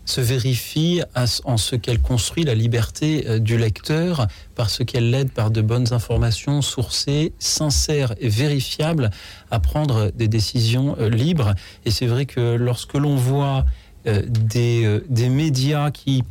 se 0.06 0.22
vérifie 0.22 1.02
en 1.44 1.58
ce 1.58 1.76
qu'elle 1.76 2.00
construit 2.00 2.44
la 2.44 2.56
liberté 2.56 3.26
euh, 3.28 3.40
du 3.40 3.58
lecteur 3.58 4.28
parce 4.54 4.84
qu'elle 4.86 5.10
l'aide 5.10 5.32
par 5.32 5.52
de 5.52 5.62
bonnes 5.62 5.94
informations 5.94 6.62
sourcées, 6.62 7.34
sincères 7.40 8.14
et 8.20 8.30
vérifiables 8.30 9.10
à 9.52 9.60
prendre 9.60 10.12
des 10.12 10.28
décisions 10.28 10.96
euh, 11.00 11.10
libres. 11.10 11.56
Et 11.86 11.92
c'est 11.92 12.06
vrai 12.06 12.26
que 12.26 12.56
lorsque 12.56 12.94
l'on 12.94 13.16
voit 13.16 13.60
euh, 13.60 13.62
des, 14.06 14.86
euh, 14.86 15.06
des 15.10 15.30
médias 15.30 15.92
qui 15.92 16.24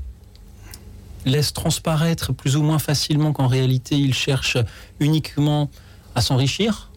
laissent 1.26 1.52
transparaître 1.52 2.32
plus 2.32 2.56
ou 2.56 2.62
moins 2.62 2.78
facilement 2.78 3.32
qu'en 3.32 3.46
réalité 3.46 3.96
ils 3.96 4.14
cherchent 4.14 4.58
uniquement 5.00 5.70
à 6.14 6.20
s'enrichir 6.20 6.90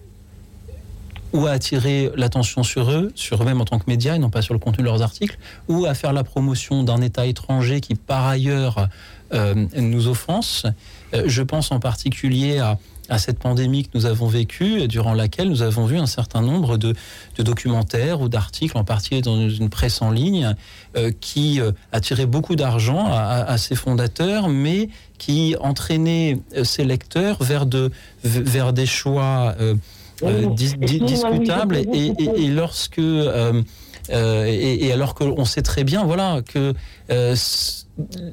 ou 1.34 1.46
à 1.46 1.52
attirer 1.52 2.12
l'attention 2.16 2.64
sur 2.64 2.90
eux, 2.92 3.12
sur 3.16 3.42
eux-mêmes 3.42 3.62
en 3.62 3.66
tant 3.66 3.80
que 3.80 3.86
médias 3.88 4.16
et 4.16 4.20
non 4.20 4.30
pas 4.30 4.42
sur 4.42 4.54
le 4.54 4.60
contenu 4.60 4.84
de 4.84 4.90
leurs 4.90 5.02
articles, 5.02 5.38
ou 5.68 5.86
à 5.86 5.94
faire 5.94 6.14
la 6.14 6.24
promotion 6.24 6.84
d'un 6.84 7.02
État 7.02 7.26
étranger 7.26 7.82
qui 7.82 7.96
par 7.96 8.26
ailleurs 8.26 8.88
euh, 9.34 9.66
nous 9.76 10.08
offense. 10.08 10.66
Euh, 11.14 11.24
je 11.28 11.44
pense 11.44 11.72
en 11.72 11.80
particulier 11.80 12.60
à, 12.60 12.78
à 13.10 13.18
cette 13.18 13.40
pandémie 13.40 13.84
que 13.84 13.90
nous 13.94 14.06
avons 14.06 14.28
vécue, 14.28 14.88
durant 14.88 15.14
laquelle 15.14 15.50
nous 15.50 15.62
avons 15.62 15.86
vu 15.86 15.98
un 15.98 16.06
certain 16.06 16.42
nombre 16.42 16.78
de, 16.78 16.94
de 17.38 17.44
documentaires 17.44 18.22
ou 18.22 18.30
d'articles, 18.30 18.78
en 18.78 18.84
particulier 18.84 19.22
dans 19.22 19.50
une 19.50 19.70
presse 19.70 20.02
en 20.02 20.12
ligne, 20.12 20.56
euh, 20.96 21.12
qui 21.20 21.62
euh, 21.62 21.72
attiraient 21.92 22.26
beaucoup 22.26 22.56
d'argent 22.56 23.06
à, 23.08 23.20
à, 23.20 23.52
à 23.52 23.58
ses 23.58 23.76
fondateurs, 23.76 24.50
mais 24.50 24.90
qui 25.18 25.56
entraînaient 25.60 26.40
euh, 26.56 26.64
ses 26.64 26.84
lecteurs 26.84 27.42
vers, 27.44 27.66
de, 27.66 27.92
vers 28.24 28.74
des 28.74 28.86
choix 28.86 29.56
euh, 29.60 29.76
euh, 30.24 30.48
dis, 30.56 30.74
dis, 30.78 31.00
discutable 31.00 31.78
et, 31.78 32.12
et, 32.18 32.44
et 32.44 32.48
lorsque 32.48 33.00
euh, 33.00 33.62
euh, 34.10 34.46
et, 34.48 34.86
et 34.86 34.92
alors 34.92 35.14
qu'on 35.16 35.46
sait 35.46 35.62
très 35.62 35.84
bien 35.84 36.04
voilà 36.06 36.42
que 36.42 36.74
euh, 37.12 37.36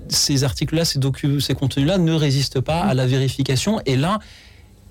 ces 0.08 0.44
articles 0.44 0.74
là 0.74 0.84
ces 0.84 1.00
ces 1.40 1.54
contenus 1.54 1.86
là 1.86 1.98
ne 1.98 2.12
résistent 2.12 2.60
pas 2.60 2.80
à 2.80 2.94
la 2.94 3.06
vérification. 3.06 3.80
Et 3.86 3.96
là 3.96 4.18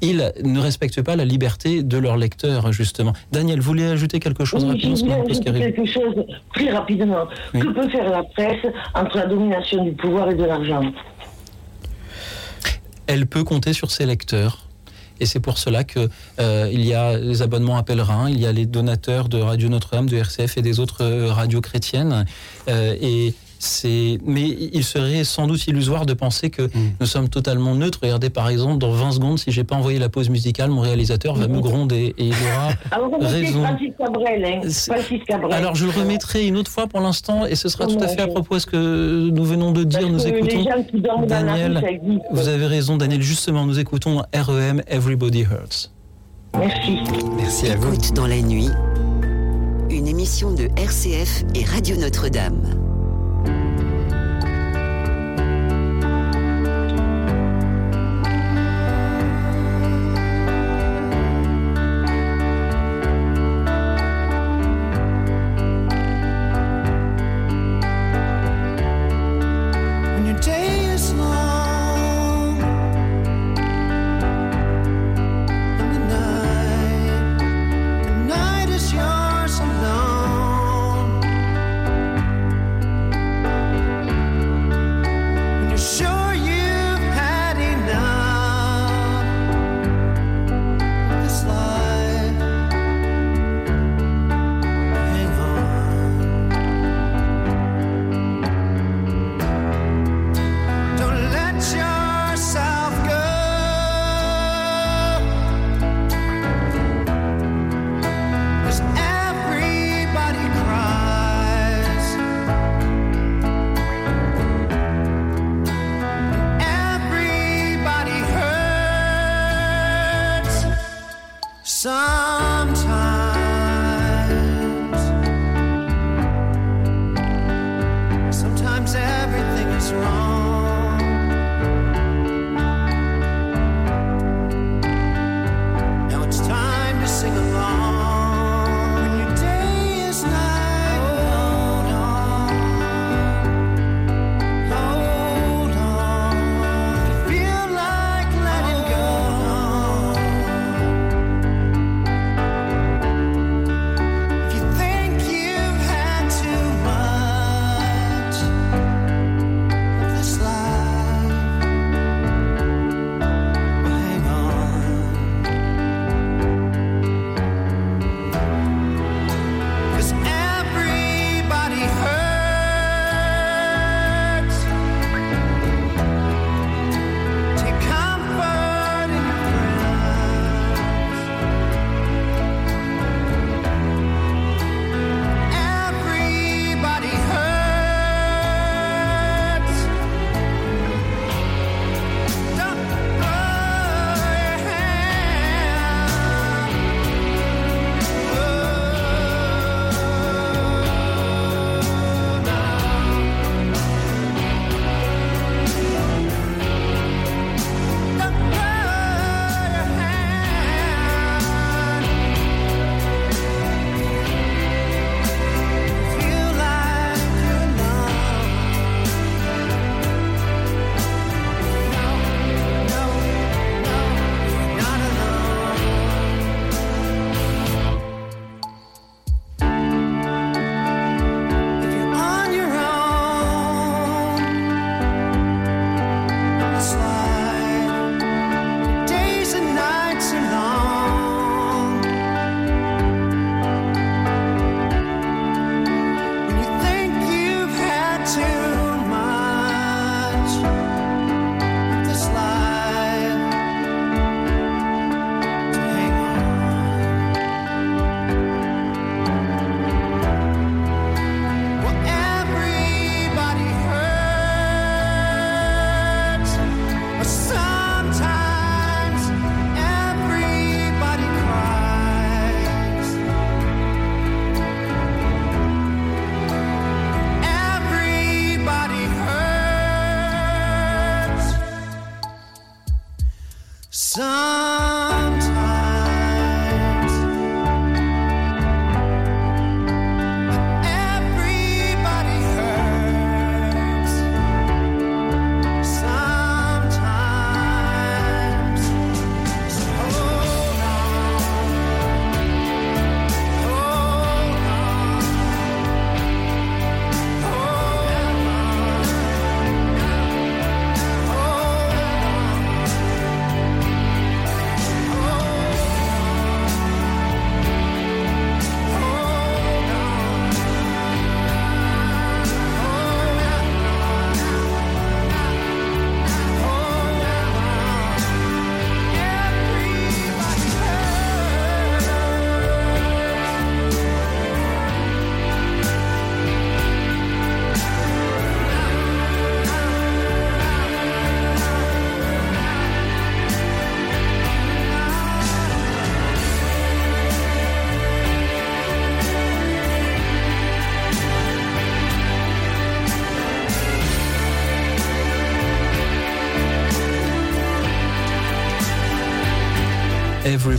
ils 0.03 0.31
ne 0.43 0.59
respectent 0.59 1.01
pas 1.01 1.15
la 1.15 1.25
liberté 1.25 1.81
de 1.81 1.97
leurs 1.97 2.17
lecteurs 2.17 2.71
justement. 2.71 3.13
Daniel 3.31 3.61
voulait 3.61 3.87
ajouter 3.87 4.19
quelque 4.19 4.45
chose 4.45 4.63
oui, 4.65 4.71
rapidement 4.71 5.23
quelque 5.23 5.85
chose 5.85 6.15
très 6.53 6.71
rapidement. 6.71 7.25
Oui. 7.53 7.61
que 7.61 7.67
peut 7.67 7.89
faire 7.89 8.09
la 8.09 8.23
presse 8.23 8.65
entre 8.93 9.17
la 9.17 9.25
domination 9.25 9.83
du 9.83 9.93
pouvoir 9.93 10.29
et 10.29 10.35
de 10.35 10.43
l'argent? 10.43 10.83
Elle 13.07 13.27
peut 13.27 13.43
compter 13.43 13.73
sur 13.73 13.91
ses 13.91 14.05
lecteurs. 14.05 14.67
Et 15.19 15.25
c'est 15.25 15.39
pour 15.39 15.57
cela 15.57 15.83
que 15.83 16.09
euh, 16.39 16.69
il 16.71 16.83
y 16.83 16.93
a 16.93 17.17
les 17.17 17.41
abonnements 17.41 17.77
à 17.77 17.83
pèlerins 17.83 18.29
il 18.29 18.39
y 18.39 18.45
a 18.45 18.51
les 18.51 18.65
donateurs 18.65 19.29
de 19.29 19.39
radio 19.39 19.69
notre-dame 19.69 20.09
de 20.09 20.19
rcf 20.19 20.57
et 20.57 20.61
des 20.61 20.79
autres 20.79 21.03
euh, 21.03 21.31
radios 21.31 21.61
chrétiennes. 21.61 22.25
Euh, 22.67 22.95
et 22.99 23.33
c'est 23.63 24.17
mais 24.25 24.43
il 24.73 24.83
serait 24.83 25.23
sans 25.23 25.47
doute 25.47 25.65
illusoire 25.67 26.05
de 26.05 26.13
penser 26.13 26.49
que 26.49 26.63
mmh. 26.63 26.71
nous 26.99 27.05
sommes 27.05 27.29
totalement 27.29 27.75
neutres. 27.75 27.99
Regardez 28.01 28.29
par 28.29 28.49
exemple 28.49 28.77
dans 28.77 28.91
20 28.91 29.11
secondes 29.13 29.39
si 29.39 29.51
j'ai 29.51 29.63
pas 29.63 29.75
envoyé 29.75 29.99
la 29.99 30.09
pause 30.09 30.29
musicale 30.29 30.69
mon 30.69 30.81
réalisateur 30.81 31.35
va 31.35 31.47
mmh. 31.47 31.51
me 31.51 31.59
gronder 31.61 32.13
et 32.17 32.25
il 32.25 32.33
aura 32.33 32.73
alors, 32.91 33.11
raison. 33.21 33.63
Cabrel, 33.97 34.45
hein. 34.45 34.95
Cabrel. 35.27 35.53
alors 35.53 35.75
je 35.75 35.85
le 35.85 35.91
remettrai 35.91 36.45
une 36.45 36.57
autre 36.57 36.71
fois 36.71 36.87
pour 36.87 36.99
l'instant 36.99 37.45
et 37.45 37.55
ce 37.55 37.69
sera 37.69 37.85
oh 37.87 37.93
tout 37.93 38.03
à 38.03 38.07
fait 38.07 38.21
à 38.21 38.27
propos 38.27 38.55
de 38.55 38.59
ce 38.59 38.65
que 38.65 39.29
nous 39.29 39.43
venons 39.43 39.71
de 39.71 39.83
dire. 39.83 40.01
Parce 40.01 40.11
nous 40.11 40.27
écoutons 40.27 40.65
Daniel. 41.27 41.77
rue, 41.77 42.19
vous 42.31 42.47
avez 42.47 42.67
raison 42.67 42.97
Daniel. 42.97 43.21
Justement 43.21 43.65
nous 43.65 43.79
écoutons 43.79 44.23
REM 44.33 44.81
everybody 44.87 45.41
hurts. 45.41 45.89
Merci. 46.57 46.99
Merci 47.37 47.69
à 47.69 47.75
vous. 47.77 47.93
Écoute 47.93 48.13
dans 48.13 48.27
la 48.27 48.41
nuit. 48.41 48.69
Une 49.89 50.07
émission 50.07 50.51
de 50.51 50.69
RCF 50.77 51.43
et 51.55 51.63
Radio 51.65 51.95
Notre-Dame 51.97 52.92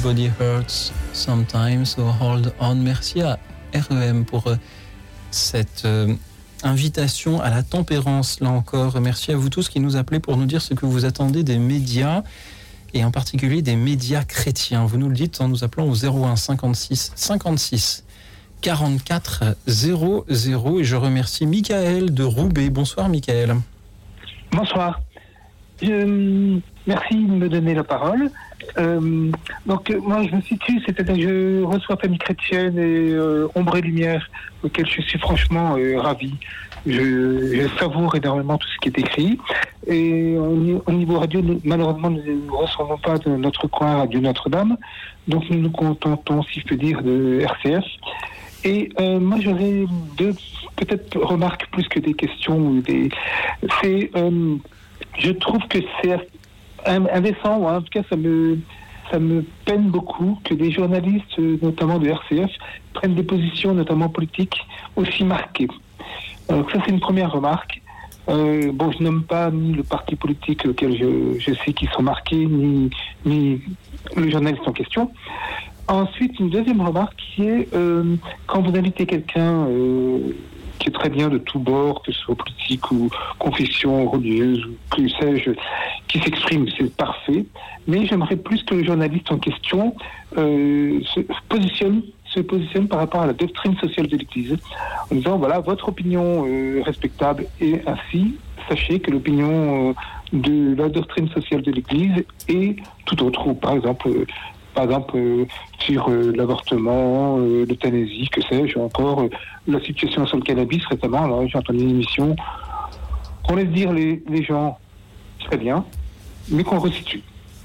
Everybody 0.05 0.31
hurts 0.39 0.93
sometimes, 1.15 1.87
so 1.87 2.03
hold 2.21 2.53
on. 2.61 2.75
Merci 2.75 3.23
à 3.23 3.39
REM 3.73 4.27
pour 4.27 4.49
euh, 4.49 4.57
cette 5.31 5.87
euh, 5.87 6.13
invitation 6.63 7.41
à 7.41 7.49
la 7.49 7.63
tempérance, 7.63 8.39
là 8.41 8.51
encore. 8.51 9.01
Merci 9.01 9.33
à 9.33 9.37
vous 9.39 9.49
tous 9.49 9.71
qui 9.71 9.81
nous 9.81 9.97
appelez 9.97 10.21
pour 10.21 10.37
nous 10.37 10.45
dire 10.45 10.61
ce 10.61 10.75
que 10.75 10.85
vous 10.85 11.07
attendez 11.07 11.43
des 11.43 11.57
médias 11.57 12.23
et 12.93 13.03
en 13.03 13.11
particulier 13.11 13.63
des 13.63 13.77
médias 13.77 14.25
chrétiens. 14.25 14.85
Vous 14.85 14.99
nous 14.99 15.09
le 15.09 15.15
dites 15.15 15.41
en 15.41 15.49
nous 15.49 15.65
appelant 15.65 15.87
au 15.89 15.95
01 15.95 16.37
56 16.37 17.13
56 17.15 18.05
44 18.61 19.57
00 19.67 20.27
et 20.29 20.85
je 20.85 20.97
remercie 20.97 21.47
Michael 21.47 22.13
de 22.13 22.25
Roubaix. 22.25 22.69
Bonsoir 22.69 23.09
Michael. 23.09 23.57
Bonsoir. 24.53 25.01
Je- 25.81 26.61
merci 26.87 27.15
de 27.15 27.21
me 27.33 27.49
donner 27.49 27.73
la 27.73 27.85
parole. 27.85 28.31
Euh, 28.79 29.31
donc 29.67 29.91
euh, 29.91 30.01
moi 30.01 30.23
je 30.29 30.35
me 30.35 30.41
situe, 30.41 30.81
c'est-à-dire 30.85 31.17
je 31.29 31.63
reçois 31.63 31.97
Famille 31.97 32.19
Chrétienne 32.19 32.79
et 32.79 33.11
euh, 33.13 33.47
Ombre 33.55 33.77
et 33.77 33.83
Lumière, 33.83 34.29
auquel 34.63 34.87
je 34.87 35.01
suis 35.03 35.19
franchement 35.19 35.77
euh, 35.77 36.01
ravi. 36.01 36.35
Je, 36.87 37.67
savoure 37.79 38.15
énormément 38.15 38.59
tout 38.59 38.69
ce 38.69 38.79
qui 38.81 38.89
est 38.89 38.99
écrit. 38.99 39.39
Et 39.87 40.37
au, 40.37 40.55
ni- 40.55 40.81
au 40.87 40.93
niveau 40.93 41.19
radio, 41.19 41.41
malheureusement, 41.65 42.11
nous 42.11 42.23
ne 42.23 42.51
recevons 42.51 42.99
pas 42.99 43.17
de 43.19 43.31
notre 43.31 43.67
coin 43.69 43.97
Radio 43.97 44.21
Notre-Dame. 44.21 44.77
Donc 45.27 45.49
nous 45.49 45.59
nous 45.61 45.71
contentons, 45.71 46.43
si 46.43 46.61
je 46.61 46.67
peux 46.67 46.77
dire, 46.77 47.03
de 47.03 47.41
RCF. 47.41 47.85
Et 48.65 48.91
moi, 49.19 49.39
j'aurais 49.41 49.85
deux 50.19 50.35
peut-être 50.77 51.19
remarques 51.19 51.67
plus 51.71 51.89
que 51.89 52.01
des 52.01 52.13
questions. 52.15 52.83
C'est, 53.83 54.11
je 55.19 55.31
trouve 55.33 55.61
que 55.69 55.79
c'est 56.03 56.17
indécent, 56.87 57.59
ou 57.59 57.67
en 57.67 57.81
tout 57.81 57.91
cas, 57.91 58.03
ça 58.09 58.17
me 58.17 58.59
ça 59.11 59.19
me 59.19 59.45
peine 59.67 59.91
beaucoup 59.91 60.39
que 60.45 60.55
des 60.55 60.71
journalistes, 60.73 61.39
notamment 61.39 61.99
de 61.99 62.09
RCF, 62.09 62.51
prennent 62.95 63.15
des 63.15 63.23
positions, 63.23 63.75
notamment 63.75 64.09
politiques, 64.09 64.57
aussi 64.97 65.25
marquées. 65.25 65.69
Donc 66.49 66.71
ça, 66.71 66.79
c'est 66.85 66.91
une 66.91 67.01
première 67.01 67.31
remarque. 67.31 67.83
Euh, 68.29 68.73
bon, 68.73 68.91
je 68.93 69.03
nomme 69.03 69.25
pas 69.25 69.51
ni 69.51 69.73
le 69.73 69.83
parti 69.83 70.17
politique 70.17 70.65
auquel 70.67 70.97
je, 70.97 71.39
je 71.39 71.55
sais 71.65 71.73
qu'ils 71.75 71.91
sont 71.91 72.03
marqués, 72.03 72.47
ni, 72.47 72.91
ni 73.27 73.61
le 74.17 74.31
journaliste 74.31 74.67
en 74.67 74.73
question. 74.73 75.11
Ensuite, 75.87 76.41
une 76.41 76.49
deuxième 76.49 76.81
remarque 76.81 77.15
qui 77.17 77.47
est 77.47 77.75
euh, 77.75 78.17
quand 78.47 78.63
vous 78.63 78.75
invitez 78.75 79.05
quelqu'un 79.05 79.67
euh, 79.67 80.19
qui 80.79 80.89
est 80.89 80.93
très 80.93 81.09
bien 81.09 81.29
de 81.29 81.39
tous 81.39 81.59
bords, 81.59 82.03
que 82.03 82.13
ce 82.13 82.21
soit 82.21 82.35
politique 82.35 82.91
ou 82.91 83.09
confession 83.39 84.09
religieuse 84.09 84.65
ou 84.67 84.95
que 84.95 85.09
sais-je, 85.09 85.51
qui 86.09 86.19
s'exprime, 86.21 86.67
c'est 86.77 86.95
parfait. 86.97 87.45
Mais 87.87 88.07
j'aimerais 88.07 88.37
plus 88.37 88.63
que 88.63 88.75
le 88.75 88.85
journaliste 88.85 89.31
en 89.31 89.39
question 89.39 89.95
euh, 90.37 91.01
se 91.15 91.21
positionne 91.49 92.03
se 92.35 92.41
positionne 92.41 92.89
par 92.89 92.99
rapport 92.99 93.23
à 93.23 93.27
la 93.27 93.33
doctrine 93.33 93.77
sociale 93.77 94.09
de 94.09 94.17
l'Église, 94.17 94.57
en 95.11 95.15
disant 95.15 95.39
voilà 95.39 95.61
votre 95.61 95.89
opinion 95.89 96.45
euh, 96.47 96.83
respectable 96.85 97.47
et 97.61 97.81
ainsi 97.87 98.35
sachez 98.69 98.99
que 98.99 99.11
l'opinion 99.11 99.91
euh, 99.91 99.93
de 100.33 100.75
la 100.75 100.89
doctrine 100.89 101.29
sociale 101.29 101.63
de 101.63 101.71
l'Église 101.71 102.25
est 102.49 102.77
tout 103.05 103.23
autre. 103.23 103.47
Ou 103.47 103.55
par 103.55 103.75
exemple, 103.75 104.09
par 104.75 104.85
exemple 104.85 105.17
euh, 105.17 105.47
sur 105.79 106.09
euh, 106.09 106.33
l'avortement, 106.35 107.39
euh, 107.39 107.65
l'euthanasie, 107.67 108.29
que 108.31 108.43
sais-je, 108.43 108.79
encore 108.79 109.23
euh, 109.23 109.31
la 109.67 109.81
situation 109.81 110.27
sur 110.27 110.37
le 110.37 110.43
cannabis 110.43 110.85
récemment. 110.87 111.47
J'ai 111.47 111.59
entendu 111.59 111.81
une 111.81 111.91
émission. 111.91 112.37
On 113.49 113.57
laisse 113.57 113.69
dire 113.69 113.93
les, 113.93 114.43
gens 114.43 114.79
très 115.47 115.57
bien, 115.57 115.85
mais 116.49 116.65
qu'on 116.65 116.79
resitue. 116.79 117.23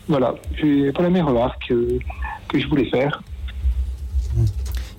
Voilà, 0.07 0.35
c'est 0.59 0.91
voilà 0.91 1.09
mes 1.09 1.21
remarques 1.21 1.71
euh, 1.71 1.99
que 2.47 2.59
je 2.59 2.67
voulais 2.67 2.89
faire. 2.89 3.21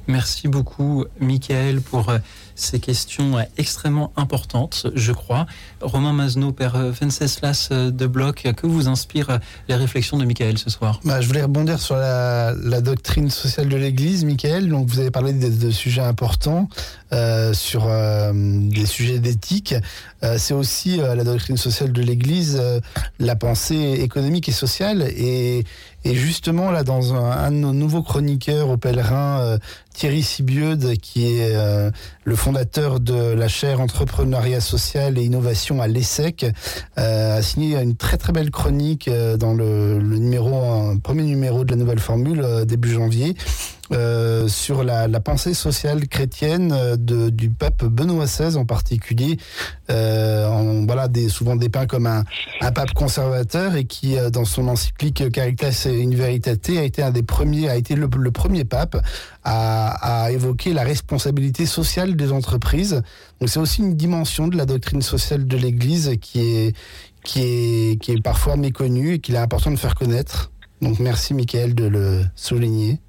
Merci 0.07 0.49
beaucoup, 0.49 1.05
Michael, 1.21 1.83
pour 1.83 2.09
euh, 2.09 2.19
ces 2.61 2.81
questions 2.81 3.39
euh, 3.39 3.43
extrêmement 3.59 4.13
importantes, 4.17 4.87
je 4.95 5.13
crois. 5.13 5.47
Romain 5.81 6.13
Mazno, 6.13 6.53
Père 6.53 6.77
euh, 6.77 6.91
Venceslas 6.91 7.69
euh, 7.73 7.91
de 7.91 8.07
Bloch, 8.07 8.43
que 8.43 8.67
vous 8.67 8.89
inspirent 8.89 9.31
euh, 9.31 9.39
les 9.69 9.75
réflexions 9.75 10.19
de 10.19 10.25
Michael 10.25 10.59
ce 10.59 10.71
soir? 10.71 11.01
Bah, 11.05 11.21
je 11.21 11.27
voulais 11.27 11.43
rebondir 11.43 11.81
sur 11.81 11.97
la, 11.97 12.55
doctrine 12.81 13.31
sociale 13.31 13.69
de 13.69 13.77
l'Église, 13.77 14.25
Michael. 14.25 14.69
Donc, 14.69 14.89
vous 14.89 15.01
avez 15.01 15.11
parlé 15.11 15.33
de, 15.33 15.71
sujets 15.71 16.01
importants, 16.01 16.69
euh, 17.13 17.53
sur 17.53 17.87
euh, 17.87 18.33
des 18.35 18.87
sujets 18.87 19.19
d'éthique. 19.19 19.75
Euh, 20.23 20.37
c'est 20.39 20.55
aussi 20.55 21.01
euh, 21.01 21.15
la 21.15 21.25
doctrine 21.25 21.57
sociale 21.57 21.93
de 21.93 22.03
l'Église, 22.03 22.59
euh, 22.61 22.81
la 23.19 23.37
pensée 23.37 23.99
économique 24.01 24.49
et 24.49 24.53
sociale. 24.53 25.03
Et, 25.17 25.65
justement, 26.05 26.71
là, 26.71 26.85
dans 26.85 27.15
un, 27.15 27.31
un 27.31 27.51
de 27.51 27.57
nos 27.57 27.73
nouveaux 27.73 28.03
chroniqueurs 28.03 28.69
au 28.69 28.77
pèlerin, 28.77 29.41
euh, 29.41 29.59
Thierry 29.95 30.23
Sibieude, 30.23 30.99
qui 30.99 31.27
est 31.27 31.55
euh, 31.55 31.91
le 32.25 32.37
fondateur 32.37 33.01
de 33.01 33.33
la 33.33 33.49
chaire 33.49 33.81
Entrepreneuriat 33.81 34.61
social 34.61 35.19
et 35.19 35.25
innovation 35.25 35.81
à 35.81 35.89
l'ESSEC, 35.89 36.47
euh, 36.99 37.39
a 37.39 37.43
signé 37.43 37.77
une 37.81 37.97
très 37.97 38.17
très 38.17 38.33
belle 38.33 38.51
chronique 38.51 39.09
euh, 39.09 39.37
dans 39.37 39.55
le, 39.55 39.99
le 39.99 40.19
numéro, 40.19 40.55
un 40.55 40.99
premier 40.99 41.23
numéro 41.23 41.65
de 41.65 41.71
la 41.71 41.77
nouvelle 41.77 41.99
formule 41.99 42.43
euh, 42.45 42.65
début 42.65 42.91
janvier. 42.91 43.37
Euh, 43.93 44.49
sur 44.49 44.85
la, 44.85 45.09
la 45.09 45.21
pensée 45.21 45.55
sociale 45.55 46.07
chrétienne 46.09 46.73
euh, 46.73 46.97
de, 46.97 47.31
du 47.31 47.51
pape 47.51 47.85
Benoît 47.85 48.27
XVI 48.27 48.57
en 48.57 48.65
particulier, 48.65 49.37
euh, 49.91 50.83
voilà, 50.87 51.09
des, 51.09 51.29
souvent 51.29 51.57
dépeint 51.57 51.87
comme 51.87 52.07
un, 52.07 52.25
un 52.61 52.73
pape 52.73 52.93
conservateur 52.93 53.75
et 53.77 53.85
qui, 53.85 54.17
euh, 54.17 54.31
dans 54.31 54.45
son 54.45 54.69
encyclique 54.69 55.31
Caritas 55.33 55.87
in 55.87 56.11
Veritate, 56.11 56.71
a 56.71 56.83
été 56.83 57.03
un 57.03 57.11
des 57.11 57.23
premiers, 57.23 57.69
a 57.69 57.77
été 57.77 57.95
le, 57.95 58.09
le 58.17 58.31
premier 58.31 58.65
pape 58.65 58.97
à, 59.45 60.25
à 60.25 60.31
évoquer 60.31 60.73
la 60.73 60.83
responsabilité 60.83 61.67
sociale 61.67 62.17
des 62.17 62.33
entreprises. 62.33 63.03
Donc 63.41 63.49
c'est 63.49 63.61
aussi 63.61 63.83
une 63.83 63.97
dimension 63.97 64.49
de 64.49 64.57
la 64.57 64.67
doctrine 64.67 65.03
sociale 65.03 65.47
de 65.47 65.57
l'Église 65.57 66.13
qui 66.21 66.41
est, 66.41 66.77
qui 67.25 67.41
est, 67.43 68.01
qui 68.01 68.13
est 68.13 68.23
parfois 68.23 68.57
méconnue 68.57 69.15
et 69.15 69.19
qu'il 69.19 69.35
est 69.35 69.39
important 69.39 69.71
de 69.71 69.77
faire 69.77 69.95
connaître. 69.95 70.51
Donc 70.81 70.99
merci 70.99 71.35
Michael 71.35 71.75
de 71.75 71.85
le 71.87 72.25
souligner. 72.37 73.01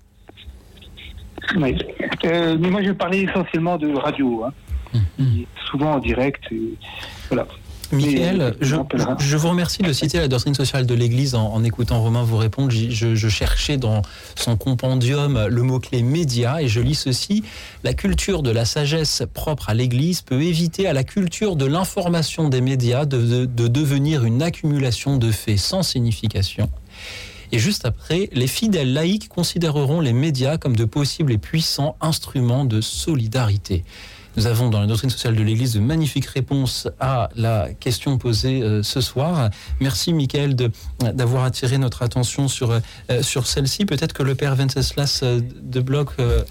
Oui. 1.57 1.75
Euh, 2.25 2.57
mais 2.59 2.69
moi, 2.69 2.81
je 2.83 2.91
parlais 2.91 3.23
essentiellement 3.23 3.77
de 3.77 3.93
radio, 3.95 4.43
hein. 4.45 5.23
souvent 5.69 5.93
en 5.93 5.99
direct. 5.99 6.41
et 6.51 6.73
voilà. 7.29 7.47
Michael, 7.93 8.55
Mais, 8.61 8.65
je, 8.65 8.75
je 9.19 9.35
vous 9.35 9.49
remercie 9.49 9.81
de 9.81 9.91
citer 9.91 10.17
la 10.19 10.29
doctrine 10.29 10.53
sociale 10.53 10.85
de 10.85 10.93
l'Église 10.93 11.35
en, 11.35 11.51
en 11.53 11.61
écoutant 11.65 12.01
Romain 12.01 12.23
vous 12.23 12.37
répondre. 12.37 12.71
Je, 12.71 13.15
je 13.15 13.27
cherchais 13.27 13.75
dans 13.75 14.01
son 14.35 14.55
compendium 14.55 15.47
le 15.47 15.61
mot-clé 15.61 16.01
média 16.01 16.61
et 16.61 16.69
je 16.69 16.79
lis 16.79 16.95
ceci. 16.95 17.43
La 17.83 17.93
culture 17.93 18.43
de 18.43 18.49
la 18.51 18.63
sagesse 18.63 19.23
propre 19.33 19.69
à 19.69 19.73
l'Église 19.73 20.21
peut 20.21 20.41
éviter 20.41 20.87
à 20.87 20.93
la 20.93 21.03
culture 21.03 21.57
de 21.57 21.65
l'information 21.65 22.47
des 22.47 22.61
médias 22.61 23.03
de, 23.03 23.17
de- 23.17 23.45
de 23.45 23.67
devenir 23.67 24.23
une 24.23 24.41
accumulation 24.41 25.17
de 25.17 25.29
faits 25.29 25.59
sans 25.59 25.83
signification. 25.83 26.69
Et 27.51 27.59
juste 27.59 27.85
après, 27.85 28.29
les 28.31 28.47
fidèles 28.47 28.93
laïcs 28.93 29.27
considéreront 29.27 29.99
les 30.01 30.13
médias 30.13 30.57
comme 30.57 30.75
de 30.75 30.85
possibles 30.85 31.31
et 31.33 31.37
puissants 31.37 31.95
instruments 32.01 32.65
de 32.65 32.79
solidarité. 32.81 33.83
Nous 34.37 34.47
avons 34.47 34.69
dans 34.69 34.79
la 34.79 34.87
doctrine 34.87 35.09
sociale 35.09 35.35
de 35.35 35.43
l'Église 35.43 35.73
de 35.73 35.81
magnifiques 35.81 36.27
réponses 36.27 36.87
à 37.01 37.29
la 37.35 37.67
question 37.77 38.17
posée 38.17 38.61
euh, 38.61 38.81
ce 38.81 39.01
soir. 39.01 39.49
Merci, 39.81 40.13
Michael, 40.13 40.55
de- 40.55 40.71
d'avoir 41.01 41.43
attiré 41.43 41.77
notre 41.77 42.01
attention 42.01 42.47
sur, 42.47 42.71
euh, 42.71 42.79
sur 43.21 43.45
celle-ci. 43.45 43.85
Peut-être 43.85 44.13
que 44.13 44.23
le 44.23 44.35
père 44.35 44.55
Venceslas 44.55 45.19
euh, 45.23 45.41
de 45.61 45.81
Bloch 45.81 46.11
euh. 46.19 46.43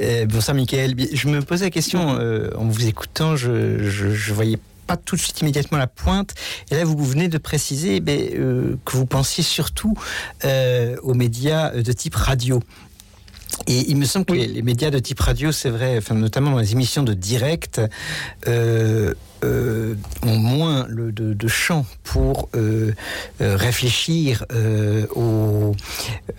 Euh, 0.00 0.26
bonsoir 0.26 0.54
Michael. 0.54 0.94
Je 1.12 1.28
me 1.28 1.42
posais 1.42 1.66
la 1.66 1.70
question 1.70 2.16
euh, 2.18 2.50
en 2.56 2.64
vous 2.66 2.86
écoutant, 2.86 3.36
je, 3.36 3.88
je, 3.88 4.10
je 4.14 4.32
voyais 4.34 4.58
pas 4.88 4.96
tout 4.96 5.14
de 5.14 5.20
suite 5.20 5.40
immédiatement 5.42 5.78
la 5.78 5.86
pointe. 5.86 6.34
Et 6.70 6.74
là, 6.74 6.84
vous 6.84 6.96
venez 7.04 7.28
de 7.28 7.38
préciser 7.38 8.00
ben, 8.00 8.18
euh, 8.18 8.76
que 8.84 8.96
vous 8.96 9.06
pensiez 9.06 9.44
surtout 9.44 9.94
euh, 10.44 10.96
aux 11.02 11.14
médias 11.14 11.70
de 11.70 11.92
type 11.92 12.16
radio. 12.16 12.60
Et 13.66 13.90
il 13.90 13.96
me 13.96 14.06
semble 14.06 14.24
que 14.24 14.32
les, 14.32 14.46
les 14.46 14.62
médias 14.62 14.90
de 14.90 14.98
type 14.98 15.20
radio, 15.20 15.52
c'est 15.52 15.68
vrai, 15.68 15.98
enfin, 15.98 16.14
notamment 16.14 16.50
dans 16.52 16.58
les 16.58 16.72
émissions 16.72 17.02
de 17.02 17.14
direct, 17.14 17.80
euh, 18.46 19.14
euh, 19.44 19.94
ont 20.24 20.36
moins 20.36 20.86
le, 20.88 21.12
de, 21.12 21.32
de 21.34 21.48
champ 21.48 21.84
pour 22.04 22.48
euh, 22.54 22.92
euh, 23.40 23.56
réfléchir 23.56 24.44
euh, 24.52 25.06
au 25.14 25.74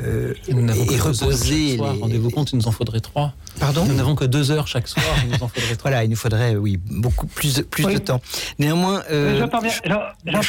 euh, 0.04 0.34
Nous 0.50 0.62
n'avons 0.62 0.84
et 0.84 0.88
que 0.88 0.92
deux 0.92 0.98
heures 1.00 1.06
reposer 1.06 1.68
chaque 1.70 1.78
soir. 1.78 1.94
les- 1.94 2.02
Rendez-vous 2.02 2.30
compte, 2.30 2.52
il 2.52 2.58
nous 2.58 2.68
en 2.68 2.72
faudrait 2.72 3.00
trois. 3.00 3.34
Pardon 3.60 3.86
Nous 3.86 3.94
n'avons 3.96 4.16
que 4.16 4.26
deux 4.26 4.52
heures 4.52 4.68
chaque 4.68 4.88
soir, 4.88 5.04
il 5.24 5.30
nous 5.32 5.44
en 5.44 5.48
faudrait 5.48 5.76
trois. 5.76 5.90
Voilà, 5.90 6.04
il 6.04 6.10
nous 6.10 6.16
faudrait, 6.16 6.56
oui, 6.56 6.78
beaucoup 6.90 7.26
plus, 7.28 7.56
de- 7.56 7.62
plus 7.64 7.86
Oui. 7.86 7.94
de 7.96 8.00
temps. 8.00 8.22
Néanmoins, 8.60 9.02
je, 9.10 9.46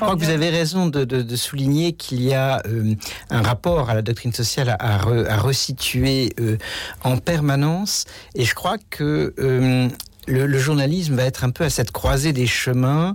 crois 0.01 0.17
que 0.17 0.25
vous 0.25 0.31
avez 0.31 0.51
raison 0.51 0.87
de, 0.87 1.05
de- 1.05 1.23
de 1.23 1.37
souligner 1.37 1.93
qu'il 1.95 2.23
y 2.23 2.35
a 2.35 2.63
euh, 2.67 2.95
un 3.31 3.43
rapport 3.43 3.89
à 3.91 3.95
la 3.95 4.03
doctrine 4.03 4.33
sociale 4.33 4.69
à, 4.71 4.75
à 4.75 4.99
re- 4.99 5.27
à 5.27 5.37
resituer 5.39 6.33
euh, 6.41 6.57
en 7.05 7.17
permanence. 7.17 8.05
Et 8.35 8.45
je 8.45 8.55
crois 8.55 8.77
que 8.91 9.33
euh, 9.39 9.89
le, 10.27 10.47
le, 10.47 10.59
journalisme 10.59 11.15
va 11.15 11.25
être 11.25 11.45
un 11.45 11.51
peu 11.51 11.65
à 11.65 11.71
cette 11.71 11.91
croisée 11.91 12.33
des 12.33 12.47
chemins 12.47 13.15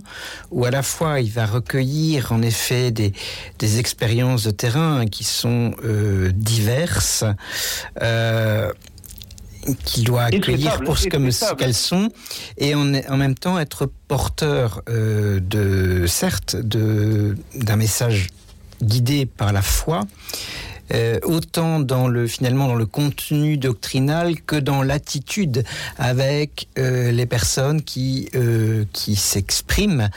où 0.50 0.64
à 0.64 0.70
la 0.70 0.82
fois 0.82 1.20
il 1.20 1.30
va 1.30 1.46
recueillir 1.46 2.32
en 2.32 2.42
effet 2.42 2.90
des, 2.90 3.12
des 3.58 3.78
expériences 3.78 4.44
de 4.44 4.50
terrain 4.50 5.06
qui 5.06 5.24
sont 5.24 5.74
euh, 5.84 6.30
diverses. 6.32 7.24
Euh, 8.02 8.72
qu'il 9.84 10.04
doit 10.04 10.24
accueillir 10.24 10.80
pour 10.84 10.96
ce 10.96 11.08
comme 11.08 11.32
ce 11.32 11.52
qu'elles 11.54 11.74
sont 11.74 12.10
et 12.56 12.76
en, 12.76 12.94
en 12.94 13.16
même 13.16 13.34
temps 13.34 13.58
être 13.58 13.90
porteur 14.06 14.82
euh, 14.88 15.40
de 15.40 16.06
certes 16.06 16.54
de 16.54 17.36
d'un 17.56 17.74
message 17.74 18.28
guidé 18.80 19.26
par 19.26 19.52
la 19.52 19.62
foi 19.62 20.02
euh, 20.92 21.18
autant 21.24 21.80
dans 21.80 22.08
le 22.08 22.26
finalement 22.26 22.68
dans 22.68 22.74
le 22.74 22.86
contenu 22.86 23.56
doctrinal 23.56 24.40
que 24.40 24.56
dans 24.56 24.82
l'attitude 24.82 25.64
avec 25.98 26.68
euh, 26.78 27.10
les 27.10 27.26
personnes 27.26 27.82
qui 27.82 28.28
euh, 28.34 28.84
qui 28.92 29.16
s'expriment 29.16 30.08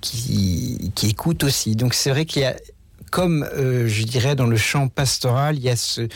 qui, 0.00 0.92
qui 0.94 1.06
écoutent 1.08 1.44
aussi. 1.44 1.76
Donc 1.76 1.94
c'est 1.94 2.10
vrai 2.10 2.24
qu'il 2.24 2.42
y 2.42 2.46
a 2.46 2.56
comme 3.10 3.46
euh, 3.54 3.86
je 3.88 4.04
dirais 4.04 4.36
dans 4.36 4.46
le 4.46 4.56
champ 4.56 4.88
pastoral 4.88 5.56
il 5.56 5.62
y 5.62 5.68
a 5.68 5.76
ce, 5.76 6.08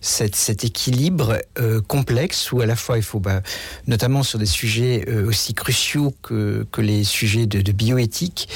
cet, 0.00 0.64
équilibre 0.64 1.38
euh, 1.58 1.80
complexe 1.80 2.52
où 2.52 2.60
à 2.60 2.66
la 2.66 2.76
fois 2.76 2.98
il 2.98 3.02
faut 3.02 3.20
bah, 3.20 3.42
notamment 3.86 4.22
sur 4.22 4.38
des 4.38 4.46
sujets 4.46 5.04
euh, 5.08 5.26
aussi 5.26 5.54
cruciaux 5.54 6.14
que, 6.22 6.66
que 6.70 6.80
les 6.80 7.04
sujets 7.04 7.46
de, 7.46 7.72
bioéthique 7.72 8.48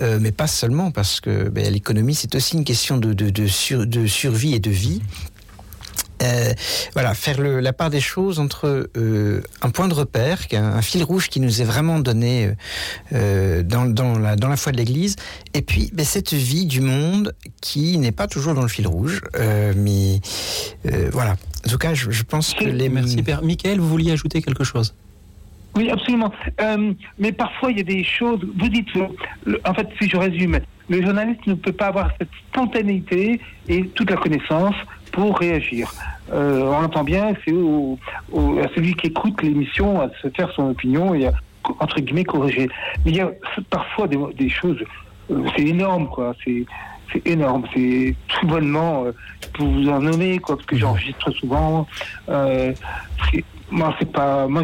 mais 0.00 0.32
pas 0.32 0.48
seulement 0.48 0.90
parce 0.90 1.20
que 1.20 1.48
bah, 1.48 1.62
l'économie 1.62 2.14
c'est 2.14 2.34
aussi 2.34 2.56
une 2.56 2.64
question 2.64 2.96
de, 2.96 3.12
de, 3.12 3.30
de 3.30 4.06
survie 4.06 4.54
et 4.54 4.58
de 4.58 4.70
vie 4.70 5.00
Euh, 6.22 6.52
voilà 6.92 7.12
faire 7.12 7.40
le, 7.40 7.58
la 7.58 7.72
part 7.72 7.90
des 7.90 8.00
choses 8.00 8.38
entre 8.38 8.88
euh, 8.96 9.42
un 9.62 9.70
point 9.70 9.88
de 9.88 9.94
repère 9.94 10.38
un, 10.52 10.62
un 10.62 10.80
fil 10.80 11.02
rouge 11.02 11.28
qui 11.28 11.40
nous 11.40 11.60
est 11.60 11.64
vraiment 11.64 11.98
donné 11.98 12.52
euh, 13.12 13.64
dans, 13.64 13.86
dans, 13.86 14.16
la, 14.16 14.36
dans 14.36 14.46
la 14.48 14.56
foi 14.56 14.70
de 14.70 14.76
l'église 14.76 15.16
et 15.54 15.62
puis 15.62 15.90
ben, 15.92 16.04
cette 16.04 16.32
vie 16.32 16.66
du 16.66 16.80
monde 16.80 17.34
qui 17.60 17.98
n'est 17.98 18.12
pas 18.12 18.28
toujours 18.28 18.54
dans 18.54 18.62
le 18.62 18.68
fil 18.68 18.86
rouge 18.86 19.22
euh, 19.36 19.72
mais 19.76 20.20
euh, 20.86 21.10
voilà 21.12 21.34
en 21.66 21.68
tout 21.68 21.78
cas 21.78 21.94
je, 21.94 22.12
je 22.12 22.22
pense 22.22 22.54
que 22.54 22.64
les 22.64 22.88
merci 22.88 23.20
père 23.24 23.42
michael 23.42 23.80
vous 23.80 23.88
vouliez 23.88 24.12
ajouter 24.12 24.40
quelque 24.40 24.62
chose? 24.62 24.94
Oui, 25.76 25.90
absolument. 25.90 26.32
Euh, 26.60 26.92
mais 27.18 27.32
parfois, 27.32 27.72
il 27.72 27.78
y 27.78 27.80
a 27.80 27.84
des 27.84 28.04
choses. 28.04 28.40
Vous 28.56 28.68
dites, 28.68 28.86
le, 28.94 29.60
en 29.64 29.74
fait, 29.74 29.88
si 30.00 30.08
je 30.08 30.16
résume, 30.16 30.60
le 30.88 31.02
journaliste 31.02 31.46
ne 31.46 31.54
peut 31.54 31.72
pas 31.72 31.86
avoir 31.86 32.10
cette 32.18 32.28
spontanéité 32.50 33.40
et 33.68 33.86
toute 33.88 34.10
la 34.10 34.16
connaissance 34.16 34.76
pour 35.14 35.38
réagir. 35.38 35.92
Euh, 36.32 36.62
on 36.62 36.84
entend 36.84 37.04
bien, 37.04 37.34
c'est 37.44 37.52
à 37.52 38.68
celui 38.74 38.94
qui 38.94 39.08
écoute 39.08 39.40
l'émission 39.42 40.00
à 40.00 40.08
se 40.20 40.28
faire 40.30 40.50
son 40.52 40.70
opinion 40.70 41.14
et 41.14 41.26
à, 41.26 41.32
entre 41.78 42.00
guillemets, 42.00 42.24
corriger. 42.24 42.68
Mais 43.04 43.12
il 43.12 43.16
y 43.16 43.20
a 43.20 43.30
parfois 43.70 44.08
des, 44.08 44.48
choses. 44.48 44.82
Euh, 45.30 45.44
c'est 45.56 45.62
énorme, 45.62 46.08
quoi. 46.08 46.34
C'est 46.44 46.66
énorme, 47.24 47.64
c'est 47.72 48.16
tout 48.26 48.46
bonnement 48.46 49.04
euh, 49.04 49.12
pour 49.52 49.68
vous 49.68 49.88
en 49.88 50.00
nommer 50.00 50.38
quoi, 50.38 50.56
parce 50.56 50.66
que 50.66 50.76
j'enregistre 50.76 51.30
souvent. 51.30 51.86
Moi, 53.70 53.94
c'est 53.98 54.12
pas, 54.12 54.46
moi, 54.46 54.62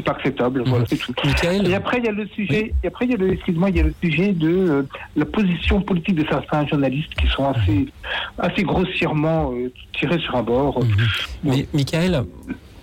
c'est 0.00 0.04
pas 0.04 0.16
acceptable. 0.16 0.62
Voilà, 0.66 0.84
c'est 0.88 0.96
tout. 0.96 1.12
Michael 1.24 1.66
et 1.68 1.74
après, 1.74 1.98
il 1.98 2.04
y 2.04 2.08
a 2.08 2.12
le 2.12 2.26
sujet. 2.28 2.62
Oui. 2.62 2.72
Et 2.82 2.86
après, 2.86 3.04
il 3.04 3.12
y 3.12 3.14
a 3.14 3.18
le, 3.18 3.32
excuse-moi, 3.32 3.70
il 3.70 3.76
y 3.76 3.80
a 3.80 3.84
le 3.84 3.94
sujet 4.02 4.32
de 4.32 4.48
euh, 4.48 4.82
la 5.16 5.24
position 5.24 5.80
politique 5.82 6.16
de 6.16 6.26
certains 6.28 6.66
journalistes 6.66 7.14
qui 7.14 7.26
sont 7.28 7.48
assez, 7.48 7.86
assez 8.38 8.62
grossièrement 8.62 9.52
euh, 9.52 9.70
tirés 9.92 10.18
sur 10.18 10.36
un 10.36 10.42
bord. 10.42 10.82
Mmh. 10.82 10.96
Mais 11.44 11.66
Michael, 11.74 12.24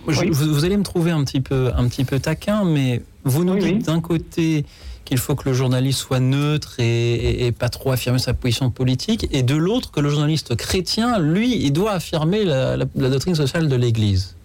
je, 0.06 0.20
oui. 0.20 0.30
vous, 0.30 0.54
vous, 0.54 0.64
allez 0.64 0.76
me 0.76 0.84
trouver 0.84 1.10
un 1.10 1.24
petit 1.24 1.40
peu, 1.40 1.70
un 1.76 1.88
petit 1.88 2.04
peu 2.04 2.20
taquin, 2.20 2.64
mais 2.64 3.02
vous 3.24 3.44
nous 3.44 3.54
oui, 3.54 3.74
dites 3.74 3.86
d'un 3.86 4.00
côté 4.00 4.64
qu'il 5.04 5.18
faut 5.18 5.34
que 5.34 5.48
le 5.48 5.54
journaliste 5.54 6.00
soit 6.00 6.20
neutre 6.20 6.76
et, 6.78 7.14
et, 7.14 7.46
et, 7.46 7.52
pas 7.52 7.70
trop 7.70 7.92
affirmer 7.92 8.18
sa 8.18 8.34
position 8.34 8.70
politique, 8.70 9.26
et 9.32 9.42
de 9.42 9.56
l'autre 9.56 9.90
que 9.90 10.00
le 10.00 10.10
journaliste 10.10 10.54
chrétien, 10.54 11.18
lui, 11.18 11.56
il 11.64 11.72
doit 11.72 11.92
affirmer 11.92 12.44
la, 12.44 12.76
la, 12.76 12.84
la 12.94 13.10
doctrine 13.10 13.34
sociale 13.34 13.68
de 13.68 13.76
l'Église. 13.76 14.36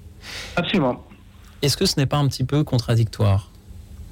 Absolument. 0.55 1.03
Est-ce 1.63 1.77
que 1.77 1.85
ce 1.85 1.97
n'est 1.97 2.05
pas 2.05 2.17
un 2.17 2.27
petit 2.27 2.43
peu 2.43 2.63
contradictoire? 2.63 3.49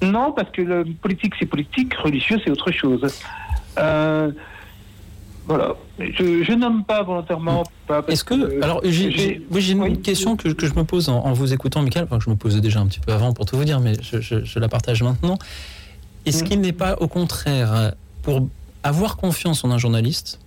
Non, 0.02 0.32
parce 0.32 0.49
que 0.52 0.61
le 0.61 0.86
politique, 0.86 1.34
c'est 1.38 1.45
politique, 1.45 1.94
religieux, 1.95 2.40
c'est 2.44 2.49
autre 2.49 2.72
chose. 2.72 3.06
Euh, 3.78 4.32
voilà. 5.45 5.76
Je, 5.99 6.44
je, 6.44 6.53
nomme 6.53 6.86
pas 6.86 7.03
volontairement. 7.03 7.64
Est-ce 8.07 8.23
que, 8.23 8.34
que, 8.34 8.64
alors, 8.64 8.82
j'ai 8.86 9.72
une 9.73 9.82
oui. 9.82 10.02
question 10.02 10.38
que, 10.38 10.48
que, 10.48 10.65
je 10.65 10.73
me 10.76 10.86
pose 10.86 11.10
en, 11.10 11.19
en 11.26 11.34
vous 11.34 11.53
écoutant, 11.53 11.82
Michael, 11.82 12.06
enfin, 12.06 12.19
que 12.19 12.23
je 12.23 12.30
me 12.30 12.38
posais 12.38 12.61
déjà 12.61 12.80
un 12.80 12.88
petit 12.88 13.02
peu 13.02 13.11
avant 13.11 13.34
pour 13.34 13.45
tout 13.45 13.57
vous 13.57 13.65
dire, 13.65 13.82
mais 13.82 13.95
je, 14.02 14.22
je, 14.22 14.45
je 14.45 14.60
la 14.60 14.69
partage 14.69 15.03
maintenant. 15.03 15.38
Est-ce 16.26 16.44
mmh. 16.44 16.48
qu'il 16.48 16.61
n'est 16.61 16.72
pas, 16.72 16.95
au 17.02 17.10
contraire, 17.10 17.94
pour 18.22 18.48
avoir 18.84 19.18
confiance 19.18 19.65
en 19.65 19.72
un 19.72 19.78
journaliste, 19.78 20.40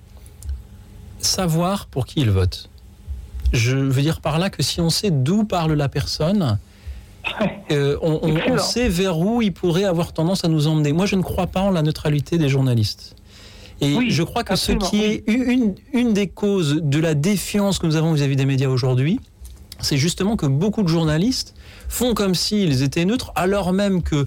savoir 1.21 1.87
pour 1.87 2.07
qui 2.07 2.23
il 2.23 2.31
vote? 2.31 2.71
Je 3.53 3.77
veux 3.77 4.03
dire 4.03 4.23
par 4.23 4.39
là 4.39 4.49
que 4.49 4.63
si 4.63 4.81
on 4.81 4.91
sait 4.91 5.11
d'où 5.11 5.45
parle 5.45 5.75
la 5.75 5.89
personne, 5.89 6.59
euh, 7.71 7.97
on, 8.03 8.21
on, 8.23 8.53
on, 8.53 8.59
sait 8.59 8.89
vers 8.89 9.19
où 9.19 9.43
il 9.43 9.53
pourrait 9.53 9.85
avoir 9.85 10.13
tendance 10.13 10.45
à 10.45 10.49
nous 10.49 10.67
emmener. 10.67 10.93
Moi, 10.93 11.07
je 11.07 11.17
ne 11.17 11.23
crois 11.23 11.47
pas 11.47 11.61
en 11.61 11.71
la 11.71 11.83
neutralité 11.83 12.39
des 12.39 12.49
journalistes. 12.49 13.17
Et 13.81 13.95
oui, 13.95 14.11
je 14.11 14.23
crois 14.23 14.45
que 14.45 14.55
ce 14.57 14.73
qui 14.73 15.03
est 15.03 15.25
une, 15.27 15.75
une 15.93 16.13
des 16.13 16.29
causes 16.29 16.81
de 16.83 16.99
la 17.01 17.15
défiance 17.15 17.79
que 17.79 17.87
nous 17.87 17.97
avons 17.97 18.13
vis-à-vis 18.13 18.35
-vis 18.35 18.39
des 18.39 18.47
médias 18.47 18.69
aujourd'hui, 18.69 19.19
c'est 19.81 19.97
justement 19.97 20.37
que 20.37 20.47
beaucoup 20.47 20.83
de 20.83 20.89
journalistes 20.89 21.55
font 21.89 22.15
comme 22.15 22.35
s'ils 22.35 22.83
étaient 22.83 23.05
neutres, 23.05 23.33
alors 23.35 23.73
même 23.73 24.03
que 24.03 24.27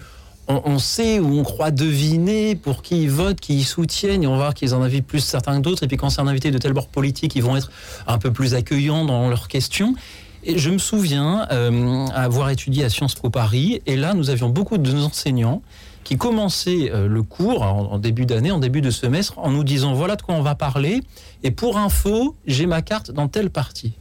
on, 0.49 0.61
on, 0.64 0.80
sait 0.80 1.19
ou 1.19 1.40
on 1.40 1.44
croit 1.44 1.72
deviner 1.72 2.56
pour 2.56 2.82
qui 2.82 3.03
ils 3.03 3.10
votent, 3.10 3.40
qui 3.40 3.56
ils 3.56 3.65
soutiennent, 3.65 4.24
et 4.24 4.28
on 4.28 4.32
va 4.32 4.38
voir 4.38 4.53
qu'ils 4.53 4.74
en 4.74 4.82
invitent 4.82 5.06
plus 5.06 5.19
certains 5.19 5.57
que 5.57 5.64
d'autres, 5.64 5.84
et 5.84 5.88
puis 5.88 5.98
quand 5.98 6.10
c'est 6.10 6.22
un 6.22 6.28
invité 6.28 6.52
de 6.52 6.57
tel 6.57 6.74
bord 6.74 6.88
politique, 6.88 7.36
ils 7.36 7.44
vont 7.44 7.57
être 7.57 7.72
un 8.07 8.18
peu 8.18 8.32
plus 8.32 8.53
accueillants 8.53 9.06
dans 9.06 9.28
leurs 9.30 9.48
questions. 9.48 9.95
Et 10.43 10.57
je 10.57 10.69
me 10.69 10.77
souviens 10.77 11.47
euh, 11.51 12.07
avoir 12.07 12.49
étudié 12.49 12.84
à 12.84 12.89
Sciences 12.89 13.15
Po 13.15 13.30
Paris, 13.30 13.81
et 13.85 13.95
là 13.95 14.14
nous 14.14 14.30
avions 14.30 14.49
beaucoup 14.49 14.77
de 14.77 14.91
nos 14.91 15.05
enseignants 15.05 15.61
qui 16.03 16.18
commençaient 16.18 16.89
euh, 16.93 17.07
le 17.07 17.23
cours 17.23 17.64
en, 17.64 17.91
en 17.91 17.99
début 17.99 18.26
d'année, 18.26 18.51
en 18.51 18.59
début 18.59 18.81
de 18.81 18.91
semestre, 18.91 19.38
en 19.39 19.51
nous 19.51 19.64
disant 19.64 19.93
voilà 19.93 20.15
de 20.15 20.22
quoi 20.22 20.35
on 20.35 20.41
va 20.41 20.55
parler, 20.55 21.01
et 21.43 21.51
pour 21.51 21.77
info, 21.77 22.35
j'ai 22.45 22.65
ma 22.65 22.81
carte 22.81 23.11
dans 23.11 23.27
telle 23.27 23.49
partie. 23.49 23.93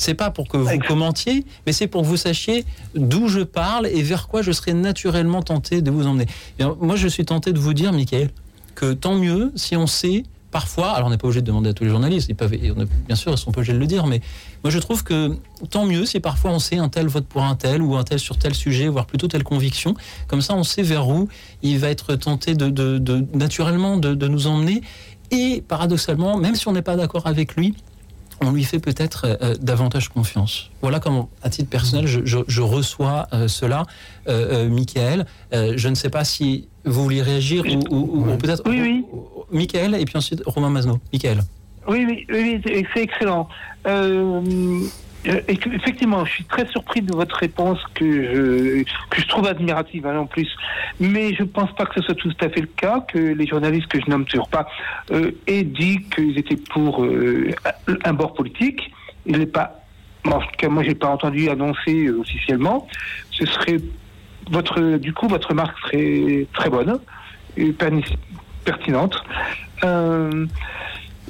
C'est 0.00 0.14
pas 0.14 0.30
pour 0.30 0.48
que 0.48 0.56
vous 0.56 0.78
commentiez, 0.78 1.44
mais 1.66 1.74
c'est 1.74 1.86
pour 1.86 2.00
que 2.00 2.06
vous 2.06 2.16
sachiez 2.16 2.64
d'où 2.94 3.28
je 3.28 3.40
parle 3.40 3.86
et 3.86 4.02
vers 4.02 4.28
quoi 4.28 4.40
je 4.40 4.50
serais 4.50 4.72
naturellement 4.72 5.42
tenté 5.42 5.82
de 5.82 5.90
vous 5.90 6.06
emmener. 6.06 6.24
Et 6.58 6.64
moi, 6.80 6.96
je 6.96 7.06
suis 7.06 7.26
tenté 7.26 7.52
de 7.52 7.58
vous 7.58 7.74
dire, 7.74 7.92
Michael, 7.92 8.30
que 8.74 8.94
tant 8.94 9.14
mieux 9.14 9.52
si 9.56 9.76
on 9.76 9.86
sait 9.86 10.22
parfois, 10.50 10.90
alors 10.90 11.08
on 11.08 11.10
n'est 11.10 11.18
pas 11.18 11.26
obligé 11.26 11.40
de 11.40 11.46
demander 11.46 11.70
à 11.70 11.72
tous 11.72 11.84
les 11.84 11.90
journalistes, 11.90 12.28
ils 12.28 12.34
peuvent, 12.34 12.54
bien 12.54 13.16
sûr, 13.16 13.32
ils 13.32 13.38
sont 13.38 13.52
pas 13.52 13.60
obligés 13.60 13.72
de 13.72 13.78
le 13.78 13.86
dire, 13.86 14.06
mais 14.06 14.20
moi 14.64 14.70
je 14.70 14.78
trouve 14.78 15.04
que 15.04 15.36
tant 15.70 15.86
mieux 15.86 16.04
si 16.06 16.20
parfois 16.20 16.50
on 16.50 16.58
sait 16.58 16.78
un 16.78 16.88
tel 16.88 17.06
vote 17.06 17.26
pour 17.26 17.42
un 17.42 17.54
tel 17.54 17.82
ou 17.82 17.96
un 17.96 18.04
tel 18.04 18.18
sur 18.18 18.36
tel 18.38 18.54
sujet, 18.54 18.88
voire 18.88 19.06
plutôt 19.06 19.28
telle 19.28 19.44
conviction, 19.44 19.94
comme 20.26 20.42
ça 20.42 20.54
on 20.54 20.64
sait 20.64 20.82
vers 20.82 21.08
où 21.08 21.28
il 21.62 21.78
va 21.78 21.88
être 21.88 22.16
tenté 22.16 22.54
de, 22.54 23.24
naturellement 23.34 23.96
de, 23.96 24.28
nous 24.28 24.46
emmener 24.46 24.82
et 25.30 25.62
paradoxalement, 25.66 26.36
même 26.36 26.54
si 26.54 26.66
on 26.68 26.72
n'est 26.72 26.82
pas 26.82 26.96
d'accord 26.96 27.26
avec 27.26 27.56
lui, 27.56 27.74
on 28.42 28.52
lui 28.52 28.64
fait 28.64 28.78
peut-être 28.78 29.38
euh, 29.42 29.54
davantage 29.60 30.08
confiance. 30.08 30.70
Voilà 30.80 30.98
comment, 30.98 31.28
à 31.42 31.50
titre 31.50 31.68
personnel, 31.68 32.06
je, 32.06 32.62
reçois 32.62 33.28
euh, 33.32 33.48
cela. 33.48 33.84
Euh, 34.28 34.66
euh 34.66 34.68
Michael, 34.70 35.26
euh, 35.52 35.74
je 35.76 35.88
ne 35.88 35.94
sais 35.94 36.08
pas 36.08 36.24
si 36.24 36.68
vous 36.84 37.02
voulez 37.02 37.22
réagir 37.22 37.64
ou, 37.64 37.94
ou, 37.94 38.30
ou 38.32 38.36
peut-être... 38.36 38.62
Oui, 38.66 38.80
oui. 38.80 39.04
Michael 39.52 39.94
et 39.94 40.04
puis 40.04 40.16
ensuite 40.16 40.42
Romain 40.46 40.70
Mazno. 40.70 40.98
Michael. 41.12 41.40
Oui, 41.88 42.06
oui, 42.08 42.26
oui 42.30 42.60
c'est 42.94 43.02
excellent. 43.02 43.48
Euh, 43.86 44.40
effectivement, 45.24 46.24
je 46.24 46.32
suis 46.32 46.44
très 46.44 46.66
surpris 46.68 47.02
de 47.02 47.14
votre 47.14 47.36
réponse 47.36 47.78
que 47.94 48.04
je, 48.04 48.82
que 49.10 49.20
je 49.20 49.26
trouve 49.26 49.46
admirative 49.46 50.06
hein, 50.06 50.18
en 50.18 50.26
plus. 50.26 50.48
Mais 50.98 51.34
je 51.34 51.42
ne 51.42 51.48
pense 51.48 51.74
pas 51.74 51.86
que 51.86 52.00
ce 52.00 52.02
soit 52.02 52.14
tout 52.14 52.32
à 52.40 52.48
fait 52.48 52.60
le 52.60 52.68
cas, 52.68 53.04
que 53.12 53.18
les 53.18 53.46
journalistes 53.46 53.88
que 53.88 54.00
je 54.00 54.08
nomme 54.08 54.24
toujours 54.24 54.48
pas 54.48 54.68
euh, 55.10 55.32
aient 55.46 55.64
dit 55.64 56.00
qu'ils 56.14 56.38
étaient 56.38 56.56
pour 56.56 57.04
euh, 57.04 57.50
un 58.04 58.12
bord 58.12 58.34
politique. 58.34 58.90
Il 59.26 59.38
n'est 59.38 59.46
pas, 59.46 59.84
en 60.24 60.38
tout 60.38 60.46
cas, 60.56 60.68
moi, 60.68 60.82
j'ai 60.82 60.94
pas 60.94 61.08
entendu 61.08 61.48
annoncer 61.48 62.06
euh, 62.06 62.20
officiellement. 62.20 62.86
Ce 63.30 63.46
serait 63.46 63.78
votre, 64.50 64.98
du 64.98 65.12
coup, 65.12 65.28
votre 65.28 65.54
marque 65.54 65.78
serait 65.86 66.46
très 66.52 66.70
bonne 66.70 66.98
et 67.56 67.74
pertinente. 68.64 69.16
Euh, 69.84 70.46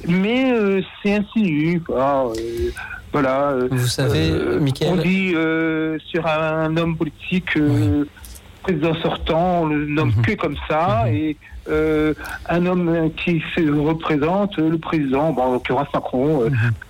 mais 0.07 0.51
euh, 0.51 0.81
c'est 1.01 1.15
insinu, 1.15 1.79
quoi. 1.81 2.31
Euh, 2.35 2.71
voilà. 3.13 3.55
Vous 3.69 3.87
savez, 3.87 4.29
euh, 4.31 4.59
Michael... 4.59 4.89
On 4.91 4.95
dit 4.95 5.33
euh, 5.35 5.97
sur 6.05 6.25
un 6.27 6.75
homme 6.77 6.97
politique, 6.97 7.55
euh, 7.57 8.05
président 8.63 8.93
sortant, 9.01 9.61
on 9.63 9.65
le 9.67 9.85
nomme 9.85 10.13
que 10.21 10.33
comme 10.33 10.55
ça, 10.69 11.05
et 11.11 11.35
euh, 11.69 12.13
un 12.49 12.65
homme 12.65 13.11
qui 13.17 13.41
se 13.55 13.61
représente 13.69 14.57
le 14.57 14.77
président, 14.77 15.31
bon, 15.31 15.41
en 15.43 15.51
l'occurrence 15.53 15.87
Macron, 15.93 16.43
euh, 16.43 16.49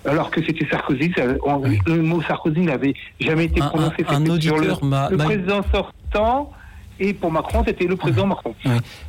alors 0.10 0.31
que 0.31 0.41
c'était 0.45 0.65
Sarkozy, 0.69 1.11
ça- 1.15 1.23
on- 1.45 1.61
le 1.85 2.02
mot 2.02 2.22
Sarkozy 2.22 2.61
n'avait 2.61 2.93
jamais 3.19 3.45
été 3.45 3.60
prononcé. 3.60 4.06
un- 4.07 4.15
un 4.22 4.26
sur 4.26 4.34
auditeur 4.56 4.80
le, 4.81 4.88
m'a- 4.88 5.10
le 5.10 5.18
m'a- 5.18 5.26
président 5.26 5.61
sortant, 5.73 6.52
et 6.99 7.13
pour 7.13 7.31
Macron, 7.31 7.63
c'était 7.65 7.85
le 7.85 7.95
président 7.95 8.27
Macron. 8.27 8.53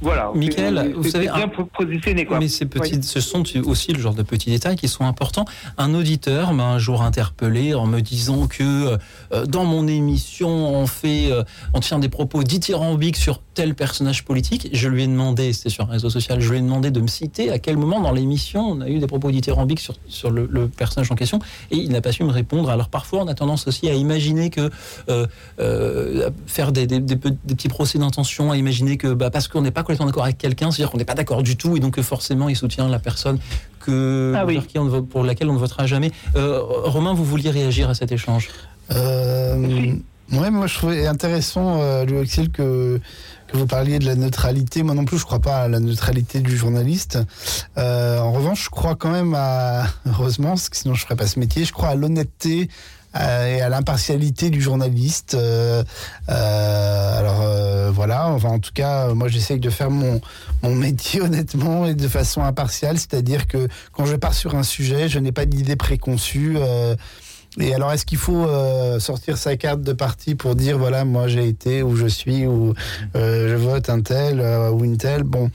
Voilà. 0.00 0.30
Michael, 0.34 0.94
vous 0.96 1.08
savez, 1.08 1.26
bien 1.26 1.44
un- 1.44 1.48
positionné, 1.48 2.24
quoi. 2.24 2.38
Mais 2.38 2.48
ces 2.48 2.66
petits, 2.66 2.96
Oui. 2.96 3.02
ce 3.02 3.20
sont 3.20 3.42
aussi 3.64 3.92
le 3.92 4.00
genre 4.00 4.14
de 4.14 4.22
petits 4.22 4.50
détails 4.50 4.76
qui 4.76 4.88
sont 4.88 5.04
importants. 5.04 5.44
Un 5.78 5.94
auditeur 5.94 6.52
m'a 6.54 6.64
un 6.66 6.78
jour 6.78 7.02
interpellé 7.02 7.74
en 7.74 7.86
me 7.86 8.00
disant 8.00 8.46
que 8.46 8.98
euh, 9.32 9.46
dans 9.46 9.64
mon 9.64 9.86
émission, 9.88 10.48
on 10.48 10.86
fait, 10.86 11.30
euh, 11.30 11.42
on 11.74 11.80
tient 11.80 11.98
des 11.98 12.08
propos 12.08 12.42
dithyrambiques 12.42 13.16
sur 13.16 13.40
tel 13.54 13.74
personnage 13.74 14.24
politique. 14.24 14.68
Je 14.72 14.88
lui 14.88 15.02
ai 15.02 15.06
demandé, 15.06 15.52
c'était 15.52 15.68
sur 15.70 15.84
un 15.84 15.92
réseau 15.92 16.08
social, 16.10 16.40
je 16.40 16.50
lui 16.50 16.58
ai 16.58 16.60
demandé 16.62 16.90
de 16.90 17.00
me 17.00 17.06
citer 17.06 17.50
à 17.50 17.58
quel 17.58 17.76
moment 17.76 18.00
dans 18.00 18.12
l'émission 18.12 18.62
on 18.70 18.80
a 18.80 18.88
eu 18.88 18.98
des 18.98 19.06
propos 19.06 19.30
dithyrambiques 19.30 19.80
sur, 19.80 19.94
sur 20.08 20.30
le, 20.30 20.48
le 20.50 20.68
personnage 20.68 21.10
en 21.12 21.14
question, 21.14 21.38
et 21.70 21.76
il 21.76 21.90
n'a 21.90 22.00
pas 22.00 22.12
su 22.12 22.24
me 22.24 22.30
répondre. 22.32 22.70
Alors 22.70 22.88
parfois, 22.88 23.20
on 23.22 23.28
a 23.28 23.34
tendance 23.34 23.66
aussi 23.66 23.88
à 23.90 23.94
imaginer 23.94 24.48
que 24.50 24.70
euh, 25.08 25.26
euh, 25.60 26.30
faire 26.46 26.72
des, 26.72 26.86
des- 26.86 27.00
des 27.00 27.16
pe- 27.16 27.30
des 27.44 27.54
petits 27.54 27.68
procès 27.82 27.98
d'intention, 27.98 28.52
à 28.52 28.56
imaginer 28.56 28.96
que 28.96 29.12
bah, 29.12 29.30
parce 29.30 29.48
qu'on 29.48 29.60
n'est 29.60 29.72
pas 29.72 29.82
complètement 29.82 30.06
d'accord 30.06 30.22
avec 30.22 30.38
quelqu'un, 30.38 30.70
c'est-à-dire 30.70 30.92
qu'on 30.92 30.98
n'est 30.98 31.04
pas 31.04 31.14
d'accord 31.14 31.42
du 31.42 31.56
tout, 31.56 31.76
et 31.76 31.80
donc 31.80 31.94
que 31.94 32.02
forcément 32.02 32.48
il 32.48 32.54
soutient 32.54 32.88
la 32.88 33.00
personne 33.00 33.40
que, 33.80 34.34
Ah 34.36 34.46
oui. 34.46 34.60
ne 34.76 35.00
pour 35.00 35.24
laquelle 35.24 35.50
on 35.50 35.54
ne 35.54 35.58
votera 35.58 35.84
jamais. 35.86 36.12
Euh, 36.36 36.60
Romain, 36.62 37.12
vous 37.12 37.24
vouliez 37.24 37.50
réagir 37.50 37.90
à 37.90 37.94
cet 37.94 38.12
échange? 38.12 38.50
Euh, 38.92 39.96
ouais, 40.30 40.50
moi 40.52 40.68
je 40.68 40.74
trouvais 40.74 41.08
intéressant, 41.08 41.80
euh, 41.80 42.04
Louis 42.04 42.18
Auxil, 42.18 42.50
que, 42.50 43.00
que 43.48 43.56
vous 43.56 43.66
parliez 43.66 43.98
de 43.98 44.06
la 44.06 44.14
neutralité. 44.14 44.84
Moi 44.84 44.94
non 44.94 45.04
plus, 45.04 45.18
je 45.18 45.24
crois 45.24 45.40
pas 45.40 45.62
à 45.62 45.68
la 45.68 45.80
neutralité 45.80 46.38
du 46.38 46.56
journaliste. 46.56 47.18
Euh, 47.78 48.20
en 48.20 48.30
revanche, 48.30 48.66
je 48.66 48.70
crois 48.70 48.94
quand 48.94 49.10
même 49.10 49.34
à, 49.36 49.86
heureusement, 50.06 50.50
parce 50.50 50.68
que 50.68 50.76
sinon 50.76 50.94
je 50.94 51.02
ferais 51.02 51.16
pas 51.16 51.26
ce 51.26 51.40
métier, 51.40 51.64
je 51.64 51.72
crois 51.72 51.88
à 51.88 51.94
l'honnêteté 51.96 52.68
euh, 52.68 52.68
et 53.14 53.60
à 53.60 53.68
l'impartialité 53.68 54.50
du 54.50 54.60
journaliste. 54.60 55.34
Euh, 55.34 55.82
euh, 56.28 57.18
alors 57.18 57.42
euh, 57.42 57.90
voilà, 57.92 58.28
enfin 58.28 58.48
en 58.48 58.58
tout 58.58 58.72
cas, 58.72 59.08
euh, 59.08 59.14
moi 59.14 59.28
j'essaye 59.28 59.60
de 59.60 59.70
faire 59.70 59.90
mon, 59.90 60.20
mon 60.62 60.74
métier 60.74 61.20
honnêtement 61.22 61.86
et 61.86 61.94
de 61.94 62.08
façon 62.08 62.42
impartiale, 62.42 62.98
c'est-à-dire 62.98 63.46
que 63.46 63.68
quand 63.92 64.06
je 64.06 64.16
pars 64.16 64.34
sur 64.34 64.54
un 64.54 64.62
sujet, 64.62 65.08
je 65.08 65.18
n'ai 65.18 65.32
pas 65.32 65.46
d'idée 65.46 65.76
préconçue. 65.76 66.56
Et 67.60 67.74
alors, 67.74 67.92
est-ce 67.92 68.06
qu'il 68.06 68.18
faut 68.18 68.46
euh, 68.46 68.98
sortir 68.98 69.36
sa 69.36 69.56
carte 69.56 69.82
de 69.82 69.92
parti 69.92 70.34
pour 70.34 70.54
dire 70.54 70.78
voilà, 70.78 71.04
moi 71.04 71.28
j'ai 71.28 71.46
été 71.48 71.82
où 71.82 71.94
je 71.96 72.06
suis 72.06 72.46
ou 72.46 72.72
euh, 73.14 73.48
je 73.50 73.54
vote 73.56 73.90
un 73.90 74.00
tel 74.00 74.40
euh, 74.40 74.70
ou 74.70 74.84
une 74.84 74.96
telle? 74.96 75.22
Bon, 75.22 75.50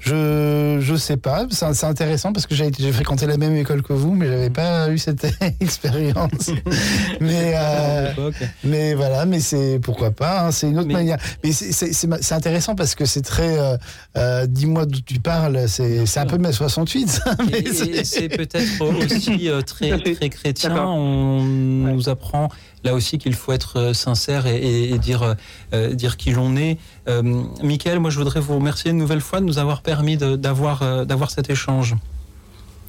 je 0.00 0.78
je 0.80 0.94
sais 0.96 1.16
pas. 1.16 1.46
C'est 1.50 1.72
c'est 1.74 1.86
intéressant 1.86 2.32
parce 2.32 2.46
que 2.46 2.54
j'ai 2.54 2.70
fréquenté 2.92 3.26
la 3.26 3.36
même 3.36 3.54
école 3.56 3.82
que 3.82 3.92
vous, 3.92 4.14
mais 4.14 4.26
j'avais 4.26 4.50
pas 4.50 4.90
eu 4.90 4.98
cette 4.98 5.26
expérience. 5.60 6.50
mais 7.20 7.52
euh, 7.54 8.30
mais 8.64 8.94
voilà, 8.94 9.24
mais 9.24 9.40
c'est 9.40 9.78
pourquoi 9.82 10.10
pas. 10.10 10.46
hein, 10.46 10.50
c'est 10.50 10.68
une 10.68 10.78
autre 10.78 10.90
manière. 10.92 11.18
Mais 11.44 11.52
c'est- 11.52 11.72
c'est 11.72 11.92
c'est 11.92 12.06
ma- 12.08 12.20
c'est 12.20 12.34
intéressant 12.34 12.74
parce 12.74 12.94
que 12.94 13.04
c'est 13.04 13.22
très. 13.22 13.58
euh, 13.58 13.76
euh, 14.16 14.46
Dis-moi 14.46 14.86
d'où 14.86 15.00
tu 15.00 15.20
parles. 15.20 15.68
C'est 15.68 16.04
c'est 16.06 16.20
un 16.20 16.26
peu 16.26 16.38
mai 16.38 16.52
68. 16.52 17.08
ça, 17.08 17.36
mais 17.50 17.58
Et- 17.60 18.04
c'est- 18.04 18.28
peut-être 18.28 18.82
aussi 19.04 19.48
euh, 19.48 19.60
très, 19.62 19.96
très 19.98 20.28
chrétien. 20.30 20.76
On 20.84 21.27
nous 21.42 22.08
apprend 22.08 22.48
là 22.84 22.94
aussi 22.94 23.18
qu'il 23.18 23.34
faut 23.34 23.52
être 23.52 23.78
euh, 23.78 23.92
sincère 23.92 24.46
et, 24.46 24.56
et- 24.56 24.94
et 24.94 24.98
dire, 24.98 25.34
euh, 25.74 25.94
dire 25.94 26.16
qui 26.16 26.30
l'on 26.32 26.56
est. 26.56 26.78
Euh, 27.08 27.22
Michael, 27.62 27.98
moi 28.00 28.10
je 28.10 28.18
voudrais 28.18 28.40
vous 28.40 28.54
remercier 28.56 28.90
une 28.90 28.98
nouvelle 28.98 29.20
fois 29.20 29.40
de 29.40 29.44
nous 29.46 29.58
avoir 29.58 29.82
permis 29.82 30.16
d'avoir 30.16 30.82
euh, 30.82 31.04
d'avoir 31.04 31.30
cet 31.30 31.50
échange. 31.50 31.94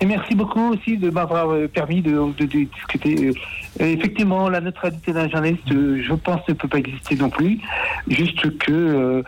Et 0.02 0.06
merci 0.06 0.34
beaucoup 0.34 0.61
aussi 0.74 0.98
de 0.98 1.10
m'avoir 1.10 1.49
euh, 1.52 1.68
permis 1.68 2.02
de, 2.02 2.11
de- 2.38 2.45
de 2.45 2.64
discuter. 2.74 3.34
Euh, 3.82 3.86
effectivement, 3.86 4.48
la 4.49 4.61
neutralité 4.61 5.11
d'un 5.11 5.28
journaliste, 5.30 5.70
euh, 5.72 6.02
je 6.07 6.14
pense, 6.14 6.40
ne 6.48 6.53
peut 6.53 6.70
pas 6.70 6.78
exister 6.78 7.16
non 7.18 7.30
plus. 7.30 7.60
Juste 8.07 8.57
que, 8.60 8.72
euh, 8.72 9.24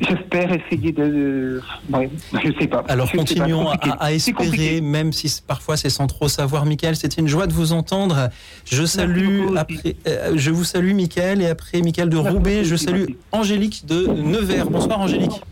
j'espère 0.00 0.52
essayer 0.52 0.92
de. 0.92 1.60
ouais, 1.92 2.10
je 2.32 2.52
sais 2.60 2.66
pas. 2.66 2.84
Alors 2.88 3.06
Je 3.06 3.12
sais 3.12 3.16
pas, 3.16 3.22
continuons 3.24 3.68
à, 3.68 4.12
espérer, 4.12 4.80
même 4.80 5.12
si 5.12 5.42
parfois 5.46 5.76
c'est 5.76 5.90
sans 5.90 6.06
trop 6.06 6.28
savoir. 6.28 6.66
Michael, 6.66 6.96
c'était 6.96 7.20
une 7.20 7.28
joie 7.28 7.46
de 7.46 7.52
vous 7.52 7.72
entendre. 7.72 8.30
Je 8.64 8.84
salue, 8.84 9.56
après, 9.56 9.96
euh, 10.06 10.32
je 10.36 10.50
vous 10.50 10.64
salue, 10.64 10.94
Michael, 10.94 11.42
et 11.42 11.48
après 11.48 11.80
Michael 11.80 12.08
de 12.08 12.16
Roubaix, 12.16 12.64
je 12.64 12.76
salue 12.76 13.06
Angélique 13.32 13.86
de 13.86 14.06
Nevers. 14.06 14.70
Bonsoir, 14.70 15.00
Angélique. 15.00 15.42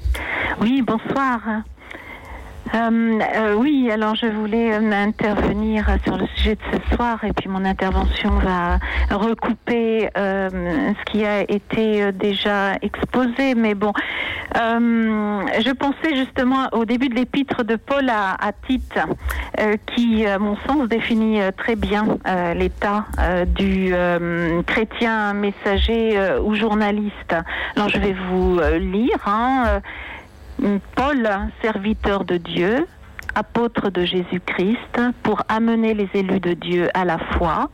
Oui, 0.60 0.82
bonsoir. 0.86 1.40
Euh, 2.74 3.18
euh, 3.36 3.54
oui, 3.54 3.90
alors 3.90 4.14
je 4.14 4.26
voulais 4.26 4.72
euh, 4.72 4.92
intervenir 4.92 5.84
sur 6.04 6.16
le 6.16 6.26
sujet 6.34 6.54
de 6.54 6.60
ce 6.72 6.94
soir 6.96 7.22
et 7.22 7.32
puis 7.34 7.48
mon 7.50 7.66
intervention 7.66 8.30
va 8.38 8.78
recouper 9.10 10.08
euh, 10.16 10.48
ce 10.98 11.12
qui 11.12 11.24
a 11.26 11.42
été 11.42 12.12
déjà 12.12 12.74
exposé. 12.80 13.54
Mais 13.54 13.74
bon, 13.74 13.92
je 14.54 15.72
pensais 15.72 16.16
justement 16.16 16.68
au 16.72 16.86
début 16.86 17.08
de 17.10 17.14
l'épître 17.14 17.62
de 17.62 17.76
Paul 17.76 18.08
à, 18.08 18.36
à 18.40 18.52
Tite, 18.52 18.98
qui, 19.86 20.26
à 20.26 20.38
mon 20.38 20.56
sens, 20.66 20.88
définit 20.88 21.40
très 21.56 21.76
bien 21.76 22.18
l'état 22.54 23.04
du 23.54 23.94
chrétien 24.66 25.34
messager 25.34 26.18
ou 26.42 26.54
journaliste. 26.54 27.34
Alors 27.76 27.88
je 27.88 27.98
vais 27.98 28.14
vous 28.30 28.60
lire. 28.78 29.18
hein, 29.26 29.80
Paul, 30.94 31.28
serviteur 31.60 32.24
de 32.24 32.36
Dieu, 32.36 32.86
apôtre 33.34 33.90
de 33.90 34.04
Jésus-Christ, 34.04 35.00
pour 35.22 35.42
amener 35.48 35.92
les 35.92 36.08
élus 36.14 36.38
de 36.38 36.52
Dieu 36.52 36.88
à 36.94 37.04
la 37.04 37.18
foi 37.18 37.68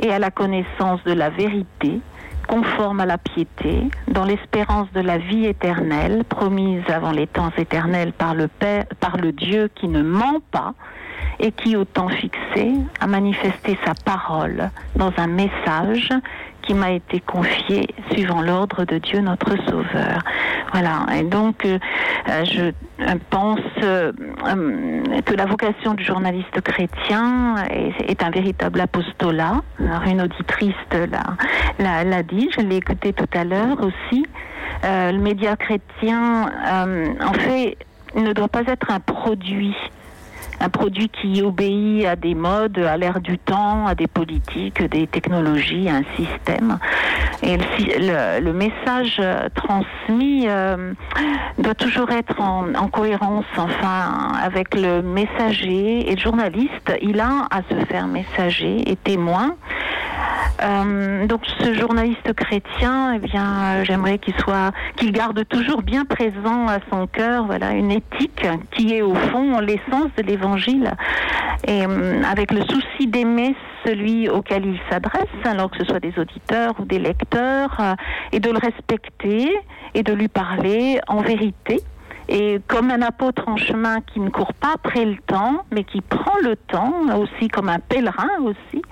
et 0.00 0.10
à 0.10 0.18
la 0.18 0.30
connaissance 0.30 1.02
de 1.04 1.12
la 1.12 1.28
vérité, 1.28 2.00
conforme 2.48 3.00
à 3.00 3.06
la 3.06 3.18
piété, 3.18 3.82
dans 4.08 4.24
l'espérance 4.24 4.90
de 4.92 5.00
la 5.00 5.18
vie 5.18 5.46
éternelle, 5.46 6.24
promise 6.24 6.82
avant 6.88 7.12
les 7.12 7.26
temps 7.26 7.52
éternels 7.58 8.12
par 8.12 8.34
le 8.34 9.32
Dieu 9.32 9.70
qui 9.74 9.88
ne 9.88 10.02
ment 10.02 10.40
pas 10.50 10.74
et 11.38 11.52
qui, 11.52 11.76
au 11.76 11.84
temps 11.84 12.08
fixé, 12.08 12.72
a 13.00 13.06
manifesté 13.06 13.78
sa 13.84 13.94
parole 13.94 14.70
dans 14.96 15.12
un 15.16 15.26
message 15.26 16.10
qui 16.62 16.74
m'a 16.74 16.92
été 16.92 17.20
confié 17.20 17.88
suivant 18.12 18.40
l'ordre 18.40 18.84
de 18.84 18.98
Dieu 18.98 19.20
notre 19.20 19.56
Sauveur. 19.68 20.22
Voilà, 20.72 21.06
et 21.18 21.24
donc 21.24 21.64
euh, 21.64 22.44
je 22.44 22.60
euh, 22.60 23.14
pense 23.30 23.60
euh, 23.82 24.12
que 25.24 25.34
la 25.34 25.46
vocation 25.46 25.94
du 25.94 26.04
journaliste 26.04 26.60
chrétien 26.60 27.56
est, 27.70 28.22
un 28.22 28.30
véritable 28.30 28.80
apostolat. 28.80 29.62
Alors, 29.80 30.02
une 30.06 30.22
auditrice 30.22 30.74
l'a, 31.78 32.22
dit, 32.22 32.48
je 32.56 32.60
l'ai 32.60 32.76
écouté 32.76 33.12
tout 33.12 33.28
à 33.32 33.44
l'heure 33.44 33.78
aussi. 33.80 34.26
Le 34.82 35.18
média 35.18 35.56
chrétien, 35.56 36.50
en 37.20 37.32
fait, 37.32 37.76
ne 38.14 38.32
doit 38.32 38.48
pas 38.48 38.62
être 38.66 38.90
un 38.90 39.00
produit 39.00 39.74
un 40.60 40.68
produit 40.68 41.08
qui 41.08 41.42
obéit 41.42 42.06
à 42.06 42.16
des 42.16 42.34
modes, 42.34 42.78
à 42.78 42.96
l'ère 42.96 43.20
du 43.20 43.38
temps, 43.38 43.86
à 43.86 43.94
des 43.94 44.06
politiques, 44.06 44.82
des 44.82 45.06
technologies, 45.06 45.88
à 45.88 45.96
un 45.96 46.04
système. 46.16 46.78
Et 47.42 47.56
le, 47.56 48.52
message 48.52 49.16
euh, 49.20 49.48
transmis 49.54 50.46
euh, 50.46 50.92
doit 51.58 51.74
toujours 51.74 52.10
être 52.10 52.40
en, 52.40 52.74
en 52.74 52.88
cohérence, 52.88 53.46
enfin, 53.56 54.32
avec 54.42 54.74
le 54.74 55.00
messager 55.00 56.10
et 56.10 56.14
le 56.14 56.20
journaliste. 56.20 56.92
Il 57.00 57.20
a 57.20 57.48
à 57.50 57.62
se 57.70 57.84
faire 57.86 58.06
messager 58.06 58.90
et 58.90 58.96
témoin. 58.96 59.56
Euh, 60.62 61.26
donc 61.26 61.42
ce 61.60 61.72
journaliste 61.74 62.32
chrétien, 62.34 63.14
eh 63.14 63.18
bien, 63.18 63.82
j'aimerais 63.84 64.18
qu'il 64.18 64.34
soit, 64.34 64.72
qu'il 64.96 65.12
garde 65.12 65.46
toujours 65.48 65.82
bien 65.82 66.04
présent 66.04 66.66
à 66.68 66.78
son 66.90 67.06
cœur, 67.06 67.46
voilà, 67.46 67.72
une 67.72 67.90
éthique 67.90 68.46
qui 68.72 68.94
est 68.94 69.02
au 69.02 69.14
fond 69.14 69.60
l'essence 69.60 70.10
de 70.16 70.22
l'Évangile, 70.22 70.49
et 71.66 71.84
euh, 71.86 72.22
avec 72.24 72.52
le 72.52 72.62
souci 72.62 73.06
d'aimer 73.06 73.54
celui 73.84 74.28
auquel 74.28 74.66
il 74.66 74.80
s'adresse, 74.90 75.28
alors 75.44 75.70
que 75.70 75.78
ce 75.78 75.84
soit 75.84 76.00
des 76.00 76.18
auditeurs 76.18 76.74
ou 76.78 76.84
des 76.84 76.98
lecteurs, 76.98 77.76
euh, 77.80 77.94
et 78.32 78.40
de 78.40 78.50
le 78.50 78.58
respecter 78.58 79.50
et 79.94 80.02
de 80.02 80.12
lui 80.12 80.28
parler 80.28 81.00
en 81.08 81.20
vérité. 81.20 81.80
Et 82.28 82.60
comme 82.68 82.90
un 82.90 83.02
apôtre 83.02 83.42
en 83.48 83.56
chemin 83.56 84.00
qui 84.00 84.20
ne 84.20 84.30
court 84.30 84.54
pas 84.54 84.74
après 84.74 85.04
le 85.04 85.16
temps, 85.26 85.64
mais 85.72 85.82
qui 85.82 86.00
prend 86.00 86.38
le 86.42 86.54
temps, 86.56 86.94
aussi 87.18 87.48
comme 87.48 87.68
un 87.68 87.80
pèlerin 87.80 88.28
aussi, 88.44 88.82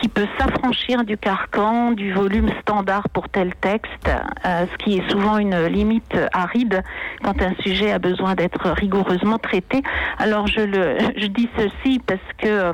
qui 0.00 0.08
peut 0.08 0.26
s'affranchir 0.38 1.04
du 1.04 1.16
carcan, 1.16 1.92
du 1.92 2.12
volume 2.12 2.48
standard 2.60 3.08
pour 3.10 3.28
tel 3.28 3.54
texte, 3.56 4.08
euh, 4.44 4.66
ce 4.70 4.76
qui 4.78 4.98
est 4.98 5.10
souvent 5.10 5.38
une 5.38 5.66
limite 5.66 6.16
aride 6.32 6.82
quand 7.22 7.40
un 7.42 7.54
sujet 7.62 7.92
a 7.92 7.98
besoin 7.98 8.34
d'être 8.34 8.70
rigoureusement 8.70 9.38
traité. 9.38 9.82
Alors 10.18 10.46
je 10.46 10.60
le, 10.60 10.96
je 11.16 11.26
dis 11.26 11.48
ceci 11.56 12.00
parce 12.00 12.20
que 12.38 12.46
euh, 12.46 12.72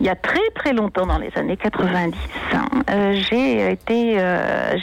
il 0.00 0.06
y 0.06 0.08
a 0.08 0.16
très 0.16 0.48
très 0.54 0.72
longtemps 0.72 1.06
dans 1.06 1.18
les 1.18 1.30
années 1.36 1.56
90, 1.56 2.16
hein, 2.54 2.64
euh, 2.90 3.12
j'ai 3.28 3.72
été 3.72 4.18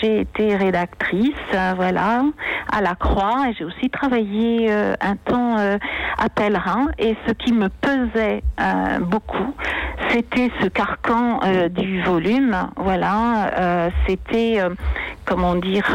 été 0.01 0.55
rédactrice, 0.55 1.33
voilà, 1.75 2.23
à 2.71 2.81
la 2.81 2.95
Croix 2.95 3.49
et 3.49 3.53
j'ai 3.53 3.65
aussi 3.65 3.89
travaillé 3.89 4.71
un 4.71 5.15
temps 5.15 5.57
à 5.57 6.29
Pèlerin 6.29 6.87
et 6.97 7.15
ce 7.27 7.33
qui 7.33 7.53
me 7.53 7.69
pesait 7.69 8.43
beaucoup, 9.01 9.55
c'était 10.11 10.51
ce 10.61 10.67
carcan 10.67 11.14
euh, 11.43 11.69
du 11.69 12.01
volume, 12.01 12.55
voilà, 12.77 13.51
euh, 13.59 13.89
c'était 14.07 14.59
euh, 14.59 14.69
comment 15.25 15.55
dire, 15.55 15.85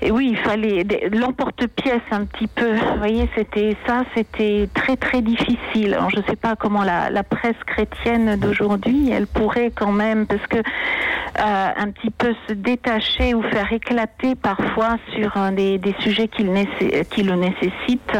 et 0.00 0.10
oui, 0.10 0.28
il 0.32 0.36
fallait 0.36 0.86
l'emporte-pièce 1.12 2.02
un 2.10 2.24
petit 2.24 2.46
peu. 2.46 2.74
Vous 2.74 2.98
voyez, 2.98 3.28
c'était 3.36 3.76
ça, 3.86 4.02
c'était 4.14 4.68
très 4.72 4.96
très 4.96 5.20
difficile. 5.20 5.98
Je 6.12 6.18
ne 6.18 6.22
sais 6.24 6.36
pas 6.36 6.54
comment 6.54 6.82
la, 6.84 7.22
presse 7.24 7.56
chrétienne 7.66 8.36
d'aujourd'hui, 8.36 9.10
elle 9.10 9.26
pourrait 9.26 9.72
quand 9.74 9.92
même, 9.92 10.26
parce 10.26 10.46
que 10.46 10.58
un 11.34 11.90
petit 11.90 12.10
peu 12.10 12.34
se 12.46 12.52
détacher 12.52 13.34
ou 13.34 13.42
faire 13.42 13.72
éclater 13.72 14.34
parfois 14.34 14.96
sur 15.14 15.32
des, 15.52 15.80
sujets 16.00 16.28
qui 16.28 16.44
le, 16.44 16.52
nécessitent. 17.34 18.18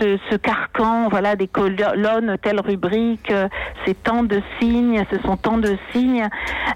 ce, 0.00 0.36
carcan, 0.36 1.08
voilà, 1.08 1.36
des 1.36 1.46
colonnes, 1.46 2.36
telle 2.42 2.60
rubrique, 2.60 3.30
euh, 3.30 3.48
c'est 3.84 4.02
tant 4.02 4.22
de 4.22 4.40
signes, 4.58 5.04
ce 5.10 5.18
sont 5.22 5.36
tant 5.36 5.58
de 5.58 5.76
signes. 5.92 6.28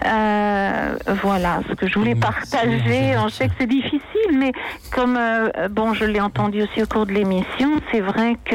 Euh, 0.06 0.96
voilà, 1.22 1.60
ce 1.68 1.74
que 1.74 1.88
je 1.88 1.98
voulais 1.98 2.14
partager. 2.14 3.14
Je 3.24 3.28
sais 3.30 3.48
que 3.48 3.54
c'est 3.58 3.66
difficile, 3.66 4.38
mais 4.38 4.52
comme 4.92 5.16
euh, 5.16 5.68
bon, 5.70 5.94
je 5.94 6.04
l'ai 6.04 6.20
entendu 6.20 6.62
aussi 6.62 6.82
au 6.82 6.86
cours 6.86 7.06
de 7.06 7.12
l'émission, 7.12 7.70
c'est 7.92 8.00
vrai 8.00 8.36
que 8.44 8.54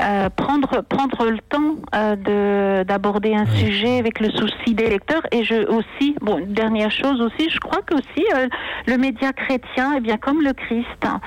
euh, 0.00 0.30
prendre 0.36 0.82
prendre 0.82 1.26
le 1.26 1.38
temps 1.38 1.76
de 1.92 2.82
d'aborder 2.84 3.34
un 3.34 3.46
sujet 3.46 3.98
avec 3.98 4.20
le 4.20 4.30
souci 4.30 4.74
des 4.74 4.88
lecteurs 4.88 5.22
et 5.32 5.44
je 5.44 5.66
aussi 5.68 6.14
bon 6.20 6.38
une 6.38 6.52
dernière 6.52 6.90
chose 6.90 7.20
aussi, 7.20 7.50
je 7.50 7.58
crois 7.58 7.82
que 7.82 7.94
aussi 7.94 8.24
le 8.86 8.96
média 8.96 9.32
chrétien, 9.32 9.94
eh 9.96 10.00
bien 10.00 10.16
comme 10.16 10.42
le 10.42 10.52
Christ, 10.52 10.86
hein, 11.04 11.20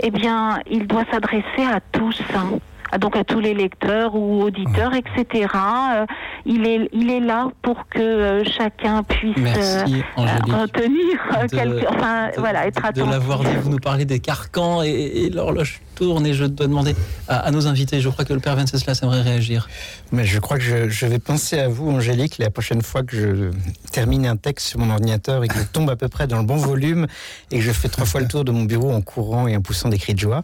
eh 0.00 0.10
bien 0.10 0.60
il 0.70 0.86
doit 0.86 1.04
s'adresser 1.10 1.62
à 1.72 1.80
tous. 1.92 2.20
hein. 2.34 2.58
Ah, 2.92 2.98
donc 2.98 3.16
à 3.16 3.24
tous 3.24 3.40
les 3.40 3.52
lecteurs 3.54 4.14
ou 4.14 4.42
auditeurs, 4.42 4.92
etc. 4.94 5.46
Euh, 5.94 6.06
il 6.44 6.66
est 6.66 6.88
il 6.92 7.10
est 7.10 7.20
là 7.20 7.48
pour 7.62 7.88
que 7.88 7.98
euh, 8.00 8.44
chacun 8.44 9.02
puisse 9.02 9.36
Merci, 9.36 10.02
euh, 10.18 10.22
retenir 10.62 11.18
euh, 11.36 11.46
De- 11.46 11.56
quelque, 11.56 11.86
enfin 11.88 12.30
voilà, 12.38 12.66
être 12.66 12.80
de 12.82 12.86
attentif. 12.86 13.10
l'avoir 13.10 13.40
dit. 13.40 13.56
Vous 13.60 13.70
nous 13.70 13.78
parlez 13.78 14.04
des 14.04 14.20
carcans 14.20 14.82
et, 14.82 14.88
et 14.90 15.30
l'horloge 15.30 15.80
et 16.00 16.34
je 16.34 16.44
dois 16.44 16.66
demander 16.66 16.94
à, 17.28 17.50
nos 17.50 17.66
invités. 17.66 18.00
Je 18.00 18.08
crois 18.08 18.24
que 18.24 18.32
le 18.32 18.40
père 18.40 18.56
Venceslas 18.56 19.00
aimerait 19.02 19.22
réagir. 19.22 19.68
Mais 20.12 20.24
je 20.24 20.38
crois 20.38 20.58
que 20.58 20.64
je, 20.64 20.88
je 20.88 21.06
vais 21.06 21.18
penser 21.18 21.58
à 21.58 21.68
vous, 21.68 21.90
Angélique, 21.90 22.38
la 22.38 22.50
prochaine 22.50 22.82
fois 22.82 23.02
que 23.02 23.16
je 23.16 23.50
termine 23.92 24.26
un 24.26 24.36
texte 24.36 24.68
sur 24.68 24.78
mon 24.78 24.90
ordinateur 24.90 25.42
et 25.44 25.48
que 25.48 25.58
je 25.58 25.64
tombe 25.64 25.88
à 25.90 25.96
peu 25.96 26.08
près 26.08 26.26
dans 26.26 26.38
le 26.38 26.44
bon 26.44 26.56
volume 26.56 27.06
et 27.50 27.58
que 27.58 27.62
je 27.62 27.72
fais 27.72 27.88
trois 27.88 28.04
fois 28.04 28.20
le 28.20 28.28
tour 28.28 28.44
de 28.44 28.52
mon 28.52 28.64
bureau 28.64 28.92
en 28.92 29.00
courant 29.00 29.48
et 29.48 29.56
en 29.56 29.62
poussant 29.62 29.88
des 29.88 29.98
cris 29.98 30.14
de 30.14 30.20
joie. 30.20 30.42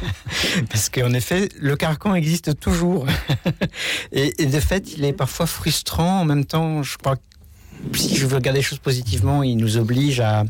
Parce 0.70 0.88
qu'en 0.88 1.12
effet, 1.12 1.48
le 1.60 1.76
carcan 1.76 2.14
existe 2.14 2.58
toujours. 2.58 3.06
et, 4.12 4.42
et 4.42 4.46
de 4.46 4.60
fait, 4.60 4.94
il 4.96 5.04
est 5.04 5.12
parfois 5.12 5.46
frustrant. 5.46 6.20
En 6.20 6.24
même 6.24 6.44
temps, 6.44 6.82
je 6.82 6.98
crois 6.98 7.16
que 7.16 7.22
si 7.94 8.16
je 8.16 8.26
veux 8.26 8.36
regarder 8.36 8.58
les 8.58 8.64
choses 8.64 8.78
positivement, 8.78 9.42
il 9.42 9.56
nous 9.56 9.76
oblige 9.76 10.20
à, 10.20 10.44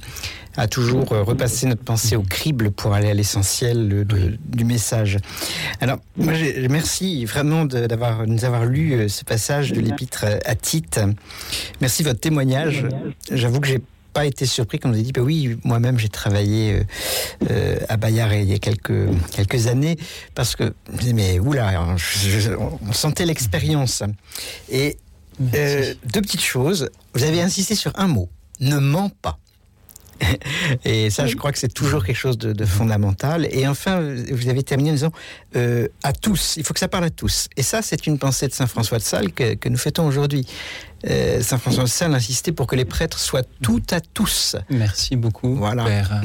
à 0.57 0.67
toujours 0.69 1.13
euh, 1.13 1.23
repasser 1.23 1.67
notre 1.67 1.83
pensée 1.85 2.17
au 2.17 2.23
crible 2.23 2.71
pour 2.71 2.93
aller 2.95 3.11
à 3.11 3.15
l'essentiel 3.15 4.05
du 4.45 4.65
message. 4.65 5.19
Alors, 5.81 5.99
moi, 6.17 6.35
merci 6.69 7.25
vraiment 7.25 7.65
de, 7.65 7.87
d'avoir, 7.87 8.27
nous 8.27 8.45
avoir 8.45 8.65
lu 8.65 8.93
euh, 8.93 9.09
ce 9.09 9.25
passage 9.25 9.73
de 9.73 9.81
l'épître 9.81 10.25
à 10.45 10.55
Tite. 10.55 11.01
Merci 11.81 12.03
de 12.03 12.09
votre 12.09 12.21
témoignage. 12.21 12.87
J'avoue 13.31 13.61
que 13.61 13.69
j'ai 13.69 13.81
pas 14.13 14.27
été 14.27 14.45
surpris 14.45 14.81
quand 14.81 14.89
vous 14.89 14.97
avez 14.97 15.05
dit, 15.05 15.13
bah 15.13 15.21
oui, 15.23 15.57
moi-même 15.63 15.97
j'ai 15.99 16.09
travaillé 16.09 16.73
euh, 16.75 16.83
euh, 17.51 17.77
à 17.89 17.97
Bayard 17.97 18.33
il 18.33 18.51
y 18.51 18.55
a 18.55 18.59
quelques, 18.59 19.09
quelques 19.31 19.69
années, 19.69 19.97
parce 20.35 20.57
que, 20.57 20.75
je 20.89 20.93
me 20.93 20.99
disais, 20.99 21.13
mais 21.13 21.39
oula, 21.39 21.97
je- 21.97 22.41
je- 22.41 22.51
on 22.51 22.93
sentait 22.93 23.25
l'expérience. 23.25 24.03
Et 24.69 24.97
euh, 25.55 25.95
deux 26.13 26.21
petites 26.23 26.43
choses. 26.43 26.91
Vous 27.15 27.23
avez 27.23 27.41
insisté 27.41 27.77
sur 27.77 27.93
un 27.95 28.09
mot, 28.09 28.29
ne 28.59 28.79
mens 28.79 29.11
pas. 29.23 29.39
Et 30.85 31.11
ça, 31.11 31.27
je 31.27 31.37
crois 31.37 31.53
que 31.53 31.59
c'est 31.59 31.73
toujours 31.73 32.05
quelque 32.05 32.17
chose 32.17 32.39
de, 32.39 32.53
de 32.53 32.65
fondamental. 32.65 33.47
Et 33.51 33.67
enfin, 33.67 34.01
vous 34.31 34.49
avez 34.49 34.63
terminé 34.63 34.91
en 34.91 34.95
disant 34.95 35.13
euh, 35.57 35.89
à 36.03 36.13
tous. 36.13 36.57
Il 36.57 36.65
faut 36.65 36.75
que 36.75 36.81
ça 36.81 36.89
parle 36.89 37.05
à 37.05 37.11
tous. 37.11 37.49
Et 37.57 37.63
ça, 37.63 37.83
c'est 37.83 38.07
une 38.07 38.19
pensée 38.19 38.49
de 38.49 38.53
Saint 38.53 38.67
François 38.67 38.99
de 38.99 39.03
Sales 39.03 39.33
que, 39.33 39.55
que 39.55 39.69
nous 39.69 39.79
fêtons 39.79 40.07
aujourd'hui. 40.07 40.47
Euh, 41.09 41.41
Saint 41.43 41.59
François 41.59 41.85
de 41.85 41.89
Sales 41.89 42.15
insistait 42.15 42.53
pour 42.53 42.67
que 42.67 42.77
les 42.77 42.85
prêtres 42.85 43.19
soient 43.19 43.45
tout 43.63 43.83
à 43.91 44.01
tous. 44.01 44.57
Merci 44.69 45.17
beaucoup, 45.17 45.55
voilà. 45.57 45.85
père. 45.85 46.21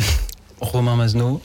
Romain 0.59 0.95
Mazno. 0.95 1.41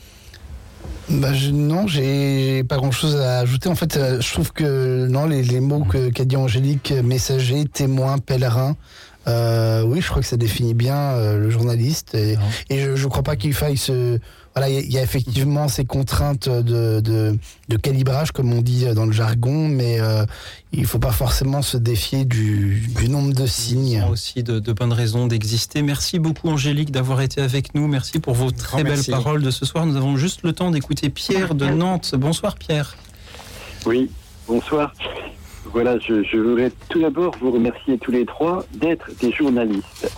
Bah, 1.09 1.35
je- 1.35 1.51
non, 1.51 1.86
j'ai 1.89 2.62
pas 2.64 2.77
grand 2.77 2.93
chose 2.93 3.16
à 3.16 3.40
ajouter. 3.40 3.68
En 3.68 3.74
fait, 3.74 3.97
euh, 3.97 4.20
je 4.20 4.32
trouve 4.32 4.52
que 4.52 5.06
non, 5.09 5.27
les, 5.27 5.43
les 5.43 5.59
mots 5.60 5.85
que- 5.85 6.09
qu'a 6.10 6.24
dit 6.24 6.36
Angélique, 6.36 6.93
messager, 7.05 7.64
témoin, 7.64 8.18
pèlerin, 8.18 8.77
euh, 9.31 9.82
oui, 9.85 10.01
je 10.01 10.09
crois 10.09 10.20
que 10.23 10.28
ça 10.28 10.36
définit 10.36 10.74
bien 10.74 10.97
euh, 10.97 11.39
le 11.39 11.51
journaliste. 11.51 12.15
Et, 12.15 12.36
et 12.69 12.81
je, 12.82 12.97
je 12.97 13.07
crois 13.09 13.23
pas 13.23 13.36
qu'il 13.36 13.55
faille 13.55 13.77
se. 13.78 14.19
Voilà, 14.57 14.69
il 14.69 14.74
y 14.74 14.78
a- 14.78 14.81
il 14.81 14.93
y, 14.93 14.98
a 14.98 15.02
effectivement 15.02 15.69
ces 15.69 15.85
contraintes 15.85 16.48
de, 16.48 16.98
de, 16.98 17.39
de 17.69 17.77
calibrage, 17.77 18.32
comme 18.32 18.52
on 18.52 18.62
dit 18.62 18.85
dans 18.97 19.07
le 19.07 19.12
jargon, 19.12 19.69
mais 19.69 20.01
euh, 20.01 20.27
il 20.73 20.86
faut 20.86 20.98
pas 20.98 21.12
forcément 21.12 21.62
se 21.62 21.77
défier 21.77 22.24
du, 22.24 22.82
du 22.98 23.09
nombre 23.09 23.32
de 23.32 23.47
signes. 23.47 24.05
aussi 24.11 24.43
de, 24.43 24.59
de 24.59 24.73
bonnes 24.73 24.93
raisons 24.93 25.28
d'exister. 25.28 25.82
Merci 25.82 26.19
beaucoup 26.19 26.48
Angélique 26.48 26.90
d'avoir 26.90 27.20
été 27.20 27.40
avec 27.40 27.77
nous. 27.77 27.86
Merci 27.86 28.19
pour 28.19 28.35
vos 28.35 28.51
très 28.51 28.82
belles 28.82 28.94
merci. 28.94 29.12
paroles 29.12 29.43
de 29.43 29.52
ce 29.52 29.65
soir. 29.65 29.86
Nous 29.86 29.97
avons 29.97 30.16
juste 30.16 30.40
le 30.43 30.52
temps 30.52 30.73
d'écouter 30.73 31.11
Pierre 31.11 31.55
de 31.55 31.66
Nantes. 31.66 32.16
Bonsoir 32.19 32.57
Pierre. 32.57 32.97
Oui, 33.86 34.11
bonsoir. 34.48 34.93
Voilà, 35.72 35.98
je, 36.01 36.24
je 36.24 36.36
voudrais 36.36 36.72
tout 36.88 37.01
d'abord 37.01 37.36
vous 37.40 37.52
remercier 37.52 37.97
tous 37.98 38.10
les 38.10 38.26
trois 38.26 38.64
d'être 38.74 39.09
des 39.20 39.30
journalistes. 39.30 40.10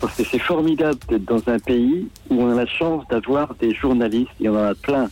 Parce 0.00 0.16
que 0.16 0.24
c'est 0.24 0.40
formidable 0.40 0.98
d'être 1.08 1.24
dans 1.24 1.48
un 1.48 1.58
pays 1.58 2.08
où 2.28 2.42
on 2.42 2.50
a 2.50 2.54
la 2.54 2.66
chance 2.66 3.06
d'avoir 3.08 3.54
des 3.54 3.72
journalistes, 3.72 4.32
et 4.40 4.48
on 4.48 4.54
en 4.54 4.64
a 4.64 4.74
plein. 4.74 5.08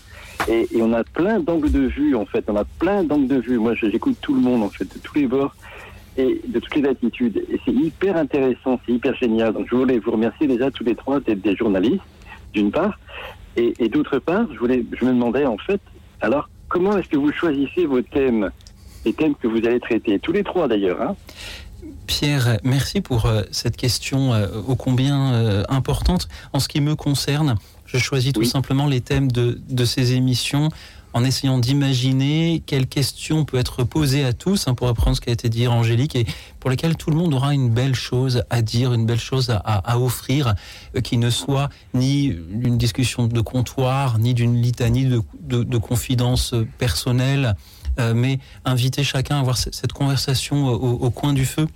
Et, 0.48 0.68
on 0.80 0.92
a 0.92 1.04
plein 1.04 1.38
d'angles 1.40 1.70
de 1.70 1.86
vue, 1.86 2.16
en 2.16 2.26
fait. 2.26 2.44
On 2.48 2.56
a 2.56 2.64
plein 2.64 3.04
d'angles 3.04 3.28
de 3.28 3.36
vue. 3.36 3.58
Moi, 3.58 3.74
j'écoute 3.74 4.16
tout 4.20 4.34
le 4.34 4.40
monde, 4.40 4.62
en 4.64 4.68
fait, 4.68 4.84
de 4.84 4.98
tous 4.98 5.14
les 5.14 5.26
bords 5.26 5.54
et 6.18 6.40
de 6.46 6.58
toutes 6.58 6.74
les 6.74 6.88
attitudes. 6.88 7.44
Et 7.48 7.58
c'est 7.64 7.72
hyper 7.72 8.16
intéressant, 8.16 8.78
c'est 8.84 8.92
hyper 8.92 9.14
génial. 9.14 9.52
Donc, 9.52 9.68
je 9.70 9.76
voulais 9.76 9.98
vous 9.98 10.10
remercier 10.10 10.46
déjà 10.46 10.70
tous 10.70 10.84
les 10.84 10.96
trois 10.96 11.20
d'être 11.20 11.40
des 11.40 11.56
journalistes, 11.56 12.02
d'une 12.52 12.70
part. 12.72 12.98
Et, 13.56 13.72
et 13.78 13.88
d'autre 13.88 14.18
part, 14.18 14.46
je, 14.52 14.58
voulais, 14.58 14.84
je 14.92 15.04
me 15.04 15.12
demandais, 15.12 15.46
en 15.46 15.56
fait, 15.56 15.80
alors, 16.20 16.50
comment 16.68 16.98
est-ce 16.98 17.08
que 17.08 17.16
vous 17.16 17.32
choisissez 17.32 17.86
vos 17.86 18.02
thèmes? 18.02 18.50
Les 19.05 19.12
thèmes 19.12 19.35
que 19.35 19.47
vous 19.47 19.59
allez 19.66 19.81
traiter, 19.81 20.18
tous 20.18 20.32
les 20.32 20.44
trois 20.44 20.68
d'ailleurs. 20.68 21.01
Hein 21.02 21.16
Pierre, 22.06 22.59
merci 22.64 23.01
pour 23.01 23.26
euh, 23.26 23.43
cette 23.51 23.76
question 23.76 24.32
euh, 24.35 24.47
ô 24.66 24.74
combien 24.76 25.32
euh, 25.35 25.62
importante. 25.68 26.28
En 26.52 26.60
ce 26.60 26.68
qui 26.68 26.81
me 26.81 26.94
concerne, 26.97 27.56
je 27.86 27.98
choisis 27.98 28.32
tout 28.32 28.44
simplement 28.44 28.86
les 28.86 29.01
thèmes 29.01 29.31
de, 29.31 29.60
de 29.68 29.85
ces 29.85 30.12
émissions 30.14 30.68
en 31.12 31.22
essayant 31.22 31.59
d'imaginer 31.59 32.60
quelles 32.66 32.89
questions 32.89 33.44
peut 33.44 33.56
être 33.59 33.85
posées 33.85 34.24
à 34.24 34.32
tous, 34.32 34.66
hein, 34.66 34.74
pour 34.74 34.89
reprendre 34.89 35.16
ce 35.16 35.20
qui 35.20 35.31
a 35.31 35.32
été 35.32 35.48
dit 35.48 35.68
Angélique, 35.68 36.16
et 36.16 36.26
pour 36.59 36.70
lesquelles 36.70 36.97
tout 36.97 37.10
le 37.10 37.16
monde 37.16 37.32
aura 37.35 37.55
une 37.55 37.70
belle 37.70 37.94
chose 37.94 38.43
à 38.51 38.62
dire, 38.62 38.93
une 38.93 39.06
belle 39.06 39.20
chose 39.20 39.48
à, 39.51 39.56
à- 39.59 39.93
à 39.93 39.98
offrir, 39.98 40.55
euh, 40.97 41.01
qui 41.01 41.16
ne 41.16 41.31
soit 41.31 41.68
ni 41.94 42.24
une 42.62 42.76
discussion 42.78 43.28
de 43.28 43.40
comptoir, 43.40 44.18
ni 44.18 44.35
d'une 44.35 44.60
litanie 44.60 45.05
de, 45.05 45.20
de, 45.40 45.62
de 45.62 45.78
confidences 45.78 46.52
personnelles, 46.78 47.55
mais 47.98 48.38
inviter 48.64 49.02
chacun 49.04 49.36
à 49.36 49.40
avoir 49.40 49.56
ce- 49.58 49.70
cette 49.72 49.92
conversation 49.92 50.66
au, 50.66 50.72
au 51.06 51.10
coin 51.10 51.32
du 51.32 51.44
feu 51.46 51.66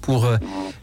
pour 0.00 0.24
euh, 0.24 0.38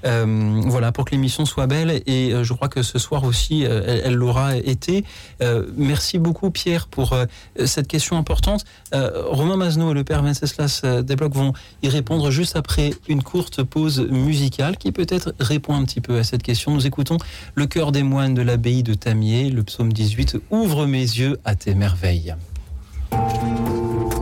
euh, 0.06 0.62
voilà 0.68 0.92
pour 0.92 1.04
que 1.06 1.10
l'émission 1.12 1.44
soit 1.46 1.66
belle 1.66 2.04
et 2.06 2.32
euh, 2.34 2.44
je 2.44 2.54
crois 2.54 2.68
que 2.68 2.84
ce 2.84 3.00
soir 3.00 3.24
aussi 3.24 3.66
euh, 3.66 4.02
elle 4.06 4.14
l'aura 4.14 4.56
été. 4.58 5.04
Euh, 5.42 5.66
merci 5.76 6.20
beaucoup 6.20 6.52
Pierre 6.52 6.86
pour 6.86 7.14
euh, 7.14 7.26
cette 7.66 7.88
question 7.88 8.16
importante. 8.16 8.64
Euh, 8.94 9.24
Romain 9.26 9.58
Mazno 9.58 9.90
et 9.90 9.96
le 9.96 10.04
père 10.04 10.22
Venceslas 10.22 10.82
euh, 10.84 11.02
Desblocs 11.02 11.34
vont 11.34 11.54
y 11.82 11.90
répondre 11.90 12.30
juste 12.30 12.56
après 12.56 12.92
une 13.08 13.24
courte 13.24 13.64
pause 13.64 14.02
musicale 14.08 14.78
qui 14.78 14.92
peut-être 14.92 15.34
répond 15.40 15.74
un 15.74 15.84
petit 15.84 16.00
peu 16.00 16.20
à 16.20 16.24
cette 16.24 16.44
question. 16.44 16.72
Nous 16.76 16.86
écoutons 16.86 17.18
le 17.56 17.66
cœur 17.66 17.92
des 17.92 18.04
moines 18.04 18.36
de 18.36 18.44
l'abbaye 18.44 18.84
de 18.84 18.94
Tamier, 18.94 19.50
le 19.50 19.64
psaume 19.64 19.92
18 19.92 20.38
Ouvre 20.52 20.86
mes 20.86 21.00
yeux 21.02 21.40
à 21.44 21.56
tes 21.56 21.74
merveilles. 21.74 22.36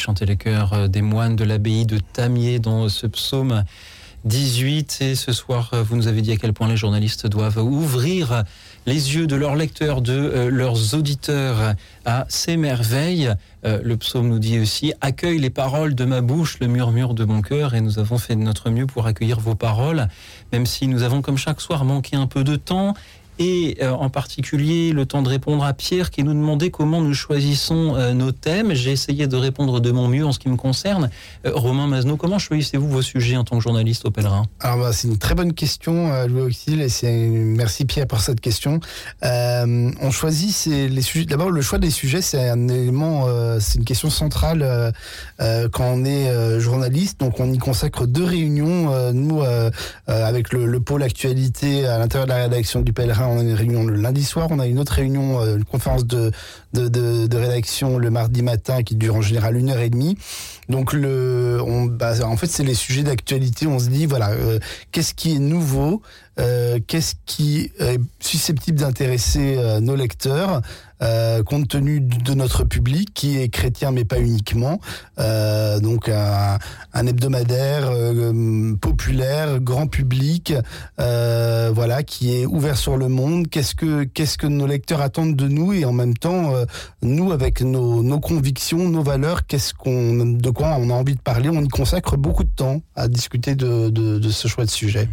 Chanter 0.00 0.24
les 0.24 0.36
chœurs 0.36 0.88
des 0.88 1.02
moines 1.02 1.36
de 1.36 1.44
l'abbaye 1.44 1.84
de 1.84 1.98
Tamier 1.98 2.58
dans 2.58 2.88
ce 2.88 3.06
psaume 3.06 3.64
18. 4.24 4.98
Et 5.02 5.14
ce 5.14 5.32
soir, 5.32 5.70
vous 5.74 5.96
nous 5.96 6.08
avez 6.08 6.22
dit 6.22 6.32
à 6.32 6.36
quel 6.36 6.54
point 6.54 6.68
les 6.68 6.76
journalistes 6.76 7.26
doivent 7.26 7.58
ouvrir 7.58 8.44
les 8.86 9.14
yeux 9.14 9.26
de 9.26 9.36
leurs 9.36 9.56
lecteurs, 9.56 10.00
de 10.00 10.48
leurs 10.50 10.94
auditeurs 10.94 11.74
à 12.06 12.24
ces 12.30 12.56
merveilles. 12.56 13.34
le 13.62 13.94
psaume 13.96 14.28
nous 14.28 14.38
dit 14.38 14.58
aussi 14.58 14.94
Accueille 15.02 15.38
les 15.38 15.50
paroles 15.50 15.94
de 15.94 16.06
ma 16.06 16.22
bouche, 16.22 16.58
le 16.60 16.66
murmure 16.66 17.12
de 17.12 17.24
mon 17.24 17.42
cœur. 17.42 17.74
Et 17.74 17.82
nous 17.82 17.98
avons 17.98 18.16
fait 18.16 18.36
de 18.36 18.40
notre 18.40 18.70
mieux 18.70 18.86
pour 18.86 19.06
accueillir 19.06 19.38
vos 19.38 19.54
paroles, 19.54 20.08
même 20.52 20.64
si 20.64 20.86
nous 20.86 21.02
avons, 21.02 21.20
comme 21.20 21.36
chaque 21.38 21.60
soir, 21.60 21.84
manqué 21.84 22.16
un 22.16 22.26
peu 22.26 22.42
de 22.42 22.56
temps 22.56 22.94
et 23.40 23.78
euh, 23.80 23.90
en 23.90 24.10
particulier 24.10 24.92
le 24.92 25.06
temps 25.06 25.22
de 25.22 25.28
répondre 25.28 25.64
à 25.64 25.72
Pierre 25.72 26.10
qui 26.10 26.22
nous 26.22 26.34
demandait 26.34 26.70
comment 26.70 27.00
nous 27.00 27.14
choisissons 27.14 27.96
euh, 27.96 28.12
nos 28.12 28.32
thèmes. 28.32 28.74
J'ai 28.74 28.92
essayé 28.92 29.26
de 29.26 29.36
répondre 29.36 29.80
de 29.80 29.90
mon 29.90 30.08
mieux 30.08 30.26
en 30.26 30.32
ce 30.32 30.38
qui 30.38 30.50
me 30.50 30.56
concerne. 30.56 31.10
Euh, 31.46 31.52
Romain 31.54 31.86
Mazno, 31.86 32.18
comment 32.18 32.38
choisissez-vous 32.38 32.88
vos 32.88 33.02
sujets 33.02 33.38
en 33.38 33.44
tant 33.44 33.56
que 33.56 33.62
journaliste 33.62 34.04
au 34.04 34.10
Pèlerin? 34.10 34.44
Alors 34.60 34.78
bah, 34.78 34.92
c'est 34.92 35.08
une 35.08 35.16
très 35.16 35.34
bonne 35.34 35.54
question, 35.54 36.26
Louis 36.26 36.42
Auxil, 36.42 36.82
et 36.82 36.90
c'est 36.90 37.10
merci 37.10 37.86
Pierre 37.86 38.06
pour 38.06 38.20
cette 38.20 38.42
question. 38.42 38.78
on 39.22 40.10
choisit 40.10 40.66
les 40.66 41.02
sujets. 41.02 41.24
D'abord, 41.24 41.50
le 41.50 41.62
choix 41.62 41.78
des 41.78 41.90
sujets, 41.90 42.20
c'est 42.20 42.50
un 42.50 42.68
élément, 42.68 43.26
c'est 43.58 43.78
une 43.78 43.84
question 43.86 44.10
centrale 44.10 44.92
quand 45.38 45.84
on 45.84 46.04
est 46.04 46.60
journaliste. 46.60 47.20
Donc 47.20 47.40
on 47.40 47.50
y 47.50 47.58
consacre 47.58 48.06
deux 48.06 48.24
réunions. 48.24 49.12
nous, 49.12 49.42
avec 50.06 50.52
le, 50.52 50.66
le, 50.66 50.80
pôle 50.80 51.02
actualité 51.02 51.86
à 51.86 51.98
l'intérieur 51.98 52.26
de 52.26 52.32
la 52.32 52.42
rédaction 52.42 52.82
du 52.82 52.92
Pèlerin 52.92 53.29
on 53.30 53.38
a 53.38 53.42
une 53.42 53.54
réunion 53.54 53.84
le 53.84 53.94
lundi 53.94 54.24
soir, 54.24 54.48
on 54.50 54.58
a 54.58 54.66
une 54.66 54.78
autre 54.78 54.92
réunion, 54.92 55.40
euh, 55.40 55.56
une 55.56 55.64
conférence 55.64 56.06
de, 56.06 56.32
rédaction 56.74 57.98
le 57.98 58.10
mardi 58.10 58.42
matin 58.42 58.82
qui 58.82 58.96
dure 58.96 59.16
en 59.16 59.22
général 59.22 59.56
une 59.56 59.70
heure 59.70 59.80
et 59.80 59.90
demie. 59.90 60.16
Donc 60.68 60.94
bah, 60.94 62.12
en 62.24 62.36
fait, 62.36 62.46
c'est 62.46 62.62
les 62.62 62.74
sujets 62.74 63.02
d'actualité. 63.02 63.66
On 63.66 63.78
se 63.78 63.88
dit 63.88 64.06
voilà, 64.06 64.30
euh, 64.30 64.58
qu'est-ce 64.92 65.14
qui 65.14 65.34
est 65.34 65.38
nouveau, 65.38 66.02
euh, 66.38 66.78
qu'est-ce 66.86 67.14
qui 67.26 67.72
est 67.78 68.00
susceptible 68.20 68.78
d'intéresser 68.78 69.58
nos 69.80 69.96
lecteurs, 69.96 70.62
euh, 71.02 71.42
compte 71.42 71.68
tenu 71.68 72.00
de 72.00 72.34
notre 72.34 72.64
public 72.64 73.10
qui 73.14 73.38
est 73.38 73.48
chrétien 73.48 73.90
mais 73.90 74.04
pas 74.04 74.18
uniquement. 74.18 74.80
Euh, 75.18 75.80
donc 75.80 76.08
un, 76.08 76.58
un 76.92 77.06
hebdomadaire 77.06 77.88
euh, 77.90 78.74
populaire, 78.76 79.60
grand 79.60 79.86
public, 79.86 80.54
euh, 81.00 81.70
voilà, 81.74 82.02
qui 82.02 82.34
est 82.34 82.46
ouvert 82.46 82.76
sur 82.76 82.96
le 82.96 83.08
monde. 83.08 83.48
Qu'est-ce 83.48 83.74
que 83.74 84.04
qu'est-ce 84.04 84.38
que 84.38 84.46
nos 84.46 84.66
lecteurs 84.66 85.00
attendent 85.00 85.36
de 85.36 85.48
nous 85.48 85.72
et 85.72 85.84
en 85.84 85.92
même 85.92 86.16
temps, 86.16 86.54
euh, 86.54 86.64
nous 87.02 87.32
avec 87.32 87.60
nos, 87.62 88.02
nos 88.02 88.20
convictions, 88.20 88.88
nos 88.88 89.02
valeurs, 89.02 89.46
qu'est-ce 89.46 89.74
qu'on, 89.74 90.26
de 90.26 90.50
quoi 90.50 90.76
on 90.78 90.90
a 90.90 90.94
envie 90.94 91.14
de 91.14 91.20
parler? 91.20 91.48
On 91.48 91.62
y 91.62 91.68
consacre 91.68 92.16
beaucoup 92.16 92.44
de 92.44 92.50
temps 92.54 92.80
à 92.96 93.08
discuter 93.08 93.54
de, 93.54 93.90
de, 93.90 94.18
de 94.18 94.30
ce 94.30 94.48
choix 94.48 94.64
de 94.64 94.70
sujet. 94.70 95.08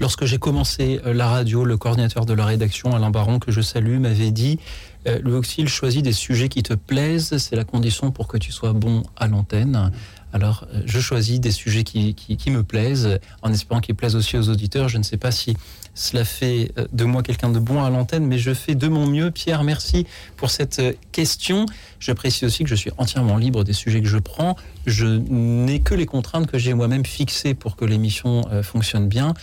Lorsque 0.00 0.24
j'ai 0.24 0.38
commencé 0.38 0.98
euh, 1.04 1.12
la 1.12 1.28
radio, 1.28 1.64
le 1.64 1.76
coordinateur 1.76 2.24
de 2.24 2.32
la 2.32 2.46
rédaction, 2.46 2.96
Alain 2.96 3.10
Baron, 3.10 3.38
que 3.38 3.52
je 3.52 3.60
salue, 3.60 3.98
m'avait 3.98 4.30
dit 4.30 4.58
euh, 5.06 5.18
Louis 5.22 5.34
Auxil, 5.34 5.68
choisis 5.68 6.02
des 6.02 6.12
sujets 6.12 6.48
qui 6.48 6.62
te 6.62 6.74
plaisent, 6.74 7.38
c'est 7.38 7.56
la 7.56 7.64
condition 7.64 8.10
pour 8.10 8.28
que 8.28 8.36
tu 8.36 8.52
sois 8.52 8.72
bon 8.72 9.02
à 9.16 9.28
l'antenne. 9.28 9.90
Alors, 10.32 10.66
euh, 10.74 10.82
je 10.84 11.00
choisis 11.00 11.40
des 11.40 11.50
sujets 11.50 11.84
qui, 11.84 12.14
qui, 12.14 12.36
qui 12.36 12.50
me 12.50 12.62
plaisent, 12.62 13.18
en 13.42 13.52
espérant 13.52 13.80
qu'ils 13.80 13.94
plaisent 13.94 14.16
aussi 14.16 14.36
aux 14.36 14.48
auditeurs. 14.48 14.88
Je 14.88 14.98
ne 14.98 15.02
sais 15.02 15.16
pas 15.16 15.32
si 15.32 15.56
cela 15.94 16.24
fait 16.24 16.72
euh, 16.78 16.86
de 16.92 17.04
moi 17.04 17.22
quelqu'un 17.22 17.48
de 17.48 17.58
bon 17.58 17.82
à 17.82 17.88
l'antenne, 17.88 18.26
mais 18.26 18.38
je 18.38 18.52
fais 18.52 18.74
de 18.74 18.88
mon 18.88 19.06
mieux. 19.06 19.30
Pierre, 19.30 19.64
merci 19.64 20.06
pour 20.36 20.50
cette 20.50 20.82
question. 21.12 21.64
Je 21.98 22.12
précise 22.12 22.44
aussi 22.44 22.64
que 22.64 22.70
je 22.70 22.74
suis 22.74 22.90
entièrement 22.98 23.38
libre 23.38 23.64
des 23.64 23.72
sujets 23.72 24.02
que 24.02 24.08
je 24.08 24.18
prends. 24.18 24.54
Je 24.86 25.06
n'ai 25.06 25.80
que 25.80 25.94
les 25.94 26.06
contraintes 26.06 26.46
que 26.46 26.58
j'ai 26.58 26.74
moi-même 26.74 27.06
fixées 27.06 27.54
pour 27.54 27.76
que 27.76 27.86
l'émission 27.86 28.42
fonctionne 28.62 29.08
bien. 29.08 29.34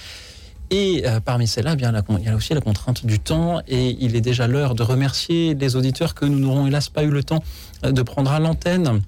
Et 0.69 1.03
euh, 1.05 1.19
parmi 1.19 1.47
celles-là, 1.47 1.73
eh 1.73 1.75
bien, 1.75 1.93
il 2.19 2.25
y 2.25 2.29
a 2.29 2.35
aussi 2.35 2.53
la 2.53 2.61
contrainte 2.61 3.05
du 3.05 3.19
temps. 3.19 3.61
Et 3.67 3.95
il 3.99 4.15
est 4.15 4.21
déjà 4.21 4.47
l'heure 4.47 4.75
de 4.75 4.83
remercier 4.83 5.55
les 5.55 5.75
auditeurs 5.75 6.13
que 6.13 6.25
nous 6.25 6.39
n'aurons 6.39 6.67
hélas 6.67 6.89
pas 6.89 7.03
eu 7.03 7.09
le 7.09 7.23
temps 7.23 7.43
euh, 7.85 7.91
de 7.91 8.01
prendre 8.01 8.31
à 8.31 8.39
l'antenne. 8.39 9.01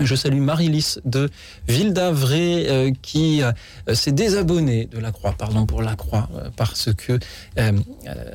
Je 0.00 0.14
salue 0.14 0.40
Marie-Lys 0.40 1.00
de 1.04 1.28
Ville 1.68 1.92
d'Avray 1.92 2.66
euh, 2.68 2.90
qui 3.02 3.42
euh, 3.42 3.52
s'est 3.92 4.12
désabonnée 4.12 4.86
de 4.86 4.98
la 4.98 5.12
Croix, 5.12 5.32
pardon 5.32 5.66
pour 5.66 5.82
la 5.82 5.94
Croix, 5.94 6.28
euh, 6.36 6.48
parce 6.56 6.88
que 6.94 7.18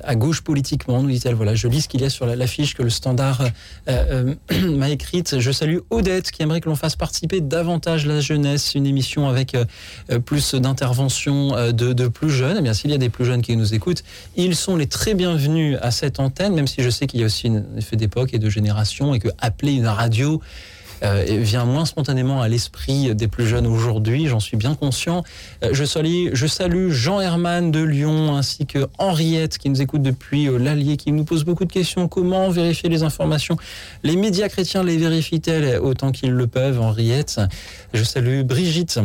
à 0.04 0.16
gauche 0.16 0.42
politiquement, 0.42 1.02
nous 1.02 1.10
dit-elle, 1.10 1.34
voilà, 1.34 1.56
je 1.56 1.68
lis 1.68 1.82
ce 1.82 1.88
qu'il 1.90 2.02
y 2.02 2.06
a 2.06 2.10
sur 2.10 2.28
la- 2.28 2.36
l'affiche 2.36 2.76
que 2.76 2.84
le 2.84 2.92
standard 2.92 3.42
m'a 4.52 4.90
écrite. 4.90 5.40
Je 5.40 5.52
salue 5.52 5.78
Odette 5.90 6.30
qui 6.30 6.44
aimerait 6.44 6.62
que 6.62 6.70
l'on 6.70 6.76
fasse 6.76 6.96
participer 6.96 7.42
davantage 7.42 8.06
la 8.06 8.20
jeunesse, 8.20 8.76
une 8.76 8.86
émission 8.86 9.28
avec 9.28 9.58
plus 10.26 10.54
d'interventions 10.54 11.72
de, 11.72 12.08
plus 12.08 12.30
jeunes. 12.30 12.58
Eh 12.60 12.62
bien, 12.62 12.74
s'il 12.74 12.92
y 12.92 12.94
a 12.94 12.98
des 13.00 13.10
plus 13.10 13.26
jeunes 13.26 13.42
qui 13.42 13.58
nous 13.58 13.74
écoutent, 13.74 14.04
ils 14.36 14.56
sont 14.56 14.76
les 14.76 14.88
très 14.88 15.16
bienvenus 15.16 15.78
à 15.82 15.92
cette 15.92 16.20
antenne, 16.20 16.54
même 16.54 16.68
si 16.68 16.84
je 16.84 16.90
sais 16.90 17.08
qu'il 17.08 17.22
y 17.22 17.24
a 17.24 17.26
aussi 17.26 17.48
un 17.48 17.64
effet 17.78 17.96
d'époque 17.96 18.34
et 18.34 18.40
de 18.40 18.50
génération 18.50 19.16
et 19.16 19.20
que 19.20 19.30
appeler 19.40 19.74
une 19.74 19.88
radio 19.88 20.42
vient 21.02 21.66
moins 21.66 21.86
spontanément 21.86 22.42
à 22.42 22.48
l'esprit 22.48 23.14
des 23.16 23.28
plus 23.28 23.48
jeunes 23.48 23.68
aujourd'hui, 23.68 24.28
j'en 24.28 24.40
suis 24.40 24.58
bien 24.58 24.76
conscient. 24.76 25.24
Euh, 25.64 25.70
je, 25.72 25.84
salue, 25.84 26.30
je 26.34 26.48
salue 26.48 26.90
Jean 26.90 27.20
Herman 27.22 27.72
de 27.72 27.82
Lyon 27.82 28.36
ainsi 28.36 28.66
que 28.66 28.88
Henriette 28.98 29.58
qui 29.58 29.70
nous 29.70 29.82
écoute 29.82 30.02
depuis 30.02 30.48
euh, 30.48 30.58
l'Allier, 30.58 30.98
qui 30.98 31.12
nous 31.12 31.26
pose 31.26 31.44
beaucoup 31.44 31.66
de 31.66 31.72
questions. 31.72 32.08
Comment 32.08 32.50
vérifier 32.50 32.90
les 32.90 33.04
informations? 33.04 33.58
Les 34.04 34.16
médias 34.16 34.50
chrétiens 34.50 34.84
les 34.84 34.98
vérifient-elles 34.98 35.80
autant 35.80 36.12
qu'ils 36.12 36.32
le 36.32 36.48
peuvent, 36.48 36.80
Henriette? 36.82 37.40
Je 37.94 38.04
salue 38.04 38.44
Brigitte 38.44 39.00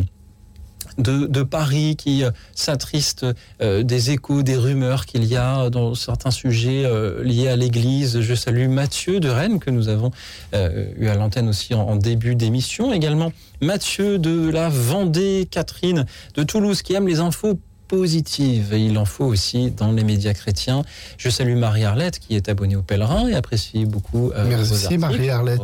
de, 0.99 1.27
de 1.27 1.43
Paris 1.43 1.97
qui 1.97 2.25
euh, 2.25 2.31
s'attriste 2.55 3.27
euh, 3.61 3.83
des 3.83 4.11
échos, 4.11 4.43
des 4.43 4.57
rumeurs 4.57 5.07
qu'il 5.07 5.25
y 5.25 5.37
a 5.37 5.71
dans 5.71 5.95
certains 5.95 6.31
sujets 6.31 6.85
euh, 6.85 7.23
liés 7.23 7.49
à 7.49 7.57
l'Église. 7.57 8.21
Je 8.21 8.35
salue 8.35 8.69
Mathieu 8.69 9.21
de 9.21 9.29
Rennes 9.29 9.61
que 9.61 9.71
nous 9.71 9.89
avons 9.89 10.11
eu 10.53 11.09
à 11.09 11.15
l'antenne 11.15 11.49
aussi 11.49 11.75
en, 11.75 11.83
en 11.83 11.97
début 11.97 12.35
d'émission. 12.35 12.93
Également 12.93 13.33
Mathieu 13.61 14.19
de 14.19 14.49
la 14.49 14.69
Vendée, 14.69 15.47
Catherine 15.51 16.07
de 16.35 16.43
Toulouse 16.43 16.83
qui 16.83 16.95
aime 16.95 17.07
les 17.07 17.21
infos 17.21 17.59
positives. 17.91 18.73
Et 18.73 18.79
il 18.79 18.97
en 18.99 19.05
faut 19.05 19.25
aussi 19.25 19.73
dans 19.73 19.91
les 19.91 20.05
médias 20.05 20.33
chrétiens. 20.33 20.85
Je 21.19 21.29
salue 21.29 21.57
Marie-Arlette 21.57 22.21
qui 22.21 22.37
est 22.37 22.49
abonnée 22.49 22.77
au 22.77 22.83
Pèlerin 22.83 23.27
et 23.27 23.35
apprécie 23.35 23.85
beaucoup 23.85 24.31
euh, 24.31 24.47
Merci, 24.49 24.97
Marie-Arlette. 24.97 25.62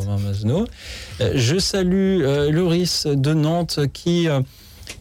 Je 1.35 1.59
salue 1.59 2.23
euh, 2.23 2.51
Loris 2.51 3.07
de 3.07 3.33
Nantes 3.33 3.79
qui 3.93 4.29
euh, 4.29 4.41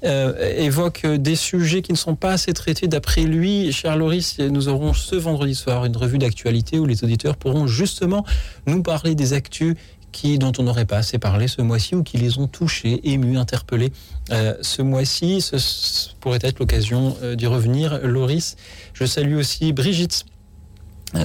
évoque 0.04 1.06
des 1.06 1.36
sujets 1.36 1.82
qui 1.82 1.92
ne 1.92 1.98
sont 1.98 2.16
pas 2.16 2.32
assez 2.32 2.54
traités 2.54 2.88
d'après 2.88 3.24
lui. 3.24 3.72
Cher 3.72 3.98
Loris, 3.98 4.40
nous 4.40 4.68
aurons 4.68 4.94
ce 4.94 5.16
vendredi 5.16 5.56
soir 5.56 5.86
une 5.86 5.98
revue 5.98 6.18
d'actualité 6.18 6.80
où 6.80 6.86
les 6.86 7.04
auditeurs 7.04 7.38
pourront 7.38 7.68
justement 7.68 8.26
nous 8.68 8.84
parler 8.84 9.16
des 9.16 9.34
actus 9.34 9.76
qui, 10.16 10.40
dont 10.40 10.54
on 10.58 10.64
n'aurait 10.64 10.86
pas 10.86 10.98
assez 10.98 11.20
parlé 11.20 11.50
ce 11.50 11.62
mois-ci 11.62 11.94
ou 11.94 12.02
qui 12.02 12.18
les 12.18 12.38
ont 12.38 12.48
touchés, 12.48 13.02
émus, 13.04 13.38
interpellés 13.38 13.92
euh, 14.32 14.56
ce 14.62 14.82
mois-ci. 14.82 15.42
Ce, 15.42 16.10
pourrait 16.22 16.40
être 16.42 16.60
l'occasion 16.60 17.18
euh, 17.22 17.36
d'y 17.36 17.48
revenir. 17.48 18.00
Loris, 18.02 18.56
je 18.94 19.04
salue 19.04 19.36
aussi 19.36 19.74
Brigitte 19.74 20.26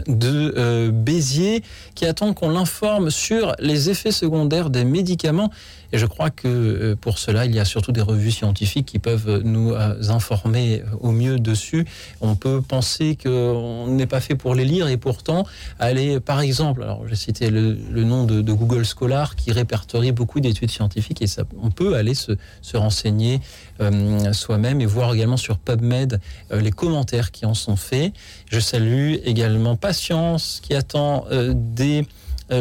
de 0.08 0.54
euh, 0.56 0.90
Béziers 0.90 1.62
qui 1.94 2.04
attend 2.04 2.34
qu'on 2.34 2.50
l'informe 2.50 3.10
sur 3.10 3.54
les 3.60 3.90
effets 3.90 4.10
secondaires 4.10 4.70
des 4.70 4.84
médicaments. 4.84 5.52
Et 5.92 5.98
je 5.98 6.06
crois 6.06 6.30
que 6.30 6.48
euh, 6.48 6.96
pour 6.96 7.18
cela, 7.18 7.46
il 7.46 7.54
y 7.54 7.58
a 7.58 7.64
surtout 7.64 7.92
des 7.92 8.00
revues 8.00 8.30
scientifiques 8.30 8.86
qui 8.86 8.98
peuvent 8.98 9.42
nous 9.44 9.72
euh, 9.72 10.02
informer 10.08 10.82
au 11.00 11.10
mieux 11.10 11.38
dessus. 11.38 11.86
On 12.20 12.36
peut 12.36 12.60
penser 12.60 13.16
qu'on 13.20 13.86
n'est 13.88 14.06
pas 14.06 14.20
fait 14.20 14.34
pour 14.34 14.54
les 14.54 14.64
lire 14.64 14.88
et 14.88 14.96
pourtant 14.96 15.46
aller, 15.78 16.20
par 16.20 16.40
exemple, 16.40 16.82
alors 16.82 17.06
j'ai 17.08 17.16
cité 17.16 17.50
le, 17.50 17.76
le 17.90 18.04
nom 18.04 18.24
de, 18.24 18.40
de, 18.40 18.52
Google 18.52 18.84
Scholar 18.84 19.36
qui 19.36 19.52
répertorie 19.52 20.12
beaucoup 20.12 20.40
d'études 20.40 20.70
scientifiques 20.70 21.22
et 21.22 21.26
ça, 21.26 21.44
on 21.62 21.70
peut 21.70 21.94
aller 21.94 22.14
se, 22.14 22.32
se 22.62 22.76
renseigner 22.76 23.40
euh, 23.80 24.32
soi-même 24.32 24.80
et 24.80 24.86
voir 24.86 25.14
également 25.14 25.36
sur 25.36 25.58
PubMed 25.58 26.20
euh, 26.52 26.60
les 26.60 26.70
commentaires 26.70 27.30
qui 27.30 27.46
en 27.46 27.54
sont 27.54 27.76
faits. 27.76 28.12
Je 28.50 28.60
salue 28.60 29.14
également 29.24 29.76
Patience 29.76 30.60
qui 30.62 30.74
attend 30.74 31.24
euh, 31.30 31.52
des 31.54 32.02
euh, 32.02 32.04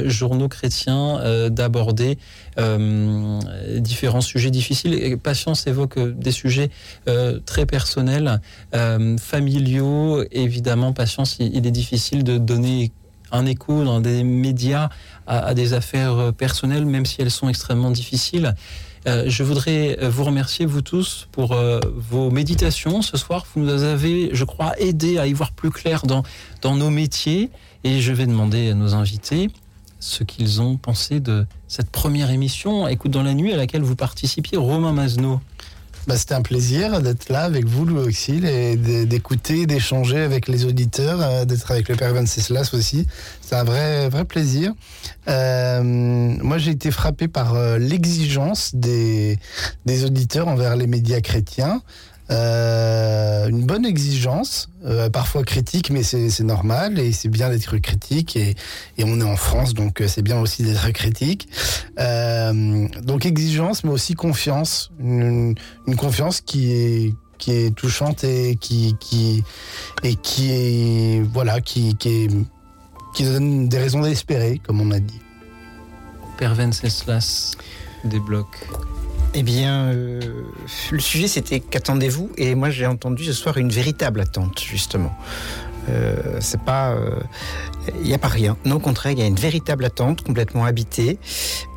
journaux 0.05 0.47
chrétiens 0.47 1.19
euh, 1.19 1.49
d'aborder 1.49 2.17
euh, 2.57 3.39
différents 3.77 4.21
sujets 4.21 4.51
difficiles. 4.51 4.93
Et 4.93 5.17
Patience 5.17 5.67
évoque 5.67 5.97
euh, 5.97 6.11
des 6.11 6.31
sujets 6.31 6.69
euh, 7.07 7.39
très 7.45 7.65
personnels, 7.65 8.41
euh, 8.75 9.17
familiaux. 9.17 10.23
Évidemment, 10.31 10.93
Patience, 10.93 11.37
il, 11.39 11.65
est 11.65 11.71
difficile 11.71 12.23
de 12.23 12.37
donner 12.37 12.91
un 13.31 13.45
écho 13.45 13.83
dans 13.83 14.01
des 14.01 14.23
médias 14.23 14.89
à, 15.27 15.53
des 15.53 15.73
affaires 15.73 16.17
euh, 16.17 16.31
personnelles, 16.31 16.85
même 16.85 17.05
si 17.05 17.21
elles 17.21 17.31
sont 17.31 17.49
extrêmement 17.49 17.91
difficiles. 17.91 18.55
Euh, 19.07 19.23
je 19.27 19.43
voudrais 19.43 19.97
vous 20.01 20.25
remercier, 20.25 20.65
vous 20.65 20.81
tous, 20.81 21.29
pour 21.31 21.53
euh, 21.53 21.79
vos 21.95 22.31
méditations 22.31 23.01
ce 23.01 23.15
soir. 23.15 23.45
Vous 23.53 23.61
nous 23.61 23.83
avez, 23.83 24.29
je 24.33 24.43
crois, 24.43 24.73
aidé 24.77 25.17
à 25.17 25.25
y 25.25 25.33
voir 25.33 25.53
plus 25.53 25.71
clair 25.71 26.03
dans 26.03 26.75
nos 26.75 26.89
métiers. 26.89 27.49
Et 27.85 28.01
je 28.01 28.11
vais 28.11 28.25
demander 28.25 28.71
à 28.71 28.73
nos 28.73 28.93
invités 28.95 29.49
ce 29.99 30.23
qu'ils 30.23 30.61
ont 30.61 30.77
pensé 30.77 31.19
de 31.19 31.45
cette 31.67 31.89
première 31.89 32.31
émission, 32.31 32.87
Écoute 32.87 33.11
dans 33.11 33.23
la 33.23 33.33
nuit, 33.33 33.53
à 33.53 33.57
laquelle 33.57 33.83
vous 33.83 33.95
participiez, 33.95 34.57
Romain 34.57 34.93
Masneau. 34.93 35.39
Bah, 36.07 36.17
C'était 36.17 36.33
un 36.33 36.41
plaisir 36.41 37.01
d'être 37.01 37.29
là 37.29 37.43
avec 37.43 37.65
vous, 37.65 37.85
Louis 37.85 38.07
Auxil, 38.07 38.45
et 38.45 38.75
d'écouter, 39.05 39.65
d'échanger 39.65 40.19
avec 40.19 40.47
les 40.47 40.65
auditeurs, 40.65 41.21
euh, 41.21 41.45
d'être 41.45 41.69
avec 41.69 41.89
le 41.89 41.95
Père 41.95 42.13
Venceslas 42.13 42.73
aussi. 42.73 43.05
C'est 43.41 43.55
un 43.55 43.63
vrai, 43.63 44.09
vrai 44.09 44.25
plaisir. 44.25 44.73
Euh, 45.27 45.83
moi, 45.83 46.57
j'ai 46.57 46.71
été 46.71 46.89
frappé 46.89 47.27
par 47.27 47.53
euh, 47.53 47.77
l'exigence 47.77 48.73
des, 48.73 49.37
des 49.85 50.05
auditeurs 50.05 50.47
envers 50.47 50.75
les 50.75 50.87
médias 50.87 51.21
chrétiens. 51.21 51.81
Euh, 52.31 53.47
une 53.47 53.65
bonne 53.65 53.85
exigence, 53.85 54.69
euh, 54.85 55.09
parfois 55.09 55.43
critique, 55.43 55.89
mais 55.89 56.03
c'est 56.03 56.39
normal 56.41 56.99
et 56.99 57.11
c'est 57.11 57.29
bien 57.29 57.49
d'être 57.49 57.77
critique 57.77 58.35
et, 58.35 58.55
on 59.03 59.19
est 59.19 59.23
en 59.23 59.35
France, 59.35 59.73
donc 59.73 60.01
euh, 60.01 60.07
c'est 60.07 60.21
bien 60.21 60.39
aussi 60.39 60.63
d'être 60.63 60.91
critique. 60.91 61.47
Donc 61.97 63.25
exigence, 63.25 63.83
mais 63.83 63.91
aussi 63.91 64.13
confiance, 64.13 64.91
une, 64.99 65.55
confiance 65.97 66.41
qui 66.41 67.15
est 67.47 67.75
touchante 67.75 68.23
et 68.23 68.55
qui 68.55 68.95
qui 68.99 69.43
et 70.03 70.15
qui 70.15 71.21
voilà 71.21 71.61
qui 71.61 71.95
donne 73.19 73.67
des 73.67 73.77
raisons 73.79 74.01
d'espérer, 74.01 74.61
comme 74.65 74.81
on 74.81 74.91
a 74.91 74.99
dit. 74.99 75.19
Père 76.37 76.55
Venceslas 76.55 77.55
débloque. 78.05 78.67
Eh 79.35 79.43
bien, 79.43 79.91
euh, 79.91 80.19
le 80.91 80.99
sujet 80.99 81.27
c'était 81.27 81.59
qu'attendez-vous? 81.59 82.31
Et 82.37 82.55
moi 82.55 82.69
j'ai 82.69 82.87
entendu 82.87 83.23
ce 83.25 83.33
soir 83.33 83.57
une 83.57 83.69
véritable 83.69 84.21
attente, 84.21 84.59
justement. 84.59 85.15
Euh, 85.87 86.37
c'est 86.39 86.61
pas. 86.61 86.95
Il 88.01 88.07
n'y 88.07 88.13
a 88.13 88.17
pas 88.17 88.27
rien. 88.27 88.57
Non, 88.65 88.77
au 88.77 88.79
contraire, 88.79 89.11
il 89.11 89.19
y 89.19 89.21
a 89.21 89.27
une 89.27 89.35
véritable 89.35 89.85
attente 89.85 90.23
complètement 90.23 90.65
habitée. 90.65 91.19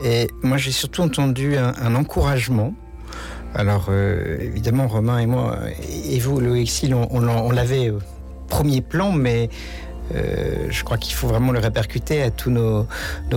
Et 0.04 0.28
moi 0.42 0.56
j'ai 0.56 0.72
surtout 0.72 1.02
entendu 1.02 1.56
un, 1.56 1.94
encouragement. 1.94 2.74
Alors, 3.54 3.88
euh, 3.90 4.38
évidemment, 4.40 4.88
Romain 4.88 5.18
et 5.18 5.26
moi, 5.26 5.58
et 6.08 6.18
vous, 6.18 6.40
Loïc, 6.40 6.86
on, 6.90 7.06
on, 7.10 7.28
on 7.28 7.50
l'avait 7.50 7.90
au 7.90 7.98
premier 8.48 8.80
plan, 8.80 9.12
mais 9.12 9.50
euh, 10.14 10.66
je 10.70 10.84
crois 10.84 10.98
qu'il 10.98 11.14
faut 11.14 11.26
vraiment 11.26 11.52
le 11.52 11.58
répercuter 11.58 12.22
à 12.22 12.30
tous 12.30 12.50
nos, 12.50 12.86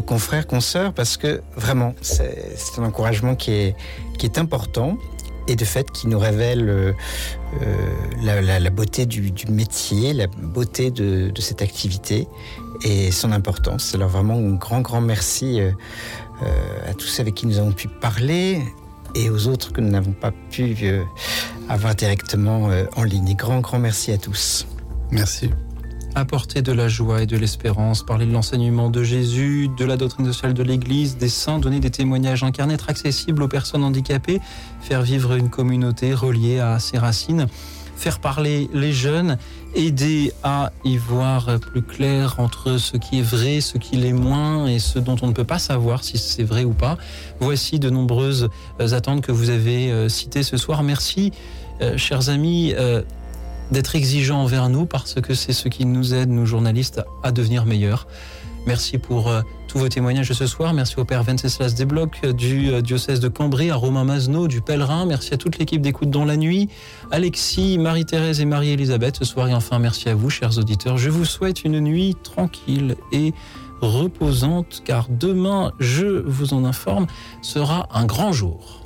confrères, 0.05 0.47
consoeurs, 0.47 0.93
parce 0.93 1.17
que 1.17 1.41
vraiment, 1.55 1.93
c'est 2.01 2.57
un 2.77 2.83
encouragement 2.83 3.35
qui 3.35 3.51
est, 3.51 3.75
important 4.37 4.97
et 5.47 5.55
de 5.55 5.63
fait 5.63 5.91
qui 5.91 6.07
nous 6.07 6.17
révèle 6.17 6.67
euh, 6.67 6.93
la, 8.23 8.41
la, 8.59 8.69
beauté 8.71 9.05
du, 9.05 9.31
métier, 9.47 10.13
la 10.13 10.25
beauté 10.25 10.89
de, 10.89 11.31
cette 11.39 11.61
activité 11.61 12.27
et 12.83 13.11
son 13.11 13.31
importance. 13.31 13.93
Alors 13.93 14.09
vraiment 14.09 14.33
un 14.33 14.55
grand, 14.55 14.81
grand 14.81 15.01
merci 15.01 15.61
euh, 16.43 16.89
à 16.89 16.93
tous 16.93 17.19
avec 17.19 17.35
qui 17.35 17.47
nous 17.47 17.59
avons 17.59 17.71
pu 17.71 17.87
parler 17.87 18.61
et 19.15 19.29
aux 19.29 19.47
autres 19.47 19.71
que 19.71 19.81
nous 19.81 19.89
n'avons 19.89 20.11
pas 20.11 20.31
pu 20.51 20.75
euh, 20.83 21.03
avoir 21.69 21.95
directement 21.95 22.69
euh, 22.69 22.85
en 22.95 23.03
ligne. 23.03 23.29
Et 23.29 23.35
grand, 23.35 23.61
grand 23.61 23.79
merci 23.79 24.11
à 24.11 24.17
tous. 24.17 24.67
Merci. 25.11 25.49
Apporter 26.17 26.61
de 26.61 26.71
la 26.71 26.87
joie 26.87 27.23
et 27.23 27.25
de 27.25 27.35
l'espérance, 27.35 28.01
parler 28.01 28.25
de 28.25 28.31
l'enseignement 28.31 28.89
de 28.89 29.03
Jésus, 29.03 29.69
de 29.77 29.83
la 29.83 29.97
doctrine 29.97 30.25
sociale 30.25 30.53
de 30.53 30.63
l'Église, 30.63 31.17
des 31.17 31.27
saints, 31.27 31.59
donner 31.59 31.81
des 31.81 31.89
témoignages 31.89 32.41
incarnés, 32.41 32.75
être 32.75 32.89
accessible 32.89 33.43
aux 33.43 33.49
personnes 33.49 33.83
handicapées, 33.83 34.39
faire 34.79 35.01
vivre 35.01 35.33
une 35.35 35.49
communauté 35.49 36.13
reliée 36.13 36.59
à 36.61 36.79
ses 36.79 36.97
racines, 36.97 37.47
faire 37.97 38.19
parler 38.19 38.69
les 38.73 38.93
jeunes, 38.93 39.37
aider 39.75 40.31
à 40.41 40.71
y 40.85 40.95
voir 40.95 41.59
plus 41.59 41.81
clair 41.81 42.35
entre 42.37 42.77
ce 42.77 42.95
qui 42.95 43.19
est 43.19 43.21
vrai, 43.21 43.59
ce 43.59 43.77
qui 43.77 43.97
l'est 43.97 44.13
moins 44.13 44.67
et 44.67 44.79
ce 44.79 44.99
dont 44.99 45.17
on 45.21 45.27
ne 45.27 45.33
peut 45.33 45.43
pas 45.43 45.59
savoir 45.59 46.05
si 46.05 46.17
c'est 46.17 46.43
vrai 46.43 46.63
ou 46.63 46.71
pas. 46.71 46.97
Voici 47.41 47.77
de 47.77 47.89
nombreuses 47.89 48.49
attentes 48.79 49.19
que 49.19 49.33
vous 49.33 49.49
avez 49.49 50.07
citées 50.07 50.43
ce 50.43 50.55
soir. 50.55 50.81
Merci, 50.81 51.33
euh, 51.81 51.97
chers 51.97 52.29
amis. 52.29 52.73
Euh, 53.65 53.73
d'être 53.73 53.95
exigeants 53.95 54.41
envers 54.41 54.69
nous 54.69 54.85
parce 54.85 55.15
que 55.15 55.33
c'est 55.33 55.53
ce 55.53 55.69
qui 55.69 55.85
nous 55.85 56.13
aide, 56.13 56.29
nous 56.29 56.45
journalistes, 56.45 57.01
à 57.23 57.31
devenir 57.31 57.65
meilleurs. 57.65 58.07
Merci 58.67 58.97
pour 58.97 59.27
euh, 59.29 59.41
tous 59.67 59.77
vos 59.77 59.89
témoignages 59.89 60.29
de 60.29 60.33
ce 60.33 60.47
soir. 60.47 60.73
Merci 60.73 60.99
au 60.99 61.05
Père 61.05 61.23
Venceslas 61.23 61.75
Desblocs 61.75 62.25
du 62.25 62.69
euh, 62.69 62.81
diocèse 62.81 63.19
de 63.19 63.27
Cambrai, 63.27 63.69
à 63.69 63.75
Romain 63.75 64.03
Mazneau 64.03 64.47
du 64.47 64.61
Pèlerin. 64.61 65.05
Merci 65.05 65.33
à 65.33 65.37
toute 65.37 65.59
l'équipe 65.59 65.81
d'écoute 65.81 66.09
dans 66.09 66.25
la 66.25 66.37
nuit, 66.37 66.69
Alexis, 67.11 67.77
Marie-Thérèse 67.77 68.41
et 68.41 68.45
Marie-Elisabeth 68.45 69.17
ce 69.17 69.25
soir. 69.25 69.47
Et 69.47 69.53
enfin, 69.53 69.77
merci 69.77 70.09
à 70.09 70.15
vous, 70.15 70.29
chers 70.29 70.57
auditeurs. 70.57 70.97
Je 70.97 71.09
vous 71.09 71.25
souhaite 71.25 71.63
une 71.63 71.79
nuit 71.79 72.15
tranquille 72.23 72.95
et 73.11 73.33
reposante 73.81 74.81
car 74.83 75.07
demain, 75.09 75.73
je 75.79 76.23
vous 76.25 76.53
en 76.53 76.65
informe, 76.65 77.05
sera 77.41 77.87
un 77.93 78.05
grand 78.05 78.31
jour. 78.31 78.81